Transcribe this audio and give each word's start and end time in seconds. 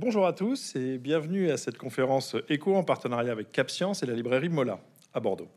Bonjour 0.00 0.28
à 0.28 0.32
tous 0.32 0.76
et 0.76 0.96
bienvenue 0.96 1.50
à 1.50 1.56
cette 1.56 1.76
conférence 1.76 2.36
éco 2.48 2.76
en 2.76 2.84
partenariat 2.84 3.32
avec 3.32 3.50
CapScience 3.50 4.00
et 4.04 4.06
la 4.06 4.14
librairie 4.14 4.48
Mola 4.48 4.78
à 5.12 5.18
Bordeaux. 5.18 5.48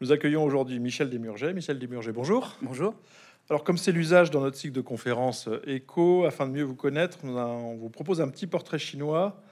Nous 0.00 0.12
accueillons 0.12 0.42
aujourd'hui 0.42 0.80
Michel 0.80 1.10
Desmurget. 1.10 1.52
Michel 1.52 1.78
Desmurget, 1.78 2.10
bonjour. 2.10 2.56
Bonjour. 2.62 2.94
Alors 3.50 3.62
comme 3.64 3.76
c'est 3.76 3.92
l'usage 3.92 4.30
dans 4.30 4.40
notre 4.40 4.56
cycle 4.56 4.72
de 4.72 4.80
conférences 4.80 5.46
éco, 5.66 6.24
afin 6.24 6.46
de 6.46 6.52
mieux 6.52 6.62
vous 6.62 6.74
connaître, 6.74 7.18
on 7.22 7.76
vous 7.76 7.90
propose 7.90 8.22
un 8.22 8.28
petit 8.28 8.46
portrait 8.46 8.78
chinois 8.78 9.42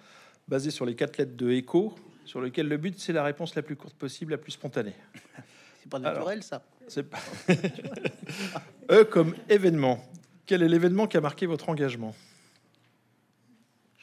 basé 0.49 0.71
sur 0.71 0.87
les 0.87 0.95
quatre 0.95 1.19
lettres 1.19 1.37
de 1.37 1.51
éco, 1.51 1.95
sur 2.25 2.41
lequel 2.41 2.67
le 2.67 2.79
but 2.79 2.99
c'est 2.99 3.13
la 3.13 3.23
réponse 3.23 3.55
la 3.57 3.61
plus 3.61 3.77
courte 3.77 3.95
possible, 3.95 4.31
la 4.31 4.39
plus 4.39 4.53
spontanée. 4.53 4.95
C'est 5.83 5.91
pas 5.91 5.99
naturel 5.99 6.43
ça. 6.43 6.63
C'est 6.89 7.03
pas... 7.03 7.19
e 8.91 9.05
comme 9.05 9.35
événement. 9.51 10.03
Quel 10.47 10.63
est 10.63 10.69
l'événement 10.69 11.07
qui 11.07 11.19
a 11.19 11.21
marqué 11.21 11.45
votre 11.45 11.69
engagement? 11.69 12.15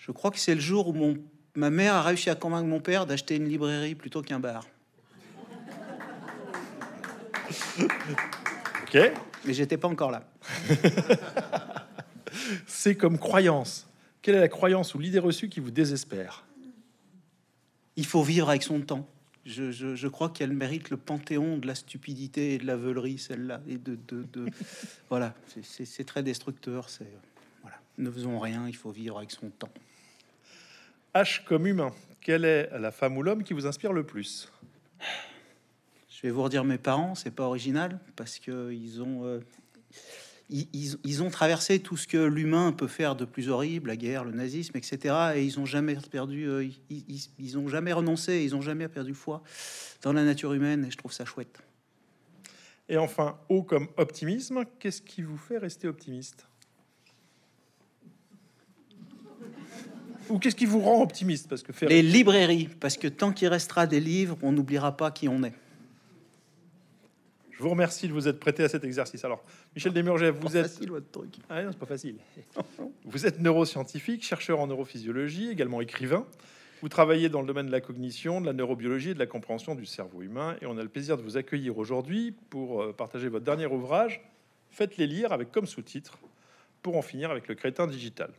Je 0.08 0.12
crois 0.14 0.32
que 0.32 0.40
c'est 0.40 0.56
le 0.56 0.62
jour 0.62 0.88
où 0.88 0.94
mon, 0.94 1.18
ma 1.56 1.70
mère 1.70 1.94
a 1.96 2.02
réussi 2.02 2.30
à 2.30 2.36
convaincre 2.36 2.68
mon 2.68 2.80
père 2.80 3.06
d'acheter 3.06 3.36
une 3.36 3.50
librairie 3.50 3.96
plutôt 3.96 4.22
qu'un 4.22 4.40
bar. 4.40 4.66
Ok. 8.84 8.98
Mais 9.46 9.54
j'étais 9.54 9.78
pas 9.78 9.88
encore 9.90 10.12
là. 10.12 10.24
C'est 12.68 12.96
comme 12.96 13.18
croyance. 13.18 13.88
Quelle 14.22 14.36
est 14.36 14.40
la 14.40 14.48
croyance 14.48 14.96
ou 14.96 15.00
l'idée 15.00 15.20
reçue 15.20 15.50
qui 15.50 15.60
vous 15.60 15.72
désespère? 15.72 16.46
Il 17.98 18.06
faut 18.06 18.24
vivre 18.24 18.50
avec 18.50 18.64
son 18.64 18.80
temps. 18.82 19.06
Je, 19.46 19.72
je- 19.72 19.96
je 19.96 20.08
crois 20.08 20.30
qu'elle 20.30 20.54
mérite 20.54 20.90
le 20.90 20.96
panthéon 20.98 21.58
de 21.58 21.68
la 21.68 21.76
stupidité 21.76 22.54
et 22.54 22.58
de 22.58 22.66
la 22.66 22.76
veulerie, 22.78 23.18
celle-là. 23.18 23.62
Et 23.68 23.78
de, 23.78 23.98
de, 24.08 24.24
de- 24.34 24.50
voilà, 25.10 25.34
C'est- 25.64 26.04
très 26.06 26.24
destructeur. 26.24 26.90
C'est 26.90 27.08
voilà, 27.62 27.78
ne 27.98 28.10
faisons 28.10 28.40
rien. 28.40 28.68
Il 28.68 28.76
faut 28.76 28.92
vivre 28.92 29.18
avec 29.18 29.32
son 29.32 29.50
temps. 29.50 29.70
H 31.18 31.44
comme 31.46 31.66
humain. 31.66 31.92
Quelle 32.22 32.46
est 32.46 32.70
la 32.78 32.92
femme 32.92 33.18
ou 33.18 33.24
l'homme 33.24 33.44
qui 33.44 33.54
vous 33.54 33.66
inspire 33.66 33.92
le 33.92 34.04
plus? 34.04 34.52
Je 36.10 36.22
vais 36.22 36.30
vous 36.30 36.44
redire 36.44 36.64
mes 36.64 36.78
parents, 36.78 37.16
c'est 37.16 37.32
pas 37.32 37.46
original 37.46 38.00
parce 38.16 38.38
que 38.38 38.72
ils 38.72 39.02
ont 39.02 39.26
euh, 39.26 39.40
ils, 40.50 40.68
ils- 40.74 40.98
ils 41.04 41.24
ont 41.24 41.32
traversé 41.32 41.80
tout 41.80 41.98
ce 41.98 42.08
que 42.08 42.18
l'humain 42.18 42.72
peut 42.72 42.88
faire 42.88 43.16
de 43.16 43.26
plus 43.26 43.50
horrible, 43.50 43.88
la 43.90 43.96
guerre, 43.98 44.26
le 44.26 44.32
nazisme, 44.32 44.78
etc. 44.78 45.16
Et 45.36 45.44
ils 45.44 45.60
ont 45.60 45.66
jamais 45.66 45.96
perdu, 45.96 46.48
euh, 46.48 46.64
ils, 46.66 47.04
ils- 47.10 47.30
ils 47.40 47.58
ont 47.58 47.68
jamais 47.68 47.94
renoncé, 47.94 48.44
ils 48.44 48.56
ont 48.56 48.62
jamais 48.62 48.88
perdu 48.88 49.16
foi 49.16 49.42
dans 50.04 50.14
la 50.14 50.24
nature 50.24 50.54
humaine. 50.54 50.86
Et 50.86 50.92
je 50.92 50.98
trouve 50.98 51.14
ça 51.14 51.26
chouette. 51.26 51.58
Et 52.90 52.98
enfin, 52.98 53.40
O 53.50 53.64
comme 53.64 53.88
optimisme. 53.98 54.66
Qu'est-ce 54.80 55.02
qui 55.02 55.24
vous 55.24 55.38
fait 55.38 55.58
rester 55.58 55.88
optimiste? 55.88 56.46
Ou 60.30 60.40
qu'est-ce 60.40 60.56
qui 60.56 60.66
vous 60.66 60.80
rend 60.80 61.02
optimiste 61.02 61.48
Parce 61.48 61.64
que 61.64 61.74
faire 61.74 61.90
Les 61.90 62.02
librairies, 62.02 62.70
parce 62.80 62.98
que 62.98 63.08
tant 63.08 63.32
qu'il 63.32 63.48
restera 63.48 63.88
des 63.88 64.00
livres, 64.00 64.38
on 64.42 64.52
n'oubliera 64.52 64.96
pas 64.96 65.12
qui 65.12 65.28
on 65.28 65.44
est. 65.44 65.54
Je 67.52 67.64
vous 67.64 67.70
remercie 67.70 68.08
de 68.08 68.14
vous 68.14 68.28
être 68.28 68.40
prêté 68.40 68.64
à 68.64 68.70
cet 68.70 68.84
exercice. 68.84 69.26
Alors, 69.26 69.44
Michel 69.76 69.92
Desmurget, 69.92 70.30
vous 70.30 70.48
Pas 70.48 70.54
êtes... 70.56 70.68
facile, 70.68 70.90
votre 70.92 71.10
truc. 71.10 71.34
Ah 71.50 71.64
non, 71.64 71.72
c'est 71.72 71.80
pas 71.80 71.88
facile. 71.88 72.18
Vous 73.06 73.26
êtes 73.26 73.40
neuroscientifique, 73.40 74.24
chercheur 74.24 74.60
en 74.60 74.68
neurophysiologie, 74.68 75.50
également 75.50 75.82
écrivain. 75.82 76.28
Vous 76.84 76.90
travaillez 76.90 77.30
dans 77.30 77.42
le 77.42 77.48
domaine 77.48 77.66
de 77.66 77.72
la 77.72 77.82
cognition, 77.82 78.42
de 78.42 78.46
la 78.46 78.54
neurobiologie 78.54 79.10
et 79.10 79.14
de 79.16 79.20
la 79.20 79.26
compréhension 79.26 79.74
du 79.74 79.88
cerveau 79.88 80.22
humain. 80.22 80.56
Et 80.62 80.68
on 80.68 80.78
a 80.78 80.84
le 80.84 80.90
plaisir 80.90 81.18
de 81.18 81.24
vous 81.24 81.36
accueillir 81.36 81.80
aujourd'hui 81.80 82.36
pour 82.52 82.84
euh, 82.84 82.94
partager 82.94 83.28
votre 83.28 83.46
dernier 83.46 83.66
ouvrage, 83.66 84.22
Faites-les 84.70 85.08
lire, 85.08 85.34
avec 85.34 85.52
comme 85.52 85.66
sous-titre 85.66 86.20
Pour 86.84 86.98
en 86.98 87.02
finir 87.02 87.32
avec 87.32 87.48
le 87.48 87.56
crétin 87.56 87.88
digital. 87.88 88.32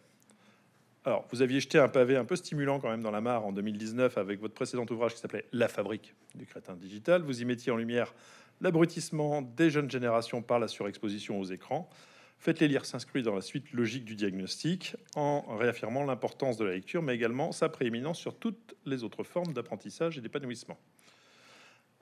Alors, 1.09 1.25
vous 1.33 1.41
aviez 1.41 1.59
jeté 1.59 1.79
un 1.79 1.89
pavé 1.89 2.19
un 2.19 2.27
peu 2.27 2.37
stimulant 2.37 2.81
quand 2.81 2.91
même 2.91 3.01
dans 3.01 3.11
la 3.11 3.23
mare 3.23 3.47
en 3.47 3.51
2019 3.51 4.19
avec 4.19 4.41
votre 4.41 4.53
précédent 4.53 4.85
ouvrage 4.91 5.15
qui 5.15 5.21
s'appelait 5.21 5.47
La 5.55 5.67
fabrique 5.67 6.15
du 6.35 6.45
crétin 6.45 6.77
digital. 6.77 7.23
Vous 7.23 7.41
y 7.41 7.47
mettiez 7.47 7.73
en 7.73 7.79
lumière 7.79 8.15
l'abrutissement 8.61 9.41
des 9.41 9.71
jeunes 9.71 9.91
générations 9.91 10.43
par 10.43 10.59
la 10.59 10.69
surexposition 10.69 11.41
aux 11.41 11.47
écrans. 11.47 11.89
Faites-les 12.37 12.69
lire 12.69 12.85
s'inscrit 12.85 13.23
dans 13.23 13.35
la 13.35 13.41
suite 13.41 13.73
logique 13.73 14.05
du 14.05 14.17
diagnostic 14.17 14.97
en 15.17 15.57
réaffirmant 15.57 16.05
l'importance 16.05 16.59
de 16.59 16.67
la 16.67 16.73
lecture, 16.73 17.03
mais 17.03 17.15
également 17.15 17.53
sa 17.53 17.71
prééminence 17.71 18.19
sur 18.19 18.39
toutes 18.39 18.75
les 18.85 19.03
autres 19.03 19.25
formes 19.25 19.55
d'apprentissage 19.55 20.19
et 20.19 20.21
d'épanouissement. 20.21 20.77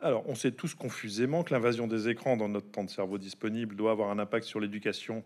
Alors, 0.01 0.29
on 0.29 0.35
sait 0.35 0.51
tous 0.51 0.75
confusément 0.75 1.45
que 1.45 1.55
l'invasion 1.55 1.87
des 1.87 2.09
écrans 2.09 2.37
dans 2.37 2.49
notre 2.49 2.73
temps 2.73 2.83
de 2.83 2.91
cerveau 2.91 3.19
disponible 3.19 3.77
doit 3.77 3.93
avoir 3.93 4.11
un 4.11 4.19
impact 4.19 4.47
sur 4.47 4.59
l'éducation 4.59 5.23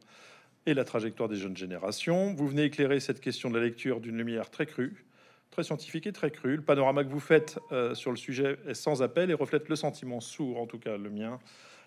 et 0.66 0.75
la 0.75 0.84
trajectoire 0.84 1.28
des 1.28 1.37
jeunes 1.37 1.56
générations. 1.56 2.34
Vous 2.34 2.48
venez 2.48 2.65
éclairer 2.65 3.00
cette 3.00 3.21
question 3.21 3.50
de 3.50 3.59
la 3.59 3.65
lecture 3.65 4.00
d'une 4.00 4.16
lumière 4.16 4.50
très 4.50 4.66
crue, 4.66 5.04
très 5.50 5.62
scientifique 5.62 6.06
et 6.06 6.12
très 6.12 6.31
crue. 6.31 6.56
Le 6.56 6.62
panorama 6.62 7.04
que 7.04 7.10
vous 7.10 7.21
faites 7.21 7.59
euh, 7.72 7.94
sur 7.94 8.10
le 8.10 8.16
sujet 8.16 8.59
est 8.66 8.75
sans 8.75 9.03
appel 9.03 9.31
et 9.31 9.34
reflète 9.34 9.69
le 9.69 9.76
sentiment 9.76 10.20
sourd, 10.20 10.60
en 10.60 10.66
tout 10.66 10.78
cas 10.78 10.97
le 10.97 11.10
mien, 11.10 11.38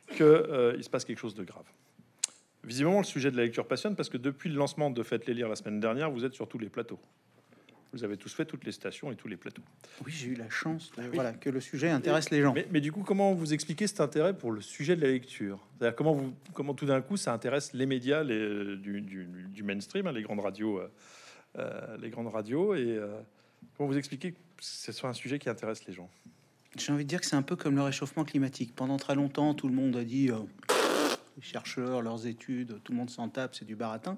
qu'il 0.10 0.18
se 0.84 0.90
passe 0.90 1.06
quelque 1.06 1.20
chose 1.20 1.36
de 1.36 1.44
grave. 1.44 1.66
Visiblement, 2.64 3.00
le 3.00 3.06
sujet 3.06 3.30
de 3.30 3.38
la 3.38 3.44
lecture 3.44 3.68
passionne 3.68 3.96
parce 3.96 4.10
que 4.10 4.18
depuis 4.18 4.50
le 4.50 4.56
lancement 4.56 4.90
de 4.90 5.04
Faites-les 5.04 5.34
lire 5.34 5.50
la 5.50 5.56
semaine 5.56 5.80
dernière, 5.80 6.10
vous 6.10 6.24
êtes 6.24 6.34
sur 6.34 6.48
tous 6.48 6.60
les 6.60 6.70
plateaux. 6.70 7.00
Vous 7.94 8.04
avez 8.04 8.18
tous 8.18 8.34
fait 8.34 8.46
toutes 8.46 8.66
les 8.66 8.72
stations 8.72 9.12
et 9.12 9.16
tous 9.16 9.28
les 9.28 9.38
plateaux. 9.38 9.62
Oui, 10.04 10.12
j'ai 10.12 10.30
eu 10.30 10.34
la 10.34 10.50
chance 10.50 10.92
de- 10.98 11.04
voilà, 11.14 11.32
que 11.32 11.50
le 11.50 11.62
sujet 11.62 11.90
intéresse 11.90 12.32
les 12.32 12.42
gens. 12.42 12.52
Mais, 12.54 12.68
mais 12.72 12.82
du 12.82 12.92
coup, 12.92 13.04
comment 13.04 13.34
vous 13.34 13.54
expliquez 13.54 13.86
cet 13.86 14.02
intérêt 14.02 14.36
pour 14.36 14.52
le 14.52 14.62
sujet 14.62 14.96
de 14.96 15.02
la 15.02 15.10
lecture? 15.10 15.60
C'est-à-dire 15.78 15.96
comment, 15.96 16.14
vous, 16.14 16.34
comment 16.54 16.74
tout 16.74 16.88
d'un 16.88 17.02
coup 17.02 17.18
ça 17.18 17.34
intéresse 17.34 17.74
les 17.74 17.86
médias 17.86 18.24
les, 18.24 18.76
du, 18.78 19.02
du- 19.02 19.28
du 19.48 19.64
mainstream, 19.64 20.08
hein, 20.08 20.12
les 20.12 20.24
grandes 20.24 20.40
radios, 20.40 20.80
euh, 20.80 20.88
euh, 21.60 21.98
les 22.02 22.10
grandes 22.10 22.28
radios, 22.34 22.74
et 22.74 22.82
euh, 22.98 23.20
comment 23.78 23.88
vous 23.90 23.98
expliquez 23.98 24.32
que 24.32 24.38
ce 24.60 24.92
soit 24.92 25.10
un 25.10 25.14
sujet 25.14 25.38
qui 25.38 25.50
intéresse 25.50 25.86
les 25.86 25.94
gens? 25.94 26.10
J'ai 26.76 26.92
envie 26.92 27.04
de 27.04 27.10
dire 27.10 27.20
que 27.22 27.28
c'est 27.28 27.36
un 27.36 27.44
peu 27.44 27.56
comme 27.56 27.76
le 27.76 27.84
réchauffement 27.84 28.24
climatique. 28.24 28.74
Pendant 28.76 28.98
très 28.98 29.14
longtemps, 29.14 29.54
tout 29.54 29.68
le 29.68 29.76
monde 29.76 29.96
a 29.96 30.04
dit 30.04 30.32
euh, 30.32 30.38
les 31.36 31.42
chercheurs, 31.44 32.02
leurs 32.02 32.28
études, 32.28 32.80
tout 32.84 32.92
le 32.92 32.98
monde 32.98 33.10
s'en 33.10 33.30
tape, 33.30 33.56
c'est 33.56 33.66
du 33.66 33.76
baratin. 33.76 34.18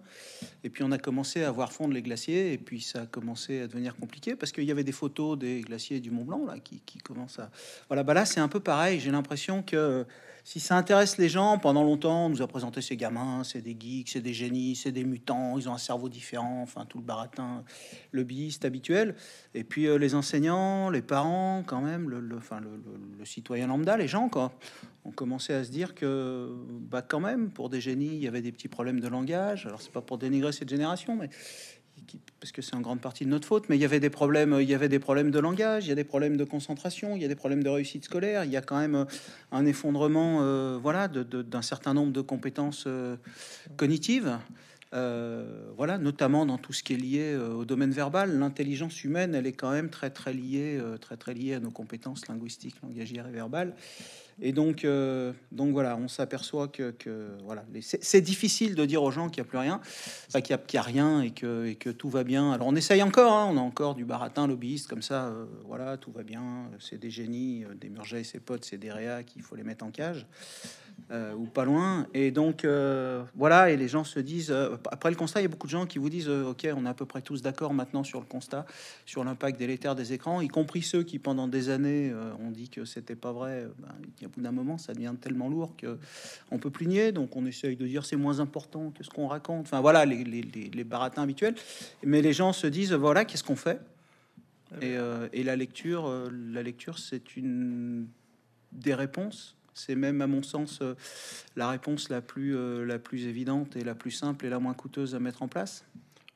Et 0.63 0.69
puis 0.69 0.83
on 0.83 0.91
a 0.91 0.97
commencé 0.97 1.43
à 1.43 1.51
voir 1.51 1.71
fondre 1.71 1.93
les 1.93 2.01
glaciers, 2.01 2.53
et 2.53 2.57
puis 2.57 2.81
ça 2.81 3.03
a 3.03 3.05
commencé 3.05 3.61
à 3.61 3.67
devenir 3.67 3.95
compliqué 3.95 4.35
parce 4.35 4.51
qu'il 4.51 4.65
y 4.65 4.71
avait 4.71 4.83
des 4.83 4.91
photos 4.91 5.37
des 5.37 5.61
glaciers 5.61 5.99
du 5.99 6.11
Mont 6.11 6.25
Blanc 6.25 6.45
là 6.45 6.59
qui, 6.59 6.81
qui 6.85 6.99
commencent 6.99 7.39
à. 7.39 7.49
Voilà, 7.87 8.03
bah 8.03 8.13
là 8.13 8.25
c'est 8.25 8.39
un 8.39 8.47
peu 8.47 8.59
pareil. 8.59 8.99
J'ai 8.99 9.11
l'impression 9.11 9.63
que 9.63 10.05
si 10.47 10.59
ça 10.59 10.77
intéresse 10.77 11.17
les 11.17 11.27
gens, 11.27 11.57
pendant 11.57 11.83
longtemps, 11.83 12.27
on 12.27 12.29
nous 12.29 12.43
a 12.43 12.47
présenté 12.47 12.79
ces 12.79 12.95
gamins, 12.95 13.43
c'est 13.43 13.61
des 13.61 13.75
geeks, 13.77 14.09
c'est 14.09 14.21
des 14.21 14.31
génies, 14.33 14.75
c'est 14.75 14.91
des 14.91 15.03
mutants, 15.03 15.57
ils 15.57 15.67
ont 15.67 15.73
un 15.73 15.79
cerveau 15.79 16.07
différent, 16.07 16.61
enfin 16.61 16.85
tout 16.85 16.99
le 16.99 17.03
baratin, 17.03 17.63
le 18.11 18.23
biste 18.23 18.63
habituel. 18.63 19.15
Et 19.55 19.63
puis 19.63 19.87
euh, 19.87 19.97
les 19.97 20.13
enseignants, 20.13 20.91
les 20.91 21.01
parents, 21.01 21.63
quand 21.65 21.81
même, 21.81 22.11
le- 22.11 22.19
le 22.19 23.25
citoyen 23.25 23.65
lambda, 23.65 23.97
les 23.97 24.07
gens, 24.07 24.29
quoi, 24.29 24.53
ont 25.03 25.11
commencé 25.11 25.51
à 25.51 25.63
se 25.63 25.71
dire 25.71 25.95
que, 25.95 26.55
bah, 26.91 27.01
quand 27.01 27.19
même, 27.19 27.49
pour 27.49 27.69
des 27.69 27.81
génies, 27.81 28.13
il 28.13 28.21
y 28.21 28.27
avait 28.27 28.41
des 28.43 28.51
petits 28.51 28.67
problèmes 28.67 28.99
de 28.99 29.07
langage. 29.07 29.65
Alors, 29.65 29.81
c'est 29.81 29.91
pas 29.91 30.01
pour 30.01 30.19
dénigrer 30.19 30.51
cette 30.51 30.69
génération, 30.69 31.15
mais 31.15 31.31
parce 32.39 32.51
que 32.51 32.61
c'est 32.61 32.75
en 32.75 32.81
grande 32.81 33.01
partie 33.01 33.25
de 33.25 33.29
notre 33.29 33.47
faute, 33.47 33.69
mais 33.69 33.77
il 33.77 33.81
y 33.81 33.85
avait 33.85 33.99
des 33.99 34.09
problèmes, 34.09 34.57
il 34.61 34.69
y 34.69 34.73
avait 34.73 34.89
des 34.89 34.99
problèmes 34.99 35.31
de 35.31 35.39
langage, 35.39 35.85
il 35.85 35.89
y 35.89 35.91
a 35.91 35.95
des 35.95 36.03
problèmes 36.03 36.37
de 36.37 36.43
concentration, 36.43 37.15
il 37.15 37.21
y 37.21 37.25
a 37.25 37.27
des 37.27 37.35
problèmes 37.35 37.63
de 37.63 37.69
réussite 37.69 38.05
scolaire, 38.05 38.43
il 38.43 38.51
y 38.51 38.57
a 38.57 38.61
quand 38.61 38.77
même 38.77 38.95
euh, 38.95 39.05
un 39.51 39.65
effondrement, 39.65 40.39
euh, 40.41 40.77
voilà, 40.79 41.07
d'un 41.07 41.61
certain 41.61 41.93
nombre 41.93 42.11
de 42.11 42.21
compétences 42.21 42.83
euh, 42.87 43.15
cognitives. 43.77 44.37
Voilà, 45.75 45.97
notamment 45.97 46.45
dans 46.45 46.57
tout 46.57 46.71
ce 46.71 46.81
qui 46.81 46.93
est 46.93 46.97
lié 46.97 47.35
au 47.35 47.65
domaine 47.65 47.91
verbal, 47.91 48.39
l'intelligence 48.39 49.03
humaine, 49.03 49.35
elle 49.35 49.45
est 49.45 49.51
quand 49.51 49.71
même 49.71 49.89
très 49.89 50.09
très 50.09 50.31
liée, 50.31 50.79
très 51.01 51.17
très 51.17 51.33
liée 51.33 51.55
à 51.55 51.59
nos 51.59 51.69
compétences 51.69 52.29
linguistiques, 52.29 52.75
langagières 52.81 53.27
et 53.27 53.31
verbales. 53.31 53.73
Et 54.41 54.51
donc, 54.51 54.83
euh, 54.83 55.31
donc 55.51 55.71
voilà, 55.71 55.95
on 55.95 56.09
s'aperçoit 56.09 56.67
que, 56.67 56.93
voilà, 57.45 57.63
c'est 57.81 58.21
difficile 58.21 58.75
de 58.75 58.85
dire 58.85 59.01
aux 59.01 59.11
gens 59.11 59.29
qu'il 59.29 59.41
n'y 59.41 59.47
a 59.47 59.49
plus 59.49 59.57
rien, 59.57 59.79
qu'il 60.29 60.43
n'y 60.49 60.53
a, 60.53 60.57
qu'il 60.57 60.79
rien 60.79 61.21
et 61.21 61.31
que, 61.31 61.91
tout 61.91 62.09
va 62.09 62.23
bien. 62.23 62.51
Alors 62.51 62.67
on 62.67 62.75
essaye 62.75 63.01
encore, 63.01 63.31
hein, 63.31 63.47
on 63.49 63.57
a 63.57 63.61
encore 63.61 63.95
du 63.95 64.03
baratin 64.03 64.47
lobbyiste 64.47 64.87
comme 64.87 65.01
ça, 65.01 65.27
euh, 65.27 65.45
voilà, 65.65 65.97
tout 65.97 66.11
va 66.11 66.23
bien, 66.23 66.69
c'est 66.79 66.97
des 66.97 67.09
génies, 67.09 67.63
euh, 67.63 67.75
des 67.75 67.89
Murget 67.89 68.21
et 68.21 68.23
ses 68.25 68.39
potes, 68.39 68.65
c'est 68.65 68.77
des 68.77 68.91
réacs, 68.91 69.31
il 69.37 69.41
faut 69.41 69.55
les 69.55 69.63
mettre 69.63 69.85
en 69.85 69.91
cage. 69.91 70.25
Euh, 71.11 71.35
ou 71.35 71.45
pas 71.45 71.65
loin. 71.65 72.07
Et 72.15 72.31
donc, 72.31 72.65
euh, 72.65 73.23
voilà, 73.35 73.69
et 73.69 73.77
les 73.77 73.87
gens 73.87 74.03
se 74.03 74.19
disent, 74.19 74.49
euh, 74.49 74.75
après 74.91 75.11
le 75.11 75.15
constat, 75.15 75.39
il 75.39 75.43
y 75.43 75.45
a 75.45 75.49
beaucoup 75.49 75.67
de 75.67 75.71
gens 75.71 75.85
qui 75.85 75.99
vous 75.99 76.09
disent, 76.09 76.27
OK, 76.27 76.67
on 76.75 76.83
est 76.83 76.89
à 76.89 76.95
peu 76.95 77.05
près 77.05 77.21
tous 77.21 77.43
d'accord 77.43 77.75
maintenant 77.75 78.03
sur 78.03 78.19
le 78.19 78.25
constat, 78.25 78.65
sur 79.05 79.23
l'impact 79.23 79.59
délétère 79.59 79.93
des 79.93 80.13
écrans, 80.13 80.41
y 80.41 80.47
compris 80.47 80.81
ceux 80.81 81.03
qui, 81.03 81.19
pendant 81.19 81.47
des 81.47 81.69
années, 81.69 82.11
ont 82.39 82.49
dit 82.49 82.69
que 82.69 82.85
c'était 82.85 83.15
pas 83.15 83.31
vrai. 83.31 83.67
Ben, 83.77 83.89
au 84.25 84.29
bout 84.29 84.41
d'un 84.41 84.51
moment, 84.51 84.79
ça 84.79 84.95
devient 84.95 85.13
tellement 85.21 85.47
lourd 85.47 85.75
que 85.77 85.99
on 86.49 86.57
peut 86.57 86.71
plus 86.71 86.87
nier. 86.87 87.11
Donc, 87.11 87.35
on 87.35 87.45
essaye 87.45 87.75
de 87.75 87.85
dire 87.85 88.03
c'est 88.03 88.15
moins 88.15 88.39
important 88.39 88.89
que 88.89 89.03
ce 89.03 89.11
qu'on 89.11 89.27
raconte. 89.27 89.67
Enfin, 89.67 89.81
voilà, 89.81 90.05
les, 90.05 90.23
les, 90.23 90.41
les, 90.41 90.83
baratins 90.83 91.21
habituels. 91.21 91.53
Mais 92.03 92.23
les 92.23 92.33
gens 92.33 92.51
se 92.51 92.65
disent, 92.65 92.93
voilà, 92.93 93.25
qu'est-ce 93.25 93.43
qu'on 93.43 93.55
fait? 93.55 93.79
Et, 94.81 94.95
et 95.33 95.43
la 95.43 95.55
lecture, 95.55 96.11
la 96.51 96.63
lecture, 96.63 96.97
c'est 96.97 97.37
une 97.37 98.07
des 98.71 98.95
réponses. 98.95 99.55
C'est 99.75 99.95
même, 99.95 100.21
à 100.21 100.27
mon 100.27 100.41
sens, 100.41 100.79
euh, 100.81 100.95
la 101.55 101.69
réponse 101.69 102.09
la 102.09 102.21
plus, 102.21 102.55
euh, 102.57 102.83
la 102.85 102.97
plus 102.97 103.27
évidente 103.27 103.75
et 103.75 103.83
la 103.83 103.93
plus 103.93 104.11
simple 104.11 104.45
et 104.45 104.49
la 104.49 104.57
moins 104.59 104.73
coûteuse 104.73 105.13
à 105.13 105.19
mettre 105.19 105.43
en 105.43 105.47
place. 105.47 105.85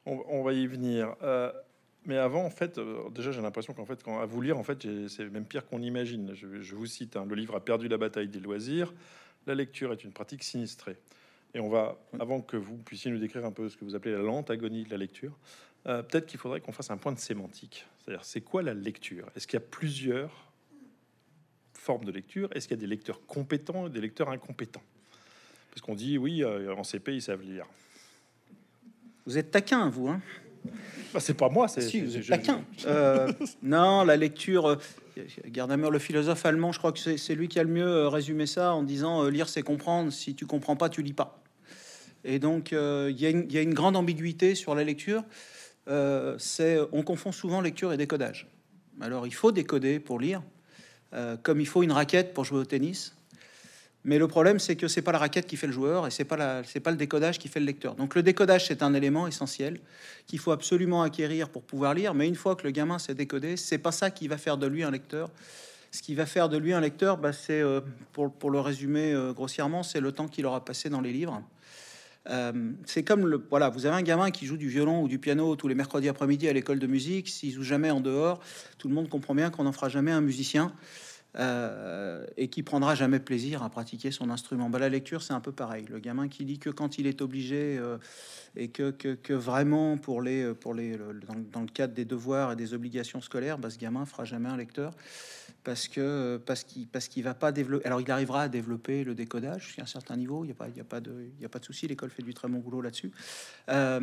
on, 0.05 0.21
on 0.29 0.43
va 0.43 0.53
y 0.53 0.67
venir. 0.67 1.15
Euh, 1.23 1.51
Mais 2.05 2.17
avant, 2.17 2.43
en 2.43 2.49
fait, 2.49 2.77
euh, 2.77 3.09
déjà, 3.11 3.31
j'ai 3.31 3.41
l'impression 3.41 3.73
qu'en 3.73 3.85
fait, 3.85 4.03
quand 4.03 4.19
à 4.19 4.25
vous 4.25 4.41
lire, 4.41 4.57
en 4.57 4.63
fait, 4.63 4.85
c'est 5.07 5.25
même 5.29 5.45
pire 5.45 5.65
qu'on 5.65 5.81
imagine. 5.81 6.33
Je, 6.33 6.75
vous 6.75 6.85
cite 6.85 7.15
hein, 7.15 7.25
le 7.27 7.35
livre 7.35 7.55
a 7.55 7.63
perdu 7.63 7.87
la 7.87 7.97
bataille 7.97 8.29
des 8.29 8.39
loisirs. 8.39 8.93
La 9.47 9.55
lecture 9.55 9.91
est 9.93 10.03
une 10.03 10.11
pratique 10.11 10.43
sinistrée. 10.43 10.97
Et 11.53 11.59
on 11.59 11.69
va, 11.69 11.97
avant 12.19 12.41
que 12.41 12.57
vous 12.57 12.77
puissiez 12.77 13.09
nous 13.09 13.17
décrire 13.17 13.45
un 13.45 13.51
peu 13.51 13.69
ce 13.69 13.77
que 13.77 13.83
vous 13.85 13.95
appelez 13.95 14.13
la 14.13 14.21
lente 14.21 14.51
agonie 14.51 14.83
de 14.83 14.89
la 14.91 14.97
lecture, 14.97 15.37
euh, 15.87 16.03
peut-être 16.03 16.27
qu'il 16.27 16.39
faudrait 16.39 16.61
qu'on 16.61 16.71
fasse 16.71 16.91
un 16.91 16.97
point 16.97 17.11
de 17.11 17.19
sémantique. 17.19 17.85
C'est-à-dire, 17.99 18.23
c'est 18.23 18.41
quoi 18.41 18.61
la 18.61 18.73
lecture? 18.73 19.27
Est-ce 19.35 19.47
qu'il 19.47 19.59
y 19.59 19.63
a 19.63 19.65
plusieurs 19.65 20.48
formes 21.79 22.05
de 22.05 22.11
lecture 22.11 22.49
Est-ce 22.53 22.67
qu'il 22.67 22.77
y 22.77 22.79
a 22.79 22.81
des 22.81 22.87
lecteurs 22.87 23.25
compétents 23.25 23.87
et 23.87 23.89
des 23.89 24.01
lecteurs 24.01 24.29
incompétents? 24.29 24.83
Parce 25.71 25.81
qu'on 25.81 25.95
dit, 25.95 26.17
oui, 26.17 26.43
euh, 26.43 26.73
en 26.75 26.83
CP, 26.83 27.15
ils 27.15 27.21
savent 27.21 27.41
lire. 27.41 27.65
Vous 29.25 29.37
êtes 29.37 29.51
taquin, 29.51 29.89
vous, 29.89 30.07
hein? 30.07 30.21
Bah, 31.13 31.19
C'est 31.19 31.35
pas 31.35 31.49
moi, 31.49 31.67
c'est 31.67 31.81
si, 31.81 32.03
taquin. 32.27 32.63
Euh, 32.85 33.31
non, 33.63 34.03
la 34.03 34.17
lecture. 34.17 34.77
Gadamer, 35.47 35.89
le 35.89 35.99
philosophe 35.99 36.45
allemand, 36.45 36.71
je 36.71 36.79
crois 36.79 36.91
que 36.91 37.17
c'est 37.17 37.35
lui 37.35 37.47
qui 37.47 37.59
a 37.59 37.63
le 37.63 37.69
mieux 37.69 38.07
résumé 38.07 38.45
ça 38.45 38.73
en 38.73 38.83
disant 38.83 39.27
lire, 39.27 39.49
c'est 39.49 39.63
comprendre. 39.63 40.11
Si 40.11 40.33
tu 40.33 40.45
comprends 40.45 40.75
pas, 40.75 40.89
tu 40.89 41.01
lis 41.01 41.13
pas. 41.13 41.41
Et 42.23 42.39
donc, 42.39 42.71
il 42.71 43.15
y, 43.17 43.53
y, 43.53 43.57
a 43.57 43.61
une 43.61 43.73
grande 43.73 43.95
ambiguïté 43.95 44.55
sur 44.55 44.75
la 44.75 44.83
lecture. 44.83 45.23
Euh, 45.89 46.35
c'est 46.37 46.77
on 46.91 47.03
confond 47.03 47.31
souvent 47.31 47.61
lecture 47.61 47.91
et 47.91 47.97
décodage. 47.97 48.47
Alors 49.01 49.25
il 49.25 49.33
faut 49.33 49.51
décoder 49.51 49.99
pour 49.99 50.19
lire, 50.19 50.43
euh, 51.13 51.37
comme 51.41 51.59
il 51.59 51.67
faut 51.67 51.83
une 51.83 51.91
raquette 51.91 52.33
pour 52.33 52.45
jouer 52.45 52.59
au 52.59 52.65
tennis. 52.65 53.15
Mais 54.05 54.17
le 54.17 54.27
problème, 54.27 54.59
c'est 54.59 54.75
que 54.75 54.87
c'est 54.87 55.01
pas 55.01 55.11
la 55.11 55.17
raquette 55.17 55.45
qui 55.45 55.57
fait 55.57 55.67
le 55.67 55.73
joueur 55.73 56.07
et 56.07 56.11
c'est 56.11 56.23
pas 56.23 56.37
pas 56.37 56.91
le 56.91 56.97
décodage 56.97 57.37
qui 57.37 57.49
fait 57.49 57.59
le 57.59 57.65
lecteur. 57.65 57.95
Donc 57.95 58.15
le 58.15 58.23
décodage, 58.23 58.67
c'est 58.67 58.81
un 58.81 58.93
élément 58.93 59.27
essentiel 59.27 59.79
qu'il 60.25 60.39
faut 60.39 60.51
absolument 60.51 61.01
acquérir 61.03 61.49
pour 61.49 61.63
pouvoir 61.63 61.93
lire. 61.93 62.13
Mais 62.13 62.27
une 62.27 62.35
fois 62.35 62.55
que 62.55 62.63
le 62.63 62.71
gamin 62.71 62.97
s'est 62.97 63.13
décodé, 63.13 63.57
c'est 63.57 63.77
pas 63.77 63.91
ça 63.91 64.09
qui 64.09 64.27
va 64.27 64.37
faire 64.37 64.57
de 64.57 64.67
lui 64.67 64.83
un 64.83 64.91
lecteur. 64.91 65.29
Ce 65.91 66.01
qui 66.01 66.15
va 66.15 66.25
faire 66.25 66.49
de 66.49 66.57
lui 66.57 66.71
un 66.71 66.79
lecteur, 66.79 67.17
bah, 67.17 67.33
c'est 67.33 67.61
euh, 67.61 67.81
pour, 68.13 68.31
pour, 68.31 68.51
le 68.51 68.59
résumer 68.59 69.13
grossièrement, 69.35 69.83
c'est 69.83 69.99
le 69.99 70.11
temps 70.11 70.27
qu'il 70.27 70.45
aura 70.45 70.63
passé 70.63 70.89
dans 70.89 71.01
les 71.01 71.11
livres 71.11 71.43
euh, 72.27 72.71
c'est 72.85 73.03
comme 73.03 73.25
le 73.25 73.43
voilà, 73.49 73.69
vous 73.69 73.85
avez 73.85 73.95
un 73.95 74.01
gamin 74.01 74.31
qui 74.31 74.45
joue 74.45 74.57
du 74.57 74.67
violon 74.67 75.01
ou 75.01 75.07
du 75.07 75.19
piano 75.19 75.55
tous 75.55 75.67
les 75.67 75.75
mercredis 75.75 76.09
après-midi 76.09 76.47
à 76.47 76.53
l'école 76.53 76.79
de 76.79 76.87
musique. 76.87 77.29
S'il 77.29 77.51
joue 77.51 77.63
jamais 77.63 77.91
en 77.91 78.01
dehors, 78.01 78.39
tout 78.77 78.87
le 78.87 78.93
monde 78.93 79.09
comprend 79.09 79.33
bien 79.33 79.49
qu'on 79.49 79.63
n'en 79.63 79.71
fera 79.71 79.89
jamais 79.89 80.11
un 80.11 80.21
musicien. 80.21 80.73
Euh, 81.37 82.25
et 82.37 82.47
qui 82.47 82.63
prendra 82.63 82.95
jamais 82.95 83.19
plaisir 83.19 83.61
à 83.61 83.69
pratiquer 83.69 84.09
son 84.09 84.31
instrument. 84.31 84.67
Bah, 84.67 84.79
la 84.79 84.89
lecture, 84.89 85.21
c'est 85.21 85.33
un 85.33 85.39
peu 85.39 85.51
pareil. 85.51 85.85
Le 85.87 85.99
gamin 85.99 86.27
qui 86.27 86.43
lit 86.43 86.57
que 86.57 86.71
quand 86.71 86.97
il 86.97 87.05
est 87.05 87.21
obligé 87.21 87.77
euh, 87.77 87.99
et 88.55 88.69
que, 88.69 89.33
vraiment 89.33 89.99
pour 89.99 90.23
les, 90.23 90.55
pour 90.55 90.73
les, 90.73 90.97
dans, 91.51 91.61
le 91.61 91.67
cadre 91.67 91.93
des 91.93 92.03
devoirs 92.03 92.53
et 92.53 92.55
des 92.55 92.73
obligations 92.73 93.21
scolaires, 93.21 93.59
bah, 93.59 93.69
ce 93.69 93.77
gamin 93.77 94.07
fera 94.07 94.25
jamais 94.25 94.49
un 94.49 94.57
lecteur 94.57 94.95
parce 95.63 95.87
que 95.87 96.37
parce 96.45 96.63
qu'il 96.63 96.87
parce 96.87 97.07
qu'il 97.07 97.23
va 97.23 97.33
pas 97.33 97.51
développer. 97.51 97.85
Alors 97.85 98.01
il 98.01 98.09
arrivera 98.09 98.43
à 98.43 98.47
développer 98.49 99.03
le 99.03 99.15
décodage 99.15 99.67
jusqu'à 99.67 99.83
un 99.83 99.87
certain 99.87 100.15
niveau. 100.15 100.43
Il 100.43 100.47
n'y 100.47 100.51
a 100.51 100.55
pas 100.55 100.67
il 100.69 100.77
y 100.77 100.81
a 100.81 100.85
pas 100.85 101.01
de 101.01 101.31
il 101.37 101.41
y 101.41 101.45
a 101.45 101.49
pas 101.49 101.59
de 101.59 101.65
souci. 101.65 101.87
L'école 101.87 102.09
fait 102.09 102.23
du 102.23 102.33
très 102.33 102.47
bon 102.47 102.59
boulot 102.59 102.81
là-dessus, 102.81 103.11
euh, 103.69 103.99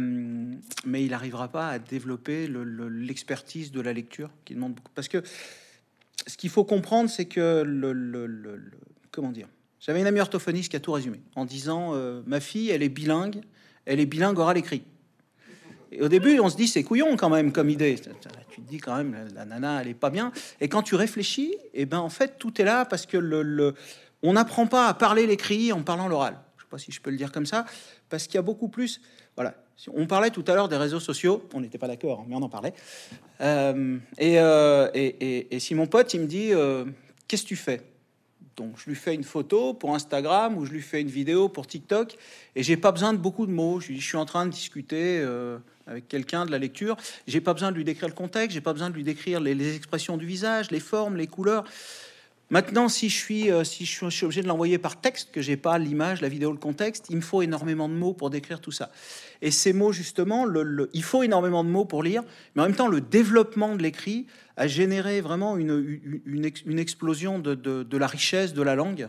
mais 0.85 1.05
il 1.05 1.11
n'arrivera 1.11 1.49
pas 1.49 1.69
à 1.69 1.79
développer 1.79 2.49
l'expertise 2.49 3.73
de 3.73 3.81
la 3.81 3.93
lecture 3.93 4.31
qui 4.45 4.55
demande 4.55 4.75
beaucoup. 4.75 4.93
Parce 4.95 5.09
que 5.09 5.23
ce 6.27 6.37
qu'il 6.37 6.51
faut 6.51 6.65
comprendre, 6.65 7.09
c'est 7.09 7.27
que 7.27 7.63
le, 7.65 8.61
comment 9.11 9.33
dire. 9.33 9.49
J'avais 9.79 10.01
une 10.01 10.07
amie 10.07 10.21
orthophoniste 10.21 10.71
qui 10.71 10.77
a 10.77 10.81
tout 10.81 10.93
résumé 10.93 11.21
en 11.37 11.45
disant 11.45 11.95
euh, 11.95 12.23
ma 12.27 12.41
fille, 12.41 12.71
elle 12.71 12.83
est 12.83 12.89
bilingue, 12.89 13.43
elle 13.85 14.01
est 14.01 14.07
bilingue 14.07 14.39
oral 14.39 14.57
écrit. 14.57 14.83
Au 16.01 16.09
début, 16.09 16.39
on 16.41 16.49
se 16.49 16.57
dit 16.57 16.69
c'est 16.69 16.83
couillon 16.83 17.17
quand 17.17 17.31
même 17.31 17.53
comme 17.53 17.71
idée. 17.71 17.97
Tu 18.51 18.61
te 18.61 18.69
dis 18.69 18.79
quand 18.79 18.97
même 18.97 19.17
la, 19.35 19.45
nana, 19.45 19.83
elle 19.83 19.89
est 19.89 19.95
pas 19.95 20.11
bien. 20.11 20.33
Et 20.61 20.69
quand 20.69 20.83
tu 20.83 20.95
réfléchis, 20.95 21.53
et 21.75 21.83
eh 21.83 21.87
ben 21.87 21.99
en 21.99 22.09
fait 22.09 22.39
tout 22.39 22.61
est 22.61 22.65
là 22.65 22.85
parce 22.85 23.07
que 23.07 23.17
le, 23.17 23.75
on 24.23 24.33
n'apprend 24.35 24.67
pas 24.67 24.89
à 24.89 24.95
parler 24.95 25.27
l'écrit 25.27 25.73
en 25.73 25.83
parlant 25.83 26.09
l'oral. 26.09 26.39
Je 26.57 26.63
sais 26.63 26.69
pas 26.69 26.79
si 26.79 26.93
je 26.93 27.01
peux 27.01 27.11
le 27.11 27.17
dire 27.17 27.33
comme 27.33 27.47
ça, 27.47 27.67
parce 28.09 28.27
qu'il 28.27 28.37
y 28.37 28.39
a 28.39 28.43
beaucoup 28.43 28.69
plus. 28.69 29.01
Voilà. 29.37 29.55
On 29.93 30.07
parlait 30.07 30.31
tout 30.31 30.45
à 30.47 30.55
l'heure 30.55 30.69
des 30.69 30.77
réseaux 30.77 31.01
sociaux. 31.01 31.47
On 31.53 31.61
n'était 31.61 31.79
pas 31.79 31.89
d'accord, 31.89 32.25
mais 32.27 32.35
on 32.35 32.43
en 32.43 32.49
parlait. 32.49 32.73
Euh, 33.43 33.99
euh, 34.21 34.91
et, 34.95 35.07
et, 35.07 35.55
et, 35.55 35.61
si 35.61 35.75
mon 35.75 35.87
pote 35.87 36.15
il 36.15 36.21
me 36.23 36.27
dit 36.27 36.53
euh, 36.53 36.87
qu'est-ce 37.29 37.43
que 37.43 37.49
tu 37.49 37.57
fais? 37.57 37.83
Donc 38.57 38.75
je 38.79 38.89
lui 38.89 38.97
fais 38.97 39.15
une 39.15 39.25
photo 39.25 39.75
pour 39.75 39.95
Instagram 39.95 40.57
ou 40.57 40.65
je 40.65 40.73
lui 40.73 40.81
fais 40.81 41.01
une 41.01 41.09
vidéo 41.09 41.49
pour 41.49 41.67
TikTok 41.67 42.17
et 42.55 42.63
j'ai 42.63 42.77
pas 42.77 42.91
besoin 42.91 43.13
de 43.13 43.19
beaucoup 43.19 43.47
de 43.47 43.53
mots. 43.53 43.81
Je, 43.81 43.93
suis 43.93 44.17
en 44.17 44.25
train 44.25 44.47
de 44.47 44.51
discuter 44.51 45.19
euh, 45.19 45.59
avec 45.87 46.09
quelqu'un 46.09 46.47
de 46.47 46.51
la 46.51 46.59
lecture. 46.59 46.97
J'ai 47.27 47.43
pas 47.43 47.53
besoin 47.53 47.71
de 47.71 47.77
lui 47.77 47.85
décrire 47.85 48.09
le 48.09 48.15
contexte, 48.15 48.55
j'ai 48.55 48.63
pas 48.63 48.73
besoin 48.73 48.89
de 48.89 48.95
lui 48.95 49.05
décrire 49.05 49.41
les, 49.41 49.77
expressions 49.77 50.17
du 50.17 50.27
visage, 50.27 50.71
les 50.71 50.81
formes, 50.81 51.17
les 51.17 51.27
couleurs. 51.27 51.65
Maintenant, 52.49 52.89
si 52.89 53.09
je 53.09 53.17
suis, 53.17 53.51
euh, 53.51 53.65
si 53.65 53.85
je 53.85 54.09
suis, 54.09 54.25
obligé 54.25 54.41
de 54.41 54.47
l'envoyer 54.47 54.79
par 54.79 55.01
texte, 55.01 55.33
que 55.33 55.43
j'ai 55.43 55.57
pas 55.57 55.79
l'image, 55.79 56.21
la 56.21 56.29
vidéo, 56.29 56.53
le 56.53 56.59
contexte, 56.59 57.07
il 57.11 57.17
me 57.17 57.21
faut 57.21 57.43
énormément 57.43 57.89
de 57.89 57.95
mots 57.95 58.15
pour 58.15 58.31
décrire 58.31 58.61
tout 58.61 58.71
ça. 58.71 58.91
Et 59.43 59.51
ces 59.51 59.73
mots, 59.73 59.91
justement, 59.91 60.47
il 60.93 61.03
faut 61.03 61.25
énormément 61.25 61.65
de 61.65 61.69
mots 61.69 61.85
pour 61.85 62.05
lire, 62.05 62.23
mais 62.55 62.63
en 62.63 62.67
même 62.67 62.77
temps, 62.77 62.87
le 62.87 63.01
développement 63.01 63.75
de 63.75 63.83
l'écrit 63.83 64.27
a 64.57 64.69
généré 64.69 65.21
vraiment 65.21 65.57
une, 65.57 66.79
explosion 66.79 67.41
de, 67.41 67.55
de, 67.55 67.97
la 67.97 68.07
richesse 68.07 68.55
de 68.55 68.63
la 68.63 68.77
langue, 68.77 69.09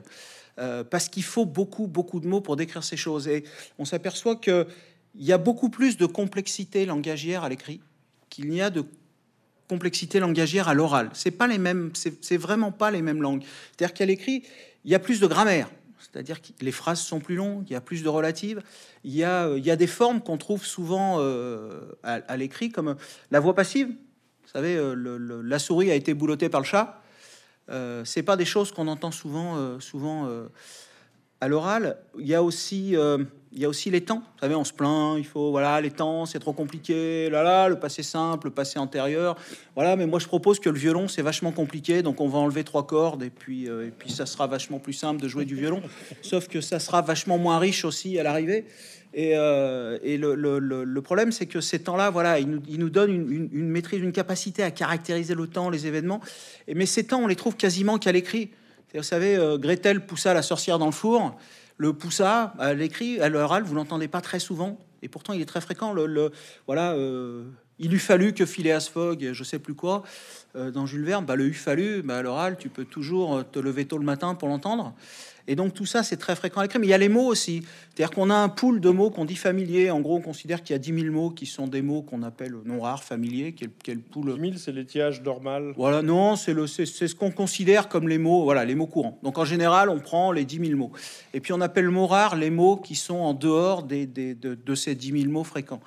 euh, 0.57 0.83
parce 0.83 1.07
qu'il 1.07 1.23
faut 1.23 1.45
beaucoup, 1.45 1.85
beaucoup 1.85 2.19
de 2.19 2.27
mots 2.27 2.41
pour 2.41 2.55
décrire 2.55 2.83
ces 2.83 2.97
choses. 2.97 3.27
Et 3.27 3.43
on 3.77 3.85
s'aperçoit 3.85 4.37
qu'il 4.37 4.65
y 5.15 5.31
a 5.31 5.37
beaucoup 5.37 5.69
plus 5.69 5.95
de 5.95 6.07
complexité 6.07 6.87
langagière 6.87 7.43
à 7.43 7.49
l'écrit 7.49 7.81
qu'il 8.29 8.49
n'y 8.49 8.61
a 8.61 8.69
de 8.69 8.83
complexité 9.67 10.19
langagière 10.19 10.67
à 10.67 10.73
l'oral. 10.73 11.09
C'est 11.13 11.31
pas 11.31 11.47
les 11.47 11.57
mêmes, 11.57 11.91
c'est 11.93 12.37
vraiment 12.37 12.71
pas 12.71 12.91
les 12.91 13.01
mêmes 13.01 13.21
langues. 13.21 13.43
C'est-à-dire 13.71 13.93
qu'à 13.93 14.05
l'écrit, 14.05 14.43
il 14.85 14.91
y 14.91 14.95
a 14.95 14.99
plus 14.99 15.19
de 15.19 15.27
grammaire, 15.27 15.69
c'est-à-dire 15.99 16.41
que 16.41 16.47
les 16.61 16.71
phrases 16.71 17.01
sont 17.01 17.19
plus 17.19 17.35
longues, 17.35 17.63
il 17.69 17.73
y 17.73 17.75
a 17.75 17.81
plus 17.81 18.03
de 18.03 18.09
relatives, 18.09 18.61
il 19.03 19.13
y 19.13 19.23
a, 19.23 19.49
il 19.55 19.65
y 19.65 19.71
a 19.71 19.75
des 19.75 19.87
formes 19.87 20.21
qu'on 20.21 20.37
trouve 20.37 20.65
souvent 20.65 21.17
euh, 21.19 21.81
à 22.03 22.37
l'écrit, 22.37 22.71
comme 22.71 22.95
la 23.31 23.39
voix 23.39 23.53
passive. 23.55 23.89
Vous 24.47 24.53
savez, 24.53 24.77
euh, 24.77 25.43
la 25.43 25.59
souris 25.59 25.91
a 25.91 25.95
été 25.95 26.13
boulottée 26.13 26.47
par 26.47 26.61
le 26.61 26.65
chat. 26.65 27.01
Euh, 27.69 28.05
c'est 28.05 28.23
pas 28.23 28.37
des 28.37 28.45
choses 28.45 28.71
qu'on 28.71 28.87
entend 28.87 29.11
souvent, 29.11 29.57
euh, 29.57 29.77
souvent 29.81 30.29
à 31.41 31.47
l'oral. 31.49 31.97
Il 32.17 32.25
y 32.25 32.33
a 32.33 32.41
aussi, 32.41 32.95
il 33.53 33.59
y 33.59 33.65
a 33.65 33.69
aussi 33.69 33.89
les 33.89 34.01
temps. 34.01 34.19
Vous 34.19 34.39
savez, 34.41 34.55
on 34.55 34.63
se 34.63 34.73
plaint, 34.73 35.15
il 35.17 35.25
faut, 35.25 35.51
voilà, 35.51 35.79
les 35.81 35.91
temps, 35.91 36.25
c'est 36.25 36.39
trop 36.39 36.53
compliqué. 36.53 37.29
Là, 37.29 37.44
là, 37.44 37.69
le 37.69 37.79
passé 37.79 38.03
simple, 38.03 38.47
le 38.47 38.53
passé 38.53 38.79
antérieur. 38.79 39.35
Voilà, 39.75 39.95
mais 39.95 40.05
moi 40.05 40.19
je 40.19 40.27
propose 40.27 40.59
que 40.59 40.69
le 40.69 40.77
violon, 40.77 41.07
c'est 41.07 41.21
vachement 41.21 41.51
compliqué, 41.51 42.01
donc 42.01 42.21
on 42.21 42.27
va 42.27 42.39
enlever 42.39 42.63
trois 42.63 42.85
cordes 42.85 43.23
et 43.23 43.30
puis, 43.30 43.66
et 43.66 43.92
puis 43.97 44.11
ça 44.11 44.25
sera 44.25 44.47
vachement 44.47 44.80
plus 44.80 44.94
simple 44.94 45.21
de 45.21 45.27
jouer 45.27 45.45
du 45.45 45.56
violon. 45.56 45.81
Sauf 46.21 46.47
que 46.47 46.61
ça 46.61 46.80
sera 46.80 47.01
vachement 47.01 47.37
moins 47.37 47.59
riche 47.59 47.85
aussi 47.85 48.19
à 48.19 48.23
l'arrivée. 48.23 48.66
Et, 49.13 49.31
euh, 49.35 49.97
le, 50.04 51.01
problème, 51.01 51.31
c'est 51.31 51.45
que 51.45 51.61
ces 51.61 51.80
temps-là, 51.80 52.09
voilà, 52.09 52.39
ils 52.39 52.49
nous, 52.49 52.61
nous 52.68 52.89
donnent 52.89 53.49
une, 53.51 53.69
maîtrise, 53.69 54.01
une 54.01 54.11
capacité 54.11 54.63
à 54.63 54.71
caractériser 54.71 55.33
le 55.33 55.47
temps, 55.47 55.69
les 55.69 55.87
événements. 55.87 56.21
Et, 56.68 56.75
mais 56.75 56.85
ces 56.85 57.06
temps, 57.06 57.21
on 57.21 57.27
les 57.27 57.35
trouve 57.35 57.56
quasiment 57.56 57.97
qu'à 57.97 58.11
l'écrit. 58.11 58.51
Vous 58.94 59.04
savez, 59.04 59.35
euh, 59.35 59.57
Gretel 59.57 60.06
poussa 60.06 60.33
la 60.33 60.42
sorcière 60.42 60.80
dans 60.80 60.85
le 60.85 60.92
four. 60.92 61.35
Le 61.77 61.93
poussa 61.93 62.53
à 62.57 62.73
l'écrit, 62.73 63.21
à 63.21 63.29
l'oral, 63.29 63.63
vous 63.63 63.75
l'entendez 63.75 64.07
pas 64.07 64.21
très 64.21 64.39
souvent. 64.39 64.79
Et 65.01 65.09
pourtant, 65.09 65.33
il 65.33 65.41
est 65.41 65.45
très 65.45 65.61
fréquent. 65.61 65.93
Le, 65.93 66.31
voilà, 66.65 66.93
euh, 66.93 67.45
il 67.79 67.93
eût 67.93 67.99
fallu 67.99 68.33
que 68.33 68.45
Phileas 68.45 68.89
Fogg, 68.91 69.29
je 69.33 69.43
sais 69.43 69.59
plus 69.59 69.75
quoi, 69.75 70.03
dans 70.55 70.85
Jules 70.85 71.03
Verne, 71.03 71.25
bah, 71.25 71.35
le 71.35 71.45
eût 71.45 71.53
fallu, 71.53 72.01
bah, 72.01 72.17
à 72.17 72.21
l'oral, 72.21 72.57
tu 72.57 72.69
peux 72.69 72.85
toujours 72.85 73.43
te 73.51 73.59
lever 73.59 73.85
tôt 73.85 73.97
le 73.97 74.05
matin 74.05 74.33
pour 74.35 74.49
l'entendre. 74.49 74.93
Et 75.47 75.55
donc 75.55 75.73
tout 75.73 75.85
ça, 75.85 76.03
c'est 76.03 76.17
très 76.17 76.35
fréquent 76.35 76.59
à 76.59 76.63
l'écrit. 76.63 76.79
Mais 76.79 76.87
il 76.87 76.89
y 76.89 76.93
a 76.93 76.97
les 76.97 77.09
mots 77.09 77.25
aussi. 77.25 77.63
C'est-à-dire 77.95 78.13
qu'on 78.13 78.29
a 78.29 78.35
un 78.35 78.49
pool 78.49 78.81
de 78.81 78.89
mots 78.89 79.09
qu'on 79.09 79.25
dit 79.25 79.35
familiers. 79.35 79.89
En 79.89 80.01
gros, 80.01 80.17
on 80.17 80.21
considère 80.21 80.61
qu'il 80.61 80.73
y 80.73 80.75
a 80.75 80.79
10 80.79 81.01
000 81.01 81.13
mots 81.13 81.29
qui 81.29 81.45
sont 81.45 81.67
des 81.67 81.81
mots 81.81 82.01
qu'on 82.01 82.21
appelle 82.21 82.53
non 82.65 82.81
rares, 82.81 83.03
familiers, 83.03 83.53
quel, 83.53 83.69
quel 83.81 83.99
pool 83.99 84.35
10 84.35 84.41
000, 84.41 84.53
c'est 84.57 84.73
l'étiage 84.73 85.21
normal. 85.21 85.73
Voilà, 85.77 86.01
non, 86.01 86.35
c'est 86.35 86.53
ce 86.85 87.15
qu'on 87.15 87.31
considère 87.31 87.87
comme 87.87 88.09
les 88.09 88.17
mots, 88.17 88.43
voilà, 88.43 88.65
les 88.65 88.75
mots 88.75 88.87
courants. 88.87 89.17
Donc 89.23 89.37
en 89.37 89.45
général, 89.45 89.89
on 89.89 89.99
prend 89.99 90.31
les 90.31 90.43
10 90.43 90.67
000 90.67 90.77
mots. 90.77 90.91
Et 91.33 91.39
puis 91.39 91.53
on 91.53 91.61
appelle 91.61 91.89
mots 91.89 92.07
rares 92.07 92.35
les 92.35 92.49
mots 92.49 92.75
qui 92.75 92.95
sont 92.95 93.15
en 93.15 93.33
dehors 93.33 93.83
des, 93.83 94.05
des, 94.05 94.35
de, 94.35 94.53
de 94.55 94.75
ces 94.75 94.95
10 94.95 95.21
000 95.21 95.31
mots 95.31 95.45
fréquents. 95.45 95.81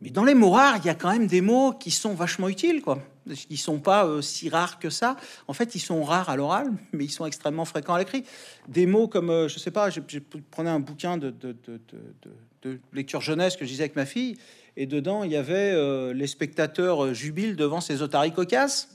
Mais 0.00 0.10
dans 0.10 0.24
les 0.24 0.34
mots 0.34 0.50
rares, 0.50 0.78
il 0.78 0.86
y 0.86 0.88
a 0.88 0.94
quand 0.94 1.12
même 1.12 1.26
des 1.26 1.42
mots 1.42 1.72
qui 1.72 1.90
sont 1.90 2.14
vachement 2.14 2.48
utiles, 2.48 2.80
quoi. 2.80 3.02
Ils 3.50 3.58
sont 3.58 3.78
pas 3.78 4.06
euh, 4.06 4.22
si 4.22 4.48
rares 4.48 4.78
que 4.78 4.88
ça. 4.88 5.16
En 5.46 5.52
fait, 5.52 5.74
ils 5.74 5.80
sont 5.80 6.02
rares 6.02 6.30
à 6.30 6.36
l'oral, 6.36 6.72
mais 6.92 7.04
ils 7.04 7.10
sont 7.10 7.26
extrêmement 7.26 7.66
fréquents 7.66 7.94
à 7.94 7.98
l'écrit. 7.98 8.24
Des 8.66 8.86
mots 8.86 9.08
comme, 9.08 9.28
euh, 9.28 9.48
je 9.48 9.58
sais 9.58 9.70
pas, 9.70 9.90
je, 9.90 10.00
prenais 10.50 10.70
un 10.70 10.80
bouquin 10.80 11.18
de, 11.18 11.34
lecture 12.92 13.20
jeunesse 13.20 13.56
que 13.56 13.64
je 13.64 13.70
disais 13.70 13.84
avec 13.84 13.96
ma 13.96 14.06
fille, 14.06 14.36
et 14.76 14.86
dedans, 14.86 15.22
il 15.22 15.32
y 15.32 15.36
avait 15.36 15.72
euh, 15.72 16.14
les 16.14 16.26
spectateurs 16.26 17.12
jubilent 17.12 17.56
devant 17.56 17.82
ces 17.82 18.00
otaries 18.00 18.32
cocasses. 18.32 18.88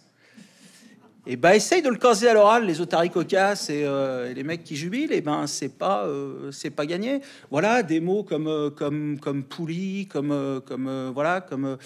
Et 1.28 1.38
bah 1.38 1.56
essaye 1.56 1.82
de 1.82 1.90
le 1.90 1.98
caser 1.98 2.28
à 2.30 2.34
l'oral, 2.34 2.66
les 2.66 2.82
otaries 2.82 3.10
cocasses 3.10 3.70
et, 3.72 3.84
euh, 3.84 4.32
les 4.34 4.44
mecs 4.44 4.64
qui 4.64 4.76
jubilent, 4.76 5.12
et 5.12 5.22
ben 5.22 5.48
c'est 5.48 5.70
pas 5.78 6.06
euh, 6.06 6.52
c'est 6.52 6.70
pas 6.70 6.86
gagné. 6.86 7.22
Voilà 7.50 7.82
des 7.82 8.00
mots 8.00 8.24
comme 8.24 8.48
euh, 8.48 8.70
comme 8.70 9.20
comme 9.20 9.44
pouli, 9.44 10.08
comme 10.08 10.62
comme 10.68 11.12
voilà 11.14 11.42
comme 11.42 11.78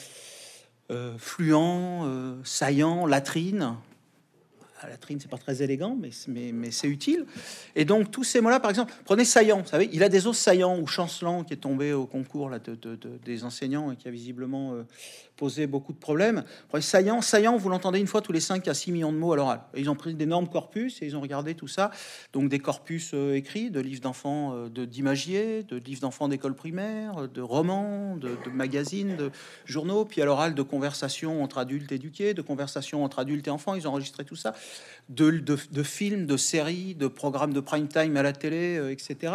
euh, 0.92 1.14
fluent, 1.18 1.54
euh, 1.54 2.36
saillant, 2.44 3.06
latrine. 3.06 3.76
La 4.82 4.92
latrine, 4.92 5.20
c'est 5.20 5.30
pas 5.30 5.38
très 5.38 5.62
élégant, 5.62 5.98
mais, 6.00 6.10
mais, 6.54 6.72
c'est 6.72 6.88
utile. 6.88 7.26
Et 7.76 7.84
donc, 7.84 8.12
tous 8.12 8.24
ces 8.24 8.40
mots-là, 8.40 8.62
par 8.62 8.70
exemple, 8.70 8.94
prenez 9.04 9.26
saillant, 9.26 9.60
vous 9.62 9.68
savez, 9.68 9.90
il 9.92 10.02
a 10.04 10.08
des 10.08 10.26
os 10.26 10.38
saillants 10.38 10.80
ou 10.80 10.88
chancelant 10.88 11.44
qui 11.44 11.52
est 11.52 11.58
tombé 11.58 11.92
au 11.92 12.06
concours 12.06 12.50
là, 12.50 12.60
de, 12.60 12.76
de- 12.76 12.96
de- 12.96 13.18
des 13.26 13.44
enseignants 13.44 13.92
et 13.92 13.98
qui 13.98 14.08
a 14.08 14.12
visiblement 14.12 14.74
euh, 14.76 14.84
posé 15.40 15.68
beaucoup 15.68 15.94
de 15.94 15.98
problèmes. 15.98 16.44
Prenez 16.68 16.82
saillant, 16.82 17.22
saillant, 17.22 17.56
vous 17.56 17.70
l'entendez 17.70 17.98
une 18.00 18.08
fois 18.08 18.22
tous 18.22 18.34
les 18.34 18.42
5 18.42 18.68
à 18.68 18.74
6 18.74 18.92
millions 18.92 19.14
de 19.14 19.18
mots 19.18 19.32
à 19.32 19.38
l'oral. 19.38 19.62
Ils 19.78 19.90
ont 19.90 19.96
pris 19.96 20.14
d'énormes 20.14 20.50
corpus 20.50 21.02
et 21.02 21.06
ils 21.06 21.16
ont 21.16 21.22
regardé 21.22 21.56
tout 21.56 21.70
ça. 21.70 21.92
Donc, 22.34 22.50
des 22.50 22.60
corpus 22.60 23.12
euh, 23.14 23.36
écrits, 23.36 23.72
de 23.72 23.80
livres 23.80 24.02
d'enfants, 24.02 24.54
euh, 24.54 24.68
de- 24.70 24.84
d'imagiers, 24.84 25.64
de 25.64 25.78
livres 25.78 26.02
d'enfants 26.02 26.28
d'école 26.28 26.56
primaire, 26.56 27.30
de 27.30 27.42
romans, 27.42 28.18
de, 28.18 28.38
magazines, 28.54 29.16
de 29.16 29.32
journaux, 29.66 30.04
puis 30.04 30.22
à 30.22 30.26
l'oral 30.26 30.54
de 30.56 30.62
conversations 30.62 31.42
entre 31.42 31.58
adultes 31.60 31.92
éduqués, 31.94 32.34
de 32.34 32.42
conversations 32.42 33.06
entre 33.06 33.20
adultes 33.20 33.48
et 33.48 33.52
enfants. 33.52 33.76
Ils 33.76 33.88
ont 33.88 33.92
enregistré 33.92 34.26
tout 34.26 34.36
ça 34.36 34.54
de, 35.08 35.32
de- 35.32 35.84
films, 35.84 36.26
de 36.26 36.36
séries, 36.36 36.96
de 36.96 37.08
programmes 37.08 37.54
de 37.54 37.62
prime 37.62 37.88
time 37.88 38.18
à 38.18 38.24
la 38.24 38.34
télé, 38.34 38.78
euh, 38.78 38.92
etc. 38.92 39.34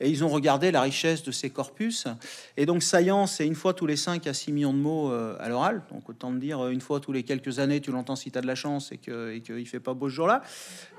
Et 0.00 0.10
ils 0.10 0.22
ont 0.22 0.28
regardé 0.28 0.70
la 0.70 0.82
richesse 0.82 1.22
de 1.22 1.32
ces 1.32 1.48
corpus. 1.48 2.06
Et 2.58 2.66
donc, 2.66 2.82
saillant, 2.82 3.26
c'est 3.26 3.46
une 3.46 3.54
fois 3.54 3.72
tous 3.72 3.86
les 3.86 3.96
5 3.96 4.26
à 4.26 4.34
6 4.34 4.52
millions 4.52 4.72
de 4.74 4.78
mots 4.78 5.10
euh, 5.10 5.36
à 5.46 5.48
l'oral. 5.48 5.82
Donc, 5.90 6.08
autant 6.08 6.32
de 6.32 6.38
dire, 6.38 6.66
une 6.68 6.80
fois 6.80 7.00
tous 7.00 7.12
les 7.12 7.22
quelques 7.22 7.58
années, 7.58 7.80
tu 7.80 7.92
l'entends 7.92 8.16
si 8.16 8.30
tu 8.30 8.38
as 8.38 8.42
de 8.42 8.46
la 8.46 8.54
chance 8.54 8.92
et 8.92 8.98
qu'il 8.98 9.58
et 9.58 9.64
fait 9.64 9.80
pas 9.80 9.94
beau 9.94 10.08
ce 10.10 10.14
jour-là. 10.14 10.42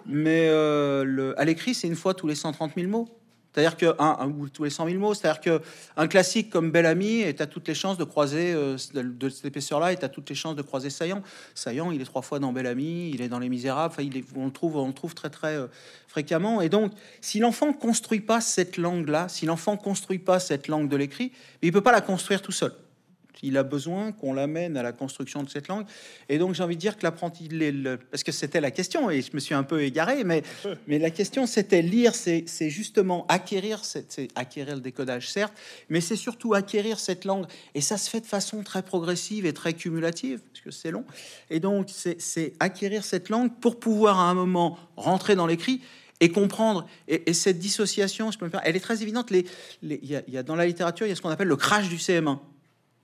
Mais 0.05 0.47
euh, 0.49 1.03
le, 1.03 1.39
à 1.39 1.45
l'écrit, 1.45 1.73
c'est 1.73 1.87
une 1.87 1.95
fois 1.95 2.13
tous 2.13 2.27
les 2.27 2.35
130 2.35 2.71
000 2.75 2.87
mots. 2.89 3.09
C'est-à-dire 3.53 3.75
que 3.75 3.95
un, 3.99 4.29
ou 4.29 4.49
tous 4.49 4.65
les 4.65 4.69
100 4.69 4.87
000 4.87 4.99
mots, 4.99 5.13
c'est-à-dire 5.15 5.41
que 5.41 5.61
un 5.95 6.07
classique 6.07 6.51
comme 6.51 6.69
Bel 6.69 6.85
Ami 6.85 7.21
est 7.21 7.41
à 7.41 7.47
toutes 7.47 7.67
les 7.67 7.73
chances 7.73 7.97
de 7.97 8.03
croiser 8.03 8.53
euh, 8.53 8.77
de, 8.93 9.29
cette 9.29 9.45
épaisseur-là, 9.45 9.91
est 9.91 10.03
à 10.03 10.09
toutes 10.09 10.29
les 10.29 10.35
chances 10.35 10.55
de 10.55 10.61
croiser 10.61 10.91
Saillant. 10.91 11.23
Saillant, 11.55 11.91
il 11.91 11.99
est 11.99 12.05
trois 12.05 12.21
fois 12.21 12.39
dans 12.39 12.53
Bel 12.53 12.67
Ami, 12.67 13.09
il 13.13 13.21
est 13.21 13.29
dans 13.29 13.39
Les 13.39 13.49
Misérables. 13.49 13.95
Il 13.99 14.17
est, 14.17 14.25
on 14.35 14.45
le 14.45 14.51
trouve, 14.51 14.77
on 14.77 14.91
trouve 14.91 15.15
très 15.15 15.31
très 15.31 15.55
euh, 15.55 15.67
fréquemment. 16.07 16.61
Et 16.61 16.69
donc, 16.69 16.93
si 17.19 17.39
l'enfant 17.39 17.73
construit 17.73 18.21
pas 18.21 18.41
cette 18.41 18.77
langue-là, 18.77 19.27
si 19.27 19.45
l'enfant 19.45 19.75
construit 19.75 20.19
pas 20.19 20.39
cette 20.39 20.67
langue 20.67 20.87
de 20.87 20.95
l'écrit, 20.95 21.31
il 21.61 21.71
peut 21.71 21.81
pas 21.81 21.91
la 21.91 22.01
construire 22.01 22.41
tout 22.41 22.51
seul. 22.51 22.73
Il 23.43 23.57
a 23.57 23.63
besoin 23.63 24.11
qu'on 24.11 24.33
l'amène 24.33 24.77
à 24.77 24.83
la 24.83 24.91
construction 24.91 25.43
de 25.43 25.49
cette 25.49 25.67
langue. 25.67 25.85
Et 26.29 26.37
donc, 26.37 26.55
j'ai 26.55 26.63
envie 26.63 26.75
de 26.75 26.81
dire 26.81 26.97
que 26.97 27.03
l'apprenti, 27.03 27.49
parce 28.11 28.23
que 28.23 28.31
c'était 28.31 28.61
la 28.61 28.71
question, 28.71 29.09
et 29.09 29.21
je 29.21 29.31
me 29.33 29.39
suis 29.39 29.55
un 29.55 29.63
peu 29.63 29.83
égaré, 29.83 30.23
mais, 30.23 30.43
la 30.87 31.09
question, 31.09 31.45
c'était 31.45 31.81
lire, 31.81 32.13
c'est 32.15 32.69
justement 32.69 33.25
acquérir, 33.27 33.81
acquérir 34.35 34.75
le 34.75 34.81
décodage, 34.81 35.29
certes, 35.29 35.53
mais 35.89 36.01
c'est 36.01 36.15
surtout 36.15 36.53
acquérir 36.53 36.99
cette 36.99 37.25
langue. 37.25 37.45
Et 37.75 37.81
ça 37.81 37.97
se 37.97 38.09
fait 38.09 38.21
de 38.21 38.25
façon 38.25 38.63
très 38.63 38.83
progressive 38.83 39.45
et 39.45 39.53
très 39.53 39.73
cumulative, 39.73 40.41
parce 40.51 40.63
que 40.63 40.71
c'est 40.71 40.91
long. 40.91 41.05
Et 41.49 41.59
donc, 41.59 41.89
c'est 41.89 42.53
acquérir 42.59 43.03
cette 43.03 43.29
langue 43.29 43.51
pour 43.59 43.79
pouvoir 43.79 44.19
à 44.19 44.29
un 44.29 44.33
moment 44.33 44.77
rentrer 44.95 45.35
dans 45.35 45.47
l'écrit 45.47 45.81
et 46.19 46.29
comprendre. 46.29 46.87
Et, 47.07 47.29
et 47.29 47.33
cette 47.33 47.59
dissociation, 47.59 48.31
elle 48.63 48.75
est 48.75 48.79
très 48.79 49.03
évidente. 49.03 49.31
Y 49.81 50.37
a 50.37 50.43
dans 50.43 50.55
la 50.55 50.65
littérature, 50.65 51.05
il 51.05 51.09
y 51.09 51.13
a 51.13 51.15
ce 51.15 51.21
qu'on 51.21 51.29
appelle 51.29 51.47
le 51.47 51.55
crash 51.55 51.89
du 51.89 51.97
CM1. 51.97 52.39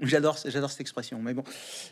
J'adore, 0.04 0.38
j'adore 0.46 0.70
cette 0.70 0.82
expression, 0.82 1.20
mais 1.22 1.34
bon. 1.34 1.44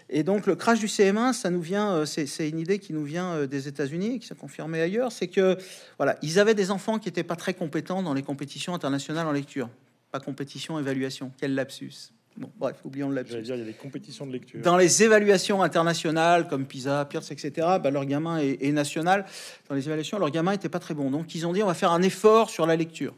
Et 0.09 0.23
donc 0.23 0.45
le 0.45 0.55
crash 0.55 0.79
du 0.79 0.87
CM1, 0.87 1.33
ça 1.33 1.49
nous 1.49 1.61
vient, 1.61 1.93
euh, 1.93 2.05
c'est 2.05 2.49
une 2.49 2.59
idée 2.59 2.79
qui 2.79 2.93
nous 2.93 3.03
vient 3.03 3.33
euh, 3.33 3.47
des 3.47 3.67
États-Unis, 3.67 4.19
qui 4.19 4.27
s'est 4.27 4.35
confirmée 4.35 4.81
ailleurs, 4.81 5.11
c'est 5.11 5.27
que 5.27 5.57
voilà, 5.97 6.17
ils 6.21 6.39
avaient 6.39 6.53
des 6.53 6.71
enfants 6.71 6.99
qui 6.99 7.07
n'étaient 7.07 7.23
pas 7.23 7.35
très 7.35 7.53
compétents 7.53 8.03
dans 8.03 8.13
les 8.13 8.23
compétitions 8.23 8.73
internationales 8.73 9.27
en 9.27 9.31
lecture, 9.31 9.69
pas 10.11 10.19
compétition, 10.19 10.79
évaluation. 10.79 11.31
Quel 11.39 11.55
lapsus. 11.55 12.11
Bon, 12.37 12.49
bref, 12.57 12.77
oublions 12.85 13.09
le 13.09 13.15
lapsus. 13.15 13.31
J'allais 13.31 13.43
dire, 13.43 13.55
il 13.55 13.59
y 13.59 13.63
a 13.63 13.65
des 13.65 13.73
compétitions 13.73 14.25
de 14.25 14.31
lecture. 14.31 14.61
Dans 14.61 14.77
les 14.77 15.03
évaluations 15.03 15.61
internationales 15.61 16.47
comme 16.47 16.65
PISA, 16.65 17.05
Pierce, 17.05 17.31
etc., 17.31 17.51
bah, 17.81 17.91
leur 17.91 18.05
gamin 18.05 18.39
est, 18.39 18.57
est 18.61 18.71
national. 18.71 19.25
Dans 19.67 19.75
les 19.75 19.85
évaluations, 19.85 20.17
leur 20.17 20.31
gamin 20.31 20.53
était 20.53 20.69
pas 20.69 20.79
très 20.79 20.93
bon. 20.93 21.11
Donc, 21.11 21.35
ils 21.35 21.45
ont 21.45 21.51
dit 21.51 21.61
on 21.61 21.67
va 21.67 21.73
faire 21.73 21.91
un 21.91 22.01
effort 22.01 22.49
sur 22.49 22.65
la 22.65 22.75
lecture. 22.77 23.13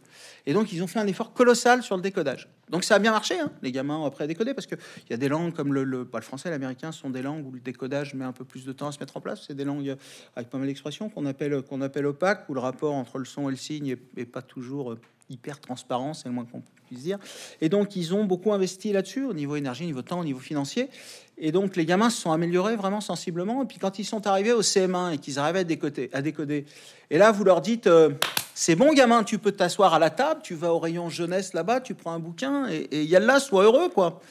Et 0.45 0.53
donc, 0.53 0.73
ils 0.73 0.83
ont 0.83 0.88
fait 0.88 1.00
un 1.00 1.07
effort 1.07 1.33
colossal 1.33 1.83
sur 1.83 1.95
le 1.95 2.01
décodage. 2.01 2.50
Donc, 2.69 2.83
ça 2.83 2.95
a 2.95 3.00
bien 3.00 3.12
marché, 3.12 3.39
hein, 3.39 3.51
les 3.62 3.71
gamins 3.71 3.97
ont 3.97 4.05
après 4.05 4.27
décoder, 4.27 4.53
parce 4.53 4.67
qu'il 4.67 4.77
y 5.09 5.13
a 5.13 5.17
des 5.17 5.29
langues 5.29 5.53
comme 5.53 5.73
le, 5.73 5.83
le, 5.83 6.05
pas 6.05 6.19
le 6.19 6.23
français, 6.23 6.50
l'américain, 6.50 6.91
sont 6.91 7.09
des 7.09 7.21
langues 7.21 7.45
où 7.45 7.51
le 7.51 7.59
décodage 7.59 8.13
met 8.13 8.25
un 8.25 8.31
peu 8.33 8.43
plus 8.43 8.65
de 8.65 8.71
temps 8.73 8.88
à 8.88 8.91
se 8.91 9.00
mettre 9.00 9.15
en 9.17 9.21
place. 9.21 9.45
C'est 9.47 9.55
des 9.55 9.65
langues 9.65 9.89
euh, 9.89 9.95
avec 10.35 10.50
pas 10.50 10.57
mal 10.57 10.67
d'expressions 10.67 11.09
qu'on 11.09 11.25
appelle, 11.25 11.62
qu'on 11.62 11.81
appelle 11.81 12.05
opaques, 12.05 12.47
où 12.50 12.53
le 12.53 12.59
rapport 12.59 12.93
entre 12.93 13.19
le 13.19 13.25
son 13.25 13.47
et 13.47 13.51
le 13.51 13.57
signe 13.57 13.88
est, 13.88 14.00
est 14.17 14.25
pas 14.25 14.41
toujours 14.41 14.93
euh, 14.93 15.00
hyper 15.33 15.59
transparent, 15.59 16.13
c'est 16.13 16.29
le 16.29 16.33
moins 16.35 16.45
qu'on 16.45 16.61
puisse 16.85 17.01
dire. 17.01 17.17
Et 17.61 17.69
donc, 17.69 17.95
ils 17.95 18.13
ont 18.13 18.23
beaucoup 18.23 18.53
investi 18.53 18.91
là-dessus, 18.91 19.25
au 19.25 19.33
niveau 19.33 19.55
énergie, 19.55 19.83
au 19.83 19.87
niveau 19.87 20.01
temps, 20.01 20.19
au 20.19 20.23
niveau 20.23 20.39
financier. 20.39 20.89
Et 21.37 21.51
donc, 21.51 21.75
les 21.75 21.85
gamins 21.85 22.09
se 22.09 22.21
sont 22.21 22.31
améliorés 22.31 22.75
vraiment 22.75 23.01
sensiblement. 23.01 23.63
Et 23.63 23.65
puis, 23.65 23.79
quand 23.79 23.99
ils 23.99 24.05
sont 24.05 24.27
arrivés 24.27 24.53
au 24.53 24.61
CM1 24.61 25.13
et 25.13 25.17
qu'ils 25.17 25.39
arrivaient 25.39 25.59
à 25.59 25.63
décoder, 25.63 26.09
à 26.13 26.21
décoder, 26.21 26.65
et 27.09 27.17
là, 27.17 27.31
vous 27.31 27.43
leur 27.43 27.61
dites 27.61 27.87
euh, 27.87 28.11
C'est 28.53 28.75
bon, 28.75 28.93
gamin, 28.93 29.23
tu 29.23 29.39
peux 29.39 29.51
t'asseoir 29.51 29.93
à 29.93 29.99
la 29.99 30.09
table, 30.09 30.41
tu 30.43 30.53
vas 30.53 30.73
au 30.73 30.79
rayon 30.79 31.09
jeunesse 31.09 31.53
là-bas, 31.53 31.81
tu 31.81 31.95
prends 31.95 32.13
un 32.13 32.19
bouquin, 32.19 32.67
et, 32.69 32.87
et 32.91 33.03
y 33.03 33.15
a 33.15 33.19
là, 33.19 33.39
sois 33.39 33.63
heureux, 33.63 33.89
quoi. 33.89 34.21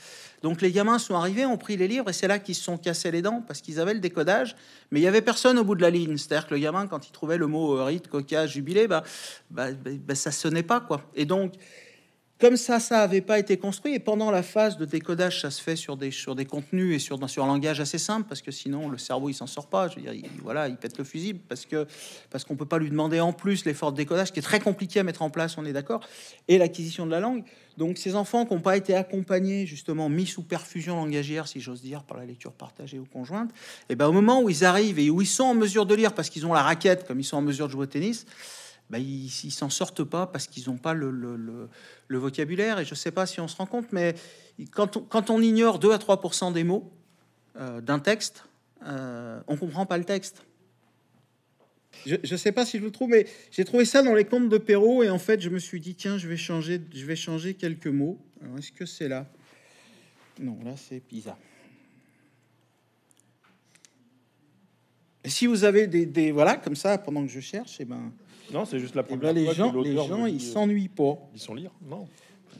Donc, 0.42 0.60
les 0.60 0.72
gamins 0.72 0.98
sont 0.98 1.14
arrivés, 1.14 1.46
ont 1.46 1.56
pris 1.56 1.76
les 1.76 1.88
livres, 1.88 2.10
et 2.10 2.12
c'est 2.12 2.28
là 2.28 2.38
qu'ils 2.38 2.54
se 2.54 2.62
sont 2.62 2.76
cassés 2.76 3.10
les 3.10 3.22
dents 3.22 3.42
parce 3.46 3.60
qu'ils 3.60 3.78
avaient 3.78 3.94
le 3.94 4.00
décodage, 4.00 4.56
mais 4.90 5.00
il 5.00 5.02
y 5.02 5.06
avait 5.06 5.22
personne 5.22 5.58
au 5.58 5.64
bout 5.64 5.74
de 5.74 5.82
la 5.82 5.90
ligne. 5.90 6.16
C'est-à-dire 6.16 6.48
que 6.48 6.54
le 6.54 6.60
gamin, 6.60 6.86
quand 6.86 7.06
il 7.06 7.12
trouvait 7.12 7.38
le 7.38 7.46
mot 7.46 7.78
euh, 7.78 7.84
rite, 7.84 8.08
coca, 8.08 8.46
jubilé, 8.46 8.88
bah, 8.88 9.04
bah, 9.50 9.72
bah, 9.72 9.90
bah, 9.98 10.14
ça 10.14 10.30
sonnait 10.30 10.62
pas, 10.62 10.80
quoi. 10.80 11.02
Et 11.14 11.24
donc, 11.24 11.54
comme 12.42 12.56
ça, 12.56 12.80
ça 12.80 13.02
avait 13.02 13.20
pas 13.20 13.38
été 13.38 13.56
construit. 13.56 13.94
Et 13.94 14.00
pendant 14.00 14.32
la 14.32 14.42
phase 14.42 14.76
de 14.76 14.84
décodage, 14.84 15.42
ça 15.42 15.50
se 15.52 15.62
fait 15.62 15.76
sur 15.76 15.96
des, 15.96 16.10
sur 16.10 16.34
des 16.34 16.44
contenus 16.44 16.96
et 16.96 16.98
sur, 16.98 17.30
sur 17.30 17.44
un 17.44 17.46
langage 17.46 17.78
assez 17.78 17.98
simple, 17.98 18.26
parce 18.28 18.42
que 18.42 18.50
sinon, 18.50 18.88
le 18.88 18.98
cerveau, 18.98 19.28
il 19.28 19.34
s'en 19.34 19.46
sort 19.46 19.68
pas. 19.68 19.86
Je 19.86 19.94
veux 19.94 20.02
dire, 20.02 20.12
il, 20.12 20.28
voilà, 20.42 20.66
il 20.66 20.76
pète 20.76 20.98
le 20.98 21.04
fusible, 21.04 21.38
parce 21.48 21.66
que 21.66 21.86
parce 22.30 22.42
qu'on 22.42 22.56
peut 22.56 22.66
pas 22.66 22.78
lui 22.78 22.90
demander 22.90 23.20
en 23.20 23.32
plus 23.32 23.64
l'effort 23.64 23.92
de 23.92 23.96
décodage, 23.96 24.32
qui 24.32 24.40
est 24.40 24.42
très 24.42 24.58
compliqué 24.58 24.98
à 24.98 25.04
mettre 25.04 25.22
en 25.22 25.30
place, 25.30 25.56
on 25.56 25.64
est 25.64 25.72
d'accord, 25.72 26.00
et 26.48 26.58
l'acquisition 26.58 27.06
de 27.06 27.12
la 27.12 27.20
langue. 27.20 27.44
Donc, 27.78 27.96
ces 27.96 28.16
enfants 28.16 28.44
qui 28.44 28.54
n'ont 28.54 28.60
pas 28.60 28.76
été 28.76 28.96
accompagnés, 28.96 29.64
justement, 29.64 30.08
mis 30.08 30.26
sous 30.26 30.42
perfusion 30.42 30.96
langagière, 30.96 31.46
si 31.46 31.60
j'ose 31.60 31.80
dire, 31.80 32.02
par 32.02 32.18
la 32.18 32.26
lecture 32.26 32.52
partagée 32.52 32.98
ou 32.98 33.04
conjointe, 33.04 33.52
et 33.88 33.94
ben 33.94 34.08
au 34.08 34.12
moment 34.12 34.42
où 34.42 34.50
ils 34.50 34.64
arrivent 34.64 34.98
et 34.98 35.10
où 35.10 35.22
ils 35.22 35.26
sont 35.28 35.44
en 35.44 35.54
mesure 35.54 35.86
de 35.86 35.94
lire, 35.94 36.12
parce 36.12 36.28
qu'ils 36.28 36.44
ont 36.44 36.52
la 36.52 36.62
raquette, 36.62 37.06
comme 37.06 37.20
ils 37.20 37.24
sont 37.24 37.36
en 37.36 37.42
mesure 37.42 37.68
de 37.68 37.70
jouer 37.70 37.84
au 37.84 37.86
tennis, 37.86 38.26
ben, 38.92 39.02
ils 39.02 39.30
s'en 39.30 39.70
sortent 39.70 40.04
pas 40.04 40.26
parce 40.26 40.46
qu'ils 40.46 40.68
n'ont 40.68 40.76
pas 40.76 40.92
le, 40.92 41.70
vocabulaire. 42.10 42.78
Et 42.78 42.84
je 42.84 42.94
sais 42.94 43.10
pas 43.10 43.24
si 43.24 43.40
on 43.40 43.48
se 43.48 43.56
rend 43.56 43.64
compte, 43.64 43.90
mais 43.90 44.14
quand 44.70 45.30
on, 45.30 45.40
ignore 45.40 45.78
2 45.78 45.92
à 45.92 45.96
3% 45.96 46.52
des 46.52 46.62
mots 46.62 46.92
euh, 47.56 47.80
d'un 47.80 47.98
texte, 47.98 48.44
euh, 48.86 49.40
on 49.46 49.56
comprend 49.56 49.86
pas 49.86 49.96
le 49.96 50.04
texte. 50.04 50.42
Je 52.04 52.16
ne 52.16 52.36
sais 52.36 52.52
pas 52.52 52.66
si 52.66 52.78
je 52.78 52.84
le 52.84 52.90
trouve, 52.90 53.08
mais 53.08 53.26
j'ai 53.50 53.64
trouvé 53.64 53.86
ça 53.86 54.02
dans 54.02 54.14
les 54.14 54.26
contes 54.26 54.50
de 54.50 54.58
Perrault 54.58 55.02
et 55.02 55.08
en 55.08 55.18
fait, 55.18 55.40
je 55.40 55.48
me 55.48 55.58
suis 55.58 55.80
dit 55.80 55.94
tiens, 55.94 56.18
je 56.18 56.28
vais 56.28 56.36
changer, 56.36 56.78
je 56.94 57.06
vais 57.06 57.16
changer 57.16 57.54
quelques 57.54 57.86
mots. 57.86 58.18
Est-ce 58.58 58.72
que 58.72 58.84
c'est 58.84 59.08
là? 59.08 59.26
Non, 60.38 60.58
là 60.62 60.74
c'est 60.76 61.00
Pisa. 61.00 61.38
Si 65.24 65.46
vous 65.46 65.64
avez 65.64 65.86
des, 65.86 66.30
voilà 66.30 66.56
comme 66.56 66.76
ça 66.76 66.98
pendant 66.98 67.24
que 67.24 67.32
je 67.32 67.40
cherche, 67.40 67.80
et 67.80 67.86
ben, 67.86 68.12
Non, 68.50 68.64
c'est 68.64 68.78
juste 68.78 68.94
la 68.94 69.02
eh 69.02 69.04
première 69.04 69.34
ben, 69.34 69.40
les 69.40 69.44
fois 69.44 69.52
que 69.52 69.58
gens, 69.58 69.80
les 69.80 69.94
gens, 69.94 70.26
ils 70.26 70.40
s'ennuient 70.40 70.88
pas. 70.88 71.18
Ils 71.34 71.40
sont 71.40 71.54
lire 71.54 71.70
Non. 71.82 72.08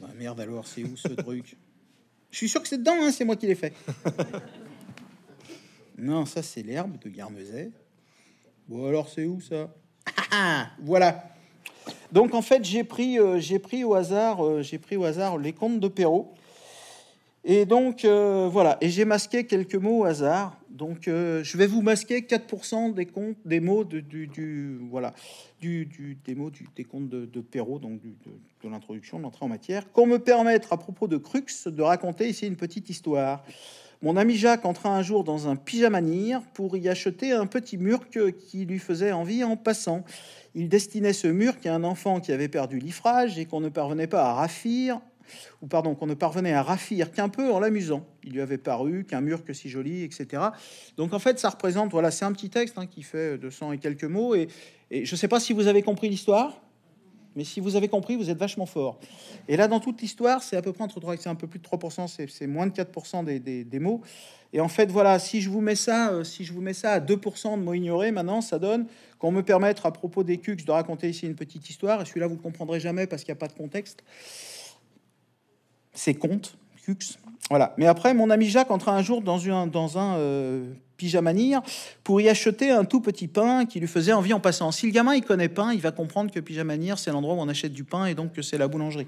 Ah, 0.03 0.07
merde 0.17 0.39
alors, 0.39 0.65
c'est 0.67 0.83
où 0.83 0.95
ce 0.95 1.07
truc? 1.09 1.55
Je 2.31 2.37
suis 2.37 2.49
sûr 2.49 2.61
que 2.61 2.67
c'est 2.67 2.79
dedans, 2.79 2.95
hein, 2.99 3.11
c'est 3.11 3.25
moi 3.25 3.35
qui 3.35 3.47
l'ai 3.47 3.55
fait. 3.55 3.73
non, 5.97 6.25
ça 6.25 6.41
c'est 6.41 6.63
l'herbe 6.63 6.97
de 6.97 7.09
Guernesey. 7.09 7.71
Bon 8.67 8.87
alors 8.87 9.07
c'est 9.07 9.25
où 9.25 9.39
ça? 9.39 9.73
Ah, 10.05 10.23
ah, 10.31 10.67
Voilà. 10.81 11.29
Donc 12.11 12.33
en 12.33 12.41
fait 12.41 12.63
j'ai 12.63 12.83
pris, 12.83 13.19
euh, 13.19 13.39
j'ai 13.39 13.59
pris 13.59 13.83
au 13.83 13.93
hasard, 13.93 14.43
euh, 14.43 14.61
j'ai 14.63 14.79
pris 14.79 14.97
au 14.97 15.03
hasard 15.03 15.37
les 15.37 15.53
contes 15.53 15.79
de 15.79 15.87
Perrault. 15.87 16.33
Et 17.45 17.65
donc 17.65 18.05
euh, 18.05 18.47
voilà, 18.49 18.77
et 18.79 18.89
j'ai 18.89 19.03
masqué 19.05 19.45
quelques 19.45 19.75
mots 19.75 19.99
au 19.99 20.03
hasard. 20.05 20.57
Donc 20.69 21.07
euh, 21.07 21.43
je 21.43 21.57
vais 21.57 21.67
vous 21.67 21.81
masquer 21.81 22.21
4% 22.21 22.93
des 22.93 23.05
comptes, 23.05 23.35
des 23.45 23.59
mots 23.59 23.83
du, 23.83 24.79
voilà, 24.89 25.13
du, 25.59 25.85
du- 25.85 26.17
des 26.25 26.35
mots 26.35 26.49
du, 26.49 26.67
des 26.75 26.83
contes 26.85 27.09
de, 27.09 27.25
de 27.25 27.41
Perrault, 27.41 27.79
donc 27.79 27.99
de, 28.01 28.69
l'introduction, 28.69 29.17
de 29.17 29.23
l'entrée 29.23 29.45
en 29.45 29.49
matière. 29.49 29.91
Qu'on 29.91 30.07
me 30.07 30.19
permette 30.19 30.67
à 30.71 30.77
propos 30.77 31.07
de 31.07 31.17
Crux 31.17 31.45
de 31.67 31.81
raconter 31.81 32.29
ici 32.29 32.47
une 32.47 32.55
petite 32.55 32.89
histoire. 32.89 33.43
Mon 34.01 34.17
ami 34.17 34.35
Jacques 34.35 34.65
entra 34.65 34.89
un 34.95 35.01
jour 35.01 35.23
dans 35.23 35.47
un 35.47 35.55
pyjamanir 35.55 36.41
pour 36.53 36.75
y 36.75 36.89
acheter 36.89 37.31
un 37.31 37.45
petit 37.45 37.77
murque 37.77 38.35
qui 38.37 38.65
lui 38.65 38.79
faisait 38.79 39.11
envie 39.13 39.43
en 39.43 39.55
passant. 39.55 40.03
Il 40.55 40.67
destinait 40.69 41.13
ce 41.13 41.27
murque 41.27 41.65
à 41.65 41.73
un 41.75 41.83
enfant 41.83 42.19
qui 42.19 42.31
avait 42.31 42.49
perdu 42.49 42.79
l'ifrage 42.79 43.39
et 43.39 43.45
qu'on 43.45 43.61
ne 43.61 43.69
parvenait 43.69 44.07
pas 44.07 44.25
à 44.29 44.33
raffir, 44.33 44.99
ou 45.61 45.67
pardon, 45.67 45.95
qu'on 45.95 46.07
ne 46.07 46.13
parvenait 46.13 46.53
à 46.53 46.63
raffir 46.63 47.11
qu'un 47.11 47.29
peu 47.29 47.51
en 47.51 47.59
l'amusant. 47.59 48.05
Il 48.23 48.33
lui 48.33 48.41
avait 48.41 48.57
paru 48.57 49.05
qu'un 49.05 49.21
murque 49.21 49.53
si 49.53 49.69
joli, 49.69 50.03
etc. 50.03 50.43
Donc 50.97 51.13
en 51.13 51.19
fait, 51.19 51.39
ça 51.39 51.49
représente, 51.49 51.91
voilà, 51.91 52.11
c'est 52.11 52.25
un 52.25 52.31
petit 52.31 52.49
texte 52.49 52.77
hein, 52.77 52.85
qui 52.85 53.03
fait 53.03 53.37
200 53.37 53.73
et 53.73 53.77
quelques 53.77 54.03
mots. 54.03 54.35
Et, 54.35 54.47
je 54.91 55.11
ne 55.11 55.17
sais 55.17 55.27
pas 55.27 55.39
si 55.39 55.53
vous 55.53 55.67
avez 55.67 55.81
compris 55.81 56.09
l'histoire. 56.09 56.61
Mais 57.35 57.43
si 57.43 57.59
vous 57.59 57.75
avez 57.75 57.87
compris, 57.87 58.15
vous 58.15 58.29
êtes 58.29 58.37
vachement 58.37 58.67
fort. 58.67 58.99
Et 59.47 59.57
là, 59.57 59.67
dans 59.67 59.79
toute 59.79 60.01
l'histoire, 60.01 60.43
c'est 60.43 60.55
à 60.55 60.61
peu 60.61 60.71
près 60.71 60.83
entre 60.83 60.99
3 60.99 61.17
c'est 61.17 61.29
un 61.29 61.35
peu 61.35 61.47
plus 61.47 61.59
de 61.59 61.65
3%, 61.65 62.07
c'est 62.29 62.47
moins 62.47 62.67
de 62.67 62.71
4% 62.71 63.23
des, 63.25 63.63
des, 63.63 63.79
mots. 63.79 64.01
Et 64.53 64.61
en 64.61 64.67
fait, 64.67 64.91
voilà, 64.91 65.17
si 65.17 65.41
je 65.41 65.49
vous 65.49 65.61
mets 65.61 65.75
ça, 65.75 66.11
euh, 66.11 66.23
si 66.23 66.43
je 66.43 66.53
vous 66.53 66.61
mets 66.61 66.73
ça 66.73 66.91
à 66.91 66.99
2% 66.99 67.57
de 67.57 67.63
mots 67.63 67.73
ignorés, 67.73 68.11
maintenant, 68.11 68.41
ça 68.41 68.59
donne 68.59 68.85
qu'on 69.17 69.31
me 69.31 69.41
permettre, 69.41 69.87
à 69.87 69.91
propos 69.91 70.23
des 70.23 70.37
cucs, 70.37 70.63
de 70.63 70.71
raconter 70.71 71.09
ici 71.09 71.25
une 71.25 71.35
petite 71.35 71.67
histoire. 71.69 72.01
Et 72.01 72.05
celui-là, 72.05 72.27
vous 72.27 72.35
ne 72.35 72.41
comprendrez 72.41 72.79
jamais 72.79 73.07
parce 73.07 73.23
qu'il 73.23 73.33
n'y 73.33 73.37
a 73.37 73.39
pas 73.39 73.47
de 73.47 73.53
contexte. 73.53 74.03
C'est 75.93 76.13
compte, 76.13 76.57
cucs. 76.83 77.17
Voilà. 77.49 77.73
Mais 77.77 77.85
après, 77.87 78.13
mon 78.13 78.29
ami 78.29 78.47
Jacques 78.47 78.71
entra 78.71 78.95
un 78.95 79.01
jour 79.01 79.21
dans 79.21 79.47
un, 79.49 79.67
dans 79.67 79.97
un 79.97 80.15
euh, 80.17 80.73
pour 82.03 82.21
y 82.21 82.29
acheter 82.29 82.71
un 82.71 82.85
tout 82.85 83.01
petit 83.01 83.27
pain 83.27 83.65
qui 83.65 83.79
lui 83.79 83.87
faisait 83.87 84.13
envie 84.13 84.33
en 84.33 84.39
passant. 84.39 84.71
Si 84.71 84.85
le 84.85 84.91
gamin 84.91 85.15
il 85.15 85.21
connaît 85.21 85.49
pain, 85.49 85.73
il 85.73 85.81
va 85.81 85.91
comprendre 85.91 86.31
que 86.31 86.39
pyjamanir 86.39 86.97
c'est 86.97 87.11
l'endroit 87.11 87.35
où 87.35 87.39
on 87.39 87.49
achète 87.49 87.73
du 87.73 87.83
pain 87.83 88.05
et 88.05 88.15
donc 88.15 88.33
que 88.33 88.41
c'est 88.41 88.57
la 88.57 88.67
boulangerie. 88.67 89.07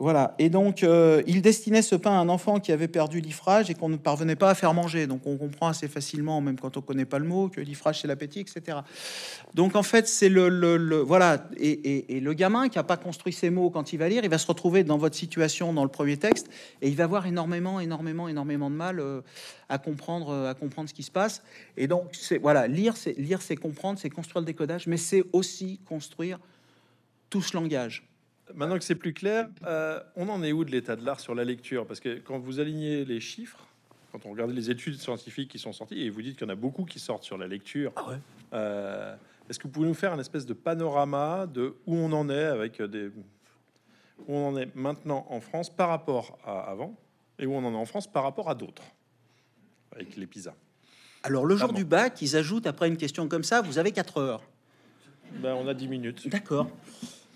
Voilà. 0.00 0.34
Et 0.38 0.48
donc, 0.48 0.82
euh, 0.82 1.22
il 1.26 1.42
destinait 1.42 1.82
ce 1.82 1.94
pain 1.94 2.12
à 2.12 2.14
un 2.14 2.30
enfant 2.30 2.58
qui 2.58 2.72
avait 2.72 2.88
perdu 2.88 3.20
l'ifrage 3.20 3.68
et 3.68 3.74
qu'on 3.74 3.90
ne 3.90 3.98
parvenait 3.98 4.34
pas 4.34 4.48
à 4.48 4.54
faire 4.54 4.72
manger. 4.72 5.06
Donc, 5.06 5.26
on 5.26 5.36
comprend 5.36 5.68
assez 5.68 5.88
facilement, 5.88 6.40
même 6.40 6.58
quand 6.58 6.78
on 6.78 6.80
connaît 6.80 7.04
pas 7.04 7.18
le 7.18 7.26
mot, 7.26 7.50
que 7.50 7.60
l'ifrage 7.60 8.00
c'est 8.00 8.08
l'appétit, 8.08 8.40
etc. 8.40 8.78
Donc, 9.52 9.76
en 9.76 9.82
fait, 9.82 10.08
c'est 10.08 10.30
le, 10.30 10.48
le, 10.48 10.96
voilà. 11.00 11.44
Et, 11.58 12.18
le 12.18 12.32
gamin 12.32 12.70
qui 12.70 12.78
a 12.78 12.82
pas 12.82 12.96
construit 12.96 13.34
ces 13.34 13.50
mots 13.50 13.68
quand 13.68 13.92
il 13.92 13.98
va 13.98 14.08
lire, 14.08 14.24
il 14.24 14.30
va 14.30 14.38
se 14.38 14.46
retrouver 14.46 14.84
dans 14.84 14.96
votre 14.96 15.16
situation 15.16 15.74
dans 15.74 15.84
le 15.84 15.90
premier 15.90 16.16
texte 16.16 16.48
et 16.80 16.88
il 16.88 16.96
va 16.96 17.04
avoir 17.04 17.26
énormément, 17.26 17.78
énormément, 17.78 18.26
énormément 18.26 18.70
de 18.70 18.76
mal 18.76 19.00
euh, 19.00 19.20
à 19.68 19.76
comprendre, 19.76 20.46
à 20.46 20.54
comprendre 20.54 20.88
ce 20.88 20.94
qui 20.94 21.02
se 21.02 21.10
passe. 21.10 21.42
Et 21.76 21.88
donc, 21.88 22.16
voilà, 22.40 22.68
lire, 22.68 22.96
c'est 22.96 23.18
lire, 23.18 23.42
c'est 23.42 23.56
comprendre, 23.56 23.98
c'est 23.98 24.08
construire 24.08 24.40
le 24.40 24.46
décodage, 24.46 24.86
mais 24.86 24.96
c'est 24.96 25.24
aussi 25.34 25.78
construire 25.84 26.38
tout 27.28 27.42
ce 27.42 27.54
langage. 27.54 28.09
Maintenant 28.54 28.78
que 28.78 28.84
c'est 28.84 28.94
plus 28.94 29.12
clair, 29.12 29.48
euh, 29.66 30.00
on 30.16 30.28
en 30.28 30.42
est 30.42 30.52
où 30.52 30.64
de 30.64 30.70
l'état 30.70 30.96
de 30.96 31.04
l'art 31.04 31.20
sur 31.20 31.34
la 31.34 31.44
lecture? 31.44 31.86
Parce 31.86 32.00
que 32.00 32.18
quand 32.18 32.38
vous 32.38 32.60
alignez 32.60 33.04
les 33.04 33.20
chiffres, 33.20 33.66
quand 34.12 34.26
on 34.26 34.30
regarde 34.30 34.50
les 34.50 34.70
études 34.70 34.96
scientifiques 34.96 35.50
qui 35.50 35.58
sont 35.58 35.72
sorties, 35.72 36.02
et 36.02 36.10
vous 36.10 36.22
dites 36.22 36.36
qu'il 36.36 36.46
y 36.46 36.50
en 36.50 36.52
a 36.52 36.56
beaucoup 36.56 36.84
qui 36.84 36.98
sortent 36.98 37.24
sur 37.24 37.38
la 37.38 37.46
lecture, 37.46 37.92
ah 37.96 38.08
ouais. 38.08 38.16
euh, 38.54 39.16
est-ce 39.48 39.58
que 39.58 39.64
vous 39.64 39.70
pouvez 39.70 39.88
nous 39.88 39.94
faire 39.94 40.12
un 40.12 40.18
espèce 40.18 40.46
de 40.46 40.54
panorama 40.54 41.46
de 41.46 41.76
où 41.86 41.96
on 41.96 42.12
en 42.12 42.28
est 42.28 42.44
avec 42.44 42.80
des 42.82 43.10
où 44.28 44.34
on 44.34 44.48
en 44.48 44.56
est 44.56 44.74
maintenant 44.74 45.26
en 45.30 45.40
France 45.40 45.74
par 45.74 45.88
rapport 45.88 46.38
à 46.44 46.60
avant 46.60 46.94
et 47.38 47.46
où 47.46 47.54
on 47.54 47.64
en 47.64 47.72
est 47.72 47.76
en 47.76 47.86
France 47.86 48.06
par 48.06 48.22
rapport 48.22 48.50
à 48.50 48.54
d'autres 48.54 48.82
avec 49.92 50.16
les 50.16 50.26
PISA? 50.26 50.54
Alors 51.22 51.44
le 51.44 51.56
jour 51.56 51.72
du 51.72 51.84
bac, 51.84 52.20
ils 52.22 52.36
ajoutent 52.36 52.66
après 52.66 52.88
une 52.88 52.96
question 52.96 53.28
comme 53.28 53.44
ça, 53.44 53.60
vous 53.60 53.78
avez 53.78 53.92
4 53.92 54.18
heures. 54.18 54.42
Ben, 55.42 55.54
on 55.54 55.68
a 55.68 55.74
10 55.74 55.88
minutes. 55.88 56.28
D'accord. 56.28 56.68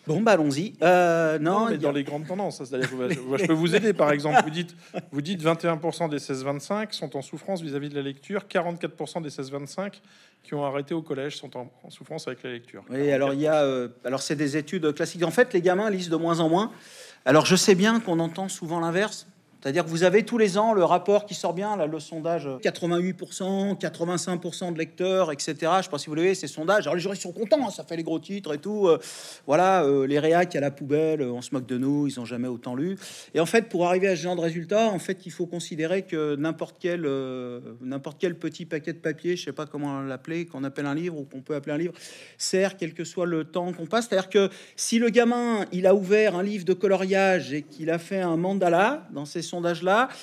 Bon, 0.06 0.20
bah 0.20 0.32
allons-y. 0.32 0.74
Euh, 0.82 1.38
non, 1.38 1.60
non, 1.60 1.70
mais 1.70 1.78
dans 1.78 1.92
les 1.92 2.04
grandes 2.04 2.26
tendances, 2.26 2.62
je 2.62 3.46
peux 3.46 3.52
vous 3.52 3.74
aider. 3.74 3.92
Par 3.92 4.12
exemple, 4.12 4.42
vous 4.44 4.50
dites, 4.50 4.76
vous 5.10 5.22
dites 5.22 5.42
21% 5.42 6.10
des 6.10 6.18
16-25 6.18 6.92
sont 6.92 7.16
en 7.16 7.22
souffrance 7.22 7.62
vis-à-vis 7.62 7.88
de 7.88 7.94
la 7.94 8.02
lecture, 8.02 8.44
44% 8.50 9.22
des 9.22 9.30
16-25 9.30 10.00
qui 10.42 10.54
ont 10.54 10.64
arrêté 10.64 10.92
au 10.92 11.00
collège 11.00 11.36
sont 11.36 11.56
en, 11.56 11.70
en, 11.82 11.90
souffrance 11.90 12.28
avec 12.28 12.42
la 12.42 12.50
lecture. 12.50 12.84
Oui, 12.90 13.10
alors 13.10 13.32
il 13.32 13.40
y 13.40 13.46
a, 13.46 13.62
euh, 13.62 13.88
alors 14.04 14.20
c'est 14.20 14.36
des 14.36 14.58
études 14.58 14.92
classiques. 14.94 15.22
En 15.22 15.30
fait, 15.30 15.54
les 15.54 15.62
gamins 15.62 15.88
lisent 15.88 16.10
de 16.10 16.16
moins 16.16 16.40
en 16.40 16.50
moins. 16.50 16.70
Alors 17.24 17.46
je 17.46 17.56
sais 17.56 17.74
bien 17.74 18.00
qu'on 18.00 18.18
entend 18.18 18.48
souvent 18.48 18.80
l'inverse. 18.80 19.26
C'est-à-dire 19.64 19.86
que 19.86 19.88
vous 19.88 20.02
avez 20.02 20.24
tous 20.24 20.36
les 20.36 20.58
ans 20.58 20.74
le 20.74 20.84
rapport 20.84 21.24
qui 21.24 21.32
sort 21.32 21.54
bien, 21.54 21.74
là, 21.74 21.86
le 21.86 21.98
sondage 21.98 22.46
88%, 22.62 23.80
85% 23.80 24.74
de 24.74 24.78
lecteurs, 24.78 25.32
etc. 25.32 25.56
Je 25.58 25.66
ne 25.66 25.82
sais 25.84 25.88
pas 25.88 25.96
si 25.96 26.08
vous 26.08 26.14
l'avez, 26.14 26.34
ces 26.34 26.48
sondages. 26.48 26.82
Alors 26.82 26.96
les 26.96 27.00
juristes 27.00 27.22
sont 27.22 27.32
contents, 27.32 27.66
hein, 27.66 27.70
ça 27.70 27.82
fait 27.82 27.96
les 27.96 28.02
gros 28.02 28.18
titres 28.18 28.52
et 28.52 28.58
tout. 28.58 28.88
Euh, 28.88 28.98
voilà, 29.46 29.82
euh, 29.84 30.06
les 30.06 30.18
réacs 30.18 30.54
à 30.54 30.60
la 30.60 30.70
poubelle, 30.70 31.22
euh, 31.22 31.32
on 31.32 31.40
se 31.40 31.54
moque 31.54 31.64
de 31.64 31.78
nous, 31.78 32.06
ils 32.06 32.18
n'ont 32.18 32.26
jamais 32.26 32.46
autant 32.46 32.74
lu. 32.74 32.98
Et 33.32 33.40
en 33.40 33.46
fait, 33.46 33.70
pour 33.70 33.86
arriver 33.86 34.06
à 34.08 34.16
ce 34.16 34.20
genre 34.20 34.36
de 34.36 34.42
résultat, 34.42 34.88
en 34.88 34.98
fait, 34.98 35.24
il 35.24 35.32
faut 35.32 35.46
considérer 35.46 36.02
que 36.02 36.36
n'importe 36.36 36.76
quel, 36.78 37.08
quel 38.18 38.34
petit 38.38 38.66
paquet 38.66 38.92
de 38.92 38.98
papier, 38.98 39.34
je 39.34 39.46
sais 39.46 39.52
pas 39.52 39.64
comment 39.64 40.02
l'appeler, 40.02 40.44
qu'on 40.44 40.64
appelle 40.64 40.84
un 40.84 40.94
livre 40.94 41.16
ou 41.16 41.24
qu'on 41.24 41.40
peut 41.40 41.54
appeler 41.54 41.72
un 41.72 41.78
livre, 41.78 41.94
sert 42.36 42.76
quel 42.76 42.92
que 42.92 43.04
soit 43.04 43.24
le 43.24 43.44
temps 43.44 43.72
qu'on 43.72 43.86
passe. 43.86 44.08
C'est-à-dire 44.10 44.28
que 44.28 44.50
si 44.76 44.98
le 44.98 45.08
gamin, 45.08 45.64
il 45.72 45.86
a 45.86 45.94
ouvert 45.94 46.36
un 46.36 46.42
livre 46.42 46.66
de 46.66 46.74
coloriage 46.74 47.54
et 47.54 47.62
qu'il 47.62 47.88
a 47.88 47.98
fait 47.98 48.20
un 48.20 48.36
mandala 48.36 49.08
dans 49.10 49.24
ses 49.24 49.53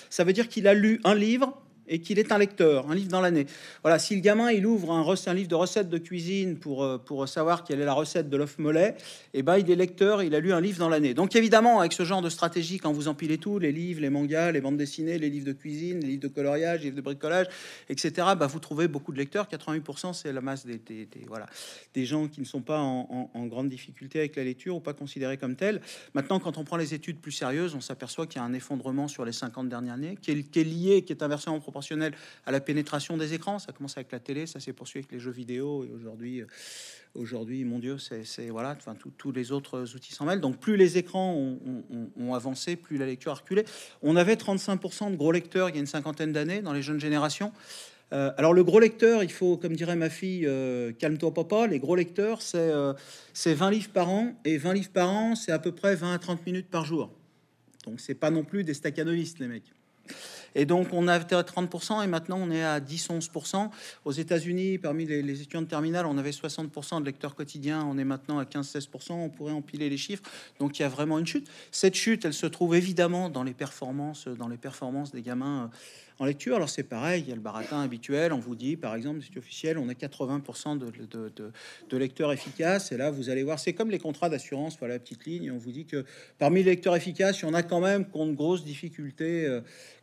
ça 0.10 0.24
veut 0.24 0.34
dire 0.34 0.48
qu'il 0.48 0.67
a 0.67 0.74
lu 0.74 1.00
un 1.04 1.15
livre 1.15 1.62
et 1.91 1.99
qu'il 1.99 2.17
est 2.17 2.32
un 2.32 2.38
lecteur, 2.38 2.89
un 2.89 2.95
livre 2.95 3.10
dans 3.10 3.21
l'année. 3.21 3.45
Voilà, 3.84 3.99
si 3.99 4.15
le 4.15 4.21
gamin 4.21 4.49
il 4.49 4.65
ouvre 4.65 4.91
un, 4.91 5.06
un, 5.06 5.34
livre 5.34 5.49
de 5.49 5.56
recettes 5.56 5.89
de 5.89 5.97
cuisine 5.97 6.58
pour, 6.58 6.84
euh, 6.84 6.97
pour 6.97 7.27
savoir 7.27 7.65
quelle 7.65 7.82
est 7.82 7.86
la 7.86 7.93
recette 7.93 8.30
de 8.30 8.38
l'œuf 8.38 8.58
mollet, 8.58 8.95
et 9.34 9.39
eh 9.39 9.43
ben 9.43 9.58
il 9.58 9.69
est 9.69 9.75
lecteur, 9.75 10.23
il 10.23 10.34
a 10.34 10.39
lu 10.39 10.54
un 10.54 10.62
livre 10.62 10.80
dans 10.80 10.89
l'année. 10.89 11.13
Donc 11.13 11.36
évidemment, 11.36 11.82
avec 11.82 11.91
ce 11.91 12.04
genre 12.04 12.21
de 12.21 12.30
stratégie, 12.30 12.80
quand 12.80 12.93
vous 12.93 13.10
empilez 13.10 13.38
tout, 13.38 13.60
les 13.60 13.73
livres, 13.73 14.01
les 14.01 14.10
mangas, 14.10 14.51
les 14.51 14.62
bandes 14.62 14.77
dessinées, 14.77 15.19
les 15.19 15.30
livres 15.30 15.45
de 15.45 15.51
cuisine, 15.51 15.99
les 15.99 16.08
livres 16.08 16.23
de 16.23 16.27
coloriage, 16.30 16.80
les 16.80 16.86
livres 16.86 16.95
de 16.95 17.01
bricolage, 17.01 17.47
etc., 17.89 18.27
bah, 18.38 18.47
vous 18.47 18.60
trouvez 18.60 18.88
beaucoup 18.88 19.12
de 19.12 19.17
lecteurs. 19.17 19.47
88%, 19.47 20.13
c'est 20.13 20.32
la 20.32 20.41
masse 20.41 20.65
des, 20.65 20.77
des, 20.77 21.08
voilà, 21.27 21.47
des 21.93 22.06
gens 22.06 22.27
qui 22.30 22.39
ne 22.39 22.45
sont 22.45 22.62
pas 22.62 22.80
en, 22.80 23.30
grande 23.51 23.67
difficulté 23.67 24.19
avec 24.19 24.38
la 24.38 24.45
lecture 24.45 24.77
ou 24.77 24.80
pas 24.80 24.93
considérés 24.93 25.36
comme 25.36 25.58
tels. 25.58 25.82
Maintenant, 26.13 26.39
quand 26.39 26.58
on 26.58 26.63
prend 26.63 26.77
les 26.77 26.93
études 26.93 27.19
plus 27.19 27.34
sérieuses, 27.34 27.75
on 27.75 27.82
s'aperçoit 27.82 28.27
qu'il 28.27 28.39
y 28.39 28.43
a 28.43 28.45
un 28.45 28.54
effondrement 28.54 29.10
sur 29.10 29.25
les 29.25 29.34
50 29.34 29.67
dernières 29.67 29.95
années, 29.95 30.17
qui 30.21 30.32
est, 30.32 30.43
qui 30.43 30.63
lié, 30.63 31.04
qui 31.04 31.12
est 31.12 31.21
inversé 31.21 31.49
en 31.49 31.60
à 32.46 32.52
la 32.52 32.60
pénétration 32.60 33.17
des 33.17 33.34
écrans. 33.34 33.60
Ça 33.60 33.72
commence 33.72 33.98
avec 33.98 34.12
la 34.12 34.20
télé, 34.20 34.46
ça 34.46 34.60
s'est 34.60 34.74
poursuivi 34.74 35.06
avec 35.06 35.12
les 35.12 35.20
jeux 35.20 35.32
vidéo 35.32 35.84
et 35.86 35.91
aujourd'hui, 35.91 36.44
aujourd'hui, 37.15 37.63
mon 37.63 37.80
Dieu, 37.80 37.98
c'est 37.98 38.50
voilà, 38.50 38.76
enfin 38.78 38.96
tous 39.17 39.32
les 39.32 39.52
autres 39.52 39.96
outils 39.96 40.13
s'en 40.13 40.26
mêlent. 40.26 40.41
Donc 40.41 40.58
plus 40.58 40.78
les 40.78 40.98
écrans 40.98 41.34
ont, 41.34 42.34
avancé, 42.34 42.76
plus 42.76 42.98
la 42.98 43.06
lecture 43.06 43.32
a 43.32 43.36
reculé. 43.36 43.65
On 44.02 44.15
avait 44.15 44.36
35% 44.36 45.12
de 45.12 45.15
gros 45.15 45.32
lecteurs 45.32 45.70
il 45.70 45.76
y 45.76 45.78
a 45.78 45.82
une 45.82 45.88
cinquantaine 45.88 46.32
d'années 46.32 46.62
dans 46.62 46.74
les 46.74 46.82
jeunes 46.82 47.00
générations. 47.00 47.52
Euh, 48.13 48.32
alors 48.38 48.54
le 48.54 48.63
gros 48.63 48.80
lecteur, 48.80 49.24
il 49.24 49.32
faut, 49.32 49.58
comme 49.58 49.76
dirait 49.76 49.96
ma 49.96 50.10
fille, 50.10 50.46
euh, 50.46 50.91
calme-toi 50.91 51.34
papa, 51.34 51.67
les 51.67 51.80
gros 51.80 51.96
lecteurs, 51.96 52.41
c'est 52.41 52.58
euh, 52.58 52.94
20 53.46 53.72
livres 53.72 53.89
par 53.91 54.10
an, 54.10 54.34
et 54.44 54.58
20 54.58 54.74
livres 54.74 54.89
par 54.89 55.10
an, 55.10 55.36
c'est 55.36 55.52
à 55.52 55.60
peu 55.60 55.72
près 55.72 55.96
20 55.96 56.13
à 56.13 56.20
30 56.20 56.46
minutes 56.46 56.70
par 56.70 56.84
jour. 56.84 57.10
Donc 57.86 58.00
c'est 58.00 58.15
pas 58.15 58.30
non 58.30 58.44
plus 58.44 58.63
des 58.63 58.74
staccanovistes, 58.74 59.39
les 59.39 59.48
mecs. 59.48 59.72
Et 60.55 60.65
donc, 60.65 60.87
on 60.91 61.07
a 61.07 61.19
30% 61.19 62.03
et 62.03 62.07
maintenant, 62.07 62.37
on 62.39 62.51
est 62.51 62.63
à 62.63 62.79
10-11%. 62.79 63.69
Aux 64.05 64.11
États-Unis, 64.11 64.77
parmi 64.77 65.05
les, 65.05 65.41
étudiants 65.41 65.61
de 65.61 65.67
terminale, 65.67 66.05
on 66.05 66.17
avait 66.17 66.31
60% 66.31 67.01
de 67.01 67.05
lecteurs 67.05 67.35
quotidiens. 67.35 67.85
On 67.85 67.97
est 67.97 68.03
maintenant 68.03 68.39
à 68.39 68.43
15-16%. 68.43 69.13
On 69.13 69.29
pourrait 69.29 69.53
empiler 69.53 69.89
les 69.89 69.97
chiffres. 69.97 70.23
Donc, 70.59 70.79
il 70.79 70.81
y 70.81 70.85
a 70.85 70.89
vraiment 70.89 71.19
une 71.19 71.27
chute. 71.27 71.49
Cette 71.71 71.95
chute, 71.95 72.25
elle 72.25 72.33
se 72.33 72.47
trouve 72.47 72.75
évidemment 72.75 73.29
dans 73.29 73.43
les 73.43 73.53
performances, 73.53 74.27
dans 74.27 74.47
les 74.47 74.57
performances 74.57 75.11
des 75.11 75.21
gamins 75.21 75.69
en 76.21 76.25
lecture. 76.25 76.55
Alors 76.55 76.69
c'est 76.69 76.84
pareil, 76.84 77.23
il 77.25 77.29
y 77.29 77.31
a 77.31 77.36
le 77.36 77.41
baratin 77.41 77.81
habituel. 77.81 78.31
On 78.31 78.38
vous 78.38 78.55
dit, 78.55 78.77
par 78.77 78.93
exemple, 78.93 79.21
c'est 79.27 79.39
officiel, 79.39 79.79
on 79.79 79.89
a 79.89 79.93
80% 79.93 80.77
de, 80.77 81.97
lecteurs 81.97 82.31
efficaces. 82.31 82.91
Et 82.91 82.97
là, 82.97 83.10
vous 83.10 83.31
allez 83.31 83.41
voir, 83.41 83.57
c'est 83.57 83.73
comme 83.73 83.89
les 83.89 83.97
contrats 83.97 84.29
d'assurance, 84.29 84.77
voilà 84.77 84.93
la 84.95 84.99
petite 84.99 85.25
ligne. 85.25 85.51
On 85.51 85.57
vous 85.57 85.71
dit 85.71 85.86
que 85.86 86.05
parmi 86.38 86.62
les 86.62 86.69
lecteurs 86.69 86.95
efficaces, 86.95 87.41
il 87.41 87.45
y 87.45 87.49
en 87.49 87.55
a 87.55 87.63
quand 87.63 87.79
même 87.79 88.05
qui 88.05 88.17
ont 88.17 88.27
de 88.27 88.34
grosses 88.34 88.63
difficultés, 88.63 89.47
euh, 89.47 89.62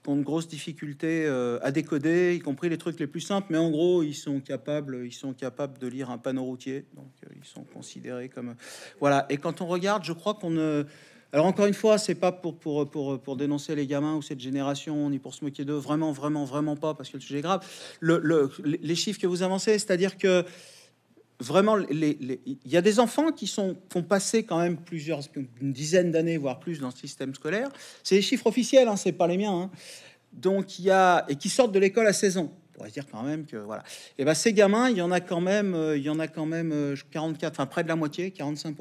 de 0.08 0.22
grosses 0.22 0.48
difficultés 0.48 1.24
euh, 1.24 1.60
à 1.62 1.70
décoder, 1.70 2.34
y 2.34 2.40
compris 2.40 2.68
les 2.68 2.78
trucs 2.78 2.98
les 2.98 3.06
plus 3.06 3.20
simples. 3.20 3.48
Mais 3.50 3.58
en 3.58 3.70
gros, 3.70 4.02
ils 4.02 4.14
sont 4.14 4.40
capables, 4.40 5.02
ils 5.04 5.12
sont 5.12 5.34
capables 5.34 5.78
de 5.78 5.86
lire 5.86 6.10
un 6.10 6.18
panneau 6.18 6.42
routier. 6.42 6.84
Donc 6.96 7.12
euh, 7.24 7.28
ils 7.36 7.46
sont 7.46 7.62
considérés 7.62 8.28
comme 8.28 8.56
voilà. 8.98 9.24
Et 9.28 9.36
quand 9.36 9.60
on 9.60 9.66
regarde, 9.66 10.02
je 10.02 10.12
crois 10.12 10.34
qu'on 10.34 10.50
ne 10.50 10.84
alors 11.32 11.44
encore 11.44 11.66
une 11.66 11.74
fois, 11.74 11.98
c'est 11.98 12.14
pas 12.14 12.32
pour, 12.32 12.58
pour, 12.58 12.88
pour, 12.90 13.20
pour, 13.20 13.36
dénoncer 13.36 13.74
les 13.74 13.86
gamins 13.86 14.14
ou 14.14 14.22
cette 14.22 14.40
génération, 14.40 15.10
ni 15.10 15.18
pour 15.18 15.34
se 15.34 15.44
moquer 15.44 15.64
d'eux, 15.64 15.74
vraiment, 15.74 16.10
vraiment, 16.10 16.44
vraiment 16.44 16.74
pas, 16.74 16.94
parce 16.94 17.10
que 17.10 17.18
le 17.18 17.22
sujet 17.22 17.40
est 17.40 17.42
grave. 17.42 17.66
Le, 18.00 18.18
le, 18.22 18.50
les 18.64 18.94
chiffres 18.94 19.20
que 19.20 19.26
vous 19.26 19.42
avancez, 19.42 19.72
c'est-à-dire 19.72 20.16
que 20.16 20.44
vraiment, 21.38 21.76
il 21.78 22.38
y 22.64 22.76
a 22.78 22.80
des 22.80 22.98
enfants 22.98 23.30
qui 23.30 23.46
sont 23.46 23.76
qui 23.90 23.98
ont 23.98 24.02
passé 24.02 24.44
quand 24.44 24.58
même 24.58 24.78
plusieurs, 24.78 25.20
une 25.60 25.72
dizaine 25.72 26.10
d'années, 26.10 26.38
voire 26.38 26.60
plus, 26.60 26.80
dans 26.80 26.88
le 26.88 26.94
système 26.94 27.34
scolaire. 27.34 27.68
C'est 28.02 28.14
les 28.14 28.22
chiffres 28.22 28.46
officiels, 28.46 28.88
hein, 28.88 28.96
c'est 28.96 29.12
pas 29.12 29.26
les 29.26 29.36
miens. 29.36 29.52
Hein. 29.52 29.70
Donc 30.32 30.78
il 30.78 30.86
y 30.86 30.90
a 30.90 31.26
et 31.28 31.36
qui 31.36 31.50
sortent 31.50 31.72
de 31.72 31.78
l'école 31.78 32.06
à 32.06 32.14
16 32.14 32.38
ans. 32.38 32.52
On 32.52 32.78
pourrait 32.78 32.90
dire 32.90 33.04
quand 33.10 33.22
même 33.22 33.44
que 33.44 33.56
voilà. 33.58 33.82
Et 34.16 34.24
ben 34.24 34.34
ces 34.34 34.54
gamins, 34.54 34.88
il 34.88 34.96
y 34.96 35.02
en 35.02 35.10
a 35.10 35.20
quand 35.20 35.40
même, 35.40 35.76
il 35.94 36.02
y 36.02 36.08
en 36.08 36.18
a 36.18 36.28
quand 36.28 36.46
même 36.46 36.94
44, 37.10 37.52
enfin 37.52 37.66
près 37.66 37.82
de 37.82 37.88
la 37.88 37.96
moitié, 37.96 38.30
45 38.30 38.76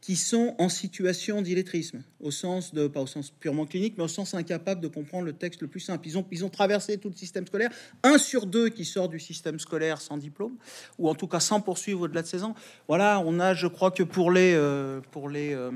qui 0.00 0.16
sont 0.16 0.54
en 0.58 0.68
situation 0.68 1.42
d'illettrisme, 1.42 2.02
au 2.20 2.30
sens 2.30 2.72
de, 2.72 2.86
pas 2.86 3.00
au 3.00 3.06
sens 3.06 3.30
purement 3.30 3.66
clinique, 3.66 3.94
mais 3.96 4.04
au 4.04 4.08
sens 4.08 4.34
incapable 4.34 4.80
de 4.80 4.88
comprendre 4.88 5.24
le 5.24 5.32
texte 5.32 5.60
le 5.60 5.68
plus 5.68 5.80
simple. 5.80 6.06
Ils 6.06 6.16
ont, 6.16 6.24
ils 6.30 6.44
ont 6.44 6.48
traversé 6.48 6.98
tout 6.98 7.08
le 7.08 7.16
système 7.16 7.46
scolaire. 7.46 7.70
Un 8.02 8.18
sur 8.18 8.46
deux 8.46 8.68
qui 8.68 8.84
sort 8.84 9.08
du 9.08 9.18
système 9.18 9.58
scolaire 9.58 10.00
sans 10.00 10.16
diplôme, 10.16 10.56
ou 10.98 11.08
en 11.08 11.14
tout 11.14 11.26
cas 11.26 11.40
sans 11.40 11.60
poursuivre 11.60 12.02
au-delà 12.02 12.22
de 12.22 12.28
16 12.28 12.44
ans. 12.44 12.54
Voilà, 12.86 13.20
on 13.24 13.40
a, 13.40 13.54
je 13.54 13.66
crois 13.66 13.90
que 13.90 14.04
pour 14.04 14.30
les, 14.30 14.54
euh, 14.54 15.00
pour 15.10 15.28
les, 15.28 15.52
euh, 15.54 15.70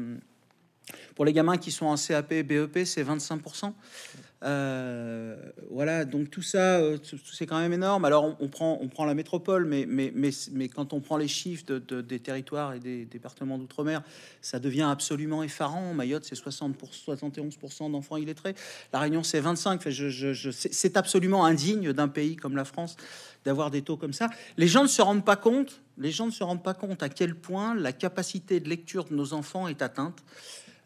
pour 1.16 1.24
les 1.24 1.32
gamins 1.32 1.58
qui 1.58 1.72
sont 1.72 1.87
en 1.87 1.96
CAP, 1.96 2.32
BEP, 2.32 2.85
c'est 2.85 3.02
25%. 3.02 3.72
Euh, 4.42 5.37
voilà, 5.70 6.05
donc 6.05 6.31
tout 6.31 6.42
ça, 6.42 6.78
euh, 6.78 6.98
c'est 7.33 7.46
quand 7.46 7.61
même 7.61 7.72
énorme. 7.72 8.05
Alors 8.05 8.37
on, 8.40 8.48
prend, 8.48 8.78
on 8.81 8.88
prend 8.88 9.05
la 9.05 9.14
métropole, 9.14 9.64
mais, 9.64 9.85
mais, 9.87 10.12
mais, 10.14 10.31
mais 10.52 10.68
quand 10.68 10.92
on 10.92 11.00
prend 11.00 11.16
les 11.16 11.28
chiffres 11.28 11.64
de, 11.66 12.00
des 12.00 12.18
territoires 12.18 12.74
et 12.74 12.81
des 12.81 13.05
départements 13.05 13.57
d'outre-mer, 13.59 14.02
ça 14.40 14.59
devient 14.59 14.88
absolument 14.90 15.42
effarant. 15.42 15.94
Mayotte, 15.94 16.24
c'est 16.24 16.35
60 16.35 16.76
pour, 16.76 16.90
71% 16.90 17.92
d'enfants 17.92 18.16
illettrés. 18.16 18.55
La 18.92 18.98
Réunion, 18.98 19.22
c'est 19.22 19.40
25. 19.40 19.88
je, 19.88 20.09
je, 20.09 20.50
c'est 20.50 20.96
absolument 20.96 21.44
indigne 21.44 21.92
d'un 21.92 22.09
pays 22.09 22.37
comme 22.37 22.57
la 22.57 22.64
France 22.64 22.96
d'avoir 23.44 23.70
des 23.70 23.83
taux 23.83 23.96
comme 23.96 24.12
ça. 24.12 24.28
Les 24.57 24.68
gens 24.68 24.83
ne 24.83 24.88
se 24.88 25.02
rendent 25.02 25.24
pas 25.24 25.37
compte. 25.37 25.81
Les 25.98 26.11
gens 26.11 26.26
ne 26.26 26.31
se 26.31 26.42
rendent 26.42 26.62
pas 26.62 26.74
compte 26.74 27.02
à 27.02 27.09
quel 27.09 27.35
point 27.35 27.74
la 27.74 27.92
capacité 27.92 28.61
de 28.61 28.68
lecture 28.68 29.05
de 29.05 29.14
nos 29.14 29.35
enfants 29.35 29.68
est 29.68 29.83
atteinte. 29.83 30.22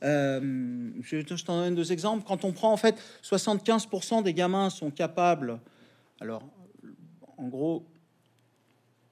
Euh, 0.06 0.90
je, 1.02 1.18
je 1.20 1.44
t'en 1.44 1.60
donne 1.60 1.74
deux 1.74 1.92
exemples. 1.92 2.24
Quand 2.26 2.44
on 2.44 2.52
prend 2.52 2.72
en 2.72 2.76
fait 2.76 2.96
75% 3.22 4.22
des 4.22 4.32
gamins 4.32 4.70
sont 4.70 4.90
capables, 4.90 5.58
alors 6.20 6.42
en 7.36 7.48
gros 7.48 7.84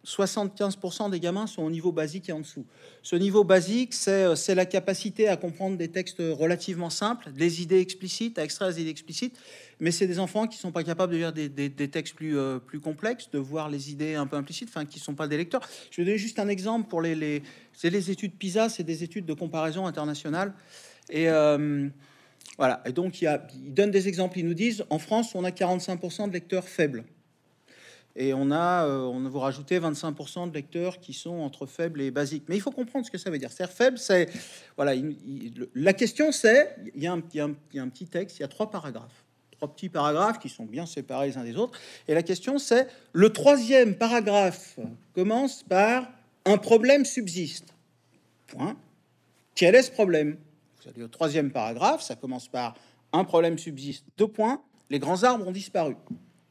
75% 0.04 1.10
des 1.10 1.20
gamins 1.20 1.46
sont 1.46 1.62
au 1.62 1.70
niveau 1.70 1.92
basique 1.92 2.28
et 2.28 2.32
en 2.32 2.40
dessous. 2.40 2.66
Ce 3.02 3.16
niveau 3.16 3.44
basique, 3.44 3.94
c'est 3.94 4.54
la 4.54 4.66
capacité 4.66 5.28
à 5.28 5.36
comprendre 5.36 5.76
des 5.76 5.88
textes 5.88 6.18
relativement 6.20 6.90
simples, 6.90 7.32
des 7.32 7.62
idées 7.62 7.80
explicites, 7.80 8.38
à 8.38 8.44
extraire 8.44 8.68
des 8.68 8.82
idées 8.82 8.90
explicites, 8.90 9.38
mais 9.80 9.90
c'est 9.90 10.06
des 10.06 10.18
enfants 10.18 10.46
qui 10.46 10.58
sont 10.58 10.72
pas 10.72 10.84
capables 10.84 11.12
de 11.12 11.18
lire 11.18 11.32
des, 11.32 11.70
textes 11.88 12.14
plus, 12.14 12.38
euh, 12.38 12.58
plus 12.58 12.80
complexes, 12.80 13.30
de 13.30 13.38
voir 13.38 13.70
les 13.70 13.90
idées 13.90 14.14
un 14.14 14.26
peu 14.26 14.36
implicites, 14.36 14.68
enfin 14.68 14.84
qui 14.84 14.98
sont 14.98 15.14
pas 15.14 15.26
des 15.26 15.36
lecteurs. 15.36 15.62
Je 15.90 16.00
vais 16.00 16.04
donner 16.04 16.18
juste 16.18 16.38
un 16.38 16.48
exemple 16.48 16.88
pour 16.88 17.00
les, 17.00 17.14
les 17.14 17.42
c'est 17.72 17.90
les 17.90 18.10
études 18.10 18.34
PISA, 18.36 18.68
c'est 18.68 18.84
des 18.84 19.02
études 19.02 19.26
de 19.26 19.34
comparaison 19.34 19.86
internationale. 19.86 20.54
Et 21.10 21.28
euh, 21.28 21.88
voilà. 22.56 22.82
Et 22.86 22.92
donc 22.92 23.20
il, 23.20 23.24
y 23.24 23.26
a, 23.26 23.46
ils 23.54 23.74
donnent 23.74 23.90
des 23.90 24.08
exemples. 24.08 24.38
Ils 24.38 24.46
nous 24.46 24.54
disent 24.54 24.84
en 24.90 24.98
France, 24.98 25.34
on 25.34 25.44
a 25.44 25.50
45% 25.50 26.28
de 26.28 26.32
lecteurs 26.32 26.68
faibles. 26.68 27.04
Et 28.16 28.32
on 28.32 28.50
a, 28.52 28.86
euh, 28.86 29.00
on 29.00 29.28
vous 29.28 29.40
rajoutez 29.40 29.80
25% 29.80 30.48
de 30.48 30.54
lecteurs 30.54 31.00
qui 31.00 31.12
sont 31.12 31.34
entre 31.40 31.66
faibles 31.66 32.00
et 32.00 32.10
basiques. 32.12 32.44
Mais 32.48 32.56
il 32.56 32.60
faut 32.60 32.70
comprendre 32.70 33.04
ce 33.04 33.10
que 33.10 33.18
ça 33.18 33.28
veut 33.28 33.38
dire. 33.38 33.50
C'est 33.50 33.68
faible, 33.68 33.98
c'est 33.98 34.28
voilà. 34.76 34.94
la 35.74 35.92
question, 35.92 36.30
c'est 36.30 36.76
il 36.94 37.02
y, 37.02 37.08
a 37.08 37.12
un, 37.12 37.22
il, 37.32 37.36
y 37.36 37.78
a 37.78 37.82
un, 37.82 37.88
petit 37.88 38.06
texte, 38.06 38.38
il 38.38 38.42
y 38.42 38.44
a 38.44 38.48
trois 38.48 38.70
paragraphes, 38.70 39.24
trois 39.50 39.72
petits 39.72 39.88
paragraphes 39.88 40.38
qui 40.38 40.48
sont 40.48 40.64
bien 40.64 40.86
séparés 40.86 41.28
les 41.28 41.38
uns 41.38 41.44
des 41.44 41.56
autres. 41.56 41.78
Et 42.06 42.14
la 42.14 42.22
question, 42.22 42.58
c'est 42.58 42.86
le 43.12 43.30
troisième 43.30 43.96
paragraphe 43.96 44.78
commence 45.12 45.64
par 45.64 46.08
un 46.44 46.58
problème 46.58 47.04
subsiste. 47.04 47.74
Point. 48.46 48.76
Quel 49.56 49.74
est 49.74 49.82
ce 49.82 49.90
problème? 49.90 50.36
Vous 50.80 50.90
allez 50.90 51.02
au 51.02 51.08
troisième 51.08 51.50
paragraphe, 51.50 52.02
ça 52.02 52.14
commence 52.14 52.46
par 52.46 52.74
un 53.12 53.24
problème 53.24 53.58
subsiste. 53.58 54.04
Deux 54.16 54.28
points. 54.28 54.62
Les 54.90 55.00
grands 55.00 55.24
arbres 55.24 55.48
ont 55.48 55.52
disparu 55.52 55.96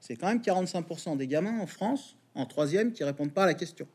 c'est 0.05 0.17
quand 0.17 0.27
même 0.27 0.39
45% 0.39 1.15
des 1.15 1.27
gamins 1.27 1.61
en 1.61 1.65
France, 1.65 2.17
en 2.35 2.45
troisième, 2.45 2.91
qui 2.91 3.05
répondent 3.05 3.31
pas 3.31 3.43
à 3.43 3.45
la 3.45 3.53
question. 3.53 3.87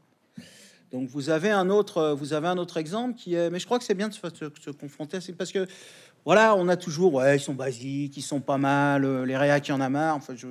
Donc 0.91 1.07
vous 1.11 1.29
avez 1.29 1.51
un 1.51 1.69
autre, 1.69 2.17
vous 2.19 2.33
avez 2.33 2.49
un 2.49 2.57
autre 2.57 2.79
exemple 2.79 3.15
qui 3.15 3.35
est, 3.35 3.51
mais 3.51 3.59
je 3.59 3.67
crois 3.67 3.79
que 3.79 3.85
c'est 3.85 3.95
bien 3.95 4.09
de 4.09 4.15
se, 4.15 4.21
se, 4.21 4.71
confronter, 4.71 5.21
c'est 5.21 5.35
parce 5.35 5.53
que 5.53 5.67
voilà, 6.29 6.55
on 6.57 6.69
a 6.69 6.77
toujours, 6.77 7.15
ouais, 7.15 7.39
ils 7.39 7.41
sont 7.41 7.55
basiques, 7.55 8.15
ils 8.19 8.23
sont 8.23 8.41
pas 8.41 8.59
mal, 8.59 9.07
euh, 9.07 9.25
les 9.25 9.35
réacs, 9.35 9.67
il 9.67 9.71
y 9.71 9.73
en 9.73 9.81
a 9.81 9.89
marre. 9.89 10.15
Enfin, 10.15 10.35
je, 10.37 10.47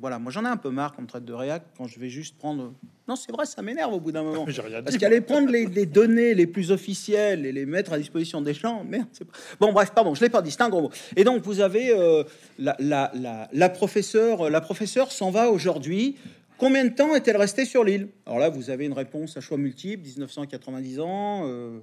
voilà, 0.00 0.18
moi 0.18 0.32
j'en 0.32 0.42
ai 0.46 0.48
un 0.48 0.56
peu 0.56 0.70
marre 0.70 0.94
qu'on 0.94 1.04
traite 1.04 1.26
de 1.26 1.34
réac 1.34 1.64
quand 1.76 1.86
je 1.86 2.00
vais 2.00 2.08
juste 2.08 2.38
prendre. 2.38 2.72
Non, 3.06 3.14
c'est 3.14 3.30
vrai, 3.30 3.44
ça 3.44 3.60
m'énerve 3.60 3.92
au 3.92 4.00
bout 4.00 4.10
d'un 4.10 4.22
moment. 4.22 4.46
Parce 4.84 4.96
qu'aller 4.96 5.20
prendre 5.20 5.50
les, 5.50 5.84
données 5.84 6.32
les 6.32 6.46
plus 6.46 6.72
officielles 6.72 7.44
et 7.44 7.52
les 7.52 7.66
mettre 7.66 7.92
à 7.92 7.98
disposition 7.98 8.40
des 8.40 8.54
gens, 8.54 8.82
merde. 8.84 9.06
Pas... 9.18 9.38
Bon, 9.60 9.70
bref, 9.70 9.90
pardon, 9.94 10.14
je 10.14 10.22
l'ai 10.22 10.30
pas 10.30 10.40
dit, 10.40 10.50
c'est 10.50 10.62
un 10.62 10.70
gros 10.70 10.80
mot. 10.80 10.90
Et 11.14 11.24
donc 11.24 11.42
vous 11.42 11.60
avez 11.60 11.90
euh, 11.90 12.24
la, 12.58 12.74
la, 12.78 13.12
la, 13.14 13.50
la 13.52 13.68
professeure, 13.68 14.48
la 14.48 14.62
professeure 14.62 15.12
s'en 15.12 15.30
va 15.30 15.50
aujourd'hui. 15.50 16.16
Combien 16.56 16.86
de 16.86 16.94
temps 16.94 17.14
est-elle 17.14 17.36
restée 17.36 17.66
sur 17.66 17.84
l'île? 17.84 18.08
Alors 18.24 18.38
là, 18.38 18.48
vous 18.48 18.70
avez 18.70 18.86
une 18.86 18.94
réponse 18.94 19.36
à 19.36 19.42
choix 19.42 19.58
multiple 19.58 20.04
1990 20.04 21.00
ans. 21.00 21.42
Euh, 21.44 21.80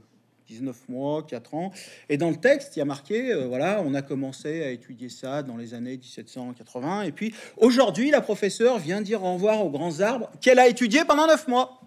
19 0.47 0.89
mois, 0.89 1.23
4 1.23 1.53
ans. 1.53 1.71
Et 2.10 2.17
dans 2.17 2.29
le 2.29 2.36
texte, 2.36 2.75
il 2.75 2.79
y 2.79 2.81
a 2.81 2.86
marqué, 2.86 3.34
euh, 3.34 3.47
voilà, 3.47 3.81
on 3.86 3.93
a 3.93 4.01
commencé 4.01 4.63
à 4.63 4.69
étudier 4.69 5.10
ça 5.10 5.43
dans 5.43 5.58
les 5.58 5.73
années 5.73 5.97
1780. 5.97 7.03
Et 7.03 7.12
puis 7.12 7.34
aujourd'hui, 7.58 8.12
la 8.12 8.21
professeure 8.21 8.79
vient 8.79 9.01
dire 9.01 9.23
au 9.23 9.34
revoir 9.34 9.65
aux 9.65 9.69
grands 9.69 9.99
arbres 10.01 10.29
qu'elle 10.41 10.60
a 10.60 10.67
étudié 10.67 11.03
pendant 11.05 11.27
9 11.27 11.47
mois. 11.47 11.81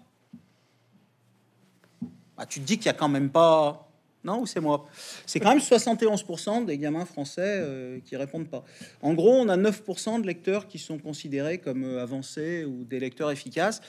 Bah, 2.37 2.45
tu 2.45 2.59
te 2.61 2.65
dis 2.65 2.77
qu'il 2.77 2.85
y 2.85 2.89
a 2.89 2.93
quand 2.93 3.09
même 3.09 3.29
pas... 3.29 3.85
Non, 4.23 4.45
c'est 4.45 4.59
moi? 4.59 4.85
C'est 5.25 5.39
quand 5.39 5.49
même 5.49 5.59
71% 5.59 6.65
des 6.65 6.77
gamins 6.77 7.05
français 7.05 7.41
euh, 7.45 7.99
qui 8.03 8.17
répondent 8.17 8.49
pas. 8.49 8.65
En 9.01 9.13
gros, 9.13 9.31
on 9.31 9.47
a 9.47 9.55
9% 9.55 10.21
de 10.21 10.27
lecteurs 10.27 10.67
qui 10.67 10.77
sont 10.77 10.97
considérés 10.97 11.57
comme 11.57 11.85
euh, 11.85 12.03
avancés 12.03 12.65
ou 12.65 12.83
des 12.83 12.99
lecteurs 12.99 13.31
efficaces. 13.31 13.81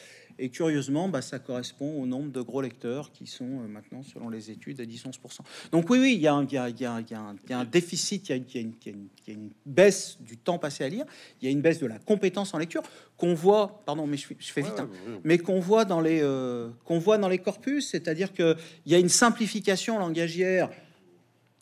Et 0.42 0.48
curieusement, 0.48 1.10
bah, 1.10 1.20
ça 1.20 1.38
correspond 1.38 2.00
au 2.00 2.06
nombre 2.06 2.32
de 2.32 2.40
gros 2.40 2.62
lecteurs 2.62 3.12
qui 3.12 3.26
sont 3.26 3.44
euh, 3.44 3.68
maintenant, 3.68 4.02
selon 4.02 4.30
les 4.30 4.50
études, 4.50 4.80
à 4.80 4.84
10-11%. 4.84 5.40
Donc 5.70 5.90
oui, 5.90 5.98
oui, 5.98 6.14
il 6.14 6.20
y, 6.22 6.26
a 6.26 6.34
un, 6.34 7.64
déficit, 7.66 8.30
il 8.30 8.44
y, 8.54 8.58
a 8.58 9.32
une 9.32 9.50
baisse 9.66 10.16
du 10.20 10.38
temps 10.38 10.58
passé 10.58 10.82
à 10.82 10.88
lire, 10.88 11.04
il 11.40 11.44
y 11.44 11.48
a 11.48 11.50
une 11.50 11.60
baisse 11.60 11.78
de 11.78 11.86
la 11.86 11.98
compétence 11.98 12.54
en 12.54 12.58
lecture 12.58 12.82
qu'on 13.18 13.34
voit, 13.34 13.82
pardon, 13.84 14.06
mais 14.06 14.16
je, 14.16 14.26
fais 14.38 14.62
vite, 14.62 14.80
hein, 14.80 14.88
mais 15.24 15.36
qu'on 15.36 15.60
voit 15.60 15.84
dans 15.84 16.00
les 16.00 16.20
euh, 16.22 16.70
qu'on 16.86 16.98
voit 16.98 17.18
dans 17.18 17.28
les 17.28 17.38
corpus, 17.38 17.90
c'est-à-dire 17.90 18.32
qu'il 18.32 18.56
y 18.86 18.94
a 18.94 18.98
une 18.98 19.10
simplification 19.10 19.98
langagière 19.98 20.70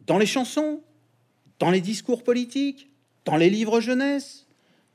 dans 0.06 0.18
les 0.18 0.26
chansons, 0.26 0.82
dans 1.58 1.72
les 1.72 1.80
discours 1.80 2.22
politiques, 2.22 2.90
dans 3.24 3.36
les 3.36 3.50
livres 3.50 3.80
jeunesse, 3.80 4.46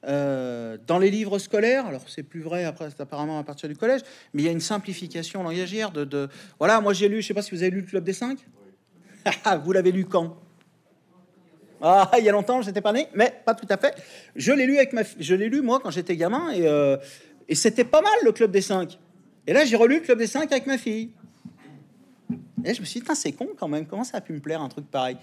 euh, 0.05 0.77
dans 0.85 0.99
les 0.99 1.09
livres 1.09 1.39
scolaires, 1.39 1.85
alors 1.85 2.01
c'est 2.07 2.23
plus 2.23 2.41
vrai 2.41 2.65
après, 2.65 2.89
c'est 2.89 3.01
apparemment 3.01 3.39
à 3.39 3.43
partir 3.43 3.69
du 3.69 3.75
collège, 3.75 4.01
mais 4.33 4.41
il 4.41 4.45
y 4.45 4.49
a 4.49 4.51
une 4.51 4.59
simplification 4.59 5.43
langagière 5.43 5.91
de, 5.91 6.03
de... 6.03 6.29
voilà. 6.59 6.81
Moi 6.81 6.93
j'ai 6.93 7.07
lu, 7.07 7.21
je 7.21 7.27
sais 7.27 7.33
pas 7.33 7.41
si 7.41 7.51
vous 7.51 7.61
avez 7.61 7.71
lu 7.71 7.81
le 7.81 7.87
Club 7.87 8.03
des 8.03 8.13
Cinq. 8.13 8.39
vous 9.63 9.71
l'avez 9.71 9.91
lu 9.91 10.05
quand? 10.05 10.37
Ah, 11.81 12.11
il 12.17 12.23
y 12.23 12.29
a 12.29 12.31
longtemps, 12.31 12.61
j'étais 12.61 12.81
pas 12.81 12.93
né, 12.93 13.07
mais 13.13 13.33
pas 13.45 13.53
tout 13.53 13.67
à 13.69 13.77
fait. 13.77 13.95
Je 14.35 14.51
l'ai 14.51 14.65
lu 14.65 14.77
avec 14.77 14.93
ma, 14.93 15.01
je 15.19 15.35
l'ai 15.35 15.49
lu 15.49 15.61
moi 15.61 15.79
quand 15.81 15.91
j'étais 15.91 16.15
gamin 16.15 16.51
et, 16.51 16.67
euh, 16.67 16.97
et 17.47 17.55
c'était 17.55 17.83
pas 17.83 18.01
mal 18.01 18.13
le 18.23 18.31
Club 18.31 18.51
des 18.51 18.61
Cinq. 18.61 18.99
Et 19.47 19.53
là 19.53 19.65
j'ai 19.65 19.75
relu 19.75 19.95
le 19.95 20.01
Club 20.01 20.17
des 20.17 20.27
Cinq 20.27 20.51
avec 20.51 20.65
ma 20.65 20.77
fille. 20.77 21.11
Et 22.65 22.73
je 22.73 22.79
me 22.79 22.85
suis 22.85 23.01
dit, 23.01 23.05
c'est 23.15 23.33
con 23.33 23.49
quand 23.57 23.67
même, 23.67 23.85
comment 23.85 24.03
ça 24.03 24.17
a 24.17 24.21
pu 24.21 24.33
me 24.33 24.39
plaire 24.39 24.61
un 24.61 24.69
truc 24.69 24.85
pareil? 24.89 25.17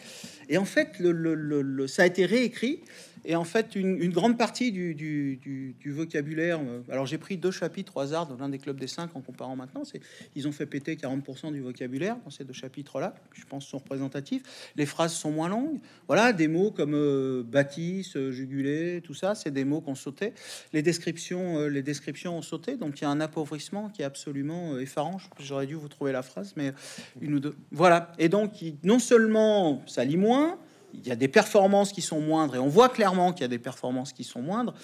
Et 0.48 0.58
en 0.58 0.64
fait, 0.64 0.98
le, 0.98 1.12
le, 1.12 1.34
le, 1.34 1.86
ça 1.86 2.02
a 2.02 2.06
été 2.06 2.26
réécrit 2.26 2.80
et 3.24 3.36
en 3.36 3.44
fait, 3.44 3.76
une, 3.76 4.10
grande 4.10 4.38
partie 4.38 4.72
du, 4.72 5.74
vocabulaire. 5.86 6.60
Euh, 6.60 6.80
alors, 6.90 7.06
j'ai 7.06 7.18
pris 7.18 7.36
deux 7.36 7.50
chapitres 7.50 7.96
au 7.96 8.00
hasard 8.00 8.26
dans 8.26 8.36
l'un 8.36 8.48
des 8.48 8.58
clubs 8.58 8.78
des 8.78 8.86
cinq 8.86 9.14
en 9.14 9.20
comparant 9.20 9.56
maintenant. 9.56 9.84
C'est, 9.84 10.00
ils 10.34 10.48
ont 10.48 10.52
fait 10.52 10.66
péter 10.66 10.96
40% 10.96 11.52
du 11.52 11.60
vocabulaire 11.60 12.16
dans 12.24 12.30
ces 12.30 12.44
deux 12.44 12.52
chapitres-là. 12.52 13.14
Je 13.32 13.44
pense 13.44 13.66
sont 13.66 13.78
représentatifs. 13.78 14.72
Les 14.76 14.86
phrases 14.86 15.12
sont 15.12 15.30
moins 15.30 15.48
longues. 15.48 15.80
Voilà, 16.06 16.32
des 16.32 16.48
mots 16.48 16.70
comme 16.70 16.94
euh, 16.94 17.42
bâtisse, 17.42 18.16
euh, 18.16 18.30
jugulé, 18.30 19.02
tout 19.02 19.14
ça, 19.14 19.34
c'est 19.34 19.50
des 19.50 19.64
mots 19.64 19.80
qu'on 19.80 19.94
sautait. 19.94 20.32
Les 20.72 20.82
descriptions, 20.82 21.66
les 21.68 21.82
descriptions 21.82 22.38
ont 22.38 22.42
sauté. 22.42 22.76
Donc, 22.76 23.00
il 23.00 23.02
y 23.02 23.06
a 23.06 23.10
un 23.10 23.20
appauvrissement 23.20 23.90
qui 23.90 24.02
est 24.02 24.06
absolument 24.06 24.78
effarant. 24.78 25.18
J'aurais 25.38 25.66
dû 25.66 25.74
vous 25.74 25.88
trouver 25.88 26.12
la 26.12 26.22
phrase, 26.22 26.54
mais 26.56 26.72
une 27.20 27.34
ou 27.34 27.40
deux. 27.40 27.54
Voilà. 27.70 28.12
Et 28.18 28.28
donc, 28.28 28.52
non 28.82 28.98
seulement 28.98 29.82
ça 29.86 30.04
lit 30.04 30.16
moins 30.16 30.58
il 30.94 31.06
y 31.06 31.10
a 31.10 31.16
des 31.16 31.28
performances 31.28 31.92
qui 31.92 32.02
sont 32.02 32.20
moindres, 32.20 32.56
et 32.56 32.58
on 32.58 32.68
voit 32.68 32.88
clairement 32.88 33.32
qu'il 33.32 33.42
y 33.42 33.44
a 33.44 33.48
des 33.48 33.58
performances 33.58 34.12
qui 34.12 34.24
sont 34.24 34.42
moindres. 34.42 34.74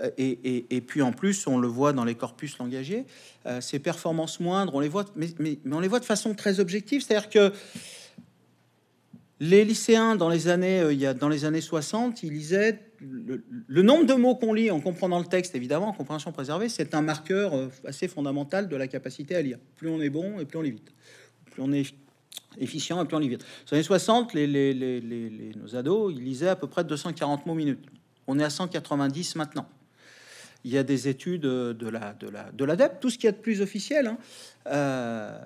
Euh, 0.00 0.10
et, 0.18 0.80
puis 0.80 1.02
en 1.02 1.12
plus, 1.12 1.46
on 1.46 1.58
le 1.58 1.68
voit 1.68 1.92
dans 1.92 2.04
les 2.04 2.14
corpus 2.14 2.58
langagiers, 2.58 3.06
euh, 3.46 3.60
ces 3.60 3.78
performances 3.78 4.40
moindres, 4.40 4.74
on 4.74 4.80
les 4.80 4.88
voit, 4.88 5.04
mais, 5.14 5.58
on 5.70 5.80
les 5.80 5.88
voit 5.88 6.00
de 6.00 6.04
façon 6.04 6.34
très 6.34 6.60
objective. 6.60 7.02
C'est-à-dire 7.02 7.30
que 7.30 7.52
les 9.40 9.64
lycéens, 9.64 10.16
dans 10.16 10.28
les 10.28 10.48
années, 10.48 10.80
euh, 10.80 10.92
il 10.92 11.00
y 11.00 11.06
a, 11.06 11.14
dans 11.14 11.28
les 11.28 11.44
années 11.44 11.60
60, 11.60 12.22
ils 12.22 12.32
lisaient 12.32 12.80
le, 13.00 13.82
nombre 13.82 14.06
de 14.06 14.14
mots 14.14 14.34
qu'on 14.34 14.54
lit 14.54 14.70
en 14.70 14.80
comprenant 14.80 15.18
le 15.18 15.26
texte, 15.26 15.54
évidemment, 15.54 15.88
en 15.88 15.92
compréhension 15.92 16.32
préservée, 16.32 16.68
c'est 16.68 16.94
un 16.94 17.02
marqueur 17.02 17.52
assez 17.84 18.08
fondamental 18.08 18.68
de 18.68 18.76
la 18.76 18.88
capacité 18.88 19.36
à 19.36 19.42
lire. 19.42 19.58
Plus 19.76 19.90
on 19.90 20.00
est 20.00 20.08
bon 20.08 20.38
et 20.40 20.46
plus 20.46 20.58
on 20.58 20.62
lit 20.62 20.70
vite. 20.70 20.90
Plus 21.50 21.62
on 21.62 21.72
est 21.72 21.94
efficient 22.58 23.02
et 23.02 23.06
plus 23.06 23.16
on 23.16 23.20
lit 23.20 23.28
vite. 23.28 23.40
Dans 23.40 23.72
les 23.72 23.78
années 23.78 23.82
60, 23.84 24.34
les, 24.34 25.54
nos 25.56 25.76
ados, 25.76 26.12
ils 26.16 26.24
lisaient 26.24 26.48
à 26.48 26.56
peu 26.56 26.66
près 26.66 26.84
240 26.84 27.46
mots 27.46 27.54
minutes. 27.54 27.84
On 28.26 28.38
est 28.38 28.44
à 28.44 28.50
190 28.50 29.36
maintenant. 29.36 29.68
Il 30.66 30.72
y 30.72 30.78
a 30.78 30.82
des 30.82 31.08
études 31.08 31.42
de 31.42 31.88
la 31.88 32.14
de 32.14 32.26
la 32.26 32.50
de 32.50 32.64
l'ADEPT, 32.64 33.00
tout 33.00 33.10
ce 33.10 33.18
qui 33.18 33.26
est 33.26 33.32
de 33.32 33.36
plus 33.36 33.60
officiel, 33.60 34.06
hein, 34.06 34.18
euh, 34.66 35.38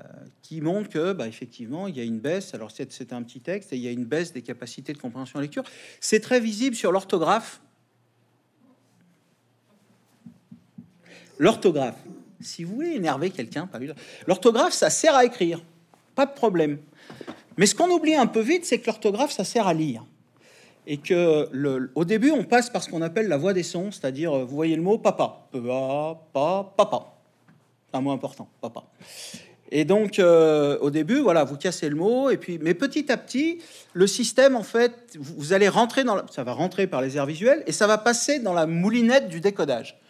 qui 0.42 0.60
montrent 0.60 0.88
que, 0.88 1.12
bah, 1.12 1.26
effectivement, 1.26 1.88
il 1.88 1.96
y 1.96 2.00
a 2.00 2.04
une 2.04 2.20
baisse. 2.20 2.54
Alors 2.54 2.70
c'est 2.70 3.12
un 3.12 3.22
petit 3.24 3.40
texte 3.40 3.72
et 3.72 3.76
il 3.76 3.82
y 3.82 3.88
a 3.88 3.90
une 3.90 4.04
baisse 4.04 4.32
des 4.32 4.42
capacités 4.42 4.92
de 4.92 4.98
compréhension 4.98 5.40
lecture. 5.40 5.64
C'est 6.00 6.20
très 6.20 6.38
visible 6.38 6.76
sur 6.76 6.92
l'orthographe. 6.92 7.60
L'orthographe. 11.38 11.98
Si 12.40 12.62
vous 12.62 12.76
voulez 12.76 12.92
énerver 12.92 13.30
quelqu'un, 13.30 13.68
l'orthographe, 14.28 14.72
ça 14.72 14.90
sert 14.90 15.16
à 15.16 15.24
écrire, 15.24 15.60
pas 16.18 16.26
de 16.26 16.32
problème. 16.32 16.78
Mais 17.58 17.66
ce 17.66 17.76
qu'on 17.76 17.88
oublie 17.90 18.16
un 18.16 18.26
peu 18.26 18.40
vite, 18.40 18.64
c'est 18.64 18.80
que 18.80 18.86
l'orthographe, 18.86 19.30
ça 19.30 19.44
sert 19.44 19.68
à 19.68 19.72
lire. 19.72 20.04
et 20.84 20.96
que 20.96 21.48
le, 21.52 21.92
au 21.94 22.04
début, 22.04 22.32
on 22.32 22.42
passe 22.42 22.70
par 22.70 22.82
ce 22.82 22.90
qu'on 22.90 23.02
appelle 23.02 23.28
la 23.28 23.36
voix 23.36 23.52
des 23.52 23.62
sons, 23.62 23.92
c'est-à-dire, 23.92 24.32
vous 24.32 24.56
voyez 24.56 24.74
le 24.74 24.82
mot 24.82 24.98
papa, 24.98 25.46
papa, 25.52 26.72
papa, 26.76 27.14
un 27.92 28.00
mot 28.00 28.10
important, 28.10 28.48
papa. 28.60 28.82
Et 29.70 29.84
donc, 29.84 30.18
euh, 30.18 30.76
au 30.80 30.90
début, 30.90 31.20
voilà, 31.20 31.44
vous 31.44 31.56
cassez 31.56 31.88
le 31.88 31.94
mot, 31.94 32.30
et 32.30 32.36
puis, 32.36 32.58
mais 32.60 32.74
petit 32.74 33.12
à 33.12 33.16
petit, 33.16 33.60
le 33.92 34.08
système, 34.08 34.56
en 34.56 34.64
fait, 34.64 35.16
vous, 35.20 35.52
allez 35.52 35.68
rentrer 35.68 36.02
dans, 36.02 36.26
ça 36.28 36.42
va 36.42 36.52
rentrer 36.52 36.88
par 36.88 37.00
les 37.00 37.16
aires 37.16 37.26
visuelles, 37.26 37.62
et 37.68 37.72
ça 37.72 37.86
va 37.86 37.98
passer 37.98 38.40
dans 38.40 38.54
la 38.54 38.66
moulinette 38.66 39.28
du 39.28 39.40
décodage. 39.40 40.00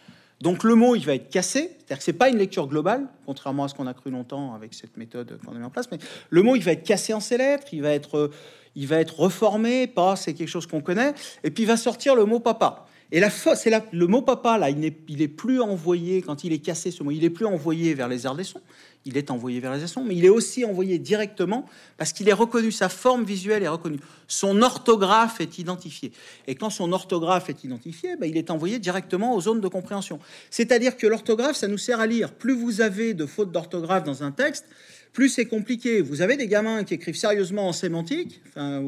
Donc, 0.41 0.63
le 0.63 0.75
mot, 0.75 0.95
il 0.95 1.05
va 1.05 1.15
être 1.15 1.29
cassé, 1.29 1.71
c'est-à-dire 1.77 1.97
que 1.97 2.03
c'est 2.03 2.13
pas 2.13 2.29
une 2.29 2.37
lecture 2.37 2.67
globale, 2.67 3.07
contrairement 3.25 3.65
à 3.65 3.67
ce 3.67 3.75
qu'on 3.75 3.87
a 3.87 3.93
cru 3.93 4.09
longtemps 4.09 4.53
avec 4.53 4.73
cette 4.73 4.95
méthode 4.95 5.37
qu'on 5.45 5.53
a 5.53 5.59
mis 5.59 5.65
en 5.65 5.69
place, 5.69 5.89
mais 5.91 5.97
le 6.29 6.41
mot, 6.43 6.55
il 6.55 6.63
va 6.63 6.71
être 6.71 6.83
cassé 6.83 7.13
en 7.13 7.19
ses 7.19 7.37
lettres, 7.37 7.67
il 7.73 7.81
va 7.81 7.91
être 7.91 8.31
il 8.75 8.87
va 8.87 8.97
être 8.97 9.19
reformé, 9.19 9.87
pas, 9.87 10.15
c'est 10.15 10.33
quelque 10.33 10.47
chose 10.47 10.67
qu'on 10.67 10.81
connaît, 10.81 11.13
et 11.43 11.51
puis 11.51 11.63
il 11.63 11.65
va 11.65 11.77
sortir 11.77 12.15
le 12.15 12.25
mot 12.25 12.39
papa. 12.39 12.85
Et 13.11 13.19
la 13.19 13.29
c'est 13.29 13.71
le 13.91 14.07
mot 14.07 14.21
papa, 14.21 14.57
là, 14.57 14.69
il 14.69 14.77
n'est 14.79 14.95
est 15.09 15.27
plus 15.27 15.59
envoyé, 15.59 16.21
quand 16.21 16.43
il 16.43 16.53
est 16.53 16.59
cassé 16.59 16.91
ce 16.91 17.03
mot, 17.03 17.11
il 17.11 17.23
est 17.23 17.29
plus 17.31 17.45
envoyé 17.45 17.93
vers 17.93 18.07
les 18.07 18.25
airs 18.25 18.35
des 18.35 18.43
sons, 18.43 18.61
il 19.05 19.17
est 19.17 19.31
envoyé 19.31 19.59
vers 19.59 19.75
les 19.75 19.87
sons, 19.87 20.03
mais 20.03 20.15
il 20.15 20.25
est 20.25 20.29
aussi 20.29 20.65
envoyé 20.65 20.99
directement 20.99 21.65
parce 21.97 22.13
qu'il 22.13 22.27
est 22.27 22.33
reconnu, 22.33 22.71
sa 22.71 22.89
forme 22.89 23.23
visuelle 23.23 23.63
est 23.63 23.67
reconnue, 23.67 23.99
son 24.27 24.61
orthographe 24.61 25.41
est 25.41 25.57
identifié. 25.57 26.11
Et 26.47 26.55
quand 26.55 26.69
son 26.69 26.91
orthographe 26.91 27.49
est 27.49 27.63
identifié, 27.63 28.15
ben, 28.17 28.29
il 28.29 28.37
est 28.37 28.51
envoyé 28.51 28.77
directement 28.79 29.35
aux 29.35 29.41
zones 29.41 29.61
de 29.61 29.67
compréhension. 29.67 30.19
C'est-à-dire 30.49 30.97
que 30.97 31.07
l'orthographe, 31.07 31.55
ça 31.55 31.67
nous 31.67 31.77
sert 31.77 31.99
à 31.99 32.07
lire. 32.07 32.33
Plus 32.33 32.53
vous 32.53 32.81
avez 32.81 33.13
de 33.13 33.25
fautes 33.25 33.51
d'orthographe 33.51 34.03
dans 34.03 34.23
un 34.23 34.31
texte, 34.31 34.65
plus 35.13 35.29
c'est 35.29 35.45
compliqué. 35.45 36.01
Vous 36.01 36.21
avez 36.21 36.37
des 36.37 36.47
gamins 36.47 36.83
qui 36.83 36.93
écrivent 36.93 37.15
sérieusement 37.15 37.67
en 37.67 37.73
sémantique, 37.73 38.41
enfin, 38.49 38.83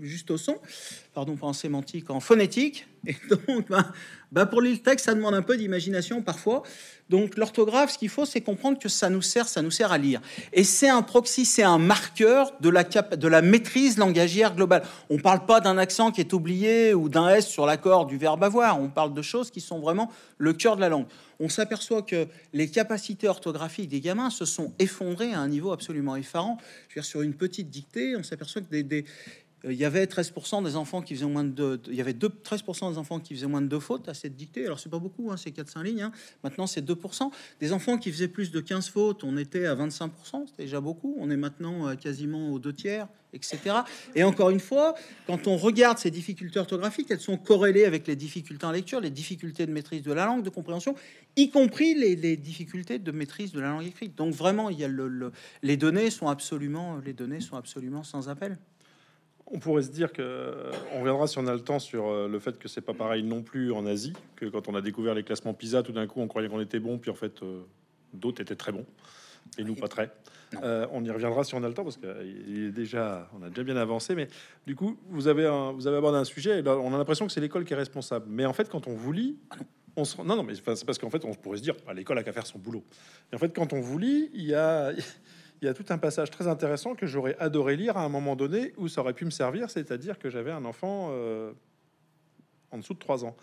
juste 0.00 0.30
au 0.30 0.36
son, 0.36 0.56
pardon, 1.14 1.36
pas 1.36 1.46
en 1.46 1.52
sémantique, 1.52 2.10
en 2.10 2.20
phonétique. 2.20 2.86
Et 3.06 3.14
donc, 3.30 3.68
ben, 3.68 3.92
ben 4.32 4.46
pour 4.46 4.60
lire 4.60 4.72
le 4.72 4.78
texte, 4.78 5.06
ça 5.06 5.14
demande 5.14 5.34
un 5.34 5.42
peu 5.42 5.56
d'imagination 5.56 6.22
parfois. 6.22 6.62
Donc, 7.08 7.36
l'orthographe, 7.36 7.90
ce 7.90 7.98
qu'il 7.98 8.08
faut, 8.08 8.24
c'est 8.24 8.40
comprendre 8.40 8.78
que 8.78 8.88
ça 8.88 9.10
nous 9.10 9.22
sert, 9.22 9.48
ça 9.48 9.62
nous 9.62 9.72
sert 9.72 9.90
à 9.90 9.98
lire. 9.98 10.20
Et 10.52 10.62
c'est 10.62 10.88
un 10.88 11.02
proxy, 11.02 11.44
c'est 11.44 11.64
un 11.64 11.78
marqueur 11.78 12.52
de 12.60 12.68
la, 12.68 12.84
cap 12.84 13.16
de 13.16 13.28
la 13.28 13.42
maîtrise 13.42 13.98
langagière 13.98 14.54
globale. 14.54 14.84
On 15.08 15.16
ne 15.16 15.20
parle 15.20 15.44
pas 15.44 15.60
d'un 15.60 15.76
accent 15.76 16.12
qui 16.12 16.20
est 16.20 16.32
oublié 16.32 16.94
ou 16.94 17.08
d'un 17.08 17.28
S 17.28 17.48
sur 17.48 17.66
l'accord 17.66 18.06
du 18.06 18.16
verbe 18.16 18.44
avoir. 18.44 18.80
On 18.80 18.88
parle 18.88 19.12
de 19.12 19.22
choses 19.22 19.50
qui 19.50 19.60
sont 19.60 19.80
vraiment 19.80 20.10
le 20.38 20.52
cœur 20.52 20.76
de 20.76 20.80
la 20.80 20.88
langue 20.88 21.06
on 21.40 21.48
s'aperçoit 21.48 22.02
que 22.02 22.28
les 22.52 22.68
capacités 22.70 23.26
orthographiques 23.26 23.88
des 23.88 24.00
gamins 24.00 24.30
se 24.30 24.44
sont 24.44 24.72
effondrées 24.78 25.32
à 25.32 25.40
un 25.40 25.48
niveau 25.48 25.72
absolument 25.72 26.14
effarant. 26.16 26.58
Je 26.88 26.94
veux 26.94 27.00
dire, 27.00 27.04
sur 27.04 27.22
une 27.22 27.34
petite 27.34 27.70
dictée, 27.70 28.14
on 28.14 28.22
s'aperçoit 28.22 28.60
que 28.60 28.82
des, 28.82 29.00
euh, 29.00 29.02
il 29.64 29.74
y 29.74 29.84
avait 29.84 30.04
13% 30.04 30.64
des 30.64 30.76
enfants 30.76 31.02
qui 31.02 31.14
faisaient 31.14 31.26
moins 31.26 31.44
de, 31.44 31.50
deux, 31.50 31.80
il 31.88 31.94
y 31.94 32.00
avait 32.00 32.12
13% 32.12 32.92
des 32.92 32.98
enfants 32.98 33.20
qui 33.20 33.34
faisaient 33.34 33.46
moins 33.46 33.62
de 33.62 33.68
deux 33.68 33.80
fautes 33.80 34.08
à 34.08 34.14
cette 34.14 34.36
dictée. 34.36 34.64
Alors 34.64 34.80
c'est 34.80 34.88
pas 34.88 34.98
beaucoup, 34.98 35.30
hein, 35.30 35.36
c'est 35.36 35.50
4-5 35.50 35.82
lignes. 35.82 36.02
Hein. 36.02 36.12
Maintenant 36.42 36.66
c'est 36.66 36.84
2%. 36.84 37.30
Des 37.60 37.72
enfants 37.72 37.98
qui 37.98 38.10
faisaient 38.10 38.28
plus 38.28 38.50
de 38.50 38.60
15 38.60 38.88
fautes, 38.88 39.24
on 39.24 39.36
était 39.36 39.66
à 39.66 39.74
25%, 39.74 40.46
c'était 40.48 40.64
déjà 40.64 40.80
beaucoup. 40.80 41.16
On 41.18 41.30
est 41.30 41.36
maintenant 41.36 41.94
quasiment 41.96 42.52
aux 42.52 42.58
deux 42.58 42.72
tiers, 42.72 43.08
etc. 43.32 43.58
Et 44.14 44.22
encore 44.24 44.50
une 44.50 44.60
fois, 44.60 44.94
quand 45.26 45.46
on 45.46 45.56
regarde 45.56 45.98
ces 45.98 46.10
difficultés 46.10 46.58
orthographiques, 46.58 47.10
elles 47.10 47.20
sont 47.20 47.36
corrélées 47.36 47.84
avec 47.84 48.06
les 48.06 48.16
difficultés 48.16 48.66
en 48.66 48.72
lecture, 48.72 49.00
les 49.00 49.10
difficultés 49.10 49.66
de 49.66 49.72
maîtrise 49.72 50.02
de 50.02 50.12
la 50.12 50.26
langue, 50.26 50.42
de 50.42 50.50
compréhension, 50.50 50.94
y 51.36 51.50
compris 51.50 51.94
les, 51.94 52.36
difficultés 52.36 52.98
de 52.98 53.12
maîtrise 53.12 53.52
de 53.52 53.60
la 53.60 53.70
langue 53.70 53.86
écrite. 53.86 54.16
Donc 54.16 54.34
vraiment, 54.34 54.70
il 54.70 54.78
y 54.78 54.84
a 54.84 54.88
le, 54.88 55.32
les 55.62 55.76
données 55.76 56.10
sont 56.10 56.28
absolument, 56.28 56.98
les 57.04 57.12
données 57.12 57.40
sont 57.40 57.56
absolument 57.56 58.02
sans 58.02 58.28
appel. 58.28 58.58
On 59.52 59.58
pourrait 59.58 59.82
se 59.82 59.90
dire 59.90 60.12
que 60.12 60.22
euh, 60.22 60.70
on 60.94 61.00
reviendra 61.00 61.26
si 61.26 61.38
on 61.38 61.46
a 61.46 61.52
le 61.52 61.60
temps 61.60 61.80
sur 61.80 62.06
euh, 62.06 62.28
le 62.28 62.38
fait 62.38 62.56
que 62.58 62.68
c'est 62.68 62.80
pas 62.80 62.94
pareil 62.94 63.24
non 63.24 63.42
plus 63.42 63.72
en 63.72 63.84
Asie 63.84 64.12
que 64.36 64.46
quand 64.46 64.68
on 64.68 64.74
a 64.76 64.80
découvert 64.80 65.14
les 65.14 65.24
classements 65.24 65.54
PISA, 65.54 65.82
tout 65.82 65.92
d'un 65.92 66.06
coup 66.06 66.20
on 66.20 66.28
croyait 66.28 66.48
qu'on 66.48 66.60
était 66.60 66.78
bon, 66.78 66.98
puis 66.98 67.10
en 67.10 67.14
fait 67.14 67.42
euh, 67.42 67.62
d'autres 68.14 68.40
étaient 68.40 68.54
très 68.54 68.70
bons 68.70 68.86
et 69.58 69.64
nous 69.64 69.74
pas 69.74 69.88
très. 69.88 70.12
on 70.92 71.04
y 71.04 71.10
reviendra 71.10 71.42
si 71.42 71.54
on 71.56 71.64
a 71.64 71.68
le 71.68 71.74
temps 71.74 71.82
parce 71.82 71.96
qu'il 71.96 72.66
est 72.66 72.70
déjà, 72.70 73.28
on 73.36 73.42
a 73.42 73.48
déjà 73.48 73.64
bien 73.64 73.76
avancé. 73.76 74.14
Mais 74.14 74.28
du 74.66 74.76
coup, 74.76 74.96
vous 75.08 75.26
avez 75.26 75.48
vous 75.74 75.86
avez 75.88 75.96
abordé 75.96 76.18
un 76.18 76.24
sujet. 76.24 76.60
Et 76.60 76.68
on 76.68 76.94
a 76.94 76.98
l'impression 76.98 77.26
que 77.26 77.32
c'est 77.32 77.40
l'école 77.40 77.64
qui 77.64 77.72
est 77.72 77.76
responsable. 77.76 78.26
Mais 78.28 78.46
en 78.46 78.52
fait, 78.52 78.68
quand 78.68 78.86
on 78.86 78.94
vous 78.94 79.12
lit, 79.12 79.38
on 79.96 80.04
se 80.04 80.18
non 80.18 80.36
non 80.36 80.42
mais 80.44 80.54
c'est 80.54 80.84
parce 80.84 80.98
qu'en 80.98 81.10
fait 81.10 81.24
on 81.24 81.34
pourrait 81.34 81.58
se 81.58 81.62
dire 81.62 81.74
bah, 81.84 81.94
l'école 81.94 82.18
a 82.18 82.22
qu'à 82.22 82.32
faire 82.32 82.46
son 82.46 82.58
boulot. 82.58 82.84
Et 83.32 83.34
en 83.36 83.38
fait, 83.38 83.52
quand 83.52 83.72
on 83.72 83.80
vous 83.80 83.98
lit, 83.98 84.30
il 84.34 84.44
y 84.44 84.54
a 84.54 84.92
il 85.62 85.66
y 85.66 85.68
a 85.68 85.74
tout 85.74 85.84
un 85.90 85.98
passage 85.98 86.30
très 86.30 86.48
intéressant 86.48 86.94
que 86.94 87.06
j'aurais 87.06 87.36
adoré 87.38 87.76
lire 87.76 87.96
à 87.96 88.04
un 88.04 88.08
moment 88.08 88.34
donné 88.34 88.72
où 88.78 88.88
ça 88.88 89.02
aurait 89.02 89.12
pu 89.12 89.24
me 89.24 89.30
servir, 89.30 89.70
c'est-à-dire 89.70 90.18
que 90.18 90.30
j'avais 90.30 90.50
un 90.50 90.64
enfant 90.64 91.08
euh, 91.10 91.52
en 92.70 92.78
dessous 92.78 92.94
de 92.94 92.98
3 92.98 93.24
ans. 93.24 93.36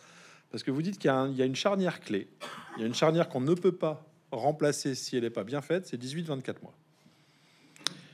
Parce 0.50 0.64
que 0.64 0.72
vous 0.72 0.82
dites 0.82 0.98
qu'il 0.98 1.12
y, 1.12 1.42
a 1.42 1.46
une 1.46 1.56
charnière 1.56 2.00
clé, 2.00 2.28
il 2.76 2.82
y 2.82 2.84
a 2.84 2.88
une 2.88 2.96
charnière 2.96 3.30
qu'on 3.30 3.42
ne 3.42 3.54
peut 3.54 3.74
pas 3.74 4.06
remplacer 4.32 4.96
si 4.96 5.16
elle 5.16 5.24
n'est 5.24 5.30
pas 5.30 5.44
bien 5.44 5.62
faite, 5.62 5.86
c'est 5.86 6.02
18-24 6.02 6.62
mois. 6.64 6.74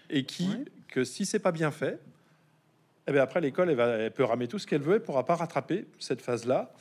Et 0.09 0.25
qui, 0.25 0.49
que 0.89 1.03
si 1.03 1.25
c'est 1.25 1.39
pas 1.39 1.51
bien 1.51 1.71
fait, 1.71 1.99
eh 3.07 3.11
bien 3.11 3.21
après 3.21 3.39
l'école, 3.39 3.69
elle, 3.69 3.79
elle, 3.79 4.11
peut 4.11 4.23
ramer 4.23 4.47
tout 4.47 4.59
ce 4.59 4.67
qu'elle 4.67 4.81
veut, 4.81 4.95
elle 4.95 5.03
pourra 5.03 5.25
pas 5.25 5.35
rattraper 5.35 5.85
cette 5.99 6.21
phase-là. 6.21 6.73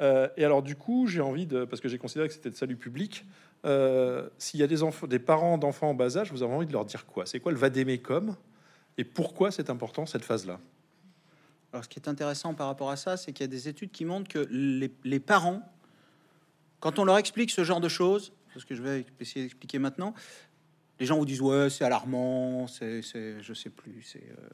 Euh, 0.00 0.28
et 0.36 0.44
alors 0.44 0.62
du 0.62 0.76
coup, 0.76 1.06
j'ai 1.06 1.20
envie 1.20 1.46
de, 1.46 1.64
parce 1.64 1.80
que 1.80 1.88
j'ai 1.88 1.98
considéré 1.98 2.28
que 2.28 2.34
c'était 2.34 2.50
de 2.50 2.56
salut 2.56 2.76
public, 2.76 3.24
euh, 3.64 4.28
s'il 4.38 4.58
y 4.60 4.62
a 4.62 4.66
des, 4.66 4.80
des 5.08 5.18
parents 5.18 5.58
d'enfants 5.58 5.90
en 5.90 5.94
bas 5.94 6.16
âge, 6.16 6.32
vous 6.32 6.42
avez 6.42 6.52
envie 6.52 6.66
de 6.66 6.72
leur 6.72 6.84
dire 6.84 7.06
quoi? 7.06 7.26
C'est 7.26 7.40
quoi 7.40 7.52
le 7.52 7.58
vadémécum 7.58 8.36
Et 8.98 9.04
pourquoi 9.04 9.50
c'est 9.50 9.70
important 9.70 10.06
cette 10.06 10.24
phase-là? 10.24 10.58
Alors, 11.72 11.84
ce 11.84 11.88
qui 11.88 11.98
est 11.98 12.08
intéressant 12.08 12.54
par 12.54 12.66
rapport 12.66 12.90
à 12.90 12.96
ça, 12.96 13.16
c'est 13.16 13.32
qu'il 13.32 13.44
y 13.44 13.48
a 13.48 13.50
des 13.50 13.68
études 13.68 13.92
qui 13.92 14.04
montrent 14.04 14.28
que 14.28 14.46
les, 14.50 15.20
parents, 15.20 15.62
quand 16.80 16.98
on 16.98 17.04
leur 17.04 17.16
explique 17.16 17.50
ce 17.50 17.64
genre 17.64 17.80
de 17.80 17.88
choses, 17.88 18.32
ce 18.56 18.66
que 18.66 18.74
je 18.74 18.82
vais 18.82 19.06
essayer 19.20 19.46
d'expliquer 19.46 19.78
maintenant, 19.78 20.12
les 21.00 21.06
gens 21.06 21.16
vous 21.16 21.24
disent 21.24 21.40
ouais, 21.40 21.70
c'est 21.70 21.84
alarmant, 21.84 22.66
c'est, 22.66 23.00
je 23.02 23.54
sais 23.54 23.70
plus, 23.70 24.02
c'est 24.02 24.22
euh, 24.38 24.48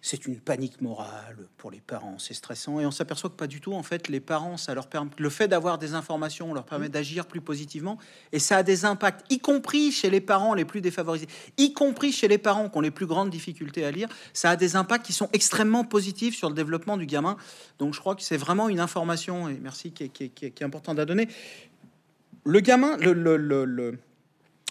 c'est 0.00 0.26
une 0.26 0.38
panique 0.38 0.80
morale 0.80 1.36
pour 1.56 1.70
les 1.70 1.80
parents, 1.80 2.18
c'est 2.18 2.34
stressant 2.34 2.78
et 2.78 2.86
on 2.86 2.90
s'aperçoit 2.90 3.30
que 3.30 3.34
pas 3.34 3.48
du 3.48 3.60
tout. 3.60 3.72
En 3.72 3.82
fait, 3.82 4.08
les 4.08 4.20
parents, 4.20 4.56
ça 4.56 4.74
leur 4.74 4.86
permet 4.86 5.10
le 5.18 5.28
fait 5.28 5.48
d'avoir 5.48 5.78
des 5.78 5.94
informations 5.94 6.54
leur 6.54 6.64
permet 6.64 6.88
d'agir 6.88 7.26
plus 7.26 7.40
positivement 7.40 7.98
et 8.32 8.38
ça 8.38 8.58
a 8.58 8.62
des 8.62 8.84
impacts, 8.84 9.30
y 9.30 9.40
compris 9.40 9.90
chez 9.90 10.08
les 10.08 10.20
parents 10.20 10.54
les 10.54 10.64
plus 10.64 10.80
défavorisés, 10.80 11.26
y 11.56 11.72
compris 11.72 12.12
chez 12.12 12.28
les 12.28 12.38
parents 12.38 12.68
qui 12.68 12.78
ont 12.78 12.80
les 12.80 12.92
plus 12.92 13.06
grandes 13.06 13.30
difficultés 13.30 13.84
à 13.84 13.90
lire. 13.90 14.08
Ça 14.32 14.50
a 14.50 14.56
des 14.56 14.76
impacts 14.76 15.04
qui 15.04 15.12
sont 15.12 15.28
extrêmement 15.32 15.84
positifs 15.84 16.36
sur 16.36 16.48
le 16.48 16.54
développement 16.54 16.96
du 16.96 17.06
gamin. 17.06 17.36
Donc, 17.78 17.94
je 17.94 18.00
crois 18.00 18.14
que 18.14 18.22
c'est 18.22 18.36
vraiment 18.36 18.68
une 18.68 18.80
information 18.80 19.48
et 19.48 19.58
merci 19.60 19.90
qui 19.90 20.04
est, 20.04 20.08
qui 20.10 20.44
est, 20.44 20.62
importante 20.62 20.98
à 20.98 21.04
donner. 21.04 21.28
Le 22.44 22.60
gamin, 22.60 22.96
le, 22.98 23.12
le, 23.12 23.36
le 23.36 23.98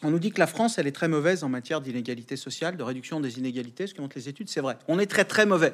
on 0.04 0.12
nous 0.12 0.20
dit 0.20 0.32
que 0.32 0.40
la 0.40 0.48
France, 0.48 0.78
elle 0.78 0.88
est 0.88 0.92
très 0.92 1.08
mauvaise 1.08 1.44
en 1.44 1.50
matière 1.50 1.82
d'inégalité 1.82 2.36
sociale, 2.36 2.78
de 2.78 2.84
réduction 2.84 3.20
des 3.20 3.40
inégalités. 3.40 3.88
Ce 3.88 3.94
que 3.94 4.02
montrent 4.02 4.18
les 4.18 4.30
études, 4.30 4.50
c'est 4.50 4.62
vrai. 4.62 4.78
On 4.88 5.00
est 5.00 5.08
très 5.08 5.26
très 5.26 5.46
mauvais. 5.46 5.74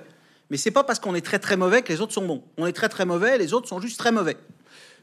Mais 0.49 0.57
c'est 0.57 0.71
pas 0.71 0.83
parce 0.83 0.99
qu'on 0.99 1.15
est 1.15 1.25
très 1.25 1.39
très 1.39 1.57
mauvais 1.57 1.81
que 1.81 1.91
les 1.91 1.99
autres 1.99 2.13
sont 2.13 2.25
bons. 2.25 2.43
On 2.57 2.65
est 2.65 2.73
très 2.73 2.89
très 2.89 3.05
mauvais, 3.05 3.37
les 3.37 3.53
autres 3.53 3.67
sont 3.67 3.81
juste 3.81 3.99
très 3.99 4.11
mauvais. 4.11 4.37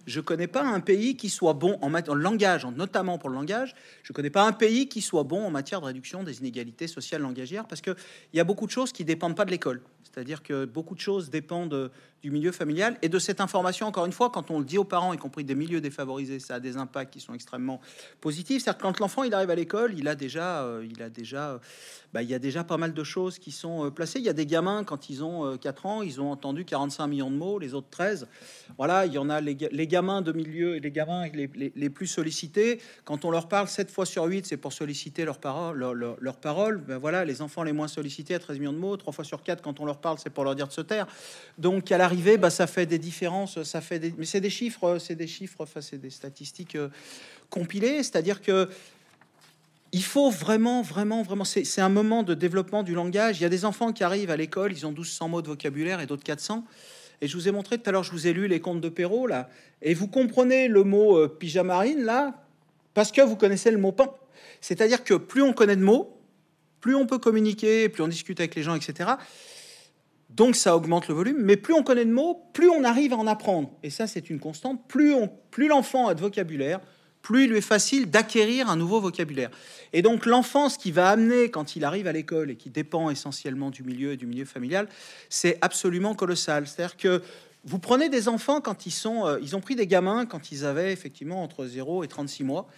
Je 0.06 0.20
connais 0.20 0.46
pas 0.46 0.62
un 0.62 0.80
pays 0.80 1.16
qui 1.16 1.28
soit 1.28 1.52
bon 1.52 1.78
en, 1.82 1.92
en 1.92 2.14
langage, 2.14 2.64
notamment 2.64 3.18
pour 3.18 3.28
le 3.28 3.34
langage. 3.34 3.74
Je 4.02 4.12
connais 4.12 4.30
pas 4.30 4.44
un 4.44 4.52
pays 4.52 4.88
qui 4.88 5.02
soit 5.02 5.24
bon 5.24 5.44
en 5.44 5.50
matière 5.50 5.80
de 5.80 5.86
réduction 5.86 6.22
des 6.22 6.38
inégalités 6.38 6.86
sociales 6.86 7.20
langagières 7.20 7.66
parce 7.66 7.82
que 7.82 7.94
il 8.32 8.38
y 8.38 8.40
a 8.40 8.44
beaucoup 8.44 8.66
de 8.66 8.70
choses 8.70 8.92
qui 8.92 9.04
dépendent 9.04 9.36
pas 9.36 9.44
de 9.44 9.50
l'école. 9.50 9.82
C'est-à-dire 10.02 10.42
que 10.42 10.64
beaucoup 10.64 10.94
de 10.94 11.00
choses 11.00 11.30
dépendent 11.30 11.90
du 12.22 12.30
milieu 12.30 12.52
familial 12.52 12.98
et 13.02 13.08
de 13.08 13.18
cette 13.18 13.40
information. 13.40 13.86
Encore 13.86 14.04
une 14.04 14.12
fois, 14.12 14.30
quand 14.30 14.50
on 14.50 14.58
le 14.58 14.64
dit 14.64 14.78
aux 14.78 14.84
parents, 14.84 15.12
y 15.12 15.16
compris 15.16 15.44
des 15.44 15.54
milieux 15.54 15.80
défavorisés, 15.80 16.38
ça 16.38 16.56
a 16.56 16.60
des 16.60 16.76
impacts 16.76 17.12
qui 17.12 17.20
sont 17.20 17.34
extrêmement 17.34 17.80
positifs. 18.20 18.62
C'est-à-dire 18.62 18.82
quand 18.82 18.98
l'enfant 19.00 19.22
il 19.22 19.32
arrive 19.32 19.50
à 19.50 19.54
l'école, 19.54 19.94
il 19.98 20.06
a 20.06 20.14
déjà, 20.14 20.62
euh, 20.62 20.86
il 20.88 21.02
a 21.02 21.08
déjà, 21.08 21.60
bah, 22.12 22.22
il 22.22 22.28
y 22.28 22.34
a 22.34 22.38
déjà 22.38 22.62
pas 22.62 22.76
mal 22.76 22.92
de 22.92 23.04
choses 23.04 23.38
qui 23.38 23.52
sont 23.52 23.86
euh, 23.86 23.90
placées. 23.90 24.18
Il 24.18 24.24
y 24.24 24.28
a 24.28 24.34
des 24.34 24.46
gamins 24.46 24.84
quand 24.84 25.08
ils 25.08 25.24
ont 25.24 25.56
4 25.56 25.86
euh, 25.86 25.88
ans, 25.88 26.02
ils 26.02 26.20
ont 26.20 26.30
entendu 26.30 26.64
45 26.64 27.06
millions 27.06 27.30
de 27.30 27.36
mots, 27.36 27.58
les 27.58 27.72
autres 27.72 27.88
13. 27.90 28.28
Voilà, 28.76 29.06
il 29.06 29.12
y 29.14 29.18
en 29.18 29.30
a 29.30 29.40
les, 29.40 29.54
gamins 29.54 30.20
de 30.20 30.32
milieu 30.32 30.76
et 30.76 30.80
les 30.80 30.90
gamins 30.90 31.26
les, 31.28 31.90
plus 31.90 32.06
sollicités. 32.06 32.80
Quand 33.04 33.24
on 33.24 33.30
leur 33.30 33.48
parle 33.48 33.68
7 33.68 33.90
fois 33.90 34.04
sur 34.04 34.24
8, 34.24 34.46
c'est 34.46 34.56
pour 34.58 34.72
solliciter 34.72 35.24
leurs 35.24 35.38
paroles. 35.38 35.78
Leur, 35.78 35.94
leur, 35.94 36.36
parole. 36.36 36.78
Ben 36.78 36.98
voilà, 36.98 37.24
les 37.24 37.42
enfants 37.42 37.62
les 37.62 37.72
moins 37.72 37.88
sollicités 37.88 38.34
à 38.34 38.38
13 38.38 38.58
millions 38.58 38.72
de 38.72 38.78
mots, 38.78 38.96
3 38.96 39.12
fois 39.12 39.24
sur 39.24 39.42
4 39.42 39.62
quand 39.62 39.80
on 39.80 39.84
leur 39.90 39.98
parle, 39.98 40.18
c'est 40.22 40.30
pour 40.30 40.44
leur 40.44 40.54
dire 40.54 40.68
de 40.68 40.72
se 40.72 40.80
taire. 40.80 41.06
Donc 41.58 41.90
à 41.92 41.98
l'arrivée, 41.98 42.38
bah, 42.38 42.50
ça 42.50 42.66
fait 42.66 42.86
des 42.86 42.98
différences, 42.98 43.62
ça 43.62 43.80
fait 43.80 43.98
des... 43.98 44.14
mais 44.16 44.24
c'est 44.24 44.40
des 44.40 44.50
chiffres, 44.50 44.98
c'est 44.98 45.16
des 45.16 45.26
chiffres, 45.26 45.60
enfin 45.60 45.80
c'est 45.80 45.98
des 45.98 46.10
statistiques 46.10 46.76
euh, 46.76 46.88
compilées, 47.50 48.02
c'est-à-dire 48.02 48.40
que 48.40 48.68
il 49.92 50.04
faut 50.04 50.30
vraiment, 50.30 50.82
vraiment, 50.82 51.22
vraiment. 51.22 51.44
C'est 51.44 51.80
un 51.80 51.88
moment 51.88 52.22
de 52.22 52.34
développement 52.34 52.84
du 52.84 52.94
langage. 52.94 53.40
Il 53.40 53.42
y 53.42 53.46
a 53.46 53.48
des 53.48 53.64
enfants 53.64 53.92
qui 53.92 54.04
arrivent 54.04 54.30
à 54.30 54.36
l'école, 54.36 54.72
ils 54.72 54.86
ont 54.86 54.90
1200 54.90 55.28
mots 55.28 55.42
de 55.42 55.48
vocabulaire 55.48 56.00
et 56.00 56.06
d'autres 56.06 56.22
400. 56.22 56.64
Et 57.20 57.26
je 57.26 57.36
vous 57.36 57.48
ai 57.48 57.50
montré 57.50 57.76
tout 57.76 57.88
à 57.88 57.92
l'heure, 57.92 58.04
je 58.04 58.12
vous 58.12 58.28
ai 58.28 58.32
lu 58.32 58.46
les 58.46 58.60
contes 58.60 58.80
de 58.80 58.88
Perrault 58.88 59.26
là, 59.26 59.50
et 59.82 59.94
vous 59.94 60.06
comprenez 60.06 60.68
le 60.68 60.84
mot 60.84 61.18
euh, 61.18 61.28
pyjamarine 61.28 62.04
là 62.04 62.34
parce 62.94 63.12
que 63.12 63.20
vous 63.20 63.36
connaissez 63.36 63.70
le 63.70 63.78
mot 63.78 63.92
pain. 63.92 64.10
C'est-à-dire 64.60 65.02
que 65.02 65.14
plus 65.14 65.42
on 65.42 65.52
connaît 65.52 65.76
de 65.76 65.82
mots, 65.82 66.16
plus 66.80 66.94
on 66.94 67.06
peut 67.06 67.18
communiquer, 67.18 67.88
plus 67.88 68.02
on 68.02 68.08
discute 68.08 68.40
avec 68.40 68.54
les 68.54 68.62
gens, 68.62 68.74
etc 68.74 69.10
Donc 70.36 70.54
ça 70.56 70.76
augmente 70.76 71.08
le 71.08 71.14
volume, 71.14 71.38
mais 71.40 71.56
plus 71.56 71.74
on 71.74 71.82
connaît 71.82 72.04
de 72.04 72.12
mots, 72.12 72.42
plus 72.52 72.70
on 72.70 72.84
arrive 72.84 73.12
à 73.12 73.16
en 73.16 73.26
apprendre. 73.26 73.70
Et 73.82 73.90
ça, 73.90 74.06
c'est 74.06 74.30
une 74.30 74.38
constante. 74.38 74.80
Plus, 74.86 75.14
l'enfant 75.68 76.06
a 76.06 76.14
de 76.14 76.20
vocabulaire, 76.20 76.80
plus 77.20 77.44
il 77.44 77.50
lui 77.50 77.58
est 77.58 77.62
facile 77.62 78.08
d'acquérir 78.08 78.70
un 78.70 78.76
nouveau 78.76 79.00
vocabulaire. 79.00 79.50
Et 79.92 80.02
donc 80.02 80.24
l'enfant, 80.26 80.68
ce 80.68 80.78
qui 80.78 80.92
va 80.92 81.10
amener 81.10 81.50
quand 81.50 81.76
il 81.76 81.84
arrive 81.84 82.06
à 82.06 82.12
l'école 82.12 82.50
et 82.50 82.56
qui 82.56 82.70
dépend 82.70 83.10
essentiellement 83.10 83.70
du 83.70 83.82
milieu 83.82 84.12
et 84.12 84.16
du 84.16 84.26
milieu 84.26 84.44
familial, 84.44 84.88
c'est 85.28 85.58
absolument 85.60 86.14
colossal. 86.14 86.66
C'est-à-dire 86.66 86.96
que 86.96 87.22
vous 87.64 87.78
prenez 87.78 88.08
des 88.08 88.28
enfants 88.28 88.60
quand 88.60 88.86
ils 88.86 88.92
sont, 88.92 89.26
euh, 89.26 89.38
ils 89.42 89.54
ont 89.54 89.60
pris 89.60 89.76
des 89.76 89.86
gamins 89.86 90.24
quand 90.24 90.50
ils 90.50 90.64
avaient 90.64 90.92
effectivement 90.92 91.42
entre 91.42 91.66
0 91.66 92.04
et 92.04 92.08
36 92.08 92.44
mois. 92.44 92.68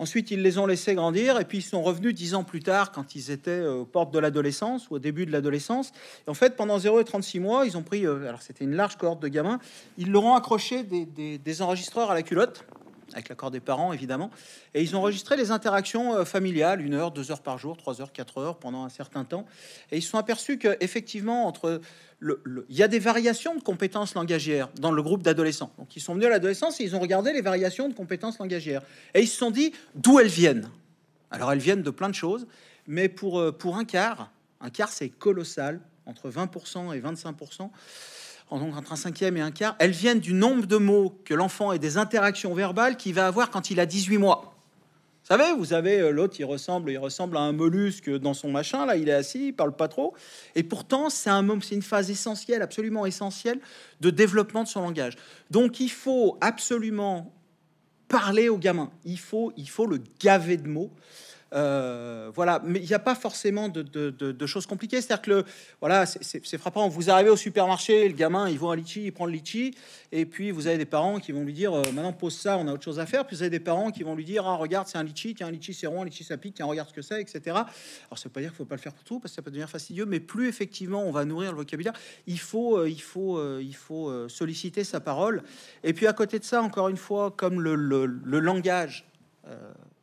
Ensuite, 0.00 0.30
ils 0.30 0.40
les 0.40 0.56
ont 0.56 0.64
laissés 0.64 0.94
grandir 0.94 1.38
et 1.38 1.44
puis 1.44 1.58
ils 1.58 1.62
sont 1.62 1.82
revenus 1.82 2.14
dix 2.14 2.34
ans 2.34 2.42
plus 2.42 2.62
tard 2.62 2.90
quand 2.90 3.14
ils 3.14 3.30
étaient 3.30 3.60
aux 3.66 3.84
portes 3.84 4.10
de 4.14 4.18
l'adolescence 4.18 4.88
ou 4.88 4.94
au 4.94 4.98
début 4.98 5.26
de 5.26 5.30
l'adolescence. 5.30 5.92
En 6.26 6.32
fait, 6.32 6.56
pendant 6.56 6.78
0 6.78 7.00
et 7.00 7.04
36 7.04 7.38
mois, 7.38 7.66
ils 7.66 7.76
ont 7.76 7.82
pris, 7.82 8.06
euh, 8.06 8.26
alors 8.26 8.40
c'était 8.40 8.64
une 8.64 8.74
large 8.74 8.96
cohorte 8.96 9.20
de 9.20 9.28
gamins, 9.28 9.58
ils 9.98 10.10
leur 10.10 10.24
ont 10.24 10.34
accroché 10.34 10.84
des, 10.84 11.62
enregistreurs 11.62 12.10
à 12.10 12.14
la 12.14 12.22
culotte, 12.22 12.64
avec 13.12 13.28
l'accord 13.28 13.50
des 13.50 13.60
parents 13.60 13.92
évidemment, 13.92 14.30
et 14.74 14.82
ils 14.82 14.96
ont 14.96 15.00
enregistré 15.00 15.36
les 15.36 15.50
interactions 15.50 16.14
euh, 16.14 16.24
familiales, 16.24 16.80
une 16.80 16.94
heure, 16.94 17.10
deux 17.10 17.30
heures 17.30 17.42
par 17.42 17.58
jour, 17.58 17.76
trois 17.76 18.00
heures, 18.00 18.12
quatre 18.12 18.38
heures, 18.38 18.58
pendant 18.58 18.84
un 18.84 18.88
certain 18.88 19.24
temps. 19.24 19.46
Et 19.90 19.98
ils 19.98 20.02
se 20.02 20.10
sont 20.10 20.18
aperçus 20.18 20.58
qu'effectivement, 20.58 21.46
entre 21.46 21.80
il 22.22 22.76
y 22.76 22.82
a 22.82 22.88
des 22.88 22.98
variations 22.98 23.54
de 23.54 23.62
compétences 23.62 24.14
langagières 24.14 24.68
dans 24.78 24.92
le 24.92 25.02
groupe 25.02 25.22
d'adolescents. 25.22 25.72
Donc, 25.78 25.96
ils 25.96 26.00
sont 26.00 26.14
venus 26.14 26.26
à 26.26 26.30
l'adolescence 26.30 26.80
et 26.80 26.84
ils 26.84 26.94
ont 26.94 27.00
regardé 27.00 27.32
les 27.32 27.40
variations 27.40 27.88
de 27.88 27.94
compétences 27.94 28.38
langagières. 28.38 28.82
Et 29.14 29.22
ils 29.22 29.28
se 29.28 29.38
sont 29.38 29.50
dit 29.50 29.72
d'où 29.94 30.18
elles 30.18 30.28
viennent. 30.28 30.70
Alors, 31.30 31.50
elles 31.52 31.60
viennent 31.60 31.82
de 31.82 31.90
plein 31.90 32.08
de 32.08 32.14
choses, 32.14 32.46
mais 32.86 33.08
pour, 33.08 33.40
euh, 33.40 33.52
pour 33.52 33.76
un 33.76 33.84
quart, 33.84 34.30
un 34.60 34.68
quart, 34.68 34.90
c'est 34.90 35.08
colossal, 35.08 35.80
entre 36.06 36.28
20% 36.28 36.92
et 36.92 37.00
25%, 37.00 37.70
entre 38.50 38.92
un 38.92 38.96
cinquième 38.96 39.36
et 39.36 39.40
un 39.40 39.50
quart, 39.50 39.76
elles 39.78 39.90
viennent 39.90 40.20
du 40.20 40.32
nombre 40.32 40.66
de 40.66 40.76
mots 40.76 41.14
que 41.24 41.34
l'enfant 41.34 41.72
et 41.72 41.78
des 41.78 41.96
interactions 41.96 42.52
verbales 42.54 42.96
qu'il 42.96 43.14
va 43.14 43.26
avoir 43.26 43.50
quand 43.50 43.70
il 43.70 43.80
a 43.80 43.86
18 43.86 44.18
mois 44.18 44.50
savez, 45.30 45.52
vous 45.56 45.72
avez 45.72 46.00
euh, 46.00 46.10
l'autre, 46.10 46.36
il 46.40 46.44
ressemble, 46.44 46.90
il 46.90 46.98
ressemble 46.98 47.36
à 47.36 47.40
un 47.40 47.52
mollusque 47.52 48.10
dans 48.10 48.34
son 48.34 48.50
machin. 48.50 48.84
Là, 48.84 48.96
il 48.96 49.08
est 49.08 49.12
assis, 49.12 49.48
il 49.48 49.52
parle 49.52 49.74
pas 49.74 49.86
trop. 49.86 50.12
Et 50.56 50.64
pourtant, 50.64 51.08
c'est 51.08 51.30
un 51.30 51.46
c'est 51.60 51.76
une 51.76 51.82
phase 51.82 52.10
essentielle, 52.10 52.62
absolument 52.62 53.06
essentielle, 53.06 53.60
de 54.00 54.10
développement 54.10 54.64
de 54.64 54.68
son 54.68 54.82
langage. 54.82 55.16
Donc, 55.50 55.78
il 55.78 55.90
faut 55.90 56.36
absolument 56.40 57.32
parler 58.08 58.48
au 58.48 58.58
gamin. 58.58 58.90
Il 59.04 59.20
faut, 59.20 59.52
il 59.56 59.68
faut 59.68 59.86
le 59.86 60.00
gaver 60.18 60.56
de 60.56 60.66
mots. 60.66 60.90
Euh, 61.52 62.30
voilà, 62.34 62.60
mais 62.64 62.78
il 62.78 62.86
n'y 62.86 62.94
a 62.94 63.00
pas 63.00 63.14
forcément 63.14 63.68
de, 63.68 64.46
choses 64.46 64.66
compliquées. 64.66 65.00
C'est-à-dire 65.00 65.22
que 65.22 65.30
le, 65.30 65.44
voilà, 65.80 66.06
c'est 66.06 66.58
frappant. 66.58 66.88
Vous 66.88 67.10
arrivez 67.10 67.30
au 67.30 67.36
supermarché, 67.36 68.08
le 68.08 68.14
gamin, 68.14 68.48
il 68.48 68.58
voit 68.58 68.72
un 68.72 68.76
litchi, 68.76 69.04
il 69.04 69.12
prend 69.12 69.26
le 69.26 69.32
litchi, 69.32 69.74
et 70.12 70.26
puis 70.26 70.50
vous 70.50 70.66
avez 70.66 70.78
des 70.78 70.84
parents 70.84 71.18
qui 71.18 71.32
vont 71.32 71.42
lui 71.42 71.52
dire 71.52 71.72
euh, 71.72 71.84
maintenant 71.92 72.12
pose 72.12 72.36
ça, 72.36 72.58
on 72.58 72.66
a 72.68 72.72
autre 72.72 72.84
chose 72.84 72.98
à 72.98 73.06
faire. 73.06 73.26
Puis 73.26 73.36
vous 73.36 73.42
avez 73.42 73.50
des 73.50 73.60
parents 73.60 73.90
qui 73.90 74.02
vont 74.02 74.14
lui 74.14 74.24
dire 74.24 74.46
ah 74.46 74.54
regarde 74.56 74.86
c'est 74.86 74.98
un 74.98 75.04
litchi, 75.04 75.34
tiens 75.34 75.48
un 75.48 75.50
litchi 75.50 75.74
c'est 75.74 75.86
rond, 75.86 76.02
un 76.02 76.04
litchi 76.04 76.24
ça 76.24 76.36
pique, 76.36 76.54
tiens 76.54 76.66
regarde 76.66 76.88
ce 76.88 76.94
que 76.94 77.02
c'est, 77.02 77.20
etc. 77.20 77.40
Alors 77.46 78.18
ça 78.18 78.24
veut 78.24 78.30
pas 78.30 78.40
dire 78.40 78.50
qu'il 78.50 78.58
faut 78.58 78.64
pas 78.64 78.76
le 78.76 78.80
faire 78.80 78.94
pour 78.94 79.04
tout 79.04 79.20
parce 79.20 79.32
que 79.32 79.36
ça 79.36 79.42
peut 79.42 79.50
devenir 79.50 79.68
fastidieux, 79.68 80.06
mais 80.06 80.20
plus 80.20 80.48
effectivement 80.48 81.02
on 81.02 81.10
va 81.10 81.24
nourrir 81.24 81.52
le 81.52 81.58
vocabulaire, 81.58 81.94
il 82.26 82.38
faut 82.38 82.78
euh, 82.78 82.88
il 82.88 83.02
faut 83.02 83.60
il 83.60 83.74
faut 83.74 84.28
solliciter 84.28 84.84
sa 84.84 85.00
parole. 85.00 85.42
Et 85.84 85.92
puis 85.92 86.06
à 86.06 86.12
côté 86.12 86.38
de 86.38 86.44
ça, 86.44 86.62
encore 86.62 86.88
une 86.88 86.96
fois, 86.96 87.30
comme 87.30 87.60
le, 87.60 88.06
langage 88.40 89.06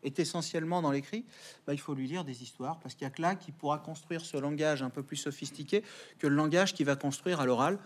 est 0.07 0.19
essentiellement 0.19 0.81
dans 0.81 0.91
l'écrit, 0.91 1.25
bah, 1.65 1.73
il 1.73 1.79
faut 1.79 1.93
lui 1.93 2.07
lire 2.07 2.23
des 2.23 2.43
histoires, 2.43 2.79
parce 2.79 2.95
qu'il 2.95 3.03
y 3.03 3.07
a 3.07 3.11
que 3.11 3.21
là 3.21 3.35
qui 3.35 3.51
pourra 3.51 3.77
construire 3.77 4.25
ce 4.25 4.37
langage 4.37 4.81
un 4.81 4.89
peu 4.89 5.03
plus 5.03 5.17
sophistiqué 5.17 5.83
que 6.19 6.27
le 6.27 6.35
langage 6.35 6.73
qui 6.73 6.83
va 6.83 6.95
construire 6.95 7.39
à 7.39 7.45
l'oral. 7.45 7.77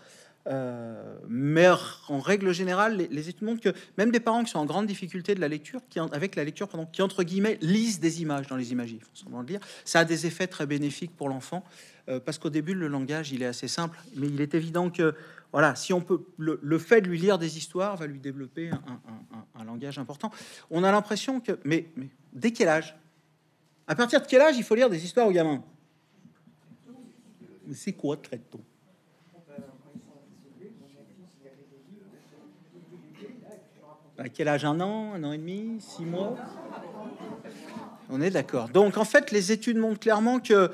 Euh, 0.48 1.18
mais 1.28 1.68
en 2.08 2.18
règle 2.18 2.52
générale, 2.52 2.96
les, 2.96 3.28
études 3.28 3.44
montrent 3.44 3.60
que 3.60 3.74
même 3.96 4.10
des 4.10 4.18
parents 4.18 4.42
qui 4.42 4.50
sont 4.50 4.58
en 4.58 4.66
grande 4.66 4.86
difficulté 4.86 5.34
de 5.34 5.40
la 5.40 5.46
lecture, 5.46 5.80
qui 5.88 6.00
avec 6.00 6.34
la 6.34 6.42
lecture, 6.42 6.68
pardon, 6.68 6.86
qui 6.90 7.00
entre 7.02 7.22
guillemets 7.22 7.58
lisent 7.60 8.00
des 8.00 8.22
images 8.22 8.48
dans 8.48 8.56
les 8.56 8.72
images, 8.72 8.90
il 8.90 9.44
dire, 9.44 9.60
ça 9.84 10.00
a 10.00 10.04
des 10.04 10.26
effets 10.26 10.48
très 10.48 10.66
bénéfiques 10.66 11.14
pour 11.16 11.28
l'enfant, 11.28 11.64
euh, 12.08 12.18
parce 12.18 12.38
qu'au 12.38 12.50
début 12.50 12.74
le 12.74 12.88
langage 12.88 13.30
il 13.30 13.42
est 13.42 13.46
assez 13.46 13.68
simple, 13.68 14.00
mais 14.16 14.26
il 14.26 14.40
est 14.40 14.54
évident 14.54 14.90
que 14.90 15.14
voilà, 15.52 15.74
si 15.74 15.92
on 15.92 16.00
peut, 16.00 16.24
le, 16.38 16.78
fait 16.78 17.02
de 17.02 17.08
lui 17.08 17.18
lire 17.18 17.38
des 17.38 17.58
histoires 17.58 17.96
va 17.96 18.06
lui 18.06 18.18
développer 18.18 18.70
un, 19.54 19.64
langage 19.64 19.98
important. 19.98 20.30
On 20.70 20.82
a 20.82 20.90
l'impression 20.90 21.40
que, 21.40 21.58
mais, 21.64 21.88
dès 22.32 22.52
quel 22.52 22.68
âge? 22.68 22.96
À 23.86 23.94
partir 23.94 24.22
de 24.22 24.26
quel 24.26 24.40
âge 24.40 24.56
il 24.56 24.64
faut 24.64 24.74
lire 24.74 24.88
des 24.88 25.04
histoires 25.04 25.26
aux 25.26 25.32
gamins? 25.32 25.62
C'est 27.74 27.92
quoi 27.92 28.16
très 28.16 28.38
tôt 28.38 28.60
À 34.18 34.28
quel 34.28 34.48
âge? 34.48 34.64
Un 34.64 34.80
an, 34.80 35.14
un 35.14 35.24
an 35.24 35.32
et 35.32 35.38
demi, 35.38 35.80
six 35.80 36.04
mois? 36.04 36.36
On 38.08 38.20
est 38.20 38.30
d'accord. 38.30 38.68
Donc 38.68 38.96
en 38.96 39.04
fait, 39.04 39.30
les 39.30 39.52
études 39.52 39.76
montrent 39.76 40.00
clairement 40.00 40.40
que 40.40 40.70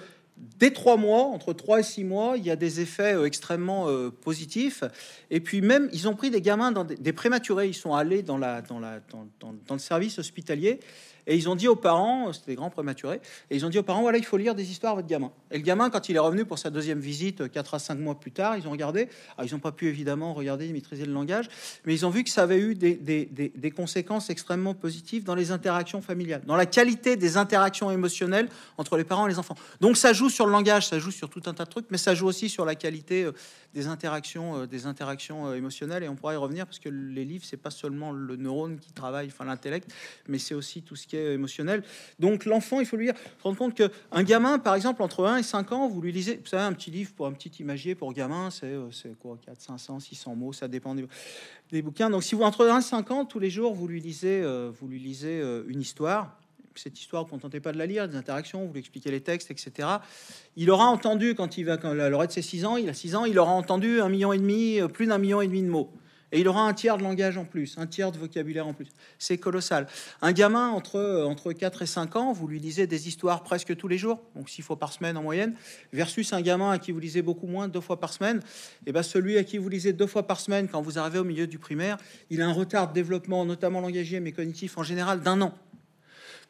dès 0.59 0.71
trois 0.71 0.97
mois, 0.97 1.23
entre 1.25 1.53
trois 1.53 1.81
et 1.81 1.83
six 1.83 2.05
mois, 2.05 2.37
il 2.37 2.45
y 2.45 2.51
a 2.51 2.57
des 2.57 2.81
effets 2.81 3.15
euh, 3.15 3.27
extrêmement 3.27 3.89
euh, 3.89 4.11
positifs. 4.11 4.85
Et 5.31 5.41
puis 5.41 5.61
même, 5.61 5.89
ils 5.93 6.09
ont 6.09 6.15
pris 6.15 6.31
des 6.31 6.43
gamins, 6.43 6.73
des, 6.73 7.13
prématurés, 7.13 7.69
ils 7.69 7.75
sont 7.75 7.95
allés 7.95 8.23
dans, 8.23 8.39
la, 8.39 8.63
dans, 8.63 8.79
la, 8.79 9.01
dans 9.41 9.75
le 9.75 9.79
service 9.79 10.19
hospitalier 10.19 10.81
et 11.29 11.37
ils 11.37 11.49
ont 11.49 11.55
dit 11.55 11.69
aux 11.69 11.77
parents, 11.77 12.33
c'était 12.33 12.53
des 12.53 12.57
grands 12.57 12.71
prématurés, 12.71 13.21
et 13.51 13.57
ils 13.57 13.65
ont 13.65 13.69
dit 13.69 13.79
aux 13.79 13.83
parents, 13.83 14.01
voilà, 14.01 14.19
il 14.19 14.25
faut 14.25 14.39
lire 14.39 14.55
des 14.55 14.71
histoires 14.71 14.95
à 14.95 14.97
votre 14.97 15.07
gamin. 15.07 15.31
Et 15.51 15.59
le 15.59 15.63
gamin, 15.63 15.91
quand 15.91 16.09
il 16.09 16.17
est 16.17 16.21
revenu 16.21 16.47
pour 16.47 16.59
sa 16.59 16.71
deuxième 16.71 17.01
visite, 17.01 17.51
4 17.51 17.75
à 17.75 17.79
5 17.79 17.99
mois 17.99 18.19
plus 18.19 18.33
tard, 18.33 18.57
ils 18.57 18.67
ont 18.67 18.71
regardé. 18.71 19.09
Ah, 19.37 19.45
ils 19.45 19.53
n'ont 19.53 19.61
pas 19.61 19.73
pu 19.73 19.89
évidemment 19.89 20.33
regarder, 20.33 20.67
maîtriser 20.73 21.05
le 21.05 21.13
langage, 21.13 21.49
mais 21.85 21.95
ils 21.95 22.07
ont 22.07 22.11
vu 22.11 22.25
que 22.25 22.31
ça 22.31 22.43
avait 22.43 22.59
eu 22.59 22.75
des, 22.75 22.97
des, 22.97 23.71
conséquences 23.71 24.31
extrêmement 24.31 24.75
positives 24.75 25.25
dans 25.25 25.35
les 25.35 25.51
interactions 25.51 26.01
familiales, 26.01 26.43
dans 26.47 26.57
la 26.57 26.67
qualité 26.67 27.17
des 27.17 27.37
interactions 27.37 27.91
émotionnelles 27.91 28.49
entre 28.79 28.97
les 28.97 29.05
parents 29.05 29.27
et 29.27 29.31
les 29.31 29.39
enfants. 29.39 29.57
Donc 29.81 29.99
ça 29.99 30.15
joue 30.15 30.31
sur 30.31 30.47
le 30.47 30.53
langage, 30.53 30.89
ça 30.89 30.99
joue 30.99 31.11
sur 31.11 31.29
tout 31.29 31.43
un 31.47 31.53
tas 31.53 31.67
de 31.67 31.71
trucs, 31.71 31.87
mais 31.91 31.99
ça 31.99 32.15
joue 32.15 32.27
aussi 32.27 32.49
sur 32.49 32.65
la 32.65 32.75
qualité 32.75 33.25
euh, 33.25 33.33
des 33.75 33.87
interactions, 33.87 34.63
euh, 34.63 34.67
des 34.67 34.87
interactions 34.87 35.49
euh, 35.49 35.55
émotionnelles. 35.55 36.03
Et 36.03 36.09
on 36.09 36.17
pourra 36.17 36.33
y 36.33 36.37
revenir 36.37 36.67
parce 36.67 36.79
que 36.79 36.89
les 36.89 37.25
livres, 37.25 37.45
c'est 37.47 37.59
pas 37.59 37.71
seulement 37.71 38.13
le 38.13 38.37
neurone 38.37 38.79
qui 38.79 38.93
travaille, 38.93 39.27
enfin 39.29 39.45
l'intellect, 39.45 39.93
mais 40.27 40.39
c'est 40.39 40.55
aussi 40.55 40.83
tout 40.83 40.97
ce 40.97 41.07
qui 41.07 41.17
est 41.17 41.18
émotionnel. 41.35 41.83
Donc 42.19 42.45
l'enfant, 42.45 42.81
il 42.81 42.87
faut 42.87 42.97
lui 42.97 43.07
dire, 43.07 43.15
rendre 43.43 43.57
compte 43.57 43.75
que 43.75 43.91
un 44.13 44.23
gamin, 44.23 44.59
par 44.59 44.75
exemple, 44.75 45.03
entre 45.03 45.25
1 45.25 45.39
et 45.39 45.43
5 45.43 45.73
ans, 45.73 45.89
vous 45.89 46.01
lui 46.01 46.13
lisez, 46.13 46.37
vous 46.37 46.47
savez, 46.47 46.63
un 46.63 46.73
petit 46.73 46.91
livre 46.91 47.13
pour 47.15 47.27
un 47.27 47.33
petit 47.33 47.51
imagier 47.61 47.95
pour 47.95 48.13
gamin, 48.13 48.51
c'est 48.51 48.67
euh, 48.67 48.89
quoi, 49.21 49.39
4, 49.45 49.61
500, 49.61 50.01
600 50.01 50.35
mots, 50.35 50.53
ça 50.53 50.69
dépend 50.69 50.95
des, 50.95 51.83
bouquins. 51.83 52.11
Donc 52.11 52.23
si 52.23 52.35
vous 52.35 52.43
entre 52.43 52.67
1 52.67 52.79
et 52.79 52.83
5 52.83 53.11
ans, 53.11 53.25
tous 53.25 53.39
les 53.39 53.51
jours, 53.51 53.75
vous 53.75 53.89
lui 53.89 54.01
lisez, 54.01 54.43
vous 54.79 54.89
lui 54.89 54.99
lisez 54.99 55.43
une 55.69 55.81
histoire 55.81 56.39
cette 56.79 56.99
histoire, 56.99 57.25
vous 57.25 57.29
ne 57.29 57.33
contentez 57.33 57.61
pas 57.61 57.73
de 57.73 57.79
la 57.79 57.87
lire, 57.87 58.09
des 58.09 58.17
interactions, 58.17 58.65
vous 58.65 58.73
lui 58.73 58.81
expliquez 58.81 59.11
les 59.11 59.21
textes, 59.21 59.51
etc. 59.51 59.89
Il 60.57 60.71
aura 60.71 60.87
entendu, 60.87 61.35
quand 61.35 61.59
il 61.59 61.65
va, 61.65 61.77
quand 61.77 61.93
l'aurait 61.93 62.29
de 62.29 62.33
ses 62.33 62.43
6 62.43 62.65
ans, 62.65 62.77
il 62.77 62.89
a 62.89 62.95
6 62.95 63.15
ans, 63.17 63.25
il 63.25 63.39
aura 63.39 63.53
entendu 63.53 64.01
un 64.01 64.09
million 64.09 64.33
et 64.33 64.39
demi, 64.39 64.81
euh, 64.81 64.89
plus 64.89 65.07
d'un 65.07 65.19
million 65.19 65.41
et 65.41 65.47
demi 65.47 65.63
de 65.63 65.69
mots. 65.69 65.91
Et 66.33 66.41
il 66.41 66.49
aura 66.49 66.63
un 66.63 66.75
tiers 66.75 66.99
de 66.99 67.03
langage 67.03 67.39
en 67.39 67.45
plus, 67.45 67.79
un 67.79 67.87
tiers 67.87 68.13
de 68.13 68.19
vocabulaire 68.19 68.67
en 68.67 68.75
plus. 68.75 68.89
C'est 69.19 69.39
colossal. 69.39 69.87
Un 70.21 70.33
gamin 70.33 70.69
entre, 70.69 71.25
entre 71.27 71.53
4 71.53 71.83
et 71.83 71.87
5 71.87 72.17
ans, 72.17 72.33
vous 72.33 72.47
lui 72.47 72.61
lisez 72.61 72.87
des 72.87 73.09
histoires 73.09 73.43
presque 73.43 73.75
tous 73.77 73.89
les 73.89 73.99
jours, 73.99 74.21
donc 74.37 74.51
6 74.51 74.63
fois 74.63 74.79
par 74.79 74.93
semaine 74.93 75.17
en 75.17 75.23
moyenne, 75.23 75.55
versus 75.93 76.33
un 76.33 76.43
gamin 76.43 76.71
à 76.71 76.79
qui 76.79 76.93
vous 76.93 77.01
lisez 77.01 77.23
beaucoup 77.23 77.47
moins, 77.47 77.69
deux 77.69 77.81
fois 77.81 77.99
par 77.99 78.13
semaine. 78.13 78.41
Et 78.87 78.93
bien 78.93 79.03
celui 79.03 79.39
à 79.39 79.45
qui 79.45 79.59
vous 79.59 79.69
lisez 79.69 79.93
deux 79.93 80.07
fois 80.07 80.27
par 80.27 80.41
semaine, 80.41 80.69
quand 80.69 80.83
vous 80.83 80.99
arrivez 80.99 81.19
au 81.19 81.25
milieu 81.25 81.47
du 81.47 81.59
primaire, 81.59 81.97
il 82.31 82.43
a 82.43 82.47
un 82.47 82.53
retard 82.53 82.89
de 82.89 82.93
développement, 82.93 83.45
notamment 83.45 83.81
langagier, 83.81 84.21
mais 84.21 84.33
cognitif 84.33 84.77
en 84.77 84.83
général, 84.83 85.21
d'un 85.21 85.41
an. 85.41 85.55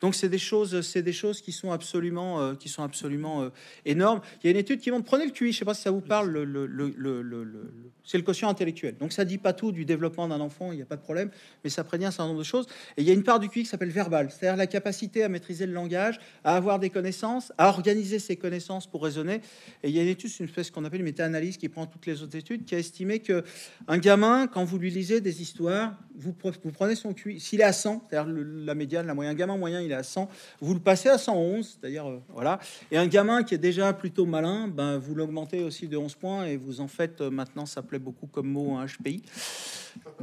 Donc 0.01 0.15
c'est 0.15 0.29
des 0.29 0.39
choses, 0.39 0.81
c'est 0.83 1.03
des 1.03 1.13
choses 1.13 1.41
qui 1.41 1.53
sont 1.53 1.73
absolument, 1.73 2.41
euh, 2.41 2.55
qui 2.55 2.69
sont 2.69 2.83
absolument 2.83 3.43
euh, 3.43 3.49
énormes. 3.85 4.21
Il 4.43 4.47
y 4.47 4.49
a 4.49 4.51
une 4.53 4.57
étude 4.57 4.81
qui 4.81 4.91
montre, 4.91 5.05
prenez 5.05 5.25
le 5.25 5.33
QI, 5.33 5.53
je 5.53 5.59
sais 5.59 5.65
pas 5.65 5.75
si 5.75 5.83
ça 5.83 5.91
vous 5.91 6.01
parle, 6.01 6.31
le, 6.31 7.73
c'est 8.05 8.19
le 8.19 8.25
quotient 8.25 8.49
intellectuel. 8.49 8.97
Donc 8.99 9.13
ça 9.13 9.25
dit 9.25 9.39
pas 9.39 9.53
tout 9.53 9.73
du 9.73 9.85
développement 9.85 10.29
d'un 10.29 10.41
enfant, 10.41 10.73
il 10.73 10.77
n'y 10.77 10.83
a 10.83 10.87
pas 10.87 10.97
de 10.97 11.03
problème, 11.03 11.31
mais 11.65 11.71
ça 11.71 11.85
prévient 11.85 12.07
un 12.07 12.11
certain 12.11 12.29
nombre 12.29 12.39
de 12.39 12.45
choses. 12.45 12.67
Et 12.97 13.03
il 13.03 13.09
y 13.09 13.11
a 13.11 13.15
une 13.15 13.25
part 13.25 13.41
du 13.41 13.49
QI 13.49 13.65
qui 13.65 13.69
s'appelle 13.69 13.91
verbal, 13.91 14.31
c'est-à-dire 14.31 14.57
la 14.57 14.67
capacité 14.67 15.25
à 15.25 15.29
maîtriser 15.29 15.67
le 15.67 15.73
langage, 15.73 16.21
à 16.45 16.57
avoir 16.57 16.79
des 16.79 16.91
connaissances, 16.91 17.53
à 17.59 17.69
organiser 17.69 18.19
ses 18.19 18.37
connaissances 18.37 18.87
pour 18.87 19.03
raisonner. 19.03 19.41
Et 19.83 19.89
il 19.89 19.91
y 19.91 19.99
a 19.99 20.03
une 20.03 20.09
étude, 20.09 20.31
une 20.39 20.47
espèce 20.47 20.71
qu'on 20.71 20.85
appelle 20.85 21.01
une 21.01 21.07
méta-analyse 21.07 21.57
qui 21.57 21.69
prend 21.69 21.87
toutes 21.87 22.07
les 22.07 22.23
autres 22.23 22.37
études, 22.37 22.65
qui 22.65 22.75
a 22.75 22.79
estimé 22.79 23.19
que 23.19 23.43
un 23.89 23.99
gamin, 23.99 24.47
quand 24.47 24.65
vous 24.65 24.79
lui 24.79 24.91
lisez 24.91 25.21
des 25.21 25.43
histoires, 25.43 25.97
vous, 26.15 26.35
vous 26.65 26.73
prenez 26.73 26.95
son 26.95 27.15
QI, 27.15 27.41
s'il 27.41 27.61
est 27.61 27.65
à 27.65 27.73
100, 27.73 28.07
c'est-à-dire 28.09 28.33
la 28.33 28.75
médiane, 28.75 29.07
la 29.07 29.15
moyenne, 29.15 29.37
gamin 29.37 29.57
moyen, 29.57 29.81
il 29.89 29.93
est 29.93 29.97
à 29.97 30.03
100, 30.03 30.29
vous 30.61 30.75
le 30.75 30.81
passez 30.81 31.09
à 31.09 31.19
111, 31.19 31.79
c'est-à-dire 31.81 32.09
euh, 32.09 32.21
voilà. 32.29 32.61
Et 32.91 32.99
un 32.99 33.07
gamin 33.07 33.43
qui 33.43 33.55
est 33.55 33.59
déjà 33.59 33.93
plutôt 33.93 34.27
malin, 34.27 34.69
ben 34.69 34.99
vous 34.99 35.15
l'augmentez 35.15 35.63
aussi 35.63 35.89
de 35.89 35.97
11 35.97 36.15
points 36.15 36.45
et 36.45 36.57
vous 36.57 36.81
en 36.81 36.89
faites 36.89 37.21
euh, 37.21 37.31
maintenant, 37.31 37.67
ça 37.67 37.83
plaît 37.83 37.99
beaucoup 37.99 38.27
comme 38.27 38.49
mot 38.49 38.79
HPI. 38.85 39.23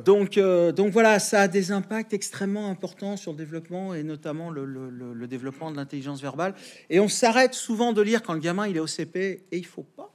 Donc, 0.05 0.37
euh, 0.37 0.71
donc 0.71 0.91
voilà, 0.91 1.19
ça 1.19 1.41
a 1.41 1.47
des 1.47 1.71
impacts 1.71 2.13
extrêmement 2.13 2.69
importants 2.69 3.17
sur 3.17 3.31
le 3.31 3.37
développement 3.37 3.93
et 3.93 4.03
notamment 4.03 4.49
le, 4.49 4.65
le 4.65 5.27
développement 5.27 5.71
de 5.71 5.75
l'intelligence 5.75 6.21
verbale. 6.21 6.53
Et 6.89 6.99
on 6.99 7.07
s'arrête 7.07 7.53
souvent 7.53 7.91
de 7.91 8.01
lire 8.01 8.21
quand 8.21 8.33
le 8.33 8.39
gamin 8.39 8.67
il 8.67 8.77
est 8.77 8.81
au 8.81 8.87
CP 8.87 9.43
et 9.51 9.57
il 9.57 9.65
faut 9.65 9.83
pas 9.83 10.11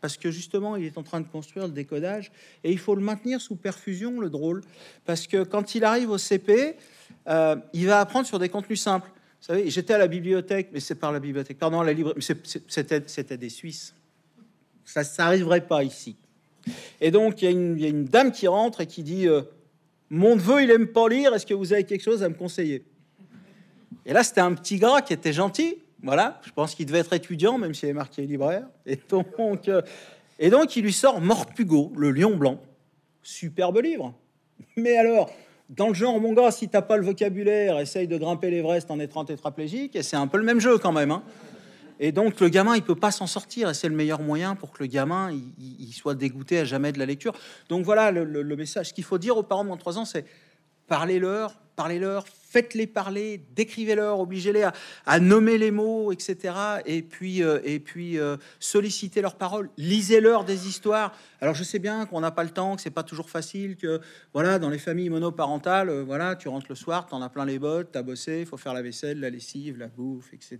parce 0.00 0.16
que 0.16 0.30
justement, 0.30 0.76
il 0.76 0.86
est 0.86 0.98
en 0.98 1.02
train 1.02 1.20
de 1.20 1.26
construire 1.26 1.66
le 1.66 1.72
décodage 1.72 2.32
et 2.64 2.72
il 2.72 2.78
faut 2.78 2.94
le 2.94 3.02
maintenir 3.02 3.40
sous 3.40 3.56
perfusion, 3.56 4.20
le 4.20 4.30
drôle, 4.30 4.62
parce 5.04 5.26
que 5.26 5.44
quand 5.44 5.74
il 5.74 5.84
arrive 5.84 6.10
au 6.10 6.18
CP, 6.18 6.76
euh, 7.28 7.56
il 7.72 7.86
va 7.86 8.00
apprendre 8.00 8.26
sur 8.26 8.38
des 8.38 8.48
contenus 8.48 8.80
simples. 8.80 9.10
Vous 9.40 9.46
savez, 9.46 9.70
j'étais 9.70 9.94
à 9.94 9.98
la 9.98 10.06
bibliothèque, 10.06 10.68
mais 10.72 10.80
c'est 10.80 10.94
par 10.94 11.12
la 11.12 11.20
bibliothèque, 11.20 11.58
pardon, 11.58 11.82
la 11.82 11.94
c'était, 12.18 13.36
des 13.36 13.48
Suisses. 13.48 13.94
Ça 14.84 15.02
n'arriverait 15.18 15.66
pas 15.66 15.82
ici. 15.82 16.16
Et 17.00 17.10
donc, 17.10 17.40
il 17.42 17.80
y, 17.80 17.86
a 17.86 17.88
une, 17.88 18.04
dame 18.04 18.32
qui 18.32 18.46
rentre 18.46 18.82
et 18.82 18.86
qui 18.86 19.02
dit 19.02 19.26
euh, 19.26 19.42
Mon 20.10 20.36
neveu, 20.36 20.62
il 20.62 20.70
aime 20.70 20.88
pas 20.88 21.08
lire, 21.08 21.34
est-ce 21.34 21.46
que 21.46 21.54
vous 21.54 21.72
avez 21.72 21.84
quelque 21.84 22.02
chose 22.02 22.22
à 22.22 22.28
me 22.28 22.34
conseiller? 22.34 22.84
Et 24.04 24.12
là, 24.12 24.22
c'était 24.22 24.42
un 24.42 24.52
petit 24.52 24.78
gars 24.78 25.00
qui 25.00 25.12
était 25.12 25.32
gentil, 25.32 25.76
voilà, 26.02 26.40
je 26.44 26.50
pense 26.52 26.74
qu'il 26.74 26.86
devait 26.86 27.00
être 27.00 27.12
étudiant, 27.12 27.58
même 27.58 27.74
s'il 27.74 27.88
est 27.88 27.94
marqué 27.94 28.22
libraire. 28.26 28.66
Et 28.86 28.98
donc, 29.08 29.68
euh, 29.68 29.82
et 30.38 30.48
donc 30.48 30.74
il 30.76 30.84
lui 30.84 30.92
sort 30.92 31.20
Morpugo, 31.20 31.92
le 31.96 32.10
lion 32.10 32.36
blanc. 32.36 32.60
Superbe 33.22 33.80
livre. 33.82 34.14
Mais 34.76 34.96
alors, 34.96 35.30
dans 35.70 35.88
le 35.88 35.94
genre, 35.94 36.20
mon 36.20 36.32
gars, 36.32 36.50
si 36.50 36.68
t'as 36.68 36.82
pas 36.82 36.96
le 36.96 37.04
vocabulaire, 37.04 37.78
essaye 37.78 38.08
de 38.08 38.18
grimper 38.18 38.50
l'Everest 38.50 38.90
en 38.90 38.98
étant 38.98 39.24
tétraplégique, 39.24 39.94
et 39.94 40.02
c'est 40.02 40.16
un 40.16 40.26
peu 40.26 40.36
le 40.36 40.44
même 40.44 40.60
jeu 40.60 40.78
quand 40.78 40.92
même. 40.92 41.12
Hein. 41.12 41.22
Et 42.00 42.12
donc, 42.12 42.40
le 42.40 42.48
gamin, 42.48 42.74
il 42.74 42.82
peut 42.82 42.96
pas 42.96 43.12
s'en 43.12 43.26
sortir, 43.26 43.70
et 43.70 43.74
c'est 43.74 43.88
le 43.88 43.94
meilleur 43.94 44.20
moyen 44.20 44.56
pour 44.56 44.72
que 44.72 44.82
le 44.82 44.86
gamin, 44.86 45.30
il, 45.30 45.92
soit 45.92 46.14
dégoûté 46.14 46.58
à 46.58 46.64
jamais 46.64 46.92
de 46.92 46.98
la 46.98 47.06
lecture. 47.06 47.34
Donc 47.68 47.84
voilà 47.84 48.10
le, 48.10 48.24
le 48.24 48.56
message. 48.56 48.88
Ce 48.88 48.94
qu'il 48.94 49.04
faut 49.04 49.18
dire 49.18 49.36
aux 49.36 49.42
parents 49.42 49.62
de 49.62 49.68
moins 49.68 49.76
de 49.76 49.80
3 49.80 49.98
ans, 49.98 50.04
c'est 50.04 50.24
parlez-leur, 50.88 51.54
parlez-leur, 51.76 52.24
faites-les 52.50 52.88
parler, 52.88 53.40
décrivez-leur, 53.54 54.18
obligez-les 54.18 54.68
à, 55.06 55.20
nommer 55.20 55.56
les 55.56 55.70
mots, 55.70 56.10
etc. 56.10 56.54
Et 56.84 57.00
puis, 57.00 57.44
euh, 57.44 57.60
et 57.64 57.78
puis 57.78 58.18
euh, 58.18 58.36
sollicitez 58.58 59.22
leurs 59.22 59.36
paroles, 59.36 59.70
lisez-leur 59.76 60.44
des 60.44 60.66
histoires. 60.66 61.14
Alors 61.40 61.54
je 61.54 61.62
sais 61.62 61.78
bien 61.78 62.06
qu'on 62.06 62.20
n'a 62.20 62.32
pas 62.32 62.42
le 62.42 62.50
temps, 62.50 62.74
que 62.74 62.82
c'est 62.82 62.90
pas 62.90 63.04
toujours 63.04 63.30
facile, 63.30 63.76
que 63.76 64.00
voilà, 64.34 64.58
dans 64.58 64.68
les 64.68 64.78
familles 64.78 65.10
monoparentales, 65.10 65.90
euh, 65.90 66.02
voilà, 66.02 66.34
tu 66.34 66.48
rentres 66.48 66.66
le 66.68 66.74
soir, 66.74 67.06
tu 67.06 67.14
en 67.14 67.22
as 67.22 67.28
plein 67.28 67.44
les 67.44 67.60
bottes, 67.60 67.92
tu 67.92 67.98
as 67.98 68.02
bossé, 68.02 68.40
il 68.40 68.46
faut 68.46 68.56
faire 68.56 68.74
la 68.74 68.82
vaisselle, 68.82 69.20
la 69.20 69.30
lessive, 69.30 69.78
la 69.78 69.86
bouffe, 69.86 70.34
etc. 70.34 70.58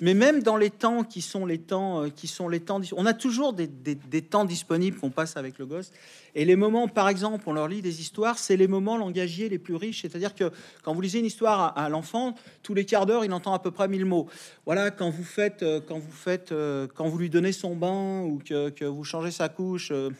Mais 0.00 0.14
même 0.14 0.42
dans 0.42 0.56
les 0.56 0.70
temps 0.70 1.04
qui 1.04 1.20
sont 1.20 1.44
les 1.44 1.58
temps, 1.58 2.08
qui 2.08 2.26
sont 2.26 2.48
les 2.48 2.60
temps, 2.60 2.80
on 2.96 3.04
a 3.04 3.12
toujours 3.12 3.52
des, 3.52 3.66
des 3.66 4.22
temps 4.22 4.46
disponibles 4.46 4.98
qu'on 4.98 5.10
passe 5.10 5.36
avec 5.36 5.58
le 5.58 5.66
gosse. 5.66 5.92
Et 6.34 6.46
les 6.46 6.56
moments, 6.56 6.88
par 6.88 7.10
exemple, 7.10 7.44
on 7.46 7.52
leur 7.52 7.68
lit 7.68 7.82
des 7.82 8.00
histoires, 8.00 8.38
c'est 8.38 8.56
les 8.56 8.66
moments 8.66 8.96
langagiers 8.96 9.50
les 9.50 9.58
plus 9.58 9.74
riches. 9.74 10.00
C'est-à-dire 10.00 10.31
que 10.34 10.50
quand 10.82 10.94
vous 10.94 11.00
lisez 11.00 11.18
une 11.18 11.26
histoire 11.26 11.76
à, 11.76 11.88
l'enfant, 11.88 12.34
tous 12.62 12.74
les 12.74 12.84
quarts 12.84 13.06
d'heure, 13.06 13.24
il 13.24 13.32
entend 13.32 13.54
à 13.54 13.58
peu 13.58 13.70
près 13.70 13.88
1000 13.88 14.04
mots. 14.04 14.28
Voilà, 14.66 14.90
quand 14.90 15.10
vous 15.10 15.24
faites, 15.24 15.62
euh, 15.62 15.80
quand 15.86 15.98
vous 15.98 16.12
faites, 16.12 16.52
euh, 16.52 16.86
quand 16.94 17.08
vous 17.08 17.18
lui 17.18 17.30
donnez 17.30 17.52
son 17.52 17.76
bain 17.76 18.22
ou 18.22 18.38
que, 18.38 18.84
vous 18.84 19.04
changez 19.04 19.30
sa 19.30 19.48
couche. 19.48 19.90
Euh, 19.90 20.10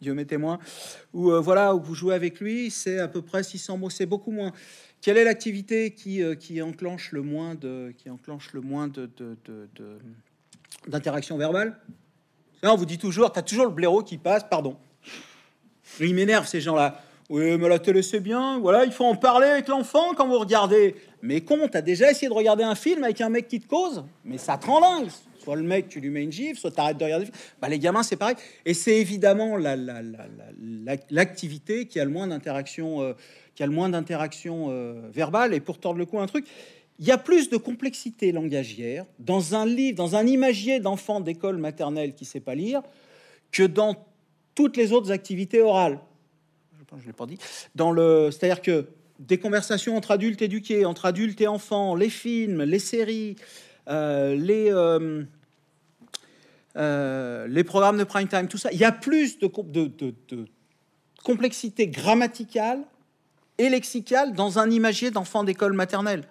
Dieu 0.00 0.14
m'est 0.14 0.24
témoin, 0.24 0.58
ou 1.12 1.30
voilà, 1.42 1.74
où 1.74 1.80
vous 1.82 1.94
jouez 1.94 2.14
avec 2.14 2.40
lui, 2.40 2.70
c'est 2.70 2.98
à 3.00 3.06
peu 3.06 3.20
près 3.20 3.42
600 3.42 3.76
mots, 3.76 3.90
c'est 3.90 4.06
beaucoup 4.06 4.30
moins. 4.30 4.50
Quelle 5.02 5.18
est 5.18 5.24
l'activité 5.24 5.90
qui, 5.90 6.22
qui, 6.38 6.62
enclenche 6.62 7.12
le 7.12 7.20
moins 7.20 7.54
de, 7.54 7.92
qui 7.98 8.08
enclenche 8.08 8.54
le 8.54 8.62
moins 8.62 8.88
de, 8.88 9.10
d'interaction 10.88 11.36
verbale 11.36 11.78
On 12.62 12.76
vous 12.76 12.86
dit 12.86 12.96
toujours, 12.96 13.30
tu 13.30 13.40
as 13.40 13.42
toujours 13.42 13.66
le 13.66 13.72
blaireau 13.72 14.02
qui 14.02 14.16
passe, 14.16 14.42
pardon. 14.48 14.78
Il 16.00 16.14
m'énerve 16.14 16.46
ces 16.46 16.62
gens-là. 16.62 17.02
Oui, 17.30 17.56
mais 17.58 17.68
la 17.68 17.78
télé 17.78 18.02
c'est 18.02 18.18
bien. 18.18 18.58
Voilà, 18.58 18.84
il 18.84 18.90
faut 18.90 19.04
en 19.04 19.14
parler 19.14 19.46
avec 19.46 19.68
l'enfant 19.68 20.14
quand 20.16 20.26
vous 20.26 20.40
regardez. 20.40 20.96
Mais 21.22 21.42
con, 21.42 21.68
t'as 21.70 21.80
déjà 21.80 22.10
essayé 22.10 22.28
de 22.28 22.34
regarder 22.34 22.64
un 22.64 22.74
film 22.74 23.04
avec 23.04 23.20
un 23.20 23.28
mec 23.28 23.46
qui 23.46 23.60
te 23.60 23.68
cause? 23.68 24.04
Mais 24.24 24.36
ça 24.36 24.58
te 24.58 24.66
rend. 24.66 25.04
Soit 25.38 25.54
le 25.54 25.62
mec, 25.62 25.88
tu 25.88 26.00
lui 26.00 26.10
mets 26.10 26.24
une 26.24 26.32
gifle, 26.32 26.58
soit 26.58 26.72
t'arrêtes 26.72 26.98
de 26.98 27.04
regarder. 27.04 27.26
Bah, 27.62 27.68
les 27.68 27.78
gamins, 27.78 28.02
c'est 28.02 28.16
pareil. 28.16 28.34
Et 28.66 28.74
c'est 28.74 28.96
évidemment 28.96 29.56
l'activité 31.08 31.78
la, 31.78 31.84
qui 31.84 32.00
a 32.00 32.04
le 32.04 32.10
moins 32.10 32.26
d'interaction, 32.26 33.00
euh, 33.00 33.12
qui 33.54 33.62
a 33.62 33.66
le 33.66 33.72
moins 33.72 33.88
d'interaction 33.88 34.66
euh, 34.70 35.08
verbale. 35.12 35.54
Et 35.54 35.60
pour 35.60 35.78
tordre 35.78 36.00
le 36.00 36.06
cou, 36.06 36.18
un 36.18 36.26
truc, 36.26 36.48
il 36.98 37.06
y 37.06 37.12
a 37.12 37.18
plus 37.18 37.48
de 37.48 37.56
complexité 37.56 38.32
langagière 38.32 39.06
dans 39.20 39.54
un 39.54 39.66
livre, 39.66 39.96
dans 39.96 40.16
un 40.16 40.26
imagier 40.26 40.80
d'enfant 40.80 41.20
d'école 41.20 41.58
maternelle 41.58 42.12
qui 42.12 42.24
sait 42.24 42.40
pas 42.40 42.56
lire, 42.56 42.82
que 43.52 43.62
dans 43.62 43.94
toutes 44.56 44.76
les 44.76 44.92
autres 44.92 45.12
activités 45.12 45.62
orales. 45.62 46.00
Je 46.98 47.06
l'ai 47.06 47.12
pas 47.12 47.26
dit. 47.26 47.38
Dans 47.74 47.92
le, 47.92 48.30
c'est-à-dire 48.30 48.62
que 48.62 48.86
des 49.20 49.38
conversations 49.38 49.96
entre 49.96 50.10
adultes 50.10 50.42
éduqués, 50.42 50.84
entre 50.84 51.04
adultes 51.06 51.40
et 51.40 51.46
enfants, 51.46 51.94
les 51.94 52.10
films, 52.10 52.62
les 52.62 52.78
séries, 52.78 53.36
euh, 53.88 54.34
les 54.34 54.72
euh, 54.72 55.22
euh, 56.76 57.46
les 57.48 57.64
programmes 57.64 57.98
de 57.98 58.04
prime 58.04 58.28
time, 58.28 58.48
tout 58.48 58.58
ça, 58.58 58.70
il 58.72 58.78
y 58.78 58.84
a 58.84 58.92
plus 58.92 59.38
de, 59.38 59.50
complexité 61.22 61.88
grammaticale 61.88 62.80
et 63.58 63.68
lexicale 63.68 64.32
dans 64.32 64.58
un 64.58 64.70
imagier 64.70 65.10
d'enfants 65.10 65.44
d'école 65.44 65.74
maternelle. 65.74 66.24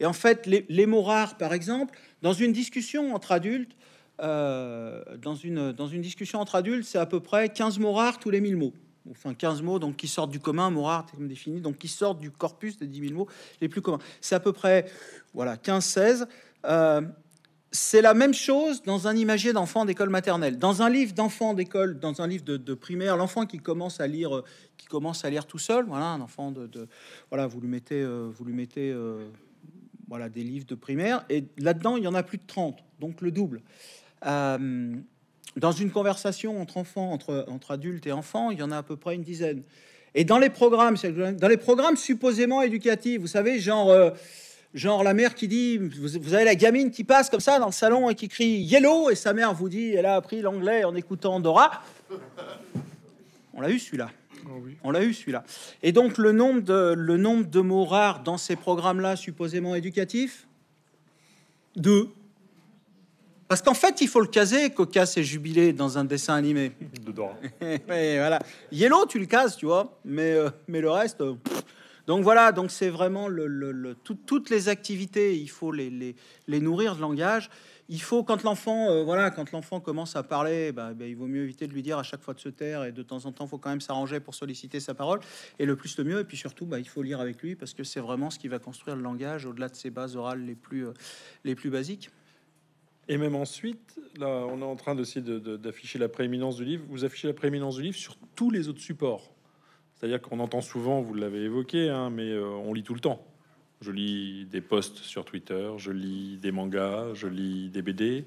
Et 0.00 0.06
en 0.06 0.12
fait, 0.12 0.46
les, 0.46 0.86
mots 0.86 1.02
rares, 1.02 1.36
par 1.36 1.52
exemple, 1.52 1.98
dans 2.22 2.32
une 2.32 2.52
discussion 2.52 3.14
entre 3.14 3.32
adultes, 3.32 3.76
dans, 4.18 5.34
une, 5.42 5.72
dans 5.72 5.88
une 5.88 6.00
discussion 6.00 6.40
entre 6.40 6.54
adultes, 6.54 6.86
c'est 6.86 6.98
à 6.98 7.06
peu 7.06 7.20
près 7.20 7.48
15 7.48 7.78
mots 7.78 7.92
rares 7.92 8.18
tous 8.20 8.30
les 8.30 8.40
1000 8.40 8.56
mots. 8.56 8.72
Enfin, 9.10 9.34
15 9.34 9.62
mots 9.62 9.78
donc 9.78 9.96
qui 9.96 10.08
sortent 10.08 10.30
du 10.30 10.40
commun, 10.40 10.70
mots 10.70 10.84
rares, 10.84 11.06
comme 11.10 11.28
défini, 11.28 11.60
donc 11.60 11.78
qui 11.78 11.88
sortent 11.88 12.20
du 12.20 12.30
corpus 12.30 12.78
des 12.78 12.86
10 12.86 13.08
000 13.08 13.14
mots 13.14 13.28
les 13.60 13.68
plus 13.68 13.82
communs. 13.82 13.98
C'est 14.20 14.34
à 14.34 14.40
peu 14.40 14.52
près 14.52 14.86
voilà, 15.34 15.56
15-16. 15.56 16.26
Euh, 16.64 17.02
c'est 17.72 18.02
la 18.02 18.14
même 18.14 18.34
chose 18.34 18.82
dans 18.82 19.08
un 19.08 19.16
imagier 19.16 19.52
d'enfant 19.52 19.84
d'école 19.84 20.10
maternelle. 20.10 20.58
Dans 20.58 20.82
un 20.82 20.90
livre 20.90 21.14
d'enfant 21.14 21.54
d'école, 21.54 21.98
dans 21.98 22.20
un 22.20 22.26
livre 22.26 22.44
de, 22.44 22.74
primaire, 22.74 23.16
l'enfant 23.16 23.46
qui 23.46 23.58
commence 23.58 23.98
à 24.00 24.06
lire, 24.06 24.42
qui 24.76 24.86
commence 24.86 25.24
à 25.24 25.30
lire 25.30 25.46
tout 25.46 25.58
seul, 25.58 25.86
voilà, 25.86 26.06
un 26.06 26.20
enfant 26.20 26.52
de, 26.52 26.88
voilà, 27.30 27.46
vous 27.46 27.60
lui 27.60 27.68
mettez, 27.68 28.02
euh, 28.02 28.28
vous 28.30 28.44
lui 28.44 28.52
mettez, 28.52 28.94
voilà, 30.06 30.28
des 30.28 30.44
livres 30.44 30.66
de 30.66 30.74
primaire, 30.74 31.24
et 31.30 31.46
là-dedans 31.56 31.96
il 31.96 32.04
y 32.04 32.06
en 32.06 32.14
a 32.14 32.22
plus 32.22 32.36
de 32.36 32.46
30, 32.46 32.78
donc 33.00 33.22
le 33.22 33.30
double. 33.30 33.62
Euh, 34.26 34.94
dans 35.56 35.72
une 35.72 35.90
conversation 35.90 36.60
entre 36.60 36.78
enfants, 36.78 37.12
entre, 37.12 37.44
entre 37.48 37.72
adultes 37.72 38.06
et 38.06 38.12
enfants, 38.12 38.50
il 38.50 38.58
y 38.58 38.62
en 38.62 38.70
a 38.70 38.78
à 38.78 38.82
peu 38.82 38.96
près 38.96 39.14
une 39.14 39.22
dizaine. 39.22 39.62
Et 40.14 40.24
dans 40.24 40.38
les 40.38 40.50
programmes, 40.50 40.96
dans 41.38 41.48
les 41.48 41.56
programmes 41.56 41.96
supposément 41.96 42.62
éducatifs, 42.62 43.20
vous 43.20 43.26
savez, 43.26 43.58
genre, 43.58 43.90
euh, 43.90 44.10
genre 44.74 45.02
la 45.02 45.14
mère 45.14 45.34
qui 45.34 45.48
dit, 45.48 45.78
vous, 45.78 46.34
avez 46.34 46.44
la 46.44 46.54
gamine 46.54 46.90
qui 46.90 47.04
passe 47.04 47.30
comme 47.30 47.40
ça 47.40 47.58
dans 47.58 47.66
le 47.66 47.72
salon 47.72 48.10
et 48.10 48.14
qui 48.14 48.28
crie 48.28 48.58
yellow, 48.58 49.10
et 49.10 49.14
sa 49.14 49.32
mère 49.32 49.54
vous 49.54 49.68
dit, 49.68 49.92
elle 49.92 50.06
a 50.06 50.16
appris 50.16 50.42
l'anglais 50.42 50.84
en 50.84 50.94
écoutant 50.94 51.40
Dora. 51.40 51.82
On 53.54 53.60
l'a 53.60 53.70
eu 53.70 53.78
celui-là. 53.78 54.10
Oh 54.46 54.60
On 54.84 54.90
l'a 54.90 55.02
eu 55.02 55.14
celui-là. 55.14 55.44
Et 55.82 55.92
donc 55.92 56.18
le 56.18 56.32
nombre 56.32 56.62
de, 56.62 56.94
le 56.96 57.16
nombre 57.16 57.46
de 57.46 57.60
mots 57.60 57.84
rares 57.84 58.22
dans 58.22 58.38
ces 58.38 58.56
programmes-là 58.56 59.16
supposément 59.16 59.74
éducatifs, 59.74 60.46
deux. 61.76 62.08
Parce 63.52 63.60
qu'en 63.60 63.74
fait, 63.74 64.00
il 64.00 64.08
faut 64.08 64.22
le 64.22 64.28
caser, 64.28 64.70
Cocasse 64.70 65.18
et 65.18 65.22
Jubilé, 65.22 65.74
dans 65.74 65.98
un 65.98 66.04
dessin 66.04 66.34
animé. 66.34 66.72
Dedans. 67.04 67.36
mais 67.60 68.16
voilà. 68.16 68.38
Yellow, 68.70 69.04
tu 69.04 69.18
le 69.18 69.26
cases, 69.26 69.58
tu 69.58 69.66
vois, 69.66 70.00
mais, 70.06 70.32
euh, 70.32 70.48
mais 70.68 70.80
le 70.80 70.90
reste... 70.90 71.20
Euh, 71.20 71.34
donc 72.06 72.24
voilà, 72.24 72.50
donc 72.50 72.70
c'est 72.70 72.88
vraiment 72.88 73.28
le, 73.28 73.94
toutes 74.04 74.48
les 74.48 74.70
activités, 74.70 75.38
il 75.38 75.50
faut 75.50 75.70
les, 75.70 75.90
les, 75.90 76.16
les, 76.48 76.60
nourrir 76.60 76.96
de 76.96 77.02
langage. 77.02 77.50
Il 77.90 78.00
faut 78.00 78.24
quand 78.24 78.42
l'enfant, 78.42 78.88
euh, 78.88 79.04
voilà, 79.04 79.30
quand 79.30 79.52
l'enfant 79.52 79.80
commence 79.80 80.16
à 80.16 80.22
parler, 80.22 80.72
bah, 80.72 80.94
bah, 80.94 81.06
il 81.06 81.14
vaut 81.14 81.26
mieux 81.26 81.42
éviter 81.42 81.66
de 81.66 81.74
lui 81.74 81.82
dire 81.82 81.98
à 81.98 82.02
chaque 82.02 82.22
fois 82.22 82.32
de 82.32 82.40
se 82.40 82.48
taire 82.48 82.84
et 82.84 82.92
de 82.92 83.02
temps 83.02 83.26
en 83.26 83.32
temps, 83.32 83.44
il 83.44 83.50
faut 83.50 83.58
quand 83.58 83.68
même 83.68 83.82
s'arranger 83.82 84.18
pour 84.18 84.34
solliciter 84.34 84.80
sa 84.80 84.94
parole. 84.94 85.20
Et 85.58 85.66
le 85.66 85.76
plus 85.76 85.98
le 85.98 86.04
mieux. 86.04 86.20
Et 86.20 86.24
puis 86.24 86.38
surtout, 86.38 86.64
bah, 86.64 86.78
il 86.78 86.88
faut 86.88 87.02
lire 87.02 87.20
avec 87.20 87.42
lui 87.42 87.54
parce 87.54 87.74
que 87.74 87.84
c'est 87.84 88.00
vraiment 88.00 88.30
ce 88.30 88.38
qui 88.38 88.48
va 88.48 88.58
construire 88.58 88.96
le 88.96 89.02
langage 89.02 89.44
au-delà 89.44 89.68
de 89.68 89.76
ses 89.76 89.90
bases 89.90 90.16
orales 90.16 90.40
les 90.40 90.54
plus, 90.54 90.86
les 91.44 91.54
plus 91.54 91.68
basiques. 91.68 92.08
Et 93.08 93.16
même 93.18 93.34
ensuite, 93.34 93.98
là, 94.18 94.46
on 94.48 94.60
est 94.60 94.64
en 94.64 94.76
train 94.76 94.94
d'essayer 94.94 95.20
d'afficher 95.20 95.98
la 95.98 96.08
prééminence 96.08 96.56
du 96.56 96.64
livre. 96.64 96.84
Vous 96.88 97.04
affichez 97.04 97.28
la 97.28 97.34
prééminence 97.34 97.76
du 97.76 97.82
livre 97.82 97.96
sur 97.96 98.16
tous 98.36 98.50
les 98.50 98.68
autres 98.68 98.80
supports. 98.80 99.32
C'est-à-dire 99.94 100.20
qu'on 100.20 100.40
entend 100.40 100.60
souvent, 100.60 101.00
vous 101.00 101.14
l'avez 101.14 101.42
évoqué, 101.42 101.88
hein, 101.88 102.10
mais 102.10 102.30
euh, 102.30 102.44
on 102.44 102.74
lit 102.74 102.82
tout 102.82 102.94
le 102.94 103.00
temps. 103.00 103.24
Je 103.80 103.90
lis 103.90 104.46
des 104.46 104.60
posts 104.60 104.98
sur 104.98 105.24
Twitter, 105.24 105.70
je 105.76 105.90
lis 105.90 106.38
des 106.40 106.52
mangas, 106.52 107.14
je 107.14 107.26
lis 107.26 107.68
des 107.68 107.82
BD, 107.82 108.24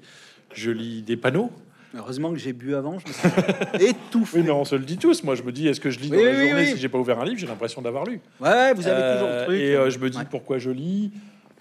je 0.54 0.70
lis 0.70 1.02
des 1.02 1.16
panneaux. 1.16 1.50
Heureusement 1.94 2.32
que 2.32 2.38
j'ai 2.38 2.52
bu 2.52 2.74
avant, 2.74 2.98
je 2.98 3.08
me 3.08 3.12
suis 3.12 3.86
étouffé. 3.88 4.38
Oui, 4.40 4.44
mais 4.44 4.50
on 4.50 4.64
se 4.66 4.74
le 4.74 4.84
dit 4.84 4.98
tous. 4.98 5.22
Moi, 5.22 5.34
je 5.34 5.42
me 5.42 5.52
dis, 5.52 5.66
est-ce 5.66 5.80
que 5.80 5.90
je 5.90 5.98
lis 5.98 6.10
dans 6.10 6.16
la 6.16 6.46
journée 6.46 6.66
si 6.66 6.76
j'ai 6.76 6.88
pas 6.90 6.98
ouvert 6.98 7.20
un 7.20 7.24
livre 7.24 7.38
J'ai 7.38 7.46
l'impression 7.46 7.80
d'avoir 7.80 8.04
lu. 8.04 8.20
Ouais, 8.40 8.74
vous 8.74 8.86
avez 8.86 9.14
toujours 9.14 9.34
le 9.34 9.44
truc. 9.44 9.58
Et 9.58 9.74
euh, 9.74 9.90
je 9.90 9.98
me 9.98 10.10
dis, 10.10 10.24
pourquoi 10.30 10.58
je 10.58 10.70
lis? 10.70 11.10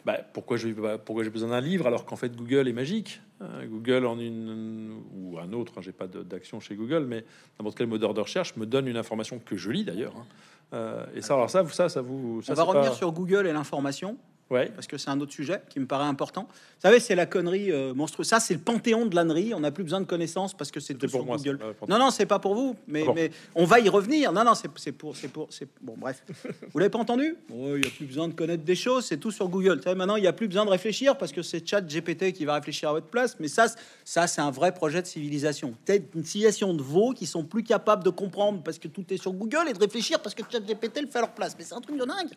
Bah, 0.05 0.19
pourquoi 0.33 0.57
j'ai 0.57 0.73
pourquoi 1.03 1.23
j'ai 1.23 1.31
besoin 1.31 1.49
d'un 1.49 1.61
livre 1.61 1.87
alors 1.87 2.05
qu'en 2.05 2.15
fait 2.15 2.35
Google 2.35 2.67
est 2.67 2.73
magique 2.73 3.21
hein, 3.41 3.65
Google 3.65 4.05
en 4.05 4.19
une 4.19 5.01
ou 5.15 5.39
un 5.39 5.51
autre, 5.51 5.73
hein, 5.77 5.81
j'ai 5.81 5.91
pas 5.91 6.07
d'action 6.07 6.59
chez 6.59 6.75
Google, 6.75 7.05
mais 7.07 7.25
n'importe 7.59 7.77
quel 7.77 7.87
moteur 7.87 8.13
de 8.13 8.21
recherche 8.21 8.55
me 8.55 8.65
donne 8.65 8.87
une 8.87 8.97
information 8.97 9.39
que 9.39 9.55
je 9.55 9.71
lis 9.71 9.83
d'ailleurs. 9.83 10.13
Hein. 10.15 10.25
Euh, 10.73 11.05
et 11.15 11.21
ça, 11.21 11.33
alors 11.33 11.49
ça, 11.49 11.67
ça, 11.69 11.89
ça 11.89 12.01
vous. 12.01 12.41
Ça, 12.41 12.53
On 12.53 12.55
va 12.55 12.63
revenir 12.63 12.93
sur 12.93 13.11
Google 13.11 13.47
et 13.47 13.53
l'information. 13.53 14.17
Ouais. 14.51 14.69
parce 14.75 14.85
que 14.85 14.97
c'est 14.97 15.09
un 15.09 15.19
autre 15.21 15.31
sujet 15.31 15.61
qui 15.69 15.79
me 15.79 15.87
paraît 15.87 16.05
important. 16.05 16.43
Vous 16.49 16.81
savez, 16.81 16.99
c'est 16.99 17.15
la 17.15 17.25
connerie 17.25 17.71
euh, 17.71 17.93
monstrueuse. 17.95 18.27
Ça, 18.27 18.39
c'est 18.39 18.53
le 18.53 18.59
panthéon 18.59 19.07
de 19.07 19.15
l'ânerie. 19.15 19.53
On 19.55 19.59
n'a 19.61 19.71
plus 19.71 19.83
besoin 19.83 19.99
de 20.01 20.05
connaissances 20.05 20.53
parce 20.53 20.69
que 20.71 20.79
c'est 20.79 20.93
tout 20.93 21.07
pour 21.07 21.21
sur 21.21 21.25
moi. 21.25 21.37
Google. 21.37 21.59
Non, 21.87 21.97
non, 21.97 22.11
c'est 22.11 22.27
pas 22.27 22.37
pour 22.37 22.53
vous, 22.53 22.75
mais, 22.87 23.01
Ah 23.01 23.05
bon. 23.07 23.13
mais 23.15 23.31
on 23.55 23.65
va 23.65 23.79
y 23.79 23.89
revenir. 23.89 24.31
Non, 24.31 24.43
non, 24.43 24.53
c'est 24.53 24.67
pour, 24.91 25.15
c'est 25.15 25.27
pour, 25.29 25.47
c'est 25.51 25.67
bon. 25.81 25.95
Bref, 25.97 26.23
vous 26.73 26.77
l'avez 26.79 26.89
pas 26.91 26.99
entendu? 26.99 27.35
Oh, 27.51 27.75
Il 27.75 27.83
y 27.83 27.87
a 27.87 27.91
plus 27.91 28.05
besoin 28.05 28.27
de 28.27 28.33
connaître 28.33 28.63
des 28.63 28.75
choses, 28.75 29.05
c'est 29.05 29.17
tout 29.17 29.31
sur 29.31 29.47
Google. 29.49 29.81
Savez, 29.83 29.95
maintenant, 29.95 30.15
il 30.15 30.23
y 30.23 30.27
a 30.27 30.33
plus 30.33 30.47
besoin 30.47 30.65
de 30.65 30.69
réfléchir 30.69 31.17
parce 31.17 31.31
que 31.31 31.41
c'est 31.41 31.67
Chat 31.67 31.81
GPT 31.81 32.31
qui 32.33 32.45
va 32.45 32.53
réfléchir 32.55 32.89
à 32.89 32.93
votre 32.93 33.07
place. 33.07 33.37
Mais 33.39 33.47
ça, 33.47 33.65
ça, 34.03 34.27
c'est 34.27 34.41
un 34.41 34.51
vrai 34.51 34.73
projet 34.73 35.01
de 35.01 35.07
civilisation. 35.07 35.73
Peut-être 35.85 36.13
une 36.13 36.23
civilisation 36.23 36.73
de 36.75 36.83
veaux 36.83 37.13
qui 37.13 37.25
sont 37.25 37.43
plus 37.43 37.63
capables 37.63 38.03
de 38.03 38.11
comprendre 38.11 38.61
parce 38.63 38.77
que 38.77 38.87
tout 38.87 39.05
est 39.11 39.17
sur 39.17 39.33
Google 39.33 39.69
et 39.69 39.73
de 39.73 39.79
réfléchir 39.79 40.19
parce 40.19 40.35
que 40.35 40.43
Chat 40.51 40.59
GPT 40.59 41.01
le 41.01 41.07
fait 41.07 41.17
à 41.17 41.21
leur 41.21 41.31
place. 41.33 41.55
Mais 41.57 41.63
c'est 41.65 41.73
un 41.73 41.81
truc 41.81 41.97
de 41.97 42.05
dingue. 42.05 42.29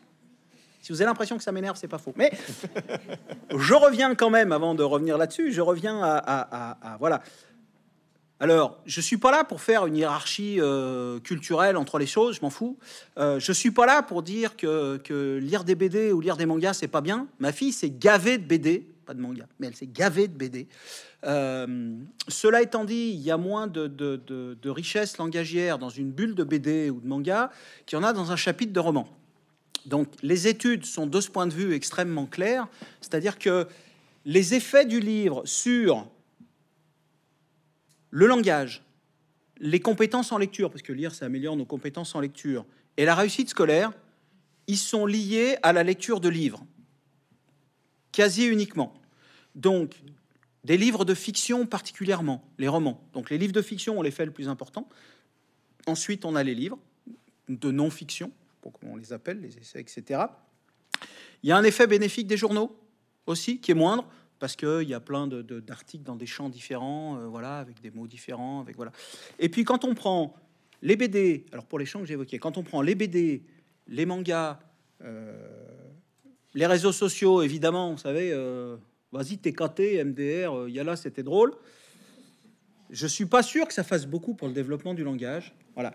Si 0.80 0.92
vous 0.92 1.00
avez 1.00 1.06
l'impression 1.08 1.36
que 1.36 1.42
ça 1.42 1.52
m'énerve, 1.52 1.76
c'est 1.78 1.88
pas 1.88 1.98
faux. 1.98 2.12
Mais 2.16 2.30
je 3.56 3.74
reviens 3.74 4.14
quand 4.14 4.30
même, 4.30 4.52
avant 4.52 4.74
de 4.74 4.82
revenir 4.82 5.18
là-dessus, 5.18 5.52
je 5.52 5.60
reviens 5.60 6.00
à, 6.02 6.96
voilà. 6.98 7.22
Alors, 8.40 8.78
je 8.86 9.00
suis 9.00 9.16
pas 9.16 9.32
là 9.32 9.42
pour 9.42 9.60
faire 9.60 9.86
une 9.86 9.96
hiérarchie 9.96 10.58
euh, 10.60 11.18
culturelle 11.18 11.76
entre 11.76 11.98
les 11.98 12.06
choses, 12.06 12.36
je 12.36 12.40
m'en 12.42 12.50
fous. 12.50 12.78
Euh, 13.18 13.40
je 13.40 13.50
suis 13.52 13.72
pas 13.72 13.84
là 13.84 14.00
pour 14.02 14.22
dire 14.22 14.56
que, 14.56 14.96
que 14.98 15.38
lire 15.42 15.64
des 15.64 15.74
BD 15.74 16.12
ou 16.12 16.20
lire 16.20 16.36
des 16.36 16.46
mangas 16.46 16.74
c'est 16.74 16.86
pas 16.86 17.00
bien. 17.00 17.26
Ma 17.40 17.50
fille 17.50 17.72
s'est 17.72 17.90
gavée 17.90 18.38
de 18.38 18.46
BD, 18.46 18.86
pas 19.06 19.14
de 19.14 19.20
manga, 19.20 19.46
mais 19.58 19.66
elle 19.66 19.74
s'est 19.74 19.88
gavée 19.88 20.28
de 20.28 20.34
BD. 20.34 20.68
Euh, 21.24 21.96
cela 22.28 22.62
étant 22.62 22.84
dit, 22.84 23.10
il 23.12 23.20
y 23.20 23.32
a 23.32 23.36
moins 23.36 23.66
de, 23.66 23.88
de, 23.88 24.14
de- 24.24 24.56
de 24.62 24.70
richesse 24.70 25.18
langagière 25.18 25.78
dans 25.80 25.88
une 25.90 26.12
bulle 26.12 26.36
de 26.36 26.44
BD 26.44 26.90
ou 26.90 27.00
de 27.00 27.08
manga 27.08 27.50
qu'il 27.86 27.98
y 27.98 28.00
en 28.00 28.04
a 28.04 28.12
dans 28.12 28.30
un 28.30 28.36
chapitre 28.36 28.72
de 28.72 28.78
roman. 28.78 29.08
Donc, 29.86 30.08
les 30.22 30.48
études 30.48 30.84
sont 30.84 31.06
de 31.06 31.20
ce 31.20 31.30
point 31.30 31.46
de 31.46 31.54
vue 31.54 31.74
extrêmement 31.74 32.26
claires, 32.26 32.68
c'est-à-dire 33.00 33.38
que 33.38 33.66
les 34.24 34.54
effets 34.54 34.84
du 34.84 35.00
livre 35.00 35.42
sur 35.46 36.08
le 38.10 38.26
langage, 38.26 38.82
les 39.58 39.80
compétences 39.80 40.32
en 40.32 40.38
lecture, 40.38 40.70
parce 40.70 40.82
que 40.82 40.92
lire, 40.92 41.14
ça 41.14 41.26
améliore 41.26 41.56
nos 41.56 41.64
compétences 41.64 42.14
en 42.14 42.20
lecture, 42.20 42.64
et 42.96 43.04
la 43.04 43.14
réussite 43.14 43.50
scolaire, 43.50 43.92
ils 44.66 44.78
sont 44.78 45.06
liés 45.06 45.56
à 45.62 45.72
la 45.72 45.82
lecture 45.82 46.20
de 46.20 46.28
livres, 46.28 46.64
quasi 48.12 48.46
uniquement. 48.46 48.94
Donc, 49.54 49.94
des 50.64 50.76
livres 50.76 51.04
de 51.04 51.14
fiction 51.14 51.66
particulièrement, 51.66 52.44
les 52.58 52.68
romans. 52.68 53.00
Donc, 53.14 53.30
les 53.30 53.38
livres 53.38 53.52
de 53.52 53.62
fiction 53.62 53.98
ont 53.98 54.02
l'effet 54.02 54.26
le 54.26 54.32
plus 54.32 54.48
important. 54.48 54.88
Ensuite, 55.86 56.24
on 56.24 56.36
a 56.36 56.42
les 56.42 56.54
livres 56.54 56.78
de 57.48 57.70
non-fiction, 57.70 58.30
pour 58.60 58.72
comment 58.72 58.92
on 58.92 58.96
les 58.96 59.12
appelle, 59.12 59.40
les 59.40 59.56
essais, 59.58 59.80
etc. 59.80 60.22
Il 61.42 61.48
y 61.48 61.52
a 61.52 61.56
un 61.56 61.64
effet 61.64 61.86
bénéfique 61.86 62.26
des 62.26 62.36
journaux 62.36 62.76
aussi, 63.26 63.60
qui 63.60 63.70
est 63.70 63.74
moindre, 63.74 64.08
parce 64.38 64.56
qu'il 64.56 64.88
y 64.88 64.94
a 64.94 65.00
plein 65.00 65.26
d'articles 65.26 66.04
dans 66.04 66.16
des 66.16 66.26
champs 66.26 66.48
différents, 66.48 67.18
euh, 67.18 67.26
voilà, 67.26 67.58
avec 67.58 67.80
des 67.80 67.90
mots 67.90 68.06
différents, 68.06 68.60
avec 68.60 68.76
voilà. 68.76 68.92
Et 69.38 69.48
puis 69.48 69.64
quand 69.64 69.84
on 69.84 69.94
prend 69.94 70.34
les 70.82 70.96
BD, 70.96 71.46
alors 71.52 71.66
pour 71.66 71.78
les 71.78 71.86
champs 71.86 72.00
que 72.00 72.06
j'évoquais, 72.06 72.38
quand 72.38 72.56
on 72.56 72.62
prend 72.62 72.82
les 72.82 72.94
BD, 72.94 73.42
les 73.88 74.06
mangas, 74.06 74.60
euh, 75.02 75.34
les 76.54 76.66
réseaux 76.66 76.92
sociaux, 76.92 77.42
évidemment, 77.42 77.92
vous 77.92 77.98
savez, 77.98 78.30
euh, 78.32 78.76
vas-y, 79.12 79.38
TKT, 79.38 80.04
MDR, 80.04 80.68
Yala, 80.68 80.96
c'était 80.96 81.22
drôle. 81.22 81.54
Je 82.90 83.06
suis 83.06 83.26
pas 83.26 83.42
sûr 83.42 83.66
que 83.66 83.74
ça 83.74 83.84
fasse 83.84 84.06
beaucoup 84.06 84.34
pour 84.34 84.48
le 84.48 84.54
développement 84.54 84.94
du 84.94 85.04
langage. 85.04 85.54
Voilà. 85.74 85.94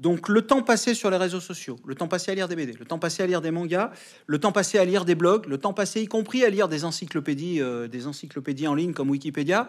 Donc 0.00 0.30
le 0.30 0.40
temps 0.40 0.62
passé 0.62 0.94
sur 0.94 1.10
les 1.10 1.18
réseaux 1.18 1.40
sociaux, 1.40 1.76
le 1.84 1.94
temps 1.94 2.08
passé 2.08 2.30
à 2.30 2.34
lire 2.34 2.48
des 2.48 2.56
BD, 2.56 2.72
le 2.72 2.86
temps 2.86 2.98
passé 2.98 3.22
à 3.22 3.26
lire 3.26 3.42
des 3.42 3.50
mangas, 3.50 3.90
le 4.26 4.38
temps 4.38 4.50
passé 4.50 4.78
à 4.78 4.84
lire 4.86 5.04
des 5.04 5.14
blogs, 5.14 5.44
le 5.44 5.58
temps 5.58 5.74
passé 5.74 6.00
y 6.00 6.06
compris 6.06 6.42
à 6.42 6.48
lire 6.48 6.68
des 6.68 6.86
encyclopédies, 6.86 7.60
euh, 7.60 7.86
des 7.86 8.06
encyclopédies 8.06 8.66
en 8.66 8.74
ligne 8.74 8.94
comme 8.94 9.10
Wikipédia, 9.10 9.68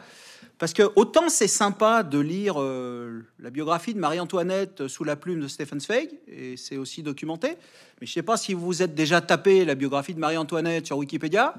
parce 0.57 0.71
que 0.71 0.83
autant 0.95 1.27
c'est 1.27 1.49
sympa 1.49 2.03
de 2.03 2.17
lire 2.17 2.55
euh, 2.61 3.25
la 3.39 3.49
biographie 3.49 3.93
de 3.93 3.99
Marie-Antoinette 3.99 4.87
sous 4.87 5.03
la 5.03 5.17
plume 5.17 5.41
de 5.41 5.49
Stephen 5.49 5.81
Zweig, 5.81 6.11
et 6.29 6.55
c'est 6.55 6.77
aussi 6.77 7.03
documenté, 7.03 7.57
mais 7.99 8.07
je 8.07 8.13
sais 8.13 8.23
pas 8.23 8.37
si 8.37 8.53
vous 8.53 8.65
vous 8.65 8.81
êtes 8.81 8.95
déjà 8.95 9.19
tapé 9.19 9.65
la 9.65 9.75
biographie 9.75 10.13
de 10.13 10.19
Marie-Antoinette 10.19 10.85
sur 10.85 10.97
Wikipédia, 10.97 11.55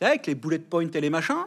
avec 0.00 0.26
les 0.26 0.34
bullet 0.34 0.58
points 0.58 0.90
et 0.92 1.00
les 1.00 1.10
machins. 1.10 1.44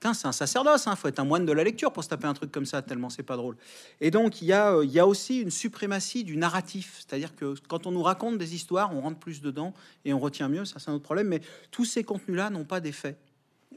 C'est 0.00 0.26
un 0.26 0.32
sacerdoce, 0.32 0.86
il 0.86 0.96
faut 0.96 1.08
être 1.08 1.18
un 1.18 1.24
moine 1.24 1.44
de 1.44 1.52
la 1.52 1.64
lecture 1.64 1.92
pour 1.92 2.04
se 2.04 2.08
taper 2.08 2.26
un 2.26 2.34
truc 2.34 2.52
comme 2.52 2.66
ça, 2.66 2.82
tellement 2.82 3.10
c'est 3.10 3.22
pas 3.22 3.36
drôle. 3.36 3.56
Et 4.00 4.10
donc, 4.10 4.40
il 4.42 4.46
y, 4.46 4.52
a, 4.52 4.74
euh, 4.74 4.84
il 4.84 4.92
y 4.92 5.00
a 5.00 5.06
aussi 5.06 5.40
une 5.40 5.50
suprématie 5.50 6.24
du 6.24 6.36
narratif, 6.36 6.96
c'est-à-dire 6.98 7.34
que 7.34 7.54
quand 7.68 7.86
on 7.86 7.90
nous 7.90 8.02
raconte 8.02 8.38
des 8.38 8.54
histoires, 8.54 8.94
on 8.94 9.00
rentre 9.00 9.18
plus 9.18 9.40
dedans 9.40 9.74
et 10.04 10.12
on 10.12 10.18
retient 10.18 10.48
mieux, 10.48 10.64
ça 10.64 10.78
c'est 10.78 10.90
un 10.90 10.94
autre 10.94 11.04
problème, 11.04 11.28
mais 11.28 11.40
tous 11.70 11.84
ces 11.84 12.04
contenus-là 12.04 12.50
n'ont 12.50 12.64
pas 12.64 12.80
d'effet. 12.80 13.16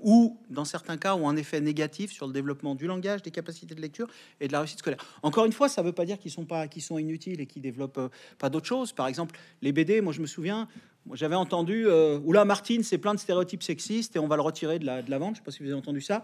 Ou, 0.03 0.39
dans 0.49 0.65
certains 0.65 0.97
cas, 0.97 1.15
ont 1.15 1.29
un 1.29 1.35
effet 1.35 1.61
négatif 1.61 2.11
sur 2.11 2.25
le 2.25 2.33
développement 2.33 2.73
du 2.75 2.87
langage, 2.87 3.21
des 3.21 3.31
capacités 3.31 3.75
de 3.75 3.81
lecture 3.81 4.07
et 4.39 4.47
de 4.47 4.51
la 4.51 4.59
réussite 4.59 4.79
scolaire. 4.79 5.03
Encore 5.21 5.45
une 5.45 5.51
fois, 5.51 5.69
ça 5.69 5.81
ne 5.81 5.87
veut 5.87 5.93
pas 5.93 6.05
dire 6.05 6.17
qu'ils 6.17 6.31
sont, 6.31 6.45
pas, 6.45 6.65
inutiles 6.91 7.39
et 7.39 7.45
qu'ils 7.45 7.61
développent 7.61 7.99
euh, 7.99 8.09
pas 8.39 8.49
d'autres 8.49 8.65
choses. 8.65 8.93
Par 8.93 9.07
exemple, 9.07 9.37
les 9.61 9.71
BD, 9.71 10.01
moi 10.01 10.11
je 10.11 10.21
me 10.21 10.25
souviens, 10.27 10.67
j'avais 11.13 11.35
entendu, 11.35 11.87
euh, 11.87 12.19
oula, 12.23 12.45
Martine, 12.45 12.83
c'est 12.83 12.97
plein 12.97 13.13
de 13.13 13.19
stéréotypes 13.19 13.63
sexistes 13.63 14.15
et 14.15 14.19
on 14.19 14.27
va 14.27 14.35
le 14.35 14.41
retirer 14.41 14.79
de 14.79 14.85
la, 14.85 15.01
de 15.01 15.09
la 15.09 15.17
vente. 15.17 15.35
Je 15.35 15.39
sais 15.39 15.43
pas 15.43 15.51
si 15.51 15.59
vous 15.59 15.69
avez 15.69 15.77
entendu 15.77 16.01
ça. 16.01 16.23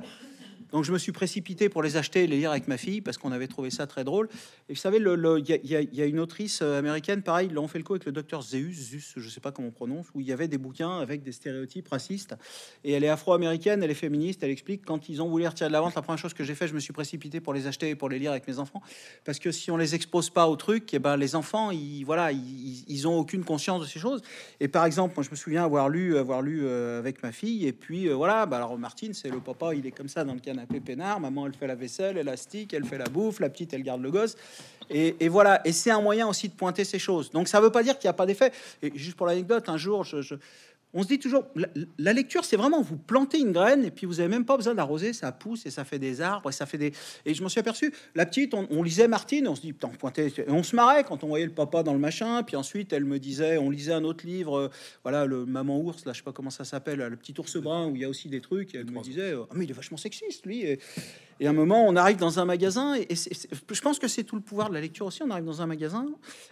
Donc 0.71 0.83
je 0.83 0.91
me 0.91 0.97
suis 0.97 1.11
précipité 1.11 1.69
pour 1.69 1.83
les 1.83 1.97
acheter 1.97 2.23
et 2.23 2.27
les 2.27 2.37
lire 2.37 2.51
avec 2.51 2.67
ma 2.67 2.77
fille 2.77 3.01
parce 3.01 3.17
qu'on 3.17 3.31
avait 3.31 3.47
trouvé 3.47 3.69
ça 3.69 3.87
très 3.87 4.03
drôle. 4.03 4.27
Et 4.69 4.73
vous 4.73 4.79
savez, 4.79 4.97
il 4.97 5.59
y, 5.63 5.73
y 5.73 5.89
y 5.97 6.01
a 6.01 6.05
une 6.05 6.19
autrice 6.19 6.59
euh, 6.61 6.77
américaine, 6.77 7.21
pareil, 7.21 7.47
ils 7.49 7.53
l'ont 7.53 7.67
fait 7.67 7.77
le 7.77 7.83
coup 7.83 7.93
avec 7.93 8.05
le 8.05 8.11
docteur 8.11 8.41
Zeus, 8.41 8.73
Zeus, 8.73 9.13
je 9.15 9.29
sais 9.29 9.39
pas 9.39 9.51
comment 9.51 9.69
on 9.69 9.71
prononce, 9.71 10.07
où 10.13 10.21
il 10.21 10.27
y 10.27 10.31
avait 10.31 10.47
des 10.47 10.57
bouquins 10.57 10.99
avec 10.99 11.23
des 11.23 11.31
stéréotypes 11.31 11.87
racistes. 11.87 12.35
Et 12.83 12.91
elle 12.91 13.03
est 13.03 13.09
afro-américaine, 13.09 13.81
elle 13.81 13.91
est 13.91 13.95
féministe, 13.95 14.43
elle 14.43 14.51
explique 14.51 14.85
quand 14.85 15.09
ils 15.09 15.21
ont 15.21 15.29
voulu 15.29 15.47
retirer 15.47 15.69
de 15.69 15.73
la 15.73 15.81
vente, 15.81 15.95
la 15.95 16.01
première 16.01 16.19
chose 16.19 16.33
que 16.33 16.43
j'ai 16.43 16.55
fait, 16.55 16.67
je 16.67 16.73
me 16.73 16.79
suis 16.79 16.93
précipité 16.93 17.39
pour 17.39 17.53
les 17.53 17.67
acheter 17.67 17.89
et 17.89 17.95
pour 17.95 18.09
les 18.09 18.19
lire 18.19 18.31
avec 18.31 18.47
mes 18.47 18.59
enfants. 18.59 18.81
Parce 19.23 19.39
que 19.39 19.51
si 19.51 19.71
on 19.71 19.77
les 19.77 19.95
expose 19.95 20.29
pas 20.29 20.47
au 20.47 20.55
truc, 20.55 20.93
et 20.93 20.99
ben 20.99 21.15
les 21.17 21.35
enfants, 21.35 21.71
ils, 21.71 22.03
voilà, 22.03 22.31
ils, 22.31 22.83
ils 22.87 23.07
ont 23.07 23.17
aucune 23.17 23.43
conscience 23.43 23.81
de 23.81 23.85
ces 23.85 23.99
choses. 23.99 24.21
Et 24.59 24.67
par 24.67 24.85
exemple, 24.85 25.13
moi 25.15 25.23
je 25.23 25.31
me 25.31 25.35
souviens 25.35 25.63
avoir 25.63 25.89
lu, 25.89 26.17
avoir 26.17 26.41
lu 26.41 26.61
euh, 26.63 26.99
avec 26.99 27.23
ma 27.23 27.31
fille, 27.31 27.65
et 27.65 27.73
puis 27.73 28.09
euh, 28.09 28.15
voilà, 28.15 28.45
bah, 28.45 28.57
alors 28.57 28.77
Martine, 28.77 29.13
c'est 29.13 29.29
le 29.29 29.39
papa, 29.39 29.73
il 29.73 29.85
est 29.85 29.91
comme 29.91 30.09
ça 30.09 30.23
dans 30.23 30.33
le 30.33 30.39
canapé 30.39 30.56
peinard, 30.65 31.19
maman 31.19 31.45
elle 31.47 31.53
fait 31.53 31.67
la 31.67 31.75
vaisselle, 31.75 32.17
elle 32.17 32.29
astique, 32.29 32.73
elle 32.73 32.85
fait 32.85 32.97
la 32.97 33.05
bouffe, 33.05 33.39
la 33.39 33.49
petite 33.49 33.73
elle 33.73 33.83
garde 33.83 34.01
le 34.01 34.11
gosse, 34.11 34.35
et, 34.89 35.27
voilà. 35.27 35.61
Et 35.67 35.73
c'est 35.73 35.91
un 35.91 36.01
moyen 36.01 36.27
aussi 36.27 36.47
de 36.47 36.53
pointer 36.53 36.85
ces 36.85 36.99
choses. 36.99 37.29
Donc 37.31 37.47
ça 37.47 37.59
veut 37.59 37.71
pas 37.71 37.83
dire 37.83 37.99
qu'il 37.99 38.07
n'y 38.07 38.11
a 38.11 38.13
pas 38.13 38.25
d'effet. 38.25 38.51
Et 38.81 38.91
juste 38.95 39.17
pour 39.17 39.27
l'anecdote, 39.27 39.67
un 39.67 39.77
jour, 39.77 40.03
je- 40.03 40.35
on 40.93 41.03
se 41.03 41.07
dit 41.07 41.19
toujours, 41.19 41.45
la, 41.55 41.67
la 41.97 42.13
lecture, 42.13 42.45
c'est 42.45 42.55
vraiment 42.55 42.81
vous 42.81 42.97
plantez 42.97 43.39
une 43.39 43.51
graine 43.51 43.83
et 43.83 43.91
puis 43.91 44.05
vous 44.05 44.19
avez 44.19 44.29
même 44.29 44.45
pas 44.45 44.55
besoin 44.55 44.73
d'arroser, 44.73 45.13
ça 45.13 45.31
pousse 45.31 45.65
et 45.65 45.69
ça 45.69 45.83
fait 45.83 45.99
des 45.99 46.21
arbres 46.21 46.49
et 46.49 46.53
ça 46.53 46.65
fait 46.65 46.77
des. 46.77 46.93
Et 47.25 47.33
je 47.33 47.43
m'en 47.43 47.49
suis 47.49 47.59
aperçu. 47.59 47.93
La 48.15 48.25
petite, 48.25 48.53
on, 48.53 48.67
on 48.71 48.83
lisait 48.83 49.07
Martine, 49.07 49.47
on 49.47 49.55
se 49.55 49.61
dit, 49.61 49.73
putain, 49.73 49.89
pointait, 49.89 50.27
et 50.27 50.49
on 50.49 50.63
se 50.63 50.75
marrait 50.75 51.03
quand 51.03 51.23
on 51.23 51.27
voyait 51.27 51.45
le 51.45 51.53
papa 51.53 51.83
dans 51.83 51.93
le 51.93 51.99
machin. 51.99 52.41
Puis 52.43 52.55
ensuite, 52.55 52.93
elle 52.93 53.05
me 53.05 53.19
disait, 53.19 53.57
on 53.57 53.69
lisait 53.69 53.93
un 53.93 54.03
autre 54.05 54.25
livre, 54.25 54.57
euh, 54.57 54.69
voilà, 55.03 55.25
le 55.25 55.45
Maman 55.45 55.79
ours, 55.79 56.05
là, 56.05 56.13
je 56.13 56.19
sais 56.19 56.23
pas 56.23 56.31
comment 56.33 56.49
ça 56.49 56.63
s'appelle, 56.63 56.99
le 56.99 57.15
petit 57.17 57.33
ours 57.37 57.57
brun 57.57 57.87
où 57.87 57.95
il 57.95 58.01
y 58.01 58.05
a 58.05 58.09
aussi 58.09 58.29
des 58.29 58.41
trucs. 58.41 58.73
Et 58.73 58.77
elle 58.79 58.89
me 58.89 59.01
disait, 59.01 59.33
ah 59.37 59.53
mais 59.55 59.65
il 59.65 59.69
est 59.69 59.75
vachement 59.75 59.97
sexiste 59.97 60.45
lui. 60.45 60.61
Et, 60.61 60.79
et 61.39 61.47
à 61.47 61.51
un 61.51 61.53
moment, 61.53 61.85
on 61.87 61.95
arrive 61.95 62.17
dans 62.17 62.39
un 62.39 62.45
magasin 62.45 62.95
et, 62.95 63.07
et 63.11 63.15
je 63.15 63.81
pense 63.81 63.99
que 63.99 64.07
c'est 64.07 64.23
tout 64.23 64.35
le 64.35 64.41
pouvoir 64.41 64.69
de 64.69 64.73
la 64.73 64.81
lecture 64.81 65.05
aussi. 65.05 65.21
On 65.23 65.29
arrive 65.29 65.45
dans 65.45 65.61
un 65.61 65.67
magasin 65.67 66.05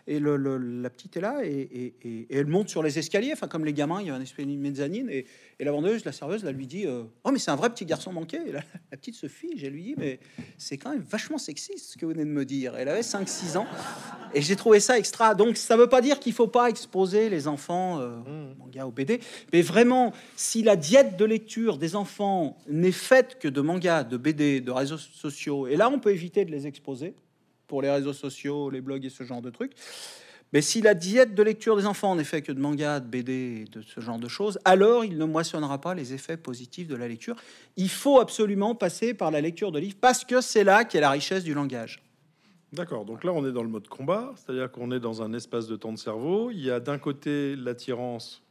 et 0.07 0.19
le, 0.19 0.37
le- 0.37 0.57
la 0.57 0.89
petite 0.89 1.17
est 1.17 1.21
là 1.21 1.39
et, 1.43 1.49
et- 1.49 1.95
et- 2.03 2.27
et 2.29 2.37
elle 2.37 2.45
monte 2.47 2.69
sur 2.69 2.83
les 2.83 2.97
escaliers, 2.99 3.31
enfin 3.33 3.47
comme 3.47 3.65
les 3.65 3.73
gamins, 3.73 4.01
il 4.01 4.07
y 4.07 4.09
a 4.09 4.15
un 4.15 4.21
espèce 4.21 4.45
de 4.45 4.51
mezzanine 4.51 5.09
et, 5.09 5.25
et 5.59 5.63
la 5.63 5.71
vendeuse, 5.71 6.05
la 6.05 6.11
serveuse, 6.11 6.43
là, 6.43 6.51
lui 6.51 6.67
dit 6.67 6.85
euh, 6.85 7.03
Oh, 7.23 7.31
mais 7.31 7.39
c'est 7.39 7.51
un 7.51 7.55
vrai 7.55 7.69
petit 7.69 7.85
garçon 7.85 8.11
manqué. 8.11 8.37
Et 8.45 8.51
la, 8.51 8.61
la 8.91 8.97
petite 8.97 9.15
se 9.15 9.27
fige, 9.27 9.63
elle 9.63 9.73
lui 9.73 9.83
dit 9.83 9.95
Mais 9.97 10.19
c'est 10.57 10.77
quand 10.77 10.91
même 10.91 11.03
vachement 11.09 11.37
sexiste 11.37 11.93
ce 11.93 11.97
que 11.97 12.05
vous 12.05 12.11
venez 12.11 12.25
de 12.25 12.29
me 12.29 12.45
dire. 12.45 12.75
Elle 12.77 12.89
avait 12.89 13.01
5-6 13.01 13.57
ans 13.57 13.67
et 14.33 14.41
j'ai 14.41 14.55
trouvé 14.55 14.79
ça 14.79 14.97
extra. 14.97 15.33
Donc 15.35 15.57
ça 15.57 15.77
veut 15.77 15.87
pas 15.87 16.01
dire 16.01 16.19
qu'il 16.19 16.33
faut 16.33 16.47
pas 16.47 16.69
exposer 16.69 17.29
les 17.29 17.47
enfants 17.47 17.99
euh, 18.01 18.17
au 18.53 18.55
manga, 18.59 18.85
au 18.85 18.91
BD, 18.91 19.19
mais 19.53 19.61
vraiment, 19.61 20.13
si 20.35 20.61
la 20.63 20.75
diète 20.75 21.17
de 21.17 21.25
lecture 21.25 21.77
des 21.77 21.95
enfants 21.95 22.57
n'est 22.67 22.91
faite 22.91 23.37
que 23.39 23.47
de 23.47 23.61
manga, 23.61 24.03
de 24.03 24.17
BD, 24.17 24.61
de 24.61 24.71
réseaux 24.75 24.97
sociaux, 24.97 25.67
et 25.67 25.75
là 25.75 25.89
on 25.89 25.99
peut 25.99 26.11
éviter 26.11 26.45
de 26.45 26.51
les 26.51 26.67
exposer 26.67 27.15
pour 27.67 27.81
les 27.81 27.89
réseaux 27.89 28.13
sociaux, 28.13 28.69
les 28.69 28.81
blogs 28.81 29.05
et 29.05 29.09
ce 29.09 29.23
genre 29.23 29.41
de 29.41 29.49
trucs. 29.49 29.73
Mais 30.53 30.61
si 30.61 30.81
la 30.81 30.93
diète 30.93 31.33
de 31.33 31.43
lecture 31.43 31.75
des 31.75 31.85
enfants 31.85 32.15
n'est 32.15 32.23
faite 32.23 32.45
que 32.45 32.51
de 32.51 32.59
manga, 32.59 32.99
de 32.99 33.07
BD, 33.07 33.65
de 33.65 33.81
ce 33.81 33.99
genre 33.99 34.19
de 34.19 34.27
choses, 34.27 34.59
alors 34.63 35.03
il 35.03 35.17
ne 35.17 35.25
moissonnera 35.25 35.81
pas 35.81 35.93
les 35.95 36.13
effets 36.13 36.37
positifs 36.37 36.87
de 36.87 36.95
la 36.95 37.07
lecture. 37.07 37.35
Il 37.75 37.89
faut 37.89 38.19
absolument 38.19 38.75
passer 38.75 39.13
par 39.13 39.31
la 39.31 39.41
lecture 39.41 39.71
de 39.71 39.79
livres 39.79 39.97
parce 39.99 40.23
que 40.23 40.41
c'est 40.41 40.63
là 40.63 40.85
qu'est 40.85 41.01
la 41.01 41.09
richesse 41.09 41.43
du 41.43 41.53
langage. 41.53 42.01
D'accord, 42.71 43.05
donc 43.05 43.23
là 43.23 43.31
on 43.33 43.45
est 43.45 43.51
dans 43.51 43.63
le 43.63 43.69
mode 43.69 43.87
combat, 43.87 44.33
c'est-à-dire 44.35 44.71
qu'on 44.71 44.91
est 44.91 44.99
dans 44.99 45.21
un 45.21 45.33
espace 45.33 45.67
de 45.67 45.75
temps 45.75 45.93
de 45.93 45.97
cerveau. 45.97 46.51
Il 46.51 46.59
y 46.59 46.71
a 46.71 46.79
d'un 46.79 46.99
côté 46.99 47.55
l'attirance 47.55 48.43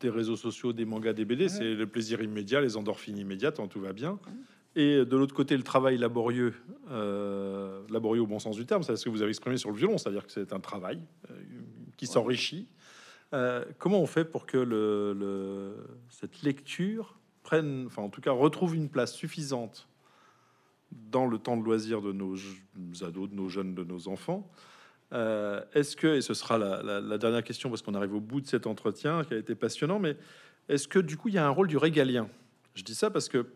des 0.00 0.08
réseaux 0.08 0.36
sociaux, 0.36 0.72
des 0.72 0.84
mangas, 0.84 1.12
des 1.12 1.24
BD, 1.24 1.48
c'est 1.48 1.74
le 1.74 1.86
plaisir 1.86 2.22
immédiat, 2.22 2.60
les 2.60 2.76
endorphines 2.76 3.18
immédiates, 3.18 3.60
hein, 3.60 3.66
tout 3.68 3.80
va 3.80 3.92
bien. 3.92 4.18
Et 4.76 5.04
de 5.04 5.16
l'autre 5.16 5.34
côté, 5.34 5.56
le 5.56 5.64
travail 5.64 5.98
laborieux, 5.98 6.54
euh, 6.90 7.82
laborieux 7.88 8.22
au 8.22 8.26
bon 8.26 8.38
sens 8.38 8.56
du 8.56 8.66
terme, 8.66 8.82
c'est 8.82 8.94
ce 8.94 9.04
que 9.04 9.10
vous 9.10 9.22
avez 9.22 9.30
exprimé 9.30 9.56
sur 9.56 9.70
le 9.70 9.76
violon, 9.76 9.98
c'est-à-dire 9.98 10.24
que 10.26 10.32
c'est 10.32 10.52
un 10.52 10.60
travail 10.60 11.00
euh, 11.30 11.34
qui 11.96 12.06
s'enrichit. 12.06 12.68
Euh, 13.32 13.64
comment 13.78 14.00
on 14.00 14.06
fait 14.06 14.24
pour 14.24 14.46
que 14.46 14.58
le, 14.58 15.76
cette 16.08 16.42
lecture 16.42 17.18
prenne, 17.42 17.86
enfin 17.86 18.02
en 18.02 18.10
tout 18.10 18.20
cas 18.20 18.32
retrouve 18.32 18.76
une 18.76 18.88
place 18.88 19.12
suffisante 19.12 19.88
dans 20.92 21.26
le 21.26 21.38
temps 21.38 21.56
de 21.56 21.64
loisir 21.64 22.00
de 22.00 22.12
nos 22.12 22.36
ados, 23.02 23.28
de 23.28 23.34
nos 23.34 23.48
jeunes, 23.48 23.74
de 23.74 23.84
nos 23.84 24.08
enfants? 24.08 24.50
Est-ce 25.12 25.96
que, 25.96 26.06
et 26.06 26.20
ce 26.20 26.34
sera 26.34 26.58
la, 26.58 27.18
dernière 27.18 27.42
question 27.42 27.68
parce 27.68 27.82
qu'on 27.82 27.94
arrive 27.94 28.14
au 28.14 28.20
bout 28.20 28.40
de 28.40 28.46
cet 28.46 28.68
entretien 28.68 29.24
qui 29.24 29.34
a 29.34 29.36
été 29.36 29.56
passionnant, 29.56 29.98
mais 29.98 30.16
est-ce 30.68 30.86
que 30.86 31.00
du 31.00 31.16
coup 31.16 31.28
il 31.28 31.34
y 31.34 31.38
a 31.38 31.46
un 31.46 31.50
rôle 31.50 31.66
du 31.66 31.76
régalien? 31.76 32.28
Je 32.74 32.84
dis 32.84 32.94
ça 32.94 33.10
parce 33.10 33.28
que 33.28 33.46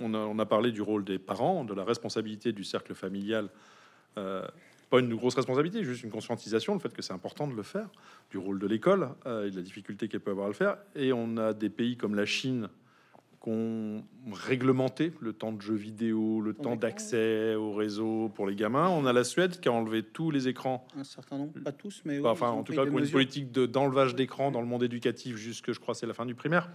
on 0.00 0.14
a, 0.14 0.18
on 0.18 0.38
a, 0.38 0.46
parlé 0.46 0.72
du 0.72 0.82
rôle 0.82 1.04
des 1.04 1.18
parents, 1.18 1.64
de 1.64 1.74
la 1.74 1.84
responsabilité 1.84 2.52
du 2.52 2.64
cercle 2.64 2.94
familial. 2.94 3.48
Euh, 4.18 4.46
pas 4.90 5.00
une 5.00 5.14
grosse 5.14 5.34
responsabilité, 5.36 5.84
juste 5.84 6.02
une 6.02 6.10
conscientisation, 6.10 6.74
le 6.74 6.80
fait 6.80 6.92
que 6.92 7.00
c'est 7.00 7.14
important 7.14 7.46
de 7.46 7.54
le 7.54 7.62
faire, 7.62 7.88
du 8.30 8.36
rôle 8.36 8.58
de 8.58 8.66
l'école 8.66 9.08
euh, 9.24 9.46
et 9.46 9.50
de 9.50 9.56
la 9.56 9.62
difficulté 9.62 10.06
qu'elle 10.06 10.20
peut 10.20 10.32
avoir 10.32 10.46
à 10.46 10.50
le 10.50 10.54
faire. 10.54 10.76
Et 10.94 11.12
on 11.14 11.38
a 11.38 11.54
des 11.54 11.70
pays 11.70 11.96
comme 11.96 12.14
la 12.14 12.26
Chine 12.26 12.68
qui 13.42 13.48
ont 13.48 14.04
réglementé 14.30 15.12
le 15.20 15.32
temps 15.32 15.50
de 15.50 15.62
jeux 15.62 15.74
vidéo, 15.74 16.40
le 16.42 16.52
temps 16.52 16.76
d'accès 16.76 17.54
au 17.54 17.72
réseau 17.72 18.30
pour 18.34 18.46
les 18.46 18.54
gamins. 18.54 18.88
On 18.88 19.06
a 19.06 19.12
la 19.12 19.24
Suède 19.24 19.58
qui 19.60 19.68
a 19.68 19.72
enlevé 19.72 20.02
tous 20.02 20.30
les 20.30 20.46
écrans. 20.46 20.86
Un 20.96 21.04
certain 21.04 21.38
nombre, 21.38 21.58
pas 21.60 21.72
tous, 21.72 22.02
mais 22.04 22.20
enfin, 22.24 22.50
en 22.50 22.62
tout 22.62 22.74
cas, 22.74 22.84
une 22.84 23.10
politique 23.10 23.50
d'enlevage 23.50 24.14
d'écran 24.14 24.50
dans 24.50 24.60
le 24.60 24.66
monde 24.66 24.82
éducatif 24.82 25.36
jusque, 25.36 25.72
je 25.72 25.80
crois, 25.80 25.94
c'est 25.94 26.06
la 26.06 26.14
fin 26.14 26.26
du 26.26 26.34
primaire 26.34 26.70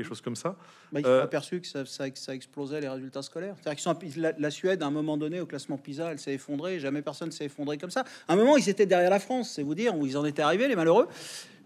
quelque 0.00 0.08
chose 0.08 0.20
comme 0.20 0.36
ça. 0.36 0.56
Bah, 0.92 1.00
ils 1.00 1.06
ont 1.06 1.10
euh, 1.10 1.22
aperçu 1.22 1.60
que 1.60 1.66
ça, 1.66 1.84
ça, 1.86 2.34
explosait 2.34 2.80
les 2.80 2.88
résultats 2.88 3.22
scolaires. 3.22 3.56
Sont, 3.76 3.98
la, 4.16 4.32
la, 4.38 4.50
Suède, 4.50 4.82
à 4.82 4.86
un 4.86 4.90
moment 4.90 5.16
donné, 5.16 5.40
au 5.40 5.46
classement 5.46 5.76
PISA, 5.76 6.12
elle 6.12 6.18
s'est 6.18 6.34
effondrée. 6.34 6.78
Jamais 6.78 7.02
personne 7.02 7.30
s'est 7.30 7.46
effondré 7.46 7.78
comme 7.78 7.90
ça. 7.90 8.04
À 8.28 8.32
un 8.32 8.36
moment, 8.36 8.56
ils 8.56 8.68
étaient 8.68 8.86
derrière 8.86 9.10
la 9.10 9.20
France, 9.20 9.52
c'est 9.54 9.62
vous 9.62 9.74
dire 9.74 9.96
où 9.96 10.06
ils 10.06 10.16
en 10.16 10.24
étaient 10.24 10.42
arrivés, 10.42 10.68
les 10.68 10.76
malheureux. 10.76 11.08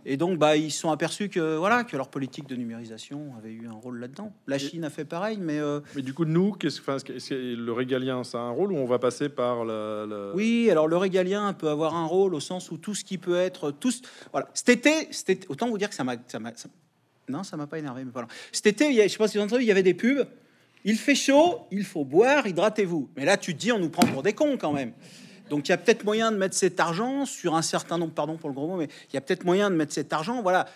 Et 0.07 0.16
donc, 0.16 0.39
bah, 0.39 0.57
ils 0.57 0.70
sont 0.70 0.91
aperçus 0.91 1.30
que 1.30 1.57
voilà 1.57 1.85
que 1.85 1.97
leur 1.97 2.09
politique 2.09 2.47
de 2.47 2.57
numérisation 2.57 3.32
avait 3.39 3.53
eu 3.53 3.66
un 3.66 3.72
rôle 3.72 3.99
là-dedans. 4.01 4.32
La 4.47 4.59
Chine 4.59 4.85
a 4.85 4.91
fait 4.91 5.05
pareil, 5.05 5.39
mais 5.41 5.59
euh, 5.59 5.80
mais 5.97 6.03
du 6.03 6.12
coup, 6.12 6.26
nous, 6.26 6.53
qu'est-ce 6.53 6.80
que 6.80 7.35
le 7.35 7.72
régalien, 7.72 8.22
ça 8.22 8.39
a 8.39 8.43
un 8.43 8.51
rôle 8.51 8.72
ou 8.72 8.76
on 8.76 8.85
va 8.85 8.99
passer 8.99 9.30
par 9.30 9.64
le, 9.64 10.32
Oui, 10.35 10.68
alors 10.70 10.89
le 10.89 10.97
régalien 10.97 11.53
peut 11.55 11.68
avoir 11.68 11.95
un 11.95 12.07
rôle 12.07 12.35
au 12.35 12.41
sens 12.41 12.70
où 12.70 12.76
tout 12.76 12.95
ce 12.95 13.05
qui 13.05 13.16
peut 13.16 13.37
être 13.37 13.70
tous 13.70 14.03
voilà. 14.30 14.49
Cet 14.53 14.68
été, 14.68 15.09
c'était 15.11 15.41
autant 15.49 15.70
vous 15.70 15.78
dire 15.78 15.89
que 15.89 15.95
ça 15.95 16.05
m'a 16.05 16.16
non, 17.29 17.43
ça 17.43 17.57
m'a 17.57 17.66
pas 17.66 17.79
énervé, 17.79 18.05
mais. 18.05 18.12
Cet 18.53 18.66
été, 18.66 18.89
il 18.89 18.97
y 18.97 19.03
je 19.03 19.09
sais 19.09 19.18
pas 19.18 19.29
si 19.29 19.39
vous 19.39 19.45
avez 19.45 19.64
il 19.64 19.66
y 19.66 19.70
avait 19.70 19.83
des 19.83 19.95
pubs. 19.95 20.27
Il 20.85 20.97
fait 20.97 21.14
chaud, 21.14 21.61
il 21.70 21.85
faut 21.85 22.05
boire, 22.05 22.47
hydratez-vous. 22.47 23.09
Mais 23.16 23.25
là, 23.25 23.39
tu 23.39 23.55
te 23.55 23.61
dis, 23.61 23.72
on 23.72 23.79
nous 23.79 23.89
prend 23.89 24.07
pour 24.07 24.22
des 24.22 24.35
cons 24.35 24.59
quand 24.59 24.72
même. 24.72 24.93
Donc 25.49 25.68
il 25.68 25.70
y 25.70 25.75
a 25.75 25.79
peut-être 25.79 26.05
moyen 26.05 26.31
de 26.31 26.37
mettre 26.37 26.55
cet 26.55 26.81
argent 26.81 27.27
sur 27.27 27.55
un 27.55 27.62
certain 27.62 27.99
nombre, 27.99 28.12
pardon 28.12 28.37
pour 28.37 28.49
le 28.49 28.55
gros 28.55 28.66
mot, 28.66 28.77
mais 28.77 28.89
il 29.11 29.14
y 29.14 29.16
a 29.16 29.20
peut-être 29.20 29.45
moyen 29.45 29.70
de 29.70 29.77
mettre 29.77 29.93
cet 29.93 30.12
argent, 30.12 30.43
voilà, 30.43 30.66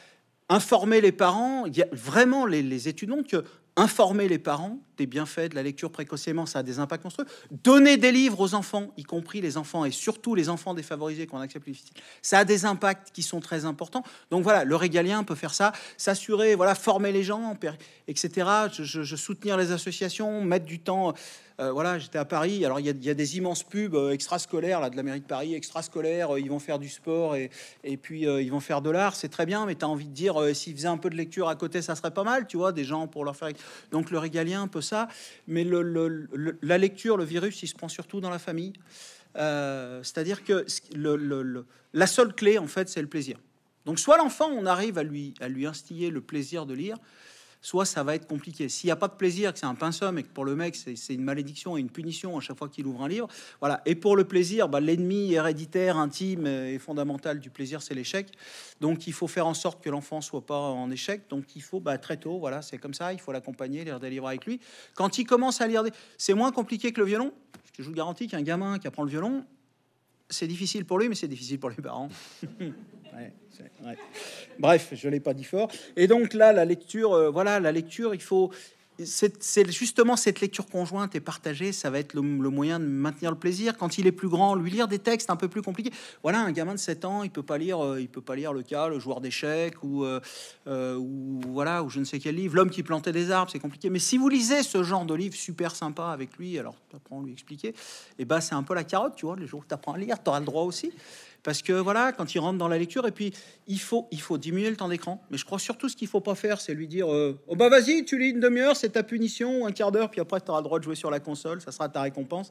informer 0.49 1.01
les 1.01 1.13
parents. 1.13 1.67
Il 1.67 1.77
y 1.77 1.83
a 1.83 1.89
vraiment 1.93 2.47
les, 2.47 2.63
les 2.63 2.89
études 2.89 3.11
montrent 3.11 3.29
que 3.29 3.45
informer 3.77 4.29
les 4.29 4.39
parents 4.39 4.79
des 4.99 5.07
bienfaits 5.07 5.51
de 5.51 5.55
la 5.55 5.63
lecture 5.63 5.91
précocement, 5.91 6.47
ça 6.47 6.61
a 6.61 6.63
des 6.63 6.79
impacts 6.79 7.05
monstrueux. 7.05 7.27
Donner 7.51 7.97
des 7.97 8.13
livres 8.13 8.41
aux 8.41 8.55
enfants, 8.55 8.93
y 8.97 9.05
compris 9.05 9.41
les 9.41 9.57
enfants 9.57 9.85
et 9.85 9.91
surtout 9.91 10.35
les 10.35 10.49
enfants 10.49 10.75
défavorisés 10.75 11.27
qu'on 11.27 11.41
accepte 11.41 11.65
plus 11.65 11.73
difficile, 11.73 11.95
ça 12.21 12.41
a 12.41 12.45
des 12.45 12.65
impacts 12.65 13.11
qui 13.13 13.23
sont 13.23 13.41
très 13.41 13.65
importants. 13.65 14.03
Donc 14.31 14.43
voilà, 14.43 14.65
le 14.65 14.77
régalien 14.77 15.25
peut 15.25 15.35
faire 15.35 15.55
ça, 15.55 15.73
s'assurer, 15.97 16.55
voilà, 16.55 16.75
former 16.75 17.13
les 17.13 17.23
gens, 17.23 17.57
etc. 18.09 18.47
je 18.73 19.17
soutenir 19.17 19.57
les 19.57 19.73
associations, 19.73 20.45
mettre 20.45 20.67
du 20.67 20.81
temps. 20.81 21.15
Euh, 21.61 21.73
voilà, 21.73 21.99
j'étais 21.99 22.19
à 22.19 22.25
Paris. 22.25 22.65
Alors, 22.65 22.79
il 22.79 22.87
y, 22.87 23.11
a 23.11 23.15
des 23.15 23.37
immenses 23.37 23.65
pubs 23.65 23.97
euh, 23.97 24.13
extrascolaires 24.13 24.81
là, 24.81 24.91
de 24.91 24.97
la 24.97 25.03
mairie 25.03 25.21
de 25.21 25.27
Paris, 25.27 25.55
extrascolaires. 25.55 26.35
Euh, 26.35 26.41
ils 26.41 26.49
vont 26.49 26.61
faire 26.61 26.79
du 26.79 26.89
sport 26.89 27.35
et, 27.35 27.51
et 27.83 27.97
puis 27.97 28.23
ils 28.23 28.51
vont 28.51 28.61
faire 28.61 28.81
de 28.81 28.91
l'art. 28.91 29.17
C'est 29.17 29.29
très 29.29 29.45
bien, 29.45 29.67
mais 29.67 29.75
tu 29.75 29.85
as 29.85 29.89
envie 29.89 30.07
de 30.07 30.13
dire, 30.13 30.37
s'ils 30.55 30.77
faisaient 30.77 30.87
un 30.87 30.99
peu 30.99 31.11
de 31.11 31.17
lecture 31.17 31.49
à 31.49 31.57
côté, 31.57 31.83
ça 31.83 31.97
serait 31.97 32.13
pas 32.13 32.23
mal, 32.23 32.47
tu 32.47 32.57
vois, 32.57 32.71
des 32.71 32.85
gens 32.85 33.09
pour 33.09 33.25
leur 33.25 33.35
faire. 33.35 33.49
Donc, 33.91 34.11
le 34.11 34.19
régalien, 34.19 34.63
un 34.63 34.69
peu 34.69 34.81
Mais 35.47 35.65
la 36.63 36.79
lecture, 36.79 37.17
le 37.17 37.25
virus, 37.25 37.63
il 37.63 37.69
se 37.69 37.75
prend 37.75 37.89
surtout 37.89 38.21
dans 38.21 38.31
la 38.31 38.39
famille. 38.39 38.73
C'est-à-dire 39.35 40.45
que 40.45 40.67
la 41.93 42.07
seule 42.07 42.35
clé, 42.35 42.59
en 42.59 42.67
fait, 42.67 42.89
c'est 42.89 43.03
le 43.03 43.09
plaisir. 43.09 43.39
Donc, 43.85 43.99
soit 43.99 44.19
l'enfant, 44.19 44.51
on 44.51 44.67
arrive 44.67 44.99
à 44.99 45.03
lui, 45.03 45.35
à 45.41 45.49
lui 45.49 45.67
instiller 45.67 46.11
le 46.11 46.21
plaisir 46.21 46.67
de 46.67 46.75
lire, 46.75 46.99
soit 47.61 47.85
ça 47.85 48.03
va 48.03 48.15
être 48.15 48.27
compliqué. 48.27 48.69
S'il 48.69 48.89
n'y 48.89 48.93
a 48.93 48.97
pas 48.97 49.09
de 49.09 49.15
plaisir, 49.15 49.53
que 49.53 49.59
c'est 49.59 49.67
un 49.67 49.75
pinceau 49.75 50.17
et 50.17 50.23
que 50.23 50.29
pour 50.29 50.45
le 50.45 50.55
mec, 50.55 50.77
c'est 50.77 51.15
une 51.15 51.25
malédiction 51.25 51.77
et 51.77 51.81
une 51.81 51.91
punition 51.91 52.37
à 52.37 52.41
chaque 52.41 52.59
fois 52.59 52.69
qu'il 52.69 52.87
ouvre 52.87 53.03
un 53.03 53.09
livre, 53.09 53.29
voilà. 53.61 53.83
Et 53.87 53.95
pour 53.95 54.17
le 54.17 54.25
plaisir, 54.25 54.69
bah, 54.69 54.81
l'ennemi 54.81 55.33
héréditaire, 55.33 55.97
intime 55.97 56.47
et 56.47 56.79
fondamental 56.79 57.41
du 57.41 57.51
plaisir, 57.51 57.83
c'est 57.83 57.95
l'échec. 57.95 58.33
Donc 58.81 59.07
il 59.07 59.13
faut 59.13 59.29
faire 59.29 59.47
en 59.47 59.55
sorte 59.55 59.83
que 59.83 59.91
l'enfant 59.91 60.21
soit 60.21 60.45
pas 60.45 60.59
en 60.59 60.91
échec. 60.91 61.23
Donc 61.29 61.57
il 61.57 61.63
faut 61.63 61.81
bah, 61.81 61.99
très 61.99 62.17
tôt, 62.17 62.39
voilà, 62.39 62.63
c'est 62.63 62.79
comme 62.79 62.95
ça, 62.95 63.13
il 63.13 63.21
faut 63.21 63.33
l'accompagner, 63.33 63.85
lire 63.85 64.01
des 64.01 64.11
livres 64.11 64.29
avec 64.29 64.47
lui. 64.47 64.61
Quand 64.95 65.19
il 65.19 65.25
commence 65.25 65.61
à 65.61 65.67
lire 65.67 65.83
des... 65.83 65.91
C'est 66.17 66.35
moins 66.35 66.53
compliqué 66.53 66.93
que 66.93 67.01
le 67.01 67.07
violon. 67.07 67.33
Je 67.79 67.85
vous 67.85 67.93
garantis 67.93 68.27
qu'un 68.27 68.43
gamin 68.43 68.79
qui 68.79 68.89
apprend 68.89 69.05
le 69.05 69.11
violon, 69.11 69.45
c'est 70.31 70.47
difficile 70.47 70.85
pour 70.85 70.99
lui, 70.99 71.09
mais 71.09 71.15
c'est 71.15 71.29
difficile 71.29 71.59
pour 71.59 71.71
les 71.71 71.77
parents. 71.77 72.09
Bref, 74.59 74.93
je 74.93 75.09
l'ai 75.09 75.21
pas 75.21 75.35
dit 75.35 75.45
fort. 75.45 75.71
Et 75.97 76.07
donc 76.07 76.35
là, 76.35 76.53
la 76.53 76.65
lecture, 76.65 77.13
euh, 77.13 77.31
voilà, 77.31 77.61
la 77.61 77.73
lecture, 77.73 78.15
il 78.15 78.23
faut. 78.23 78.51
C'est 79.05 79.71
justement 79.71 80.17
cette 80.17 80.41
lecture 80.41 80.67
conjointe 80.67 81.15
et 81.15 81.21
partagée, 81.21 81.71
ça 81.71 81.89
va 81.89 82.01
être 82.01 82.15
le, 82.15 82.21
moyen 82.21 82.81
de 82.81 82.85
maintenir 82.85 83.31
le 83.31 83.39
plaisir. 83.39 83.77
Quand 83.79 83.97
il 83.97 84.09
est 84.09 84.13
plus 84.13 84.29
grand, 84.29 84.57
lui 84.57 84.73
lire 84.73 84.89
des 84.89 84.99
textes 84.99 85.31
un 85.31 85.37
peu 85.37 85.47
plus 85.47 85.63
compliqués. 85.63 85.93
Voilà, 86.25 86.41
un 86.41 86.51
gamin 86.51 86.75
de 86.75 86.81
7 86.81 87.05
ans, 87.05 87.23
il 87.23 87.31
peut 87.31 87.45
pas 87.45 87.59
lire, 87.59 87.79
euh, 87.79 88.01
il 88.01 88.09
peut 88.09 88.21
pas 88.21 88.35
lire 88.35 88.53
le 88.53 88.65
cas, 88.65 88.89
le 88.89 88.99
joueur 88.99 89.21
d'échecs 89.21 89.85
ou, 89.85 90.05
euh, 90.05 90.19
ou 90.97 91.41
voilà, 91.47 91.85
ou 91.85 91.91
je 91.91 92.01
ne 92.01 92.05
sais 92.05 92.19
quel 92.19 92.35
livre, 92.35 92.57
l'homme 92.57 92.71
qui 92.71 92.83
plantait 92.83 93.13
des 93.13 93.31
arbres, 93.31 93.53
c'est 93.53 93.61
compliqué. 93.61 93.89
Mais 93.89 94.01
si 94.01 94.19
vous 94.19 94.29
lisez 94.29 94.65
ce 94.65 94.83
genre 94.83 95.05
de 95.05 95.15
livre 95.15 95.37
super 95.37 95.77
sympa 95.77 96.07
avec 96.07 96.37
lui, 96.37 96.59
alors 96.59 96.75
apprends 96.93 97.21
à 97.21 97.25
lui 97.25 97.31
expliquer, 97.31 97.69
et 97.69 97.75
eh 98.19 98.25
ben 98.25 98.41
c'est 98.41 98.57
un 98.57 98.65
peu 98.65 98.75
la 98.75 98.83
carotte, 98.83 99.15
tu 99.15 99.27
vois. 99.27 99.37
Le 99.37 99.47
jour 99.47 99.61
où 99.61 99.73
apprends 99.73 99.93
à 99.93 99.99
lire, 99.99 100.21
tu 100.21 100.29
auras 100.29 100.41
le 100.41 100.47
droit 100.47 100.65
aussi 100.65 100.91
parce 101.43 101.63
que 101.63 101.73
voilà, 101.73 102.13
quand 102.13 102.35
il 102.35 102.39
rentre 102.41 102.59
dans 102.59 102.69
la 102.69 102.79
lecture, 102.79 103.07
et 103.07 103.13
puis 103.13 103.33
il 103.67 103.79
faut, 103.81 104.09
il 104.11 104.21
faut 104.21 104.39
diminuer 104.39 104.71
le 104.71 104.77
temps 104.77 104.89
d'écran. 104.89 105.23
Mais 105.31 105.39
je 105.39 105.45
crois 105.45 105.59
surtout 105.59 105.89
ce 105.89 105.97
qu'il 105.97 106.09
faut 106.09 106.21
pas 106.21 106.35
faire, 106.35 106.61
c'est 106.61 106.75
lui 106.75 106.89
dire 106.89 107.13
euh, 107.13 107.39
Oh 107.47 107.57
bah 107.57 107.69
vas-y, 107.69 108.05
tu 108.05 108.19
lis 108.19 108.31
une 108.31 108.41
demi-heure, 108.41 108.77
c'est 108.77 108.91
ta 108.91 109.03
punition, 109.03 109.67
un 109.67 109.73
quart 109.73 109.93
d'heure, 109.93 110.11
puis 110.11 110.21
après 110.21 110.41
tu 110.41 110.51
auras 110.51 110.61
le 110.61 110.65
droit 110.65 110.79
de 110.79 110.85
jouer 110.85 110.97
sur 110.97 111.11
la 111.11 111.21
console, 111.21 111.61
ça 111.61 111.73
sera 111.73 111.89
ta 111.89 112.03
récompense. 112.03 112.51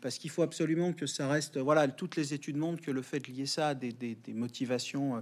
Parce 0.00 0.18
qu'il 0.18 0.30
faut 0.30 0.42
absolument 0.42 0.92
que 0.92 1.06
ça 1.06 1.28
reste. 1.28 1.56
Voilà, 1.56 1.88
toutes 1.88 2.16
les 2.16 2.34
études 2.34 2.56
montrent 2.56 2.82
que 2.82 2.90
le 2.90 3.02
fait 3.02 3.20
de 3.20 3.32
lier 3.32 3.46
ça 3.46 3.68
à 3.68 3.74
des, 3.74 3.94
motivations 4.28 5.16
euh, 5.16 5.20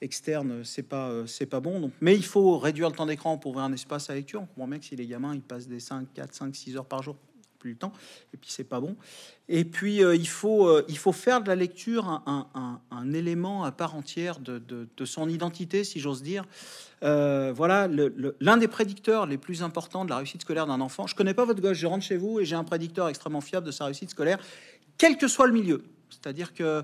externes, 0.00 0.64
c'est 0.64 0.84
pas, 0.84 1.10
euh, 1.10 1.26
c'est 1.26 1.46
pas 1.46 1.60
bon. 1.60 1.80
Donc, 1.80 1.92
mais 2.00 2.14
il 2.14 2.24
faut 2.24 2.58
réduire 2.58 2.88
le 2.88 2.94
temps 2.94 3.06
d'écran 3.06 3.36
pour 3.38 3.50
ouvrir 3.50 3.64
un 3.64 3.72
espace 3.72 4.08
à 4.08 4.14
lecture. 4.14 4.46
Mon 4.56 4.66
mec, 4.66 4.84
si 4.84 4.96
les 4.96 5.06
gamins, 5.06 5.34
ils 5.34 5.42
passent 5.42 5.68
des 5.68 5.80
5, 5.80 6.12
4, 6.14 6.32
5, 6.32 6.56
6 6.56 6.76
heures 6.76 6.86
par 6.86 7.02
jour 7.02 7.16
plus 7.62 7.70
le 7.70 7.76
temps, 7.76 7.92
et 8.34 8.36
puis 8.36 8.50
c'est 8.50 8.64
pas 8.64 8.80
bon. 8.80 8.96
Et 9.48 9.64
puis 9.64 10.02
euh, 10.02 10.16
il, 10.16 10.26
faut, 10.26 10.66
euh, 10.66 10.84
il 10.88 10.98
faut 10.98 11.12
faire 11.12 11.42
de 11.42 11.48
la 11.48 11.54
lecture 11.54 12.22
un, 12.26 13.12
élément 13.12 13.62
à 13.62 13.70
part 13.70 13.94
entière 13.94 14.40
de, 14.40 14.58
de, 14.58 15.04
son 15.04 15.28
identité, 15.28 15.84
si 15.84 16.00
j'ose 16.00 16.22
dire. 16.22 16.44
Euh, 17.04 17.52
voilà, 17.54 17.88
l'un 18.40 18.56
des 18.56 18.68
prédicteurs 18.68 19.26
les 19.26 19.38
plus 19.38 19.62
importants 19.62 20.04
de 20.04 20.10
la 20.10 20.16
réussite 20.16 20.42
scolaire 20.42 20.66
d'un 20.66 20.80
enfant. 20.80 21.06
Je 21.06 21.14
connais 21.14 21.34
pas 21.34 21.44
votre 21.44 21.60
gosse, 21.60 21.76
je 21.76 21.86
rentre 21.86 22.04
chez 22.04 22.16
vous 22.16 22.40
et 22.40 22.44
j'ai 22.44 22.56
un 22.56 22.64
prédicteur 22.64 23.08
extrêmement 23.08 23.40
fiable 23.40 23.66
de 23.66 23.72
sa 23.72 23.84
réussite 23.84 24.10
scolaire, 24.10 24.38
quel 24.98 25.16
que 25.16 25.28
soit 25.28 25.46
le 25.46 25.52
milieu. 25.52 25.84
C'est-à-dire 26.10 26.52
que 26.54 26.82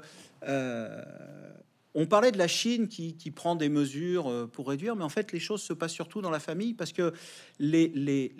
on 1.94 2.06
parlait 2.06 2.32
de 2.32 2.38
la 2.38 2.48
Chine 2.48 2.88
qui, 2.88 3.30
prend 3.34 3.56
des 3.56 3.68
mesures 3.68 4.28
euh, 4.28 4.46
pour 4.46 4.68
réduire, 4.68 4.96
mais 4.96 5.04
en 5.04 5.08
fait, 5.08 5.32
les 5.32 5.40
choses 5.40 5.62
se 5.62 5.72
passent 5.72 5.92
surtout 5.92 6.20
dans 6.20 6.30
la 6.30 6.40
famille 6.40 6.74
parce 6.74 6.92
que 6.92 7.12
les, 7.58 8.32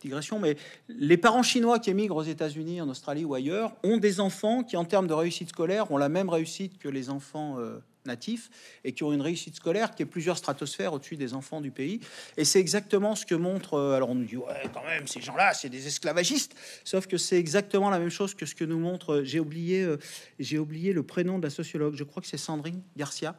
digressions, 0.00 0.38
mais 0.38 0.56
les 0.88 1.16
parents 1.16 1.42
chinois 1.42 1.78
qui 1.78 1.90
émigrent 1.90 2.16
aux 2.16 2.22
États-Unis, 2.22 2.80
en 2.80 2.88
Australie 2.88 3.24
ou 3.24 3.34
ailleurs 3.34 3.74
ont 3.82 3.98
des 3.98 4.20
enfants 4.20 4.62
qui, 4.62 4.76
en 4.76 4.84
termes 4.84 5.06
de 5.06 5.14
réussite 5.14 5.50
scolaire, 5.50 5.90
ont 5.90 5.96
la 5.96 6.08
même 6.08 6.28
réussite 6.28 6.78
que 6.78 6.88
les 6.88 7.10
enfants 7.10 7.58
euh, 7.58 7.78
natifs 8.06 8.50
et 8.84 8.92
qui 8.92 9.02
ont 9.04 9.12
une 9.12 9.20
réussite 9.20 9.56
scolaire 9.56 9.94
qui 9.94 10.02
est 10.02 10.06
plusieurs 10.06 10.38
stratosphères 10.38 10.92
au-dessus 10.92 11.16
des 11.16 11.34
enfants 11.34 11.60
du 11.60 11.70
pays. 11.70 12.00
Et 12.36 12.44
c'est 12.44 12.60
exactement 12.60 13.14
ce 13.14 13.26
que 13.26 13.34
montre. 13.34 13.74
Euh, 13.74 13.94
alors 13.94 14.10
on 14.10 14.14
nous 14.14 14.24
dit 14.24 14.36
ouais 14.36 14.62
quand 14.72 14.84
même 14.84 15.06
ces 15.06 15.20
gens-là 15.20 15.54
c'est 15.54 15.68
des 15.68 15.86
esclavagistes. 15.86 16.54
Sauf 16.84 17.06
que 17.06 17.16
c'est 17.16 17.38
exactement 17.38 17.90
la 17.90 17.98
même 17.98 18.10
chose 18.10 18.34
que 18.34 18.46
ce 18.46 18.54
que 18.54 18.64
nous 18.64 18.78
montre. 18.78 19.14
Euh, 19.14 19.24
j'ai 19.24 19.40
oublié 19.40 19.82
euh, 19.82 19.98
j'ai 20.38 20.58
oublié 20.58 20.92
le 20.92 21.02
prénom 21.02 21.38
de 21.38 21.44
la 21.44 21.50
sociologue. 21.50 21.94
Je 21.96 22.04
crois 22.04 22.22
que 22.22 22.28
c'est 22.28 22.36
Sandrine 22.36 22.82
Garcia. 22.96 23.36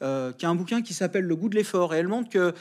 qui 0.00 0.46
a 0.46 0.48
un 0.48 0.54
bouquin 0.54 0.82
qui 0.82 0.92
s'appelle 0.94 1.24
Le 1.24 1.36
goût 1.36 1.48
de 1.48 1.54
l'effort. 1.54 1.94
Et 1.94 1.98
elle 1.98 2.08
montre 2.08 2.28
que 2.28 2.54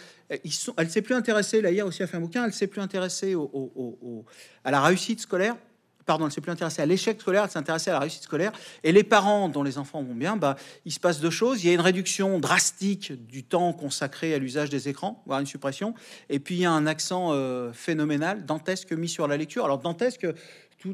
ils 0.44 0.54
sont, 0.54 0.74
elle 0.78 0.90
s'est 0.90 1.02
plus 1.02 1.16
intéressée, 1.16 1.62
là 1.62 1.72
hier 1.72 1.86
aussi 1.86 2.02
a 2.02 2.08
fait 2.08 2.18
un 2.18 2.22
bouquin, 2.22 2.46
elle 2.46 2.54
s'est 2.54 2.68
plus 2.68 2.82
intéressée 2.82 3.36
au, 3.36 4.26
à 4.64 4.72
la 4.72 4.82
réussite 4.82 5.20
scolaire, 5.20 5.56
pardon, 6.06 6.26
elle 6.26 6.32
s'est 6.32 6.42
plus 6.42 6.52
intéressée 6.52 6.82
à 6.82 6.86
l'échec 6.86 7.20
scolaire, 7.20 7.44
elle 7.44 7.50
s'intéressait 7.50 7.90
à 7.90 7.94
la 7.94 8.00
réussite 8.00 8.24
scolaire. 8.24 8.52
Et 8.84 8.92
les 8.92 9.04
parents 9.04 9.50
dont 9.50 9.64
les 9.64 9.78
enfants 9.78 10.04
vont 10.04 10.16
bien, 10.16 10.38
bah, 10.38 10.56
il 10.86 10.92
se 10.92 11.00
passe 11.00 11.20
deux 11.20 11.30
choses. 11.30 11.64
Il 11.64 11.68
y 11.68 11.70
a 11.72 11.74
une 11.74 11.82
réduction 11.82 12.40
drastique 12.40 13.14
du 13.28 13.44
temps 13.44 13.74
consacré 13.74 14.34
à 14.34 14.38
l'usage 14.38 14.70
des 14.70 14.90
écrans, 14.90 15.24
voire 15.26 15.40
une 15.40 15.46
suppression. 15.46 15.94
Et 16.30 16.40
puis 16.40 16.56
il 16.56 16.62
y 16.62 16.66
a 16.66 16.72
un 16.72 16.88
accent 16.88 17.30
euh, 17.32 17.72
phénoménal, 17.74 18.46
dantesque 18.46 18.92
mis 18.94 19.10
sur 19.10 19.28
la 19.28 19.38
lecture. 19.38 19.66
Alors 19.66 19.80
dantesque, 19.80 20.28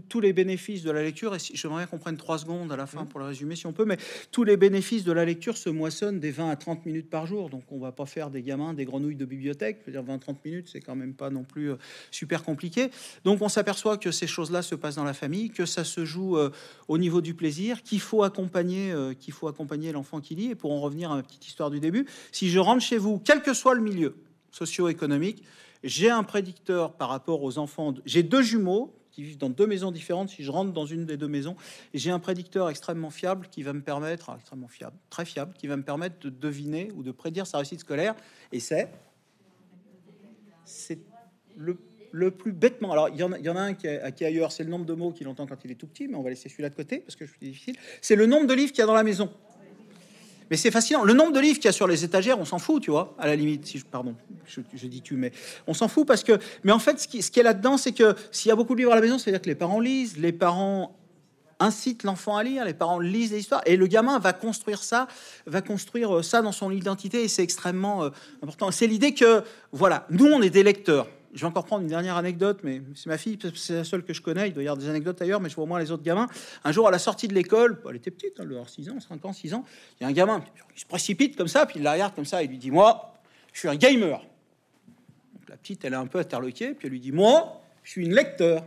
tous 0.07 0.19
les 0.19 0.33
bénéfices 0.33 0.83
de 0.83 0.91
la 0.91 1.01
lecture, 1.01 1.35
et 1.35 1.39
si, 1.39 1.55
j'aimerais 1.55 1.87
qu'on 1.87 1.97
prenne 1.97 2.17
trois 2.17 2.37
secondes 2.37 2.71
à 2.71 2.75
la 2.75 2.85
fin 2.85 3.05
pour 3.05 3.19
le 3.19 3.25
résumer 3.25 3.55
si 3.55 3.65
on 3.65 3.73
peut, 3.73 3.85
mais 3.85 3.97
tous 4.31 4.43
les 4.43 4.57
bénéfices 4.57 5.03
de 5.03 5.11
la 5.11 5.25
lecture 5.25 5.57
se 5.57 5.69
moissonnent 5.69 6.19
des 6.19 6.31
20 6.31 6.49
à 6.49 6.55
30 6.55 6.85
minutes 6.85 7.09
par 7.09 7.25
jour. 7.25 7.49
Donc 7.49 7.63
on 7.71 7.79
va 7.79 7.91
pas 7.91 8.05
faire 8.05 8.29
des 8.29 8.41
gamins 8.41 8.73
des 8.73 8.85
grenouilles 8.85 9.15
de 9.15 9.25
bibliothèque. 9.25 9.79
Je 9.81 9.91
veux 9.91 10.01
dire 10.01 10.03
20-30 10.03 10.35
minutes, 10.45 10.69
c'est 10.71 10.81
quand 10.81 10.95
même 10.95 11.13
pas 11.13 11.29
non 11.29 11.43
plus 11.43 11.71
euh, 11.71 11.75
super 12.11 12.43
compliqué. 12.43 12.89
Donc 13.23 13.41
on 13.41 13.49
s'aperçoit 13.49 13.97
que 13.97 14.11
ces 14.11 14.27
choses-là 14.27 14.61
se 14.61 14.75
passent 14.75 14.95
dans 14.95 15.03
la 15.03 15.13
famille, 15.13 15.49
que 15.49 15.65
ça 15.65 15.83
se 15.83 16.05
joue 16.05 16.37
euh, 16.37 16.49
au 16.87 16.97
niveau 16.97 17.21
du 17.21 17.33
plaisir, 17.33 17.83
qu'il 17.83 17.99
faut 17.99 18.23
accompagner, 18.23 18.91
euh, 18.91 19.13
qu'il 19.13 19.33
faut 19.33 19.47
accompagner 19.47 19.91
l'enfant 19.91 20.21
qui 20.21 20.35
lit. 20.35 20.51
Et 20.51 20.55
pour 20.55 20.71
en 20.71 20.79
revenir 20.79 21.11
à 21.11 21.15
ma 21.15 21.23
petite 21.23 21.47
histoire 21.47 21.69
du 21.69 21.79
début, 21.79 22.05
si 22.31 22.49
je 22.49 22.59
rentre 22.59 22.81
chez 22.81 22.97
vous, 22.97 23.19
quel 23.19 23.41
que 23.41 23.53
soit 23.53 23.73
le 23.73 23.81
milieu 23.81 24.15
socio-économique, 24.51 25.43
j'ai 25.83 26.09
un 26.09 26.23
prédicteur 26.23 26.93
par 26.93 27.09
rapport 27.09 27.43
aux 27.43 27.57
enfants. 27.57 27.93
J'ai 28.05 28.23
deux 28.23 28.41
jumeaux 28.41 28.98
vivent 29.23 29.37
dans 29.37 29.49
deux 29.49 29.67
maisons 29.67 29.91
différentes. 29.91 30.29
Si 30.29 30.43
je 30.43 30.51
rentre 30.51 30.71
dans 30.71 30.85
une 30.85 31.05
des 31.05 31.17
deux 31.17 31.27
maisons, 31.27 31.55
j'ai 31.93 32.11
un 32.11 32.19
prédicteur 32.19 32.69
extrêmement 32.69 33.09
fiable 33.09 33.47
qui 33.51 33.63
va 33.63 33.73
me 33.73 33.81
permettre, 33.81 34.31
extrêmement 34.35 34.67
fiable, 34.67 34.95
très 35.09 35.25
fiable, 35.25 35.53
qui 35.57 35.67
va 35.67 35.77
me 35.77 35.83
permettre 35.83 36.19
de 36.19 36.29
deviner 36.29 36.91
ou 36.95 37.03
de 37.03 37.11
prédire 37.11 37.47
sa 37.47 37.57
réussite 37.57 37.81
scolaire. 37.81 38.15
Et 38.51 38.59
c'est, 38.59 38.89
c'est 40.65 40.99
le, 41.57 41.77
le, 42.11 42.31
plus 42.31 42.51
bêtement. 42.51 42.91
Alors 42.91 43.09
il 43.09 43.17
y 43.17 43.23
en 43.23 43.31
a, 43.31 43.39
y 43.39 43.49
en 43.49 43.55
a 43.55 43.61
un 43.61 43.73
qui 43.73 43.87
ailleurs, 43.87 44.51
c'est 44.51 44.63
le 44.63 44.69
nombre 44.69 44.85
de 44.85 44.93
mots 44.93 45.11
qu'il 45.11 45.27
entend 45.27 45.45
quand 45.45 45.63
il 45.65 45.71
est 45.71 45.75
tout 45.75 45.87
petit, 45.87 46.07
mais 46.07 46.15
on 46.15 46.23
va 46.23 46.29
laisser 46.29 46.49
celui-là 46.49 46.69
de 46.69 46.75
côté 46.75 46.99
parce 46.99 47.15
que 47.15 47.25
je 47.25 47.31
suis 47.31 47.39
difficile. 47.39 47.75
C'est 48.01 48.15
le 48.15 48.25
nombre 48.25 48.47
de 48.47 48.53
livres 48.53 48.71
qu'il 48.71 48.79
y 48.79 48.83
a 48.83 48.87
dans 48.87 48.93
la 48.93 49.03
maison. 49.03 49.29
Mais 50.49 50.57
c'est 50.57 50.71
fascinant. 50.71 51.03
Le 51.03 51.13
nombre 51.13 51.31
de 51.31 51.39
livres 51.39 51.57
qu'il 51.57 51.65
y 51.65 51.69
a 51.69 51.73
sur 51.73 51.87
les 51.87 52.03
étagères, 52.03 52.39
on 52.39 52.45
s'en 52.45 52.59
fout, 52.59 52.81
tu 52.81 52.91
vois, 52.91 53.15
à 53.19 53.27
la 53.27 53.35
limite. 53.35 53.65
Si 53.65 53.77
je, 53.77 53.85
pardon, 53.85 54.15
je, 54.45 54.87
dis 54.87 55.01
tu, 55.01 55.15
mais 55.15 55.31
on 55.67 55.73
s'en 55.73 55.87
fout 55.87 56.07
parce 56.07 56.23
que. 56.23 56.39
Mais 56.63 56.71
en 56.71 56.79
fait, 56.79 56.99
ce 56.99 57.07
qui, 57.07 57.39
est 57.39 57.43
là-dedans, 57.43 57.77
c'est 57.77 57.91
que 57.91 58.15
s'il 58.31 58.49
y 58.49 58.51
a 58.51 58.55
beaucoup 58.55 58.73
de 58.73 58.79
livres 58.79 58.91
à 58.91 58.95
la 58.95 59.01
maison, 59.01 59.17
c'est-à-dire 59.17 59.41
que 59.41 59.49
les 59.49 59.55
parents 59.55 59.79
lisent, 59.79 60.17
les 60.17 60.31
parents 60.31 60.95
incitent 61.59 62.03
l'enfant 62.03 62.37
à 62.37 62.43
lire, 62.43 62.63
les 62.63 62.73
parents 62.73 62.99
lisent 62.99 63.31
des 63.31 63.39
histoires, 63.39 63.61
et 63.65 63.75
le 63.75 63.85
gamin 63.85 64.17
va 64.17 64.31
construire 64.31 64.81
ça, 64.81 65.07
va 65.45 65.61
construire 65.61 66.23
ça 66.23 66.41
dans 66.41 66.53
son 66.53 66.71
identité, 66.71 67.23
et 67.23 67.27
c'est 67.27 67.43
extrêmement 67.43 68.03
euh, 68.05 68.09
important. 68.41 68.71
C'est 68.71 68.87
l'idée 68.87 69.13
que, 69.13 69.43
voilà, 69.73 70.07
nous, 70.09 70.25
on 70.25 70.41
est 70.41 70.49
des 70.49 70.63
lecteurs 70.63 71.07
je 71.33 71.41
vais 71.41 71.47
encore 71.47 71.65
prendre 71.65 71.83
une 71.83 71.89
dernière 71.89 72.17
anecdote, 72.17 72.59
mais 72.63 72.81
c'est 72.95 73.07
ma 73.07 73.17
fille, 73.17 73.37
c'est 73.55 73.75
la 73.75 73.83
seule 73.83 74.03
que 74.03 74.13
je 74.13 74.21
connais. 74.21 74.47
Il 74.49 74.53
doit 74.53 74.63
y 74.63 74.67
avoir 74.67 74.77
des 74.77 74.89
anecdotes 74.89 75.21
ailleurs, 75.21 75.39
mais 75.39 75.49
je 75.49 75.55
vois 75.55 75.65
au 75.65 75.67
moins 75.67 75.79
les 75.79 75.91
autres 75.91 76.03
gamins. 76.03 76.27
Un 76.63 76.71
jour, 76.71 76.87
à 76.87 76.91
la 76.91 76.99
sortie 76.99 77.27
de 77.27 77.33
l'école, 77.33 77.81
elle 77.89 77.95
était 77.95 78.11
petite, 78.11 78.39
hein, 78.39 78.47
elle 78.49 78.67
6 78.67 78.89
ans, 78.89 78.99
5 78.99 79.25
ans, 79.25 79.33
6 79.33 79.53
ans, 79.53 79.63
il 79.99 80.03
y 80.03 80.05
a 80.05 80.09
un 80.09 80.13
gamin, 80.13 80.43
il 80.75 80.79
se 80.79 80.85
précipite 80.85 81.35
comme 81.35 81.47
ça, 81.47 81.65
puis 81.65 81.79
il 81.79 81.83
la 81.83 81.93
regarde 81.93 82.15
comme 82.15 82.25
ça, 82.25 82.41
il 82.43 82.49
lui 82.49 82.57
dit 82.57 82.71
Moi, 82.71 83.13
je 83.53 83.59
suis 83.59 83.69
un 83.69 83.75
gamer. 83.75 84.21
la 85.47 85.57
petite, 85.57 85.85
elle 85.85 85.93
est 85.93 85.97
un 85.97 86.07
peu 86.07 86.19
interloquée, 86.19 86.73
puis 86.73 86.87
elle 86.87 86.93
lui 86.93 86.99
dit 86.99 87.11
Moi, 87.11 87.61
je 87.83 87.91
suis 87.91 88.05
une 88.05 88.13
lecteur. 88.13 88.63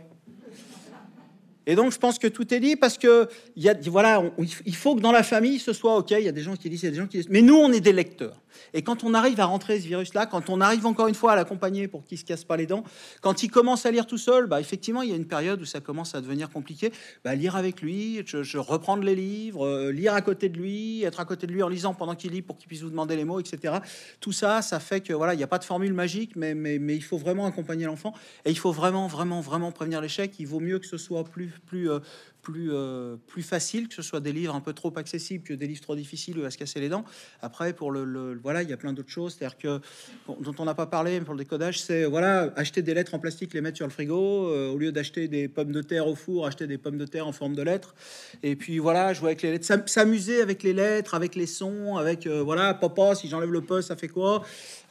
Et 1.65 1.75
donc, 1.75 1.91
je 1.91 1.97
pense 1.97 2.19
que 2.19 2.27
tout 2.27 2.53
est 2.53 2.59
dit 2.59 2.75
parce 2.75 2.97
que 2.97 3.27
y 3.55 3.69
a, 3.69 3.75
voilà, 3.87 4.23
il 4.65 4.75
faut 4.75 4.95
que 4.95 5.01
dans 5.01 5.11
la 5.11 5.23
famille, 5.23 5.59
ce 5.59 5.73
soit 5.73 5.95
ok. 5.97 6.11
Il 6.11 6.21
y 6.21 6.27
a 6.27 6.31
des 6.31 6.41
gens 6.41 6.55
qui 6.55 6.69
disent, 6.69 6.83
il 6.83 6.85
y 6.85 6.89
a 6.89 6.91
des 6.91 6.97
gens 6.97 7.07
qui 7.07 7.17
disent, 7.17 7.29
mais 7.29 7.41
nous, 7.41 7.55
on 7.55 7.71
est 7.71 7.81
des 7.81 7.93
lecteurs. 7.93 8.43
Et 8.73 8.81
quand 8.81 9.03
on 9.03 9.13
arrive 9.13 9.39
à 9.39 9.45
rentrer 9.45 9.79
ce 9.79 9.87
virus-là, 9.87 10.25
quand 10.25 10.49
on 10.49 10.61
arrive 10.61 10.85
encore 10.85 11.07
une 11.07 11.15
fois 11.15 11.33
à 11.33 11.35
l'accompagner 11.35 11.87
pour 11.87 12.03
qu'il 12.03 12.17
se 12.17 12.25
casse 12.25 12.43
pas 12.43 12.57
les 12.57 12.65
dents, 12.65 12.83
quand 13.21 13.43
il 13.43 13.49
commence 13.49 13.85
à 13.85 13.91
lire 13.91 14.05
tout 14.05 14.17
seul, 14.17 14.47
bah 14.47 14.59
effectivement, 14.59 15.01
il 15.01 15.09
y 15.09 15.13
a 15.13 15.15
une 15.15 15.27
période 15.27 15.61
où 15.61 15.65
ça 15.65 15.79
commence 15.79 16.15
à 16.15 16.21
devenir 16.21 16.49
compliqué. 16.49 16.91
Bah, 17.23 17.35
lire 17.35 17.55
avec 17.55 17.81
lui, 17.81 18.23
je, 18.25 18.57
reprendre 18.57 19.03
les 19.03 19.15
livres, 19.15 19.65
euh, 19.65 19.91
lire 19.91 20.13
à 20.13 20.21
côté 20.21 20.49
de 20.49 20.57
lui, 20.57 21.03
être 21.03 21.19
à 21.19 21.25
côté 21.25 21.47
de 21.47 21.51
lui 21.51 21.63
en 21.63 21.69
lisant 21.69 21.93
pendant 21.93 22.15
qu'il 22.15 22.31
lit 22.31 22.41
pour 22.41 22.57
qu'il 22.57 22.67
puisse 22.67 22.81
vous 22.81 22.89
demander 22.89 23.15
les 23.15 23.25
mots, 23.25 23.39
etc. 23.39 23.75
Tout 24.19 24.31
ça, 24.31 24.61
ça 24.61 24.79
fait 24.79 25.01
que 25.01 25.13
voilà, 25.13 25.33
il 25.33 25.37
n'y 25.37 25.43
a 25.43 25.47
pas 25.47 25.59
de 25.59 25.63
formule 25.63 25.93
magique, 25.93 26.35
mais, 26.35 26.53
mais, 26.53 26.79
mais 26.79 26.95
il 26.95 27.03
faut 27.03 27.17
vraiment 27.17 27.45
accompagner 27.45 27.85
l'enfant 27.85 28.13
et 28.45 28.51
il 28.51 28.57
faut 28.57 28.71
vraiment, 28.71 29.07
vraiment, 29.07 29.41
vraiment 29.41 29.71
prévenir 29.71 30.01
l'échec. 30.01 30.33
Il 30.39 30.47
vaut 30.47 30.59
mieux 30.59 30.79
que 30.79 30.87
ce 30.87 30.97
soit 30.97 31.23
plus, 31.23 31.52
plus, 31.61 31.89
euh, 31.89 31.99
plus, 32.43 32.69
euh, 32.71 33.15
plus 33.25 33.41
facile, 33.41 33.87
que 33.87 33.95
ce 33.95 34.01
soit 34.03 34.19
des 34.19 34.33
livres 34.33 34.53
un 34.53 34.59
peu 34.59 34.73
trop 34.73 34.93
accessibles 34.97 35.43
que 35.43 35.53
des 35.53 35.65
livres 35.65 35.81
trop 35.81 35.95
difficiles 35.95 36.43
à 36.45 36.51
se 36.51 36.57
casser 36.57 36.79
les 36.79 36.89
dents. 36.89 37.05
Après, 37.41 37.73
pour 37.73 37.89
le, 37.89 38.39
voilà, 38.43 38.61
il 38.61 38.69
y 38.69 38.73
a 38.73 38.77
plein 38.77 38.93
d'autres 38.93 39.09
choses, 39.09 39.35
c'est-à-dire 39.35 39.57
que 39.57 39.79
dont 40.27 40.53
on 40.59 40.65
n'a 40.65 40.75
pas 40.75 40.85
parlé 40.85 41.21
pour 41.21 41.33
le 41.33 41.39
décodage, 41.39 41.81
c'est 41.81 42.03
voilà, 42.05 42.53
acheter 42.55 42.81
des 42.81 42.93
lettres 42.93 43.13
en 43.15 43.19
plastique, 43.19 43.53
les 43.53 43.61
mettre 43.61 43.77
sur 43.77 43.87
le 43.87 43.91
frigo 43.91 44.49
euh, 44.49 44.71
au 44.71 44.77
lieu 44.77 44.91
d'acheter 44.91 45.27
des 45.27 45.47
pommes 45.47 45.71
de 45.71 45.81
terre 45.81 46.05
au 46.07 46.15
four, 46.15 46.45
acheter 46.45 46.67
des 46.67 46.77
pommes 46.77 46.97
de 46.97 47.05
terre 47.05 47.25
en 47.25 47.31
forme 47.31 47.55
de 47.55 47.63
lettres. 47.63 47.95
Et 48.43 48.55
puis 48.55 48.77
voilà, 48.77 49.13
jouer 49.13 49.29
avec 49.29 49.41
les 49.41 49.51
lettres, 49.51 49.89
s'amuser 49.89 50.41
avec 50.41 50.61
les 50.63 50.73
lettres, 50.73 51.13
avec 51.15 51.35
les 51.35 51.47
sons, 51.47 51.95
avec 51.95 52.27
euh, 52.27 52.43
voilà, 52.43 52.73
papa, 52.73 53.15
si 53.15 53.29
j'enlève 53.29 53.51
le 53.51 53.61
poste, 53.61 53.87
ça 53.87 53.95
fait 53.95 54.09
quoi? 54.09 54.43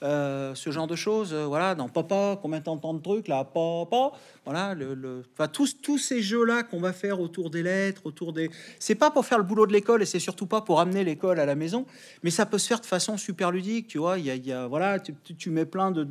Ce 0.02 0.70
genre 0.70 0.88
de 0.88 0.96
choses. 0.96 1.32
voilà, 1.32 1.76
dans 1.76 1.88
papa, 1.88 2.36
combien 2.42 2.58
de 2.58 2.64
temps 2.64 2.94
de 2.94 3.02
trucs 3.02 3.28
là, 3.28 3.44
papa, 3.44 4.10
voilà, 4.44 4.74
le, 4.74 4.94
le... 4.94 5.22
Enfin, 5.32 5.46
tous 5.46 5.80
tous 5.80 5.98
ces 5.98 6.22
jeux 6.22 6.44
là 6.44 6.64
qu'on 6.64 6.80
va 6.80 6.92
faire 6.92 7.20
autour 7.20 7.41
des 7.50 7.62
lettres, 7.62 8.02
autour 8.04 8.32
des. 8.32 8.50
C'est 8.78 8.94
pas 8.94 9.10
pour 9.10 9.24
faire 9.24 9.38
le 9.38 9.44
boulot 9.44 9.66
de 9.66 9.72
l'école 9.72 10.02
et 10.02 10.06
c'est 10.06 10.18
surtout 10.18 10.46
pas 10.46 10.60
pour 10.60 10.80
amener 10.80 11.04
l'école 11.04 11.40
à 11.40 11.46
la 11.46 11.54
maison, 11.54 11.86
mais 12.22 12.30
ça 12.30 12.46
peut 12.46 12.58
se 12.58 12.66
faire 12.66 12.80
de 12.80 12.86
façon 12.86 13.16
super 13.16 13.50
ludique. 13.50 13.88
Tu 13.88 13.98
vois, 13.98 14.18
il 14.18 14.26
y 14.26 14.52
a, 14.52 14.66
voilà, 14.66 14.98
tu, 15.00 15.50
mets 15.50 15.66
plein 15.66 15.90
de, 15.90 16.04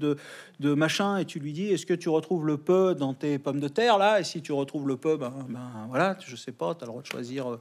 de, 0.59 0.73
machins 0.73 1.17
et 1.19 1.25
tu 1.25 1.39
lui 1.39 1.53
dis 1.53 1.67
est-ce 1.67 1.85
que 1.85 1.93
tu 1.93 2.09
retrouves 2.09 2.45
le 2.45 2.57
peu 2.57 2.95
dans 2.95 3.13
tes 3.13 3.39
pommes 3.39 3.59
de 3.59 3.67
terre 3.67 3.97
là 3.97 4.19
Et 4.19 4.23
si 4.23 4.41
tu 4.41 4.51
retrouves 4.51 4.87
le 4.87 4.97
peu, 4.97 5.17
ben, 5.17 5.33
ben 5.49 5.87
voilà, 5.89 6.17
je 6.25 6.35
sais 6.35 6.51
pas, 6.51 6.75
tu 6.75 6.83
as 6.83 6.87
le 6.87 6.91
droit 6.91 7.01
de 7.01 7.07
choisir 7.07 7.51
euh, 7.51 7.59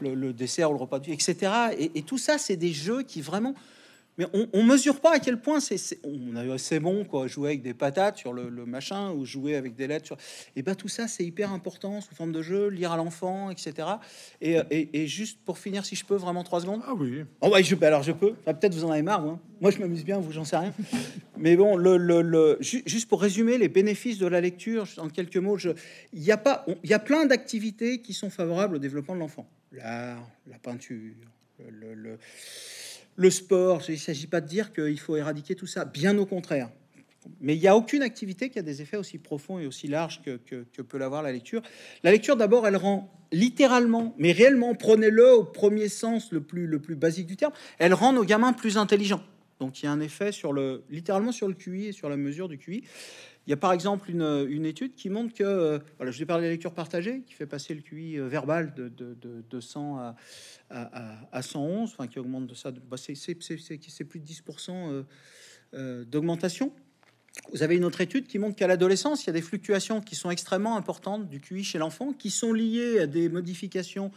le, 0.00 0.32
dessert 0.32 0.70
ou 0.70 0.74
le 0.74 0.80
repas 0.80 0.98
etc. 1.06 1.52
Et, 1.78 1.90
et 1.96 2.02
tout 2.02 2.18
ça, 2.18 2.38
c'est 2.38 2.56
des 2.56 2.72
jeux 2.72 3.02
qui 3.02 3.20
vraiment 3.20 3.54
mais 4.18 4.26
on, 4.52 4.64
mesure 4.64 5.00
pas 5.00 5.14
à 5.14 5.18
quel 5.18 5.40
point 5.40 5.60
c'est, 5.60 5.98
on 6.04 6.36
a 6.36 6.52
assez 6.52 6.78
bon 6.78 7.04
quoi, 7.04 7.26
jouer 7.26 7.50
avec 7.50 7.62
des 7.62 7.72
patates 7.72 8.18
sur 8.18 8.32
le, 8.32 8.50
machin 8.66 9.12
ou 9.12 9.24
jouer 9.24 9.56
avec 9.56 9.74
des 9.74 9.86
lettres. 9.86 10.06
Sur... 10.06 10.16
Et 10.56 10.62
ben 10.62 10.74
tout 10.74 10.88
ça 10.88 11.08
c'est 11.08 11.24
hyper 11.24 11.52
important 11.52 12.00
sous 12.00 12.14
forme 12.14 12.32
de 12.32 12.42
jeu, 12.42 12.68
lire 12.68 12.92
à 12.92 12.96
l'enfant, 12.96 13.50
etc. 13.50 13.88
Et, 14.40 14.58
et, 14.70 15.06
juste 15.06 15.38
pour 15.44 15.58
finir, 15.58 15.84
si 15.84 15.96
je 15.96 16.04
peux 16.04 16.16
vraiment 16.16 16.44
trois 16.44 16.60
secondes. 16.60 16.82
Ah 16.86 16.92
oui. 16.94 17.24
Oh 17.40 17.48
ouais, 17.48 17.62
je, 17.62 17.82
alors 17.82 18.02
je 18.02 18.12
peux. 18.12 18.34
peut-être 18.34 18.74
vous 18.74 18.84
en 18.84 18.90
avez 18.90 19.02
marre. 19.02 19.24
Hein. 19.24 19.40
Moi 19.60 19.70
je 19.70 19.78
m'amuse 19.78 20.04
bien, 20.04 20.18
vous 20.18 20.32
j'en 20.32 20.44
sais 20.44 20.58
rien. 20.58 20.74
Mais 21.38 21.56
bon, 21.56 21.76
le, 21.76 21.96
le, 21.96 22.58
juste 22.60 23.08
pour 23.08 23.22
résumer 23.22 23.56
les 23.56 23.68
bénéfices 23.68 24.18
de 24.18 24.26
la 24.26 24.40
lecture 24.40 24.86
en 24.98 25.08
quelques 25.08 25.38
mots, 25.38 25.58
il 26.12 26.22
y 26.22 26.30
a 26.30 26.36
pas, 26.36 26.66
il 26.82 26.90
y 26.90 26.94
a 26.94 26.98
plein 26.98 27.24
d'activités 27.24 28.02
qui 28.02 28.12
sont 28.12 28.28
favorables 28.28 28.76
au 28.76 28.78
développement 28.78 29.14
de 29.14 29.20
l'enfant. 29.20 29.48
L'art, 29.72 30.28
la 30.46 30.58
peinture, 30.58 31.14
le 31.70 32.18
le 33.16 33.30
sport. 33.30 33.82
Il 33.88 33.94
ne 33.94 33.98
s'agit 33.98 34.26
pas 34.26 34.40
de 34.40 34.48
dire 34.48 34.72
qu'il 34.72 34.98
faut 34.98 35.16
éradiquer 35.16 35.54
tout 35.54 35.66
ça, 35.66 35.84
bien 35.84 36.16
au 36.18 36.26
contraire. 36.26 36.70
Mais 37.40 37.54
il 37.54 37.60
n'y 37.60 37.68
a 37.68 37.76
aucune 37.76 38.02
activité 38.02 38.48
qui 38.48 38.58
a 38.58 38.62
des 38.62 38.80
effets 38.80 38.96
aussi 38.96 39.18
profonds 39.18 39.58
et 39.58 39.66
aussi 39.66 39.88
larges 39.88 40.22
que, 40.22 40.38
que, 40.38 40.82
peut 40.82 40.98
l'avoir 40.98 41.22
la 41.22 41.32
lecture. 41.32 41.62
La 42.02 42.10
lecture, 42.10 42.36
d'abord, 42.36 42.66
elle 42.66 42.76
rend 42.76 43.12
littéralement, 43.30 44.14
mais 44.18 44.32
réellement, 44.32 44.74
prenez-le 44.74 45.34
au 45.34 45.44
premier 45.44 45.88
sens 45.88 46.32
le 46.32 46.40
plus, 46.40 46.66
le 46.66 46.80
plus 46.80 46.96
basique 46.96 47.26
du 47.26 47.36
terme, 47.36 47.52
elle 47.78 47.94
rend 47.94 48.12
nos 48.12 48.24
gamins 48.24 48.52
plus 48.52 48.78
intelligents. 48.78 49.22
Donc 49.60 49.82
il 49.82 49.86
y 49.86 49.88
a 49.88 49.92
un 49.92 50.00
effet 50.00 50.32
sur 50.32 50.52
le, 50.52 50.82
littéralement 50.90 51.32
sur 51.32 51.46
le 51.46 51.54
QI 51.54 51.88
et 51.88 51.92
sur 51.92 52.08
la 52.08 52.16
mesure 52.16 52.48
du 52.48 52.58
QI. 52.58 52.82
Il 53.50 53.52
y 53.52 53.54
a 53.54 53.56
par 53.56 53.72
exemple 53.72 54.12
une, 54.12 54.64
étude 54.64 54.94
qui 54.94 55.10
montre 55.10 55.34
que, 55.34 55.42
euh, 55.42 55.80
voilà, 55.96 56.12
je 56.12 56.20
vais 56.20 56.24
parler 56.24 56.42
de 56.42 56.46
la 56.46 56.52
lecture 56.52 56.72
partagée, 56.72 57.22
qui 57.26 57.34
fait 57.34 57.48
passer 57.48 57.74
le 57.74 57.80
QI 57.80 58.16
euh, 58.16 58.28
verbal 58.28 58.72
de, 58.74 58.88
de, 58.88 59.16
de, 59.50 59.60
100 59.60 59.96
à, 59.98 60.14
à, 60.70 61.16
à, 61.32 61.42
111, 61.42 61.90
enfin 61.90 62.06
qui 62.06 62.20
augmente 62.20 62.46
de 62.46 62.54
ça, 62.54 62.70
bah 62.70 62.96
c'est 62.96 64.04
plus 64.04 64.20
de 64.20 64.24
10% 64.24 65.04
euh, 65.74 66.04
d'augmentation. 66.04 66.72
Vous 67.52 67.64
avez 67.64 67.76
une 67.76 67.84
autre 67.84 68.00
étude 68.00 68.28
qui 68.28 68.38
montre 68.38 68.54
qu'à 68.54 68.68
l'adolescence, 68.68 69.24
il 69.24 69.26
y 69.26 69.30
a 69.30 69.32
des 69.32 69.42
fluctuations 69.42 70.00
qui 70.00 70.14
sont 70.14 70.30
extrêmement 70.30 70.76
importantes 70.76 71.28
du 71.28 71.40
QI 71.40 71.64
chez 71.64 71.78
l'enfant, 71.78 72.12
qui 72.12 72.30
sont 72.30 72.52
liées 72.52 73.00
à 73.00 73.08
des 73.08 73.28
modifications 73.28 74.12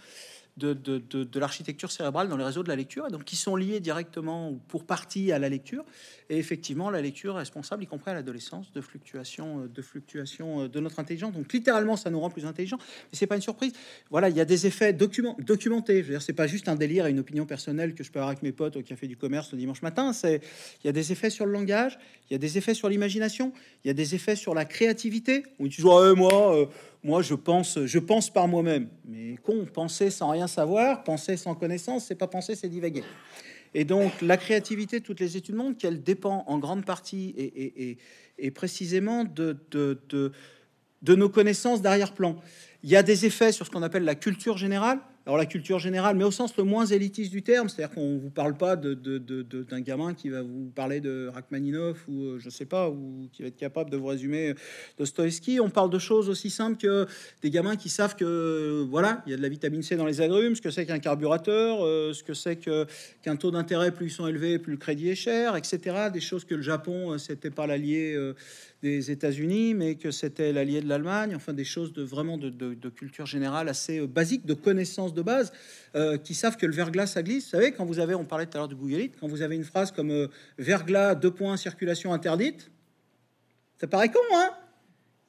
de, 0.57 0.73
de, 0.73 0.99
de, 0.99 1.39
l'architecture 1.39 1.91
cérébrale 1.91 2.29
dans 2.29 2.37
les 2.37 2.43
réseaux 2.43 2.61
de 2.61 2.69
la 2.69 2.75
lecture, 2.75 3.07
et 3.07 3.11
donc 3.11 3.23
qui 3.23 3.35
sont 3.35 3.55
liés 3.55 3.79
directement 3.79 4.51
ou 4.51 4.59
pour 4.67 4.85
partie 4.85 5.31
à 5.31 5.39
la 5.39 5.49
lecture. 5.49 5.83
Et 6.29 6.37
effectivement, 6.37 6.89
la 6.89 7.01
lecture 7.01 7.35
est 7.35 7.39
responsable, 7.39 7.83
y 7.83 7.87
compris 7.87 8.11
à 8.11 8.13
l'adolescence, 8.13 8.71
de 8.71 8.81
fluctuations, 8.81 9.67
de 9.67 9.81
fluctuations 9.81 10.67
de 10.67 10.79
notre 10.79 10.99
intelligence. 10.99 11.33
Donc 11.33 11.51
littéralement, 11.51 11.97
ça 11.97 12.09
nous 12.09 12.19
rend 12.19 12.29
plus 12.29 12.45
intelligents. 12.45 12.77
Mais 12.79 13.17
c'est 13.17 13.27
pas 13.27 13.35
une 13.35 13.41
surprise. 13.41 13.73
Voilà, 14.11 14.29
il 14.29 14.37
y 14.37 14.41
a 14.41 14.45
des 14.45 14.67
effets 14.67 14.93
document, 14.93 15.35
documentés. 15.39 15.97
Je 15.97 16.07
veux 16.07 16.13
dire, 16.13 16.21
c'est 16.21 16.33
pas 16.33 16.47
juste 16.47 16.69
un 16.69 16.75
délire 16.75 17.07
et 17.07 17.09
une 17.09 17.19
opinion 17.19 17.45
personnelle 17.45 17.95
que 17.95 18.03
je 18.03 18.11
peux 18.11 18.19
avoir 18.19 18.29
avec 18.29 18.43
mes 18.43 18.51
potes 18.51 18.77
au 18.77 18.83
café 18.83 19.07
du 19.07 19.17
commerce 19.17 19.51
le 19.51 19.57
dimanche 19.57 19.81
matin. 19.81 20.13
C'est, 20.13 20.41
il 20.83 20.87
y 20.87 20.89
a 20.89 20.93
des 20.93 21.11
effets 21.11 21.29
sur 21.29 21.45
le 21.45 21.51
langage, 21.51 21.97
il 22.29 22.33
y 22.33 22.35
a 22.35 22.39
des 22.39 22.57
effets 22.57 22.73
sur 22.73 22.89
l'imagination, 22.89 23.53
il 23.83 23.87
y 23.87 23.91
a 23.91 23.95
des 23.95 24.15
effets 24.15 24.35
sur 24.35 24.53
la 24.53 24.65
créativité. 24.65 25.43
Où 25.59 25.67
tu 25.67 25.81
dis, 25.81 25.87
moi. 25.87 26.55
Euh, 26.55 26.65
moi, 27.03 27.21
je 27.21 27.33
pense, 27.33 27.83
je 27.85 27.99
pense 27.99 28.29
par 28.29 28.47
moi-même. 28.47 28.87
Mais 29.05 29.35
con, 29.43 29.65
penser 29.71 30.09
sans 30.09 30.29
rien 30.29 30.47
savoir, 30.47 31.03
penser 31.03 31.35
sans 31.35 31.53
connaissance, 31.53 32.05
c'est 32.05 32.15
pas 32.15 32.27
penser, 32.27 32.55
c'est 32.55 32.69
divaguer. 32.69 33.03
Et 33.73 33.85
donc, 33.85 34.21
la 34.21 34.37
créativité, 34.37 35.01
toutes 35.01 35.19
les 35.19 35.35
études 35.35 35.55
montrent 35.55 35.77
qu'elle 35.77 36.01
dépend 36.01 36.43
en 36.47 36.59
grande 36.59 36.85
partie 36.85 37.33
et, 38.37 38.51
précisément 38.51 39.25
de, 39.25 39.57
nos 41.07 41.29
connaissances 41.29 41.81
d'arrière-plan. 41.81 42.37
Il 42.83 42.89
y 42.89 42.95
a 42.95 43.03
des 43.03 43.25
effets 43.25 43.51
sur 43.51 43.65
ce 43.65 43.71
qu'on 43.71 43.83
appelle 43.83 44.03
la 44.03 44.15
culture 44.15 44.57
générale. 44.57 44.99
Alors 45.25 45.37
la 45.37 45.45
culture 45.45 45.79
générale, 45.79 46.17
mais 46.17 46.25
au 46.25 46.31
sens 46.31 46.57
le 46.57 46.65
moins 46.65 46.85
élitiste 46.85 47.31
du 47.31 47.43
terme, 47.43 47.69
c'est-à-dire 47.69 47.95
qu'on 47.95 48.17
vous 48.17 48.29
parle 48.29 48.57
pas 48.57 48.75
de, 48.75 48.93
d'un 48.93 49.79
gamin 49.79 50.13
qui 50.13 50.27
va 50.27 50.41
vous 50.41 50.69
parler 50.75 50.99
de 50.99 51.29
Rachmaninoff 51.33 52.05
ou 52.09 52.23
euh, 52.23 52.39
je 52.39 52.49
sais 52.49 52.65
pas, 52.65 52.89
ou 52.89 53.29
qui 53.31 53.41
va 53.41 53.47
être 53.47 53.55
capable 53.55 53.89
de 53.89 53.95
vous 53.95 54.07
résumer 54.07 54.53
Dostoevsky. 54.97 55.61
On 55.61 55.69
parle 55.69 55.89
de 55.89 55.99
choses 55.99 56.27
aussi 56.27 56.49
simples 56.49 56.75
que 56.75 57.07
des 57.41 57.49
gamins 57.49 57.77
qui 57.77 57.87
savent 57.87 58.17
que 58.17 58.85
voilà, 58.89 59.23
il 59.25 59.31
y 59.31 59.33
a 59.33 59.37
de 59.37 59.41
la 59.41 59.47
vitamine 59.47 59.81
C 59.81 59.95
dans 59.95 60.05
les 60.05 60.19
agrumes, 60.19 60.55
ce 60.55 60.61
que 60.61 60.71
c'est 60.71 60.85
qu'un 60.85 60.99
carburateur, 60.99 61.85
euh, 61.85 62.11
ce 62.11 62.21
que 62.21 62.33
c'est 62.33 62.57
qu'un 62.57 63.35
taux 63.37 63.51
d'intérêt 63.51 63.93
plus 63.93 64.07
ils 64.07 64.11
sont 64.11 64.27
élevés, 64.27 64.59
plus 64.59 64.73
le 64.73 64.77
crédit 64.77 65.07
est 65.07 65.15
cher, 65.15 65.55
etc. 65.55 66.09
Des 66.11 66.19
choses 66.19 66.43
que 66.43 66.55
le 66.55 66.61
Japon, 66.61 67.13
euh, 67.13 67.17
c'était 67.17 67.49
pas 67.49 67.65
l'allié 67.65 68.33
des 68.83 69.11
États-Unis, 69.11 69.73
mais 69.73 69.95
que 69.95 70.11
c'était 70.11 70.51
l'allié 70.51 70.81
de 70.81 70.89
l'Allemagne, 70.89 71.33
enfin 71.35 71.53
des 71.53 71.63
choses 71.63 71.93
de 71.93 72.03
vraiment 72.03 72.37
de, 72.37 72.89
culture 72.89 73.25
générale 73.25 73.69
assez 73.69 73.99
euh, 73.99 74.07
basique, 74.07 74.45
de 74.45 74.53
de 75.13 75.21
base, 75.21 75.51
euh, 75.95 76.17
qui 76.17 76.33
savent 76.33 76.57
que 76.57 76.65
le 76.65 76.73
verglas 76.73 77.07
ça 77.07 77.23
glisse. 77.23 77.45
Vous 77.45 77.51
savez, 77.51 77.71
quand 77.71 77.85
vous 77.85 77.99
avez, 77.99 78.15
on 78.15 78.25
parlait 78.25 78.45
tout 78.45 78.57
à 78.57 78.59
l'heure 78.59 78.67
du 78.67 78.75
Google 78.75 79.09
quand 79.19 79.27
vous 79.27 79.41
avez 79.41 79.55
une 79.55 79.63
phrase 79.63 79.91
comme 79.91 80.11
euh, 80.11 80.27
verglas 80.57 81.15
deux 81.15 81.31
points 81.31 81.57
circulation 81.57 82.13
interdite, 82.13 82.71
ça 83.79 83.87
paraît 83.87 84.09
con, 84.09 84.19
hein? 84.33 84.49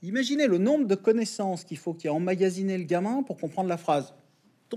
Imaginez 0.02 0.46
le 0.46 0.58
nombre 0.58 0.86
de 0.86 0.94
connaissances 0.94 1.64
qu'il 1.64 1.78
faut 1.78 1.94
qu'il 1.94 2.08
ait 2.08 2.10
emmagasiné 2.10 2.76
le 2.76 2.84
gamin 2.84 3.22
pour 3.22 3.38
comprendre 3.38 3.68
la 3.68 3.78
phrase 3.78 4.12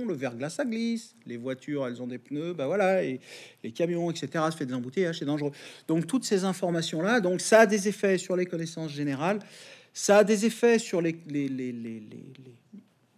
le 0.05 0.13
verglas 0.13 0.49
ça 0.49 0.65
glisse, 0.65 1.15
les 1.25 1.37
voitures 1.37 1.87
elles 1.87 2.01
ont 2.01 2.07
des 2.07 2.17
pneus, 2.17 2.53
bah 2.53 2.67
voilà, 2.67 3.03
et 3.03 3.19
les 3.63 3.71
camions, 3.71 4.11
etc. 4.11 4.43
se 4.51 4.57
fait 4.57 4.65
des 4.65 4.73
embouteillages, 4.73 5.19
c'est 5.19 5.25
dangereux. 5.25 5.51
Donc 5.87 6.07
toutes 6.07 6.25
ces 6.25 6.43
informations 6.43 7.01
là, 7.01 7.19
donc 7.19 7.41
ça 7.41 7.61
a 7.61 7.65
des 7.65 7.87
effets 7.87 8.17
sur 8.17 8.35
les 8.35 8.45
connaissances 8.45 8.91
générales, 8.91 9.39
ça 9.93 10.19
a 10.19 10.23
des 10.23 10.45
effets 10.45 10.79
sur 10.79 11.01
les, 11.01 11.17
les, 11.27 11.47
les, 11.47 11.71
les, 11.71 12.03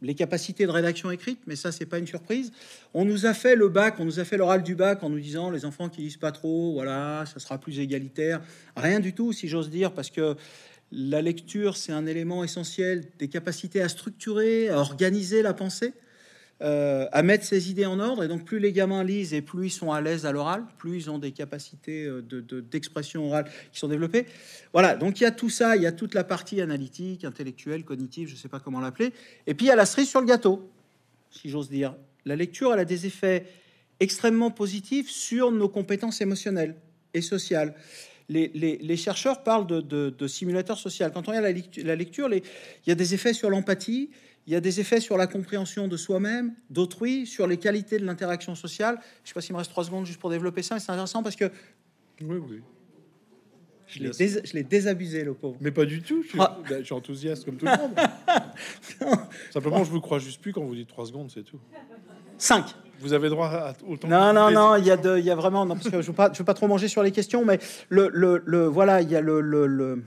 les 0.02 0.16
capacités 0.16 0.66
de 0.66 0.72
rédaction 0.72 1.12
écrite, 1.12 1.40
mais 1.48 1.56
ça 1.56 1.72
c'est 1.72 1.86
pas 1.86 2.00
une 2.00 2.08
surprise. 2.08 2.52
On 2.94 3.06
nous 3.06 3.26
a 3.26 3.34
fait 3.34 3.56
le 3.56 3.70
bac, 3.70 3.96
on 4.00 4.06
nous 4.06 4.20
a 4.20 4.26
fait 4.26 4.38
l'oral 4.38 4.64
du 4.64 4.76
bac 4.76 5.04
en 5.04 5.10
nous 5.10 5.20
disant 5.20 5.50
les 5.50 5.66
enfants 5.66 5.90
qui 5.90 6.02
lisent 6.02 6.18
pas 6.18 6.32
trop, 6.32 6.74
voilà, 6.74 7.26
ça 7.26 7.40
sera 7.40 7.58
plus 7.58 7.80
égalitaire. 7.80 8.42
Rien 8.76 9.00
du 9.00 9.14
tout, 9.14 9.34
si 9.34 9.48
j'ose 9.48 9.70
dire, 9.70 9.92
parce 9.94 10.10
que 10.10 10.36
la 10.92 11.22
lecture, 11.22 11.78
c'est 11.78 11.92
un 11.92 12.06
élément 12.06 12.44
essentiel 12.44 13.06
des 13.20 13.28
capacités 13.28 13.82
à 13.82 13.90
structurer, 13.90 14.70
à 14.70 14.80
organiser 14.80 15.42
la 15.42 15.54
pensée. 15.54 15.94
Euh, 16.62 17.08
à 17.14 17.24
mettre 17.24 17.46
ses 17.46 17.72
idées 17.72 17.86
en 17.86 18.02
ordre. 18.02 18.22
Et 18.22 18.28
donc, 18.28 18.44
plus 18.44 18.60
les 18.60 18.74
gamins 18.74 19.06
lisent 19.06 19.34
et 19.34 19.42
plus 19.42 19.68
ils 19.68 19.70
sont 19.70 19.94
à 19.94 20.02
l'aise 20.02 20.26
à 20.26 20.34
l'oral, 20.34 20.66
plus 20.78 20.98
ils 20.98 21.10
ont 21.10 21.18
des 21.18 21.32
capacités 21.32 22.04
euh, 22.04 22.22
d'expression 22.70 23.22
de, 23.22 23.28
orale 23.28 23.46
qui 23.72 23.80
sont 23.80 23.88
développées. 23.88 24.26
Voilà, 24.74 24.98
donc 24.98 25.22
il 25.22 25.24
y 25.24 25.26
a 25.26 25.32
tout 25.32 25.50
ça, 25.50 25.78
il 25.78 25.84
y 25.84 25.86
a 25.86 25.94
toute 25.94 26.14
la 26.14 26.26
partie 26.26 26.60
analytique, 26.60 27.24
intellectuelle, 27.24 27.86
cognitive, 27.86 28.28
je 28.28 28.34
ne 28.34 28.38
sais 28.38 28.50
pas 28.50 28.60
comment 28.60 28.82
l'appeler. 28.82 29.14
Et 29.48 29.54
puis, 29.54 29.68
il 29.68 29.70
y 29.70 29.72
a 29.72 29.78
la 29.78 29.86
cerise 29.86 30.10
sur 30.10 30.20
le 30.20 30.28
gâteau, 30.28 30.70
si 31.32 31.50
j'ose 31.50 31.70
dire. 31.70 31.96
La 32.26 32.36
lecture, 32.36 32.74
elle 32.74 32.80
a 32.80 32.86
des 32.86 33.06
effets 33.06 33.46
extrêmement 34.02 34.52
positifs 34.52 35.10
sur 35.10 35.54
nos 35.54 35.70
compétences 35.70 36.20
émotionnelles 36.20 36.76
et 37.14 37.22
sociales. 37.22 37.74
Les, 38.28 38.98
chercheurs 38.98 39.44
parlent 39.44 39.66
de, 39.66 39.80
de, 39.82 40.28
simulateur 40.28 40.78
social. 40.78 41.12
Quand 41.14 41.30
on 41.30 41.32
regarde 41.32 41.46
la, 41.46 41.84
la 41.84 41.96
lecture, 41.96 42.30
il 42.32 42.44
y 42.86 42.92
a 42.92 42.96
des 42.96 43.14
effets 43.14 43.34
sur 43.34 43.50
l'empathie, 43.50 44.10
il 44.50 44.54
y 44.54 44.56
a 44.56 44.62
des 44.62 44.80
effets 44.80 45.00
sur 45.00 45.16
la 45.16 45.28
compréhension 45.28 45.88
de 45.88 45.96
soi-même, 45.96 46.56
d'autrui, 46.72 47.28
sur 47.28 47.46
les 47.46 47.58
qualités 47.58 48.00
de 48.00 48.06
l'interaction 48.08 48.56
sociale. 48.56 48.96
Je 48.96 49.22
ne 49.22 49.28
sais 49.28 49.34
pas 49.36 49.42
s'il 49.42 49.54
me 49.54 49.60
reste 49.60 49.70
trois 49.70 49.84
secondes 49.84 50.08
juste 50.08 50.20
pour 50.20 50.32
développer 50.32 50.64
ça. 50.64 50.80
C'est 50.80 50.92
intéressant 50.92 51.22
parce 51.22 51.36
que 51.36 51.52
oui, 52.24 52.38
oui. 52.50 52.62
Je 53.86 54.00
l'ai, 54.56 54.64
désabusé, 54.64 55.24
le 55.24 55.36
pauvre. 55.36 55.56
Mais 55.62 55.70
pas 55.70 55.86
du 55.86 56.02
tout. 56.02 56.24
Je 56.24 56.30
suis, 56.30 56.40
ah. 56.42 56.58
ben, 56.68 56.84
enthousiaste 56.90 57.46
comme 57.46 57.58
tout 57.58 57.68
le 57.68 57.78
monde. 57.78 57.96
Simplement, 59.52 59.84
je 59.84 59.92
vous 59.92 60.02
crois 60.02 60.18
juste 60.18 60.42
plus 60.42 60.52
quand 60.52 60.64
vous 60.64 60.74
dites 60.74 60.90
trois 60.90 61.06
secondes, 61.06 61.30
c'est 61.32 61.44
tout. 61.44 61.60
Cinq. 62.40 62.74
Vous 63.02 63.14
avez 63.14 63.30
droit 63.30 63.50
à 63.50 63.74
autant. 63.88 64.08
Non, 64.08 64.34
non, 64.34 64.50
non. 64.50 64.76
Il 64.78 64.86
y 64.86 64.90
a 64.92 65.18
il 65.20 65.26
y 65.26 65.30
a 65.30 65.36
vraiment. 65.36 65.68
Non, 65.68 65.76
parce 65.76 65.92
que 65.92 66.02
je 66.02 66.08
veux 66.08 66.14
pas, 66.14 66.32
je 66.34 66.40
veux 66.40 66.46
pas 66.46 66.56
trop 66.56 66.68
manger 66.68 66.88
sur 66.88 67.04
les 67.04 67.12
questions, 67.12 67.46
mais 67.46 67.60
le, 67.90 68.10
le, 68.12 68.42
le 68.48 68.66
voilà, 68.66 69.04
il 69.04 69.12
y 69.12 69.16
a 69.16 69.22
le, 69.22 69.42
le 69.42 70.04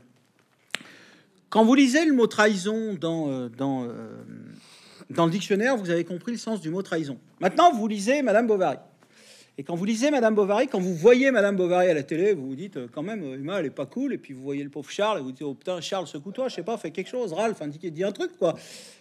quand 1.52 1.66
vous 1.66 1.74
lisez 1.74 2.06
le 2.06 2.14
mot 2.14 2.26
trahison 2.26 2.94
dans, 2.98 3.30
euh, 3.30 3.50
dans, 3.50 3.84
euh, 3.84 3.90
dans 5.10 5.26
le 5.26 5.30
dictionnaire, 5.30 5.76
vous 5.76 5.90
avez 5.90 6.02
compris 6.02 6.32
le 6.32 6.38
sens 6.38 6.62
du 6.62 6.70
mot 6.70 6.80
trahison. 6.80 7.18
Maintenant, 7.40 7.70
vous 7.74 7.86
lisez 7.86 8.22
Madame 8.22 8.46
Bovary. 8.46 8.78
Et 9.58 9.62
quand 9.62 9.74
vous 9.74 9.84
lisez 9.84 10.10
Madame 10.10 10.34
Bovary, 10.34 10.66
quand 10.68 10.80
vous 10.80 10.94
voyez 10.94 11.30
Madame 11.30 11.56
Bovary 11.56 11.88
à 11.88 11.94
la 11.94 12.04
télé, 12.04 12.32
vous 12.32 12.46
vous 12.46 12.56
dites 12.56 12.78
euh, 12.78 12.88
quand 12.90 13.02
même, 13.02 13.22
Emma, 13.22 13.60
elle 13.60 13.66
est 13.66 13.70
pas 13.70 13.84
cool. 13.84 14.14
Et 14.14 14.16
puis 14.16 14.32
vous 14.32 14.42
voyez 14.42 14.64
le 14.64 14.70
pauvre 14.70 14.88
Charles, 14.88 15.18
et 15.18 15.22
vous 15.22 15.32
dites, 15.32 15.42
oh 15.42 15.52
putain, 15.52 15.78
Charles, 15.82 16.06
secoue-toi, 16.06 16.48
je 16.48 16.54
sais 16.54 16.62
pas, 16.62 16.78
fais 16.78 16.90
quelque 16.90 17.10
chose, 17.10 17.34
Ralph, 17.34 17.60
indiquez, 17.60 17.90
dis 17.90 18.02
un 18.02 18.12
truc, 18.12 18.30
quoi. 18.38 18.54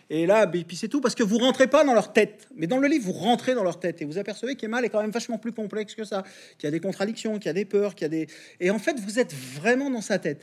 Et 0.10 0.26
là, 0.26 0.44
et 0.54 0.64
puis 0.66 0.76
c'est 0.76 0.90
tout, 0.90 1.00
parce 1.00 1.16
que 1.16 1.24
vous 1.24 1.38
rentrez 1.38 1.68
pas 1.68 1.86
dans 1.86 1.94
leur 1.94 2.12
tête. 2.12 2.50
Mais 2.58 2.68
dans 2.68 2.80
le 2.80 2.90
livre, 2.90 3.06
vous 3.06 3.14
rentrez 3.14 3.56
dans 3.56 3.64
leur 3.64 3.80
tête 3.80 4.02
et 4.02 4.06
vous 4.06 4.18
apercevez 4.18 4.58
qu'Emma 4.58 4.82
est 4.82 4.90
quand 4.90 5.00
même 5.00 5.12
vachement 5.12 5.38
plus 5.38 5.54
complexe 5.54 5.96
que 5.96 6.04
ça, 6.04 6.26
qu'il 6.58 6.68
y 6.68 6.68
a 6.68 6.72
des 6.72 6.82
contradictions, 6.82 7.36
qu'il 7.36 7.46
y 7.46 7.50
a 7.50 7.54
des 7.54 7.64
peurs, 7.64 7.96
qu'il 7.96 8.04
y 8.04 8.08
a 8.08 8.10
des. 8.10 8.28
Et 8.60 8.72
en 8.72 8.80
fait, 8.80 9.00
vous 9.00 9.20
êtes 9.20 9.34
vraiment 9.34 9.90
dans 9.90 10.02
sa 10.02 10.20
tête. 10.20 10.42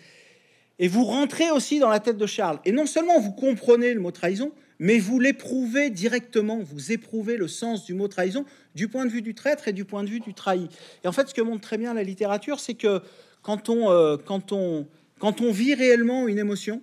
Et 0.79 0.89
vous 0.89 1.05
rentrez 1.05 1.51
aussi 1.51 1.79
dans 1.79 1.89
la 1.89 2.01
tête 2.01 2.17
de 2.17 2.27
Charles. 2.27 2.61
Et 2.65 2.73
non 2.73 2.87
seulement 2.87 3.19
vous 3.21 3.33
comprenez 3.33 3.95
le 3.95 4.01
mot 4.01 4.11
trahison, 4.11 4.53
mais 4.79 4.99
vous 4.99 5.19
l'éprouvez 5.19 5.91
directement, 5.91 6.59
vous 6.59 6.93
éprouvez 6.93 7.37
le 7.37 7.49
sens 7.49 7.85
du 7.85 7.95
mot 7.95 8.07
trahison 8.07 8.45
du 8.75 8.87
point 8.87 9.05
de 9.05 9.11
vue 9.11 9.23
du 9.23 9.35
traître 9.35 9.67
et 9.67 9.73
du 9.73 9.85
point 9.85 10.05
de 10.05 10.09
vue 10.09 10.21
du 10.21 10.35
trahi. 10.35 10.69
Et 11.03 11.09
en 11.09 11.13
fait, 11.13 11.29
ce 11.29 11.35
que 11.35 11.41
montre 11.41 11.63
très 11.63 11.79
bien 11.79 11.95
la 11.95 12.05
littérature, 12.05 12.61
c'est 12.61 12.75
que 12.75 13.03
quand 13.43 13.69
on, 13.69 13.91
euh, 13.91 14.17
quand, 14.17 14.53
on, 14.53 14.87
quand 15.19 15.41
on 15.41 15.51
vit 15.51 15.75
réellement 15.75 16.29
une 16.29 16.39
émotion, 16.39 16.81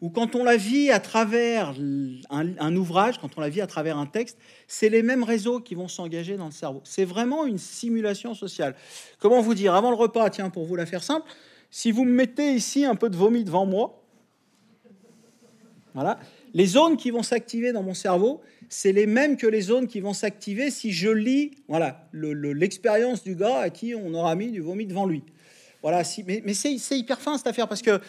ou 0.00 0.10
quand 0.10 0.34
on 0.34 0.44
la 0.44 0.56
vit 0.56 0.90
à 0.90 1.00
travers 1.00 1.74
un, 2.30 2.58
un 2.58 2.76
ouvrage, 2.76 3.18
quand 3.18 3.38
on 3.38 3.40
la 3.40 3.48
vit 3.48 3.62
à 3.62 3.66
travers 3.66 3.96
un 3.96 4.06
texte, 4.06 4.38
c'est 4.68 4.90
les 4.90 5.02
mêmes 5.02 5.24
réseaux 5.24 5.60
qui 5.60 5.74
vont 5.74 5.88
s'engager 5.88 6.36
dans 6.36 6.46
le 6.46 6.52
cerveau. 6.52 6.82
C'est 6.84 7.06
vraiment 7.06 7.46
une 7.46 7.58
simulation 7.58 8.34
sociale. 8.34 8.76
Comment 9.18 9.40
vous 9.40 9.54
dire? 9.54 9.74
Avant 9.74 9.90
le 9.90 9.96
repas, 9.96 10.28
tiens, 10.30 10.50
pour 10.50 10.66
vous 10.66 10.76
la 10.76 10.84
faire 10.84 11.02
simple, 11.02 11.26
si 11.76 11.90
vous 11.90 12.04
me 12.04 12.12
mettez 12.12 12.52
ici 12.52 12.84
un 12.84 12.94
peu 12.94 13.10
de 13.10 13.16
vomi 13.16 13.42
devant 13.42 13.66
moi, 13.66 14.00
voilà, 15.92 16.20
les 16.52 16.66
zones 16.66 16.96
qui 16.96 17.10
vont 17.10 17.24
s'activer 17.24 17.72
dans 17.72 17.82
mon 17.82 17.94
cerveau, 17.94 18.42
c'est 18.68 18.92
les 18.92 19.06
mêmes 19.06 19.36
que 19.36 19.48
les 19.48 19.60
zones 19.60 19.88
qui 19.88 19.98
vont 19.98 20.12
s'activer 20.12 20.70
si 20.70 20.92
je 20.92 21.08
lis 21.10 21.50
voilà, 21.66 22.08
l'expérience 22.12 23.24
du 23.24 23.34
gars 23.34 23.58
à 23.58 23.70
qui 23.70 23.92
on 23.92 24.14
aura 24.14 24.36
mis 24.36 24.52
du 24.52 24.60
vomi 24.60 24.86
devant 24.86 25.04
lui. 25.04 25.24
Voilà, 25.82 26.04
si, 26.04 26.22
mais, 26.22 26.44
mais 26.46 26.54
c'est 26.54 26.96
hyper 26.96 27.20
fin 27.20 27.36
cette 27.38 27.48
affaire 27.48 27.66
parce 27.66 27.82
que 27.82 28.00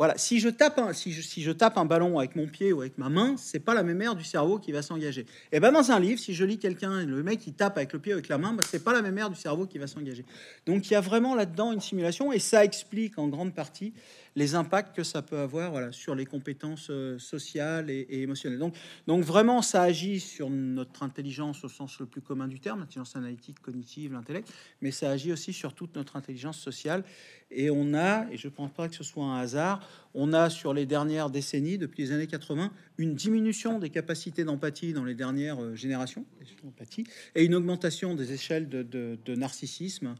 voilà, 0.00 0.16
si 0.16 0.40
je 0.40 0.48
tape 0.48 0.78
un, 0.78 0.94
si 0.94 1.12
je, 1.12 1.52
tape 1.52 1.76
un 1.76 1.84
ballon 1.84 2.18
avec 2.18 2.34
mon 2.34 2.46
pied 2.46 2.72
ou 2.72 2.80
avec 2.80 2.96
ma 2.96 3.10
main, 3.10 3.34
c'est 3.36 3.60
pas 3.60 3.74
la 3.74 3.82
même 3.82 4.00
aire 4.00 4.14
du 4.14 4.24
cerveau 4.24 4.58
qui 4.58 4.72
va 4.72 4.80
s'engager. 4.80 5.20
Et 5.20 5.26
eh 5.58 5.60
ben 5.60 5.72
dans 5.72 5.90
un 5.90 6.00
livre, 6.00 6.18
si 6.18 6.32
je 6.32 6.42
lis 6.42 6.56
quelqu'un, 6.56 7.04
le 7.04 7.22
mec 7.22 7.38
qui 7.38 7.52
tape 7.52 7.76
avec 7.76 7.92
le 7.92 7.98
pied 7.98 8.14
ou 8.14 8.16
avec 8.16 8.28
la 8.28 8.38
main, 8.38 8.54
ben, 8.54 8.64
c'est 8.66 8.82
pas 8.82 8.94
la 8.94 9.02
même 9.02 9.18
aire 9.18 9.28
du 9.28 9.36
cerveau 9.36 9.66
qui 9.66 9.76
va 9.76 9.86
s'engager. 9.86 10.24
Donc 10.64 10.88
il 10.88 10.94
y 10.94 10.96
a 10.96 11.02
vraiment 11.02 11.34
là-dedans 11.34 11.72
une 11.72 11.82
simulation 11.82 12.32
et 12.32 12.38
ça 12.38 12.64
explique 12.64 13.18
en 13.18 13.28
grande 13.28 13.52
partie 13.52 13.92
les 14.36 14.54
impacts 14.54 14.94
que 14.94 15.02
ça 15.02 15.22
peut 15.22 15.38
avoir 15.38 15.92
sur 15.92 16.14
les 16.14 16.26
compétences 16.26 16.88
euh, 16.90 17.18
sociales 17.18 17.90
et, 17.90 18.06
émotionnelles. 18.10 18.60
Donc, 19.06 19.24
vraiment, 19.24 19.62
ça 19.62 19.82
agit 19.82 20.20
sur 20.20 20.50
notre 20.50 21.02
intelligence 21.02 21.64
au 21.64 21.68
sens 21.68 21.98
le 21.98 22.06
plus 22.06 22.20
commun 22.20 22.48
du 22.48 22.60
terme, 22.60 22.80
l'intelligence 22.80 23.16
analytique, 23.16 23.60
cognitive, 23.60 24.12
l'intellect, 24.12 24.52
mais 24.80 24.90
ça 24.90 25.10
agit 25.10 25.32
aussi 25.32 25.52
sur 25.52 25.74
toute 25.74 25.94
notre 25.96 26.16
intelligence 26.16 26.58
sociale. 26.58 27.04
Et 27.50 27.70
on 27.70 27.94
a, 27.94 28.30
et 28.30 28.36
je 28.36 28.46
ne 28.46 28.52
pense 28.52 28.70
pas 28.70 28.88
que 28.88 28.94
ce 28.94 29.02
soit 29.02 29.24
un 29.24 29.40
hasard, 29.40 29.86
on 30.14 30.32
a 30.32 30.50
sur 30.50 30.72
les 30.72 30.86
dernières 30.86 31.30
décennies, 31.30 31.78
depuis 31.78 32.04
les 32.04 32.12
années 32.12 32.28
80, 32.28 32.70
une 32.98 33.14
diminution 33.14 33.80
des 33.80 33.90
capacités 33.90 34.44
d'empathie 34.44 34.92
dans 34.92 35.04
les 35.04 35.14
dernières 35.14 35.60
euh, 35.60 35.74
générations, 35.74 36.24
et 37.34 37.44
une 37.44 37.54
augmentation 37.54 38.14
des 38.14 38.32
échelles 38.32 38.68
de 38.68 39.34
narcissisme. 39.34 40.14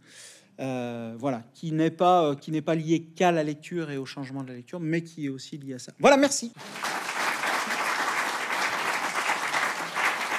Euh, 0.61 1.14
voilà, 1.18 1.42
qui 1.54 1.72
n'est 1.72 1.90
pas, 1.90 2.24
euh, 2.24 2.34
qui 2.34 2.50
n'est 2.50 2.61
pas 2.61 2.74
lié 2.74 3.00
qu'à 3.16 3.32
la 3.32 3.42
lecture 3.42 3.90
et 3.90 3.96
au 3.96 4.04
changement 4.04 4.42
de 4.42 4.48
la 4.48 4.54
lecture, 4.54 4.78
mais 4.78 5.02
qui 5.02 5.26
est 5.26 5.28
aussi 5.30 5.56
lié 5.56 5.74
à 5.74 5.78
ça. 5.78 5.92
Voilà, 5.98 6.18
merci. 6.18 6.52